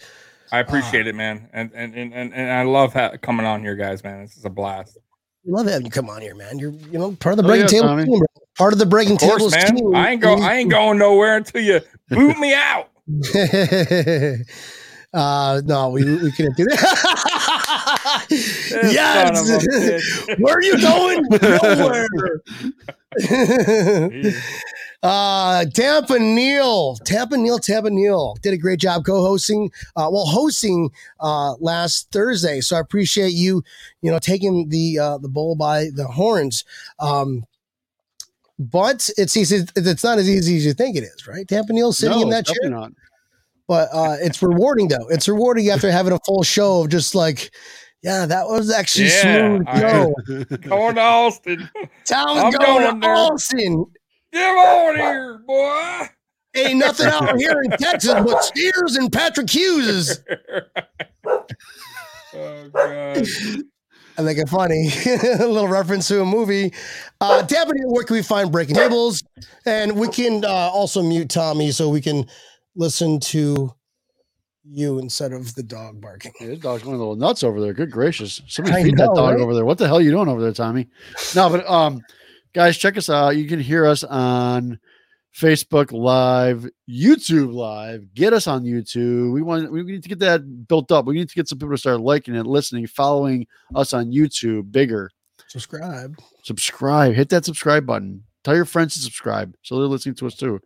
I 0.52 0.60
appreciate 0.60 1.08
it, 1.08 1.16
man, 1.16 1.50
and 1.54 1.72
and 1.74 1.96
and 1.96 2.14
and, 2.14 2.34
and 2.34 2.52
I 2.52 2.64
love 2.64 2.94
ha- 2.94 3.14
coming 3.22 3.46
on 3.46 3.62
here, 3.62 3.76
guys. 3.76 4.04
Man, 4.04 4.22
this 4.22 4.36
is 4.38 4.44
a 4.46 4.50
blast. 4.50 4.98
Love 5.46 5.66
having 5.68 5.86
you 5.86 5.92
come 5.92 6.10
on 6.10 6.22
here, 6.22 6.36
man. 6.36 6.60
You're 6.60 6.72
you 6.72 7.00
know 7.00 7.14
part 7.14 7.34
of 7.34 7.38
the 7.38 7.44
Oh, 7.44 7.48
breaking 7.48 7.64
yeah, 7.64 7.68
tables 7.82 7.90
Tommy. 7.90 8.06
team, 8.06 8.20
bro. 8.20 8.28
Part 8.58 8.74
of 8.74 8.80
the 8.80 8.86
breaking 8.86 9.16
Of 9.16 9.22
course, 9.22 9.38
tables 9.38 9.54
man. 9.54 9.76
team. 9.78 9.96
I 9.96 10.10
ain't 10.12 10.22
go. 10.22 10.36
I 10.36 10.56
ain't 10.56 10.70
going 10.70 10.98
nowhere 10.98 11.38
until 11.38 11.62
you 11.62 11.80
boot 12.10 12.38
me 12.38 12.54
out. 12.54 12.90
uh 15.14 15.62
no, 15.66 15.90
we 15.90 16.04
we 16.04 16.32
couldn't 16.32 16.56
do 16.58 16.66
that. 16.66 16.78
Son 18.30 19.36
of 19.38 19.48
a 19.48 19.60
yes. 19.74 20.28
Where 20.40 20.56
are 20.56 20.62
you 20.62 20.80
going? 20.80 21.24
Nowhere. 21.42 22.08
Uh, 25.04 25.66
Tampa 25.66 26.20
Neil, 26.20 26.96
Tampa 26.98 27.36
Neil, 27.36 27.58
Tampa 27.58 27.90
Neil 27.90 28.36
did 28.42 28.54
a 28.54 28.58
great 28.58 28.80
job 28.80 29.04
co-hosting, 29.04 29.72
uh, 29.96 30.08
well, 30.12 30.26
hosting 30.28 30.92
uh, 31.20 31.54
last 31.56 32.12
Thursday. 32.12 32.62
So 32.62 32.78
I 32.78 32.80
appreciate 32.82 33.34
you, 33.34 33.64
you 34.02 34.12
know, 34.12 34.20
taking 34.20 34.70
the 34.70 35.00
uh, 35.00 35.18
the 35.18 35.28
bull 35.30 35.56
by 35.56 35.86
the 35.96 36.06
horns. 36.06 36.64
Um, 37.00 37.46
but 38.60 39.10
it's 39.18 39.36
easy. 39.36 39.66
It's 39.76 40.04
not 40.04 40.20
as 40.20 40.30
easy 40.30 40.58
as 40.58 40.66
you 40.68 40.74
think 40.74 40.96
it 40.96 41.04
is, 41.04 41.26
right? 41.28 41.48
Tampa 41.48 41.74
Neil 41.74 41.94
sitting 41.94 42.18
No, 42.18 42.24
in 42.24 42.30
that 42.30 42.46
chair, 42.46 42.70
not. 42.70 42.92
but 43.68 43.90
uh, 43.92 44.18
it's 44.22 44.40
rewarding 44.44 44.88
though. 44.88 45.08
It's 45.10 45.28
rewarding 45.28 45.70
after 45.70 45.92
having 45.92 46.14
a 46.14 46.20
full 46.28 46.44
show 46.44 46.82
of 46.84 46.90
just 46.90 47.16
like, 47.16 47.50
yeah, 48.04 48.28
that 48.28 48.46
was 48.46 48.70
actually 48.72 49.06
Yeah, 49.08 49.58
smooth. 49.58 49.64
I- 49.68 49.82
Yo, 49.82 50.14
Going 50.58 50.96
to 50.96 51.02
Austin. 51.02 51.70
Town's 52.06 52.44
I'm 52.44 52.52
going, 52.52 52.84
going 52.84 53.02
to. 53.02 53.08
Austin. 53.08 53.86
Get 54.34 54.50
on 54.50 54.96
here, 54.96 55.40
boy. 55.46 56.08
Ain't 56.56 56.80
nothing 56.80 57.08
out 57.08 57.38
here 57.38 57.62
in 57.64 57.72
Texas 57.72 58.14
but 58.14 58.44
Steers 58.44 58.96
and 58.96 59.12
Patrick 59.12 59.50
Hughes. 59.50 60.22
oh 61.26 62.70
god. 62.74 63.28
I 64.18 64.24
think 64.24 64.40
it's 64.40 64.52
funny. 64.52 64.90
a 65.40 65.48
little 65.48 65.68
reference 65.68 66.08
to 66.10 66.22
a 66.22 66.26
movie. 66.26 66.74
Uh, 67.22 67.42
Dabney, 67.44 67.82
where 67.86 68.04
can 68.04 68.16
we 68.16 68.22
find 68.22 68.52
Breaking 68.52 68.76
Tables? 68.76 69.24
And 69.66 69.98
we 69.98 70.10
can 70.10 70.44
uh, 70.44 70.50
also 70.50 71.02
mute 71.02 71.30
Tommy 71.30 71.72
so 71.72 71.90
we 71.90 72.02
can 72.02 72.26
listen 72.76 73.20
to 73.20 73.74
you 74.64 75.00
instead 75.00 75.32
of 75.32 75.56
the 75.56 75.64
dog 75.64 76.02
barking. 76.02 76.34
Yeah, 76.40 76.48
this 76.48 76.60
dog's 76.60 76.84
going 76.84 76.96
a 76.96 77.00
little 77.00 77.16
nuts 77.16 77.44
over 77.44 77.62
there. 77.62 77.74
Good 77.74 77.92
gracious. 77.92 78.42
I 78.44 78.50
Somebody 78.50 78.84
feed 78.84 78.98
that 78.98 79.14
dog 79.16 79.36
right? 79.36 79.40
over 79.40 79.56
there. 79.56 79.66
What 79.66 79.78
the 79.78 79.88
hell 79.88 79.98
are 79.98 80.02
you 80.02 80.12
doing 80.12 80.28
over 80.28 80.42
there, 80.42 80.54
Tommy? 80.54 80.88
No, 81.36 81.50
but 81.50 81.68
um, 81.70 82.02
guys, 82.54 82.78
check 82.78 82.98
us 82.98 83.10
out. 83.10 83.38
You 83.38 83.48
can 83.48 83.60
hear 83.60 83.86
us 83.86 84.04
on 84.04 84.80
Facebook 85.36 85.92
Live, 85.92 86.68
YouTube 86.90 87.54
Live. 87.54 88.14
Get 88.14 88.34
us 88.34 88.48
on 88.48 88.64
YouTube. 88.64 89.34
We 89.34 89.42
want 89.42 89.72
we 89.72 89.84
need 89.84 90.04
to 90.04 90.10
get 90.10 90.20
that 90.20 90.68
built 90.68 90.92
up. 90.92 91.06
We 91.06 91.16
need 91.16 91.30
to 91.30 91.36
get 91.36 91.48
some 91.48 91.58
people 91.58 91.72
to 91.72 91.78
start 91.78 92.02
liking 92.02 92.36
it, 92.36 92.46
listening, 92.46 92.88
following 92.88 93.48
us 93.76 93.94
on 93.94 94.12
YouTube 94.12 94.72
bigger. 94.72 95.10
Subscribe. 95.48 96.18
Subscribe. 96.44 97.14
Hit 97.14 97.30
that 97.30 97.46
subscribe 97.46 97.86
button. 97.86 98.24
Tell 98.44 98.56
your 98.56 98.66
friends 98.66 98.94
to 98.96 99.00
subscribe 99.00 99.56
so 99.62 99.78
they're 99.78 99.86
listening 99.88 100.16
to 100.16 100.28
us 100.28 100.36
too. 100.36 100.60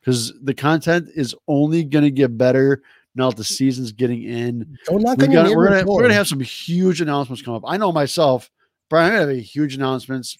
Because 0.00 0.32
the 0.42 0.54
content 0.54 1.08
is 1.14 1.34
only 1.46 1.84
gonna 1.84 2.10
get 2.10 2.36
better 2.36 2.82
now 3.14 3.28
that 3.28 3.36
the 3.36 3.44
season's 3.44 3.92
getting 3.92 4.22
in 4.22 4.78
we 4.90 5.02
your 5.02 5.16
got, 5.16 5.56
we're 5.56 5.68
gonna 5.68 5.84
we're 5.84 6.02
gonna 6.02 6.14
have 6.14 6.28
some 6.28 6.40
huge 6.40 7.00
announcements 7.00 7.42
come 7.42 7.54
up. 7.54 7.64
I 7.66 7.76
know 7.76 7.92
myself, 7.92 8.50
Brian. 8.88 9.06
I'm 9.06 9.12
gonna 9.12 9.20
have 9.20 9.38
a 9.38 9.40
huge 9.40 9.74
announcements 9.74 10.36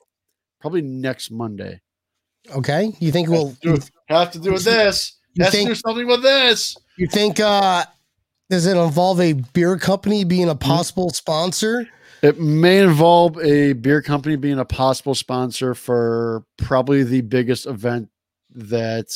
probably 0.61 0.83
next 0.83 1.31
Monday. 1.31 1.81
Okay. 2.55 2.93
You 3.01 3.13
think 3.13 3.29
we'll 3.29 3.57
have 4.09 4.31
to 4.33 4.39
do 4.39 4.53
with 4.53 4.65
this. 4.65 5.17
You 5.35 5.45
Has 5.45 5.53
to 5.53 5.57
think- 5.59 5.69
do 5.71 5.75
something 5.75 6.07
with 6.07 6.23
this. 6.23 6.77
you 6.97 7.07
think 7.07 7.39
uh 7.41 7.85
does 8.49 8.67
it 8.67 8.77
involve 8.77 9.21
a 9.21 9.35
beer 9.35 9.79
company 9.79 10.25
being 10.25 10.49
a 10.49 10.55
possible 10.57 11.11
sponsor? 11.11 11.87
It 12.23 12.39
may 12.41 12.81
involve 12.81 13.39
a 13.39 13.75
beer 13.75 14.03
company 14.03 14.37
being 14.37 14.59
a 14.59 14.65
possible 14.65 15.15
sponsor 15.15 15.75
for 15.75 16.45
probably 16.59 17.03
the 17.05 17.21
biggest 17.21 17.67
event 17.67 18.09
that 18.55 19.07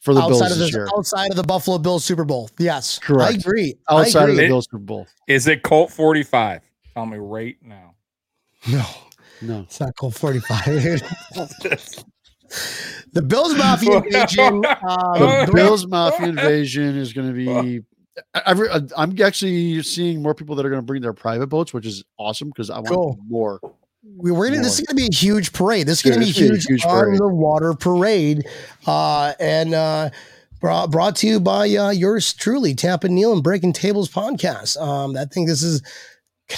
for 0.00 0.12
the 0.14 0.20
outside 0.20 0.38
Bills 0.40 0.52
of 0.52 0.58
this 0.58 0.70
the 0.72 0.78
year. 0.78 0.88
outside 0.96 1.30
of 1.30 1.36
the 1.36 1.42
Buffalo 1.44 1.78
Bills 1.78 2.04
Super 2.04 2.24
Bowl. 2.24 2.50
Yes. 2.58 2.98
Correct. 2.98 3.32
I 3.32 3.34
agree. 3.36 3.74
Outside 3.88 4.18
I 4.18 4.22
of 4.24 4.28
the 4.28 4.32
agree. 4.34 4.48
Bills 4.48 4.66
Super 4.70 4.78
Bowl. 4.78 5.06
Is 5.28 5.46
it 5.46 5.62
Colt 5.62 5.90
45? 5.90 6.60
Tell 6.94 7.06
me 7.06 7.16
right 7.18 7.56
now. 7.62 7.94
No, 8.70 8.84
No. 9.42 9.60
it's 9.60 9.80
not 9.80 9.96
Colt 9.96 10.14
45. 10.14 10.64
the 13.12 13.22
Bills 13.22 13.54
Mafia 13.56 13.96
invasion. 14.04 14.64
Um, 14.64 15.46
The 15.46 15.50
Bills 15.54 15.86
Mafia 15.86 16.28
invasion 16.28 16.96
is 16.96 17.12
going 17.12 17.28
to 17.28 17.34
be. 17.34 17.80
I, 18.34 18.42
I, 18.46 18.52
re- 18.52 18.68
I'm 18.96 19.20
actually 19.22 19.82
seeing 19.82 20.22
more 20.22 20.34
people 20.34 20.54
that 20.56 20.66
are 20.66 20.68
going 20.68 20.82
to 20.82 20.86
bring 20.86 21.00
their 21.02 21.14
private 21.14 21.46
boats, 21.46 21.72
which 21.72 21.86
is 21.86 22.04
awesome 22.18 22.48
because 22.48 22.68
I 22.70 22.76
want 22.80 22.88
Cool. 22.88 23.18
more. 23.26 23.58
we 24.18 24.30
we're 24.30 24.50
gonna, 24.50 24.60
this 24.62 24.78
is 24.78 24.86
going 24.86 24.96
to 24.96 25.02
be 25.02 25.08
a 25.10 25.14
huge 25.16 25.52
parade. 25.52 25.86
This 25.86 26.04
is 26.04 26.10
going 26.10 26.20
to 26.20 26.26
Dude, 26.26 26.36
be 26.36 26.44
a 26.44 26.48
huge, 26.50 26.66
huge 26.66 26.84
on 26.84 27.04
parade. 27.04 27.18
the 27.20 27.28
water 27.28 27.72
parade. 27.72 28.46
Uh, 28.86 29.32
and 29.40 29.72
uh, 29.72 30.10
brought, 30.60 30.90
brought 30.90 31.16
to 31.16 31.26
you 31.26 31.40
by 31.40 31.70
uh, 31.74 31.90
yours 31.90 32.34
truly, 32.34 32.74
Tampa 32.74 33.08
Neal 33.08 33.32
and 33.32 33.42
Breaking 33.42 33.72
Tables 33.72 34.10
podcast. 34.10 34.78
Um, 34.78 35.16
I 35.16 35.24
think 35.24 35.48
this 35.48 35.62
is 35.62 35.80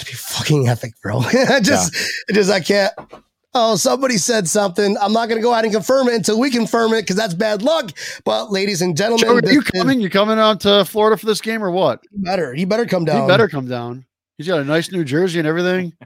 to 0.01 0.07
be 0.07 0.13
fucking 0.13 0.69
epic, 0.69 0.95
bro. 1.03 1.19
I 1.49 1.61
just, 1.61 1.95
I 2.29 2.33
just, 2.33 2.51
I 2.51 2.61
can't. 2.61 2.93
Oh, 3.57 3.77
somebody 3.77 4.19
said 4.19 4.49
something. 4.49 4.97
I'm 5.01 5.13
not 5.13 5.29
going 5.29 5.41
to 5.41 5.43
go 5.43 5.55
out 5.55 5.65
and 5.65 5.73
confirm 5.73 6.09
it 6.09 6.15
until 6.15 6.41
we 6.41 6.51
confirm 6.51 6.93
it 6.93 7.03
because 7.03 7.15
that's 7.15 7.35
bad 7.35 7.63
luck. 7.63 7.93
But, 8.25 8.51
ladies 8.51 8.83
and 8.83 8.97
gentlemen, 8.97 9.27
Joe, 9.27 9.37
are 9.37 9.53
you 9.53 9.61
is- 9.61 9.71
coming? 9.71 10.01
You 10.01 10.11
coming 10.11 10.39
out 10.39 10.61
to 10.63 10.85
Florida 10.85 11.17
for 11.17 11.27
this 11.27 11.41
game 11.41 11.63
or 11.63 11.71
what? 11.71 12.01
you 12.11 12.23
better, 12.23 12.55
you 12.55 12.67
better 12.67 12.87
come 12.87 13.05
down. 13.05 13.23
He 13.23 13.29
better 13.29 13.49
come 13.49 13.69
down. 13.69 14.05
He's 14.39 14.49
got 14.49 14.59
a 14.59 14.65
nice 14.65 14.91
New 14.91 15.05
Jersey 15.05 15.39
and 15.39 15.47
everything. 15.47 15.93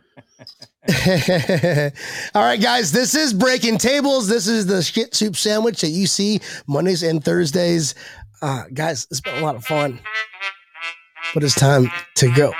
All 2.34 2.42
right, 2.42 2.60
guys, 2.60 2.92
this 2.92 3.14
is 3.14 3.34
Breaking 3.34 3.76
Tables. 3.76 4.28
This 4.28 4.46
is 4.46 4.66
the 4.66 4.82
shit 4.82 5.14
soup 5.14 5.36
sandwich 5.36 5.80
that 5.82 5.88
you 5.88 6.06
see 6.06 6.40
Mondays 6.66 7.02
and 7.02 7.22
Thursdays. 7.22 7.94
Uh, 8.40 8.64
guys, 8.72 9.06
it's 9.10 9.20
been 9.20 9.36
a 9.36 9.40
lot 9.40 9.56
of 9.56 9.64
fun, 9.64 9.98
but 11.34 11.42
it's 11.42 11.54
time 11.54 11.90
to 12.16 12.30
go. 12.32 12.52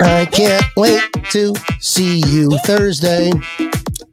I 0.00 0.26
can't 0.26 0.64
wait 0.76 1.02
to 1.30 1.54
see 1.80 2.22
you 2.26 2.56
Thursday. 2.64 3.30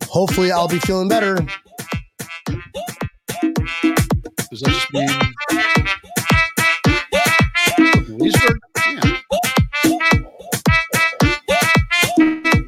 Hopefully, 0.05 0.51
I'll 0.51 0.67
be 0.67 0.79
feeling 0.79 1.07
better. 1.07 1.35
Does 4.49 4.61
that 4.61 4.69
just 4.69 4.93
mean 4.93 5.09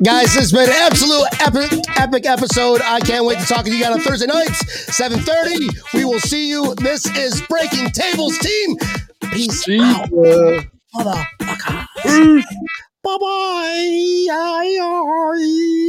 Guys, 0.04 0.34
this 0.36 0.36
has 0.36 0.52
been 0.52 0.70
an 0.70 0.76
absolute 0.76 1.28
epic, 1.42 1.72
epic 1.98 2.26
episode. 2.28 2.82
I 2.82 3.00
can't 3.00 3.26
wait 3.26 3.40
to 3.40 3.46
talk 3.46 3.66
to 3.66 3.72
you 3.76 3.82
guys 3.84 3.96
on 3.96 4.00
Thursday 4.00 4.28
nights, 4.28 4.64
7.30. 4.98 5.94
We 5.94 6.06
will 6.06 6.20
see 6.20 6.50
you. 6.50 6.76
This 6.76 7.06
is 7.18 7.42
Breaking 7.42 7.90
Tables 7.90 8.38
team. 8.38 8.78
Peace 9.34 9.64
See 9.64 9.80
out. 9.82 10.08
Motherfucker. 13.08 14.28
Bye-bye. 14.28 15.78